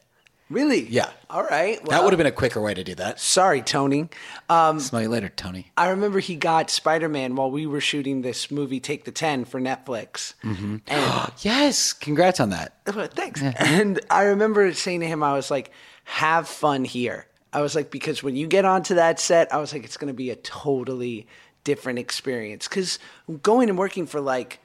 Really? 0.50 0.86
Yeah. 0.88 1.10
All 1.28 1.44
right. 1.44 1.82
that 1.86 2.02
would 2.02 2.12
have 2.12 2.18
been 2.18 2.26
a 2.26 2.32
quicker 2.32 2.60
way 2.60 2.72
to 2.74 2.82
do 2.82 2.94
that. 2.94 3.20
Sorry, 3.20 3.60
Tony. 3.60 4.08
Um, 4.48 4.80
Smell 4.80 5.02
you 5.02 5.08
later, 5.08 5.28
Tony. 5.28 5.70
I 5.76 5.90
remember 5.90 6.20
he 6.20 6.36
got 6.36 6.70
Spider 6.70 7.08
Man 7.08 7.36
while 7.36 7.50
we 7.50 7.66
were 7.66 7.80
shooting 7.80 8.22
this 8.22 8.50
movie, 8.50 8.80
Take 8.80 9.04
the 9.04 9.12
Ten, 9.12 9.44
for 9.44 9.60
Netflix. 9.60 10.34
Mm-hmm. 10.42 10.76
And 10.86 11.32
Yes, 11.40 11.92
congrats 11.92 12.40
on 12.40 12.50
that. 12.50 12.76
Well, 12.94 13.08
thanks. 13.08 13.42
And 13.58 14.00
I 14.10 14.22
remember 14.24 14.72
saying 14.72 15.00
to 15.00 15.06
him, 15.06 15.22
I 15.22 15.34
was 15.34 15.50
like, 15.50 15.70
have 16.04 16.48
fun 16.48 16.84
here. 16.84 17.26
I 17.52 17.60
was 17.60 17.74
like, 17.74 17.90
because 17.90 18.22
when 18.22 18.36
you 18.36 18.46
get 18.46 18.64
onto 18.64 18.94
that 18.94 19.20
set, 19.20 19.52
I 19.52 19.58
was 19.58 19.72
like, 19.72 19.84
it's 19.84 19.96
going 19.96 20.08
to 20.08 20.14
be 20.16 20.30
a 20.30 20.36
totally 20.36 21.26
different 21.64 21.98
experience. 21.98 22.68
Because 22.68 22.98
going 23.42 23.68
and 23.68 23.78
working 23.78 24.06
for 24.06 24.20
like 24.20 24.60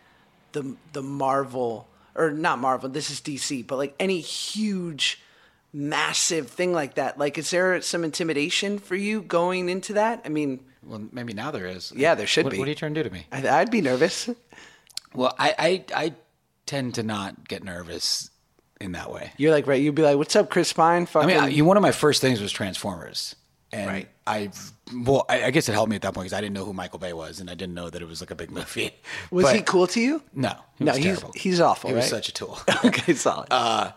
the 0.54 0.76
the 0.94 1.02
Marvel 1.02 1.88
or 2.16 2.32
not 2.32 2.60
Marvel, 2.60 2.90
this 2.90 3.10
is 3.10 3.20
DC, 3.22 3.66
but 3.66 3.78
like 3.78 3.96
any 4.00 4.20
huge, 4.20 5.22
massive 5.74 6.50
thing 6.50 6.72
like 6.74 6.96
that, 6.96 7.18
like, 7.18 7.38
is 7.38 7.50
there 7.50 7.82
some 7.82 8.04
intimidation 8.04 8.78
for 8.80 8.96
you 8.96 9.22
going 9.22 9.70
into 9.70 9.94
that? 9.94 10.22
I 10.26 10.30
mean, 10.30 10.60
Well, 10.84 11.02
maybe 11.12 11.34
now 11.34 11.50
there 11.52 11.66
is. 11.66 11.92
Yeah, 11.96 12.16
there 12.16 12.28
should 12.28 12.46
What- 12.46 12.52
be. 12.52 12.60
What 12.60 12.68
are 12.68 12.72
you 12.72 12.76
trying 12.76 12.94
to 12.94 13.04
do 13.04 13.10
to 13.10 13.14
me? 13.14 13.26
I, 13.32 13.48
I'd 13.48 13.72
be 13.72 13.82
nervous. 13.82 14.30
Well, 15.16 15.34
I, 15.38 15.56
I 15.58 15.86
I 16.06 16.14
tend 16.66 16.96
to 16.96 17.04
not 17.04 17.48
get 17.48 17.64
nervous 17.64 18.30
in 18.82 18.94
that 18.94 19.12
way. 19.12 19.32
You're 19.38 19.52
like, 19.52 19.68
right? 19.68 19.82
You'd 19.82 19.96
be 19.96 20.02
like, 20.02 20.18
"What's 20.18 20.36
up, 20.36 20.50
Chris 20.50 20.74
Pine?" 20.74 21.08
I 21.16 21.26
mean, 21.26 21.38
I, 21.38 21.48
you, 21.50 21.64
one 21.66 21.78
of 21.78 21.84
my 21.84 21.92
first 21.92 22.20
things 22.22 22.42
was 22.42 22.52
Transformers, 22.52 23.36
and 23.72 23.88
Right. 23.88 24.10
I, 24.26 24.50
well, 25.06 25.26
I, 25.30 25.44
I 25.46 25.52
guess 25.52 25.70
it 25.70 25.74
helped 25.74 25.90
me 25.90 25.96
at 25.96 26.02
that 26.02 26.14
point 26.14 26.26
because 26.26 26.38
I 26.38 26.42
didn't 26.42 26.54
know 26.56 26.66
who 26.66 26.74
Michael 26.74 27.00
Bay 27.00 27.14
was, 27.14 27.40
and 27.40 27.50
I 27.50 27.54
didn't 27.56 27.76
know 27.76 27.90
that 27.90 28.02
it 28.02 28.08
was 28.08 28.22
like 28.22 28.32
a 28.32 28.36
big 28.36 28.50
movie. 28.52 28.92
was 29.32 29.46
But- 29.46 29.56
he 29.56 29.62
cool 29.62 29.86
to 29.88 30.02
you? 30.02 30.24
No, 30.34 30.54
he 30.78 30.84
No, 30.86 30.94
he's- 30.94 31.04
terrible. 31.20 31.32
he's 31.36 31.62
awful, 31.62 31.90
He 31.92 31.96
was 31.96 32.08
such 32.10 32.28
a 32.30 32.34
tool. 32.34 32.58
okay, 32.86 33.14
solid. 33.14 33.48
Uh, 33.52 33.92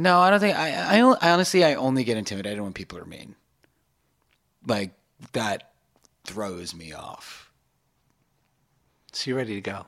no, 0.00 0.20
I 0.20 0.30
don't 0.30 0.40
think. 0.40 0.56
I, 0.56 0.72
I, 0.72 0.98
I 0.98 1.30
honestly, 1.30 1.64
I 1.64 1.74
only 1.74 2.04
get 2.04 2.16
intimidated 2.16 2.60
when 2.60 2.72
people 2.72 2.98
are 2.98 3.04
mean. 3.04 3.34
Like 4.66 4.92
that 5.32 5.72
throws 6.24 6.74
me 6.74 6.92
off. 6.92 7.50
so 9.12 9.30
you're 9.30 9.38
ready 9.38 9.54
to 9.54 9.60
go. 9.60 9.86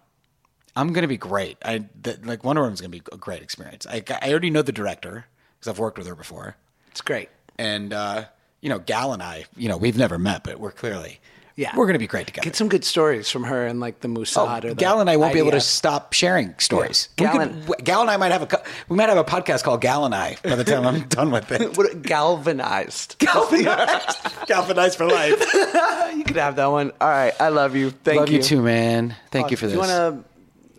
I'm 0.74 0.92
gonna 0.92 1.08
be 1.08 1.18
great. 1.18 1.58
I 1.64 1.86
that, 2.02 2.24
like 2.24 2.44
Wonder 2.44 2.62
Woman's 2.62 2.80
gonna 2.80 2.90
be 2.90 3.02
a 3.12 3.16
great 3.16 3.42
experience. 3.42 3.86
I 3.86 4.02
I 4.22 4.30
already 4.30 4.50
know 4.50 4.62
the 4.62 4.72
director 4.72 5.26
because 5.58 5.68
I've 5.68 5.78
worked 5.78 5.98
with 5.98 6.06
her 6.06 6.14
before. 6.14 6.56
It's 6.90 7.00
great. 7.02 7.28
and 7.58 7.92
uh, 7.92 8.24
you 8.60 8.68
know, 8.68 8.78
Gal 8.78 9.12
and 9.12 9.22
I, 9.22 9.44
you 9.56 9.68
know, 9.68 9.76
we've 9.76 9.96
never 9.98 10.18
met, 10.18 10.44
but 10.44 10.60
we're 10.60 10.70
clearly, 10.72 11.20
Yeah. 11.56 11.76
we're 11.76 11.84
going 11.86 11.94
to 11.94 11.98
be 11.98 12.06
great 12.06 12.26
together. 12.26 12.44
Get 12.44 12.56
some 12.56 12.68
good 12.68 12.84
stories 12.84 13.28
from 13.28 13.44
her 13.44 13.66
and 13.66 13.78
like 13.80 14.00
the 14.00 14.08
Mossad 14.08 14.64
or 14.64 14.68
oh, 14.68 14.70
the 14.70 14.74
Gal 14.74 15.00
and 15.00 15.10
I 15.10 15.16
won't 15.16 15.32
be 15.32 15.38
able 15.38 15.50
to 15.52 15.60
stop 15.60 16.12
sharing 16.12 16.54
stories. 16.58 17.08
Yeah. 17.18 17.32
We 17.32 17.38
Gal 17.38 17.48
could- 17.66 17.84
Gal 17.84 18.00
and 18.00 18.10
I 18.10 18.16
might 18.16 18.32
have 18.32 18.42
a 18.52 18.62
we 18.88 18.96
might 18.96 19.08
have 19.08 19.18
a 19.18 19.24
podcast 19.24 19.62
called 19.62 19.80
Gal 19.80 20.04
and 20.04 20.14
I 20.14 20.36
by 20.42 20.54
the 20.56 20.64
time 20.64 20.86
I'm 20.86 21.02
done 21.08 21.30
with 21.30 21.50
it. 21.52 21.76
What- 21.76 22.02
galvanized. 22.02 23.16
Galvanized, 23.22 24.46
galvanized 24.46 24.96
for 24.98 25.06
life. 25.06 25.40
you 26.16 26.24
could 26.24 26.36
have 26.36 26.56
that 26.56 26.66
one. 26.66 26.92
All 27.00 27.08
right, 27.08 27.32
I 27.40 27.48
love 27.48 27.76
you. 27.76 27.90
Thank 27.90 28.20
Love 28.20 28.28
you. 28.30 28.38
you 28.38 28.42
too, 28.42 28.62
man. 28.62 29.14
Thank 29.30 29.50
you 29.50 29.56
for 29.56 29.66
this. 29.66 29.74
you 29.74 29.78
want 29.80 29.90
to? 29.90 30.24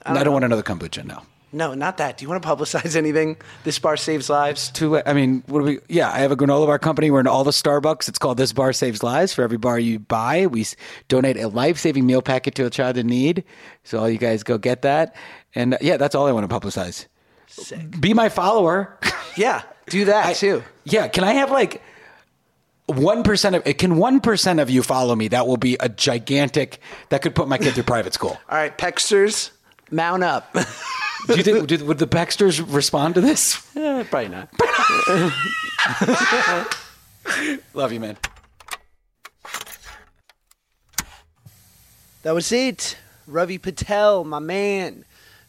I 0.05 0.23
don't, 0.23 0.33
want 0.33 0.45
another 0.45 0.63
kombucha. 0.63 1.05
No. 1.05 1.21
No, 1.53 1.73
not 1.75 1.97
that. 1.97 2.17
Do 2.17 2.23
you 2.25 2.29
want 2.29 2.41
to 2.43 2.49
publicize 2.49 2.95
anything? 2.97 3.37
This 3.63 3.79
bar 3.79 3.95
saves 3.95 4.29
lives. 4.29 4.69
Too 4.71 4.89
late. 4.89 5.03
I 5.05 5.13
mean, 5.13 5.43
what 5.47 5.59
do 5.59 5.65
we? 5.65 5.79
Yeah, 5.87 6.11
I 6.11 6.19
have 6.19 6.31
a 6.31 6.35
granola 6.35 6.65
bar 6.65 6.79
company. 6.79 7.11
We're 7.11 7.19
in 7.19 7.27
all 7.27 7.43
the 7.43 7.51
Starbucks. 7.51 8.09
It's 8.09 8.17
called 8.19 8.37
This 8.37 8.51
Bar 8.51 8.73
Saves 8.73 9.03
Lives. 9.03 9.33
For 9.33 9.43
every 9.43 9.57
bar 9.57 9.77
you 9.79 9.99
buy, 9.99 10.47
we 10.47 10.65
donate 11.07 11.37
a 11.37 11.47
life-saving 11.47 12.05
meal 12.05 12.21
packet 12.21 12.55
to 12.55 12.65
a 12.65 12.69
child 12.69 12.97
in 12.97 13.07
need. 13.07 13.43
So 13.83 13.99
all 13.99 14.09
you 14.09 14.17
guys 14.17 14.43
go 14.43 14.57
get 14.57 14.81
that. 14.81 15.15
And 15.55 15.75
uh, 15.75 15.77
yeah, 15.81 15.97
that's 15.97 16.15
all 16.15 16.25
I 16.27 16.31
want 16.31 16.49
to 16.49 16.59
publicize. 16.59 17.05
Sick. 17.47 17.99
Be 18.01 18.13
my 18.13 18.29
follower. 18.29 18.97
Yeah, 19.35 19.63
do 19.87 20.05
that 20.05 20.35
too. 20.35 20.63
Yeah, 20.83 21.07
can 21.07 21.23
I 21.23 21.33
have 21.33 21.49
like 21.49 21.81
one 22.85 23.23
percent 23.23 23.55
of? 23.55 23.63
Can 23.77 23.97
one 23.97 24.19
percent 24.19 24.59
of 24.59 24.69
you 24.69 24.83
follow 24.83 25.15
me? 25.15 25.27
That 25.29 25.47
will 25.47 25.57
be 25.57 25.75
a 25.79 25.89
gigantic. 25.89 26.79
That 27.09 27.23
could 27.23 27.33
put 27.33 27.47
my 27.47 27.57
kid 27.57 27.73
through 27.73 27.83
private 27.83 28.13
school. 28.13 28.37
All 28.47 28.57
right, 28.57 28.77
Pexters, 28.77 29.49
mount 29.93 30.23
up. 30.23 30.51
Do 31.27 31.35
you 31.35 31.43
think 31.43 31.67
do, 31.67 31.85
would 31.85 31.99
the 31.99 32.07
Baxters 32.07 32.61
respond 32.61 33.15
to 33.15 33.21
this? 33.21 33.65
Eh, 33.77 34.03
Probably 34.03 34.27
not. 34.27 34.49
Love 37.73 37.93
you, 37.93 38.01
man. 38.01 38.17
That 42.23 42.33
was 42.33 42.51
it. 42.51 42.97
Ravi 43.25 43.57
Patel, 43.57 44.25
my 44.25 44.39
man, 44.39 45.05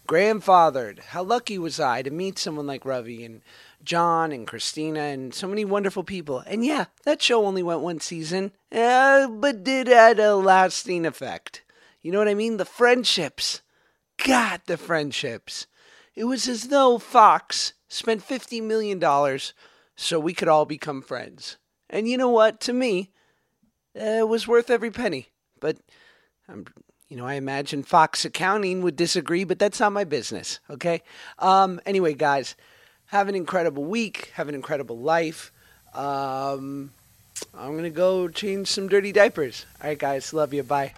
grandfathered. 0.08 1.00
How 1.00 1.24
lucky 1.24 1.58
was 1.58 1.80
I 1.80 2.02
to 2.02 2.10
meet 2.10 2.38
someone 2.38 2.68
like 2.68 2.84
Ravi 2.84 3.24
and 3.24 3.42
John 3.84 4.32
and 4.32 4.46
Christina 4.46 5.00
and 5.00 5.34
so 5.34 5.46
many 5.46 5.64
wonderful 5.64 6.04
people. 6.04 6.42
And 6.46 6.64
yeah, 6.64 6.86
that 7.04 7.20
show 7.20 7.44
only 7.44 7.62
went 7.62 7.80
one 7.80 8.00
season, 8.00 8.52
uh, 8.72 9.28
but 9.28 9.64
did 9.64 9.88
had 9.88 10.18
a 10.18 10.36
lasting 10.36 11.04
effect. 11.04 11.62
You 12.00 12.12
know 12.12 12.18
what 12.18 12.28
I 12.28 12.34
mean? 12.34 12.56
The 12.56 12.64
friendships. 12.64 13.60
God, 14.22 14.60
the 14.66 14.76
friendships. 14.76 15.66
It 16.14 16.24
was 16.24 16.48
as 16.48 16.68
though 16.68 16.98
Fox 16.98 17.72
spent 17.88 18.26
$50 18.26 18.62
million 18.62 19.00
so 19.96 20.20
we 20.20 20.34
could 20.34 20.48
all 20.48 20.64
become 20.64 21.02
friends. 21.02 21.56
And 21.90 22.08
you 22.08 22.16
know 22.16 22.28
what? 22.30 22.60
To 22.62 22.72
me, 22.72 23.10
uh, 23.98 24.04
it 24.04 24.28
was 24.28 24.48
worth 24.48 24.70
every 24.70 24.90
penny. 24.90 25.28
But 25.60 25.78
I'm, 26.48 26.66
you 27.08 27.16
know, 27.16 27.26
I 27.26 27.34
imagine 27.34 27.82
Fox 27.82 28.24
Accounting 28.24 28.82
would 28.82 28.96
disagree, 28.96 29.44
but 29.44 29.58
that's 29.58 29.80
not 29.80 29.92
my 29.92 30.04
business. 30.04 30.60
Okay. 30.68 31.02
Um. 31.38 31.80
Anyway, 31.86 32.14
guys, 32.14 32.56
have 33.06 33.28
an 33.28 33.34
incredible 33.34 33.84
week. 33.84 34.32
Have 34.34 34.48
an 34.48 34.54
incredible 34.54 34.98
life. 34.98 35.52
Um. 35.94 36.90
I'm 37.52 37.74
gonna 37.76 37.90
go 37.90 38.28
change 38.28 38.68
some 38.68 38.88
dirty 38.88 39.12
diapers. 39.12 39.66
All 39.80 39.88
right, 39.88 39.98
guys. 39.98 40.32
Love 40.32 40.54
you. 40.54 40.62
Bye. 40.62 40.94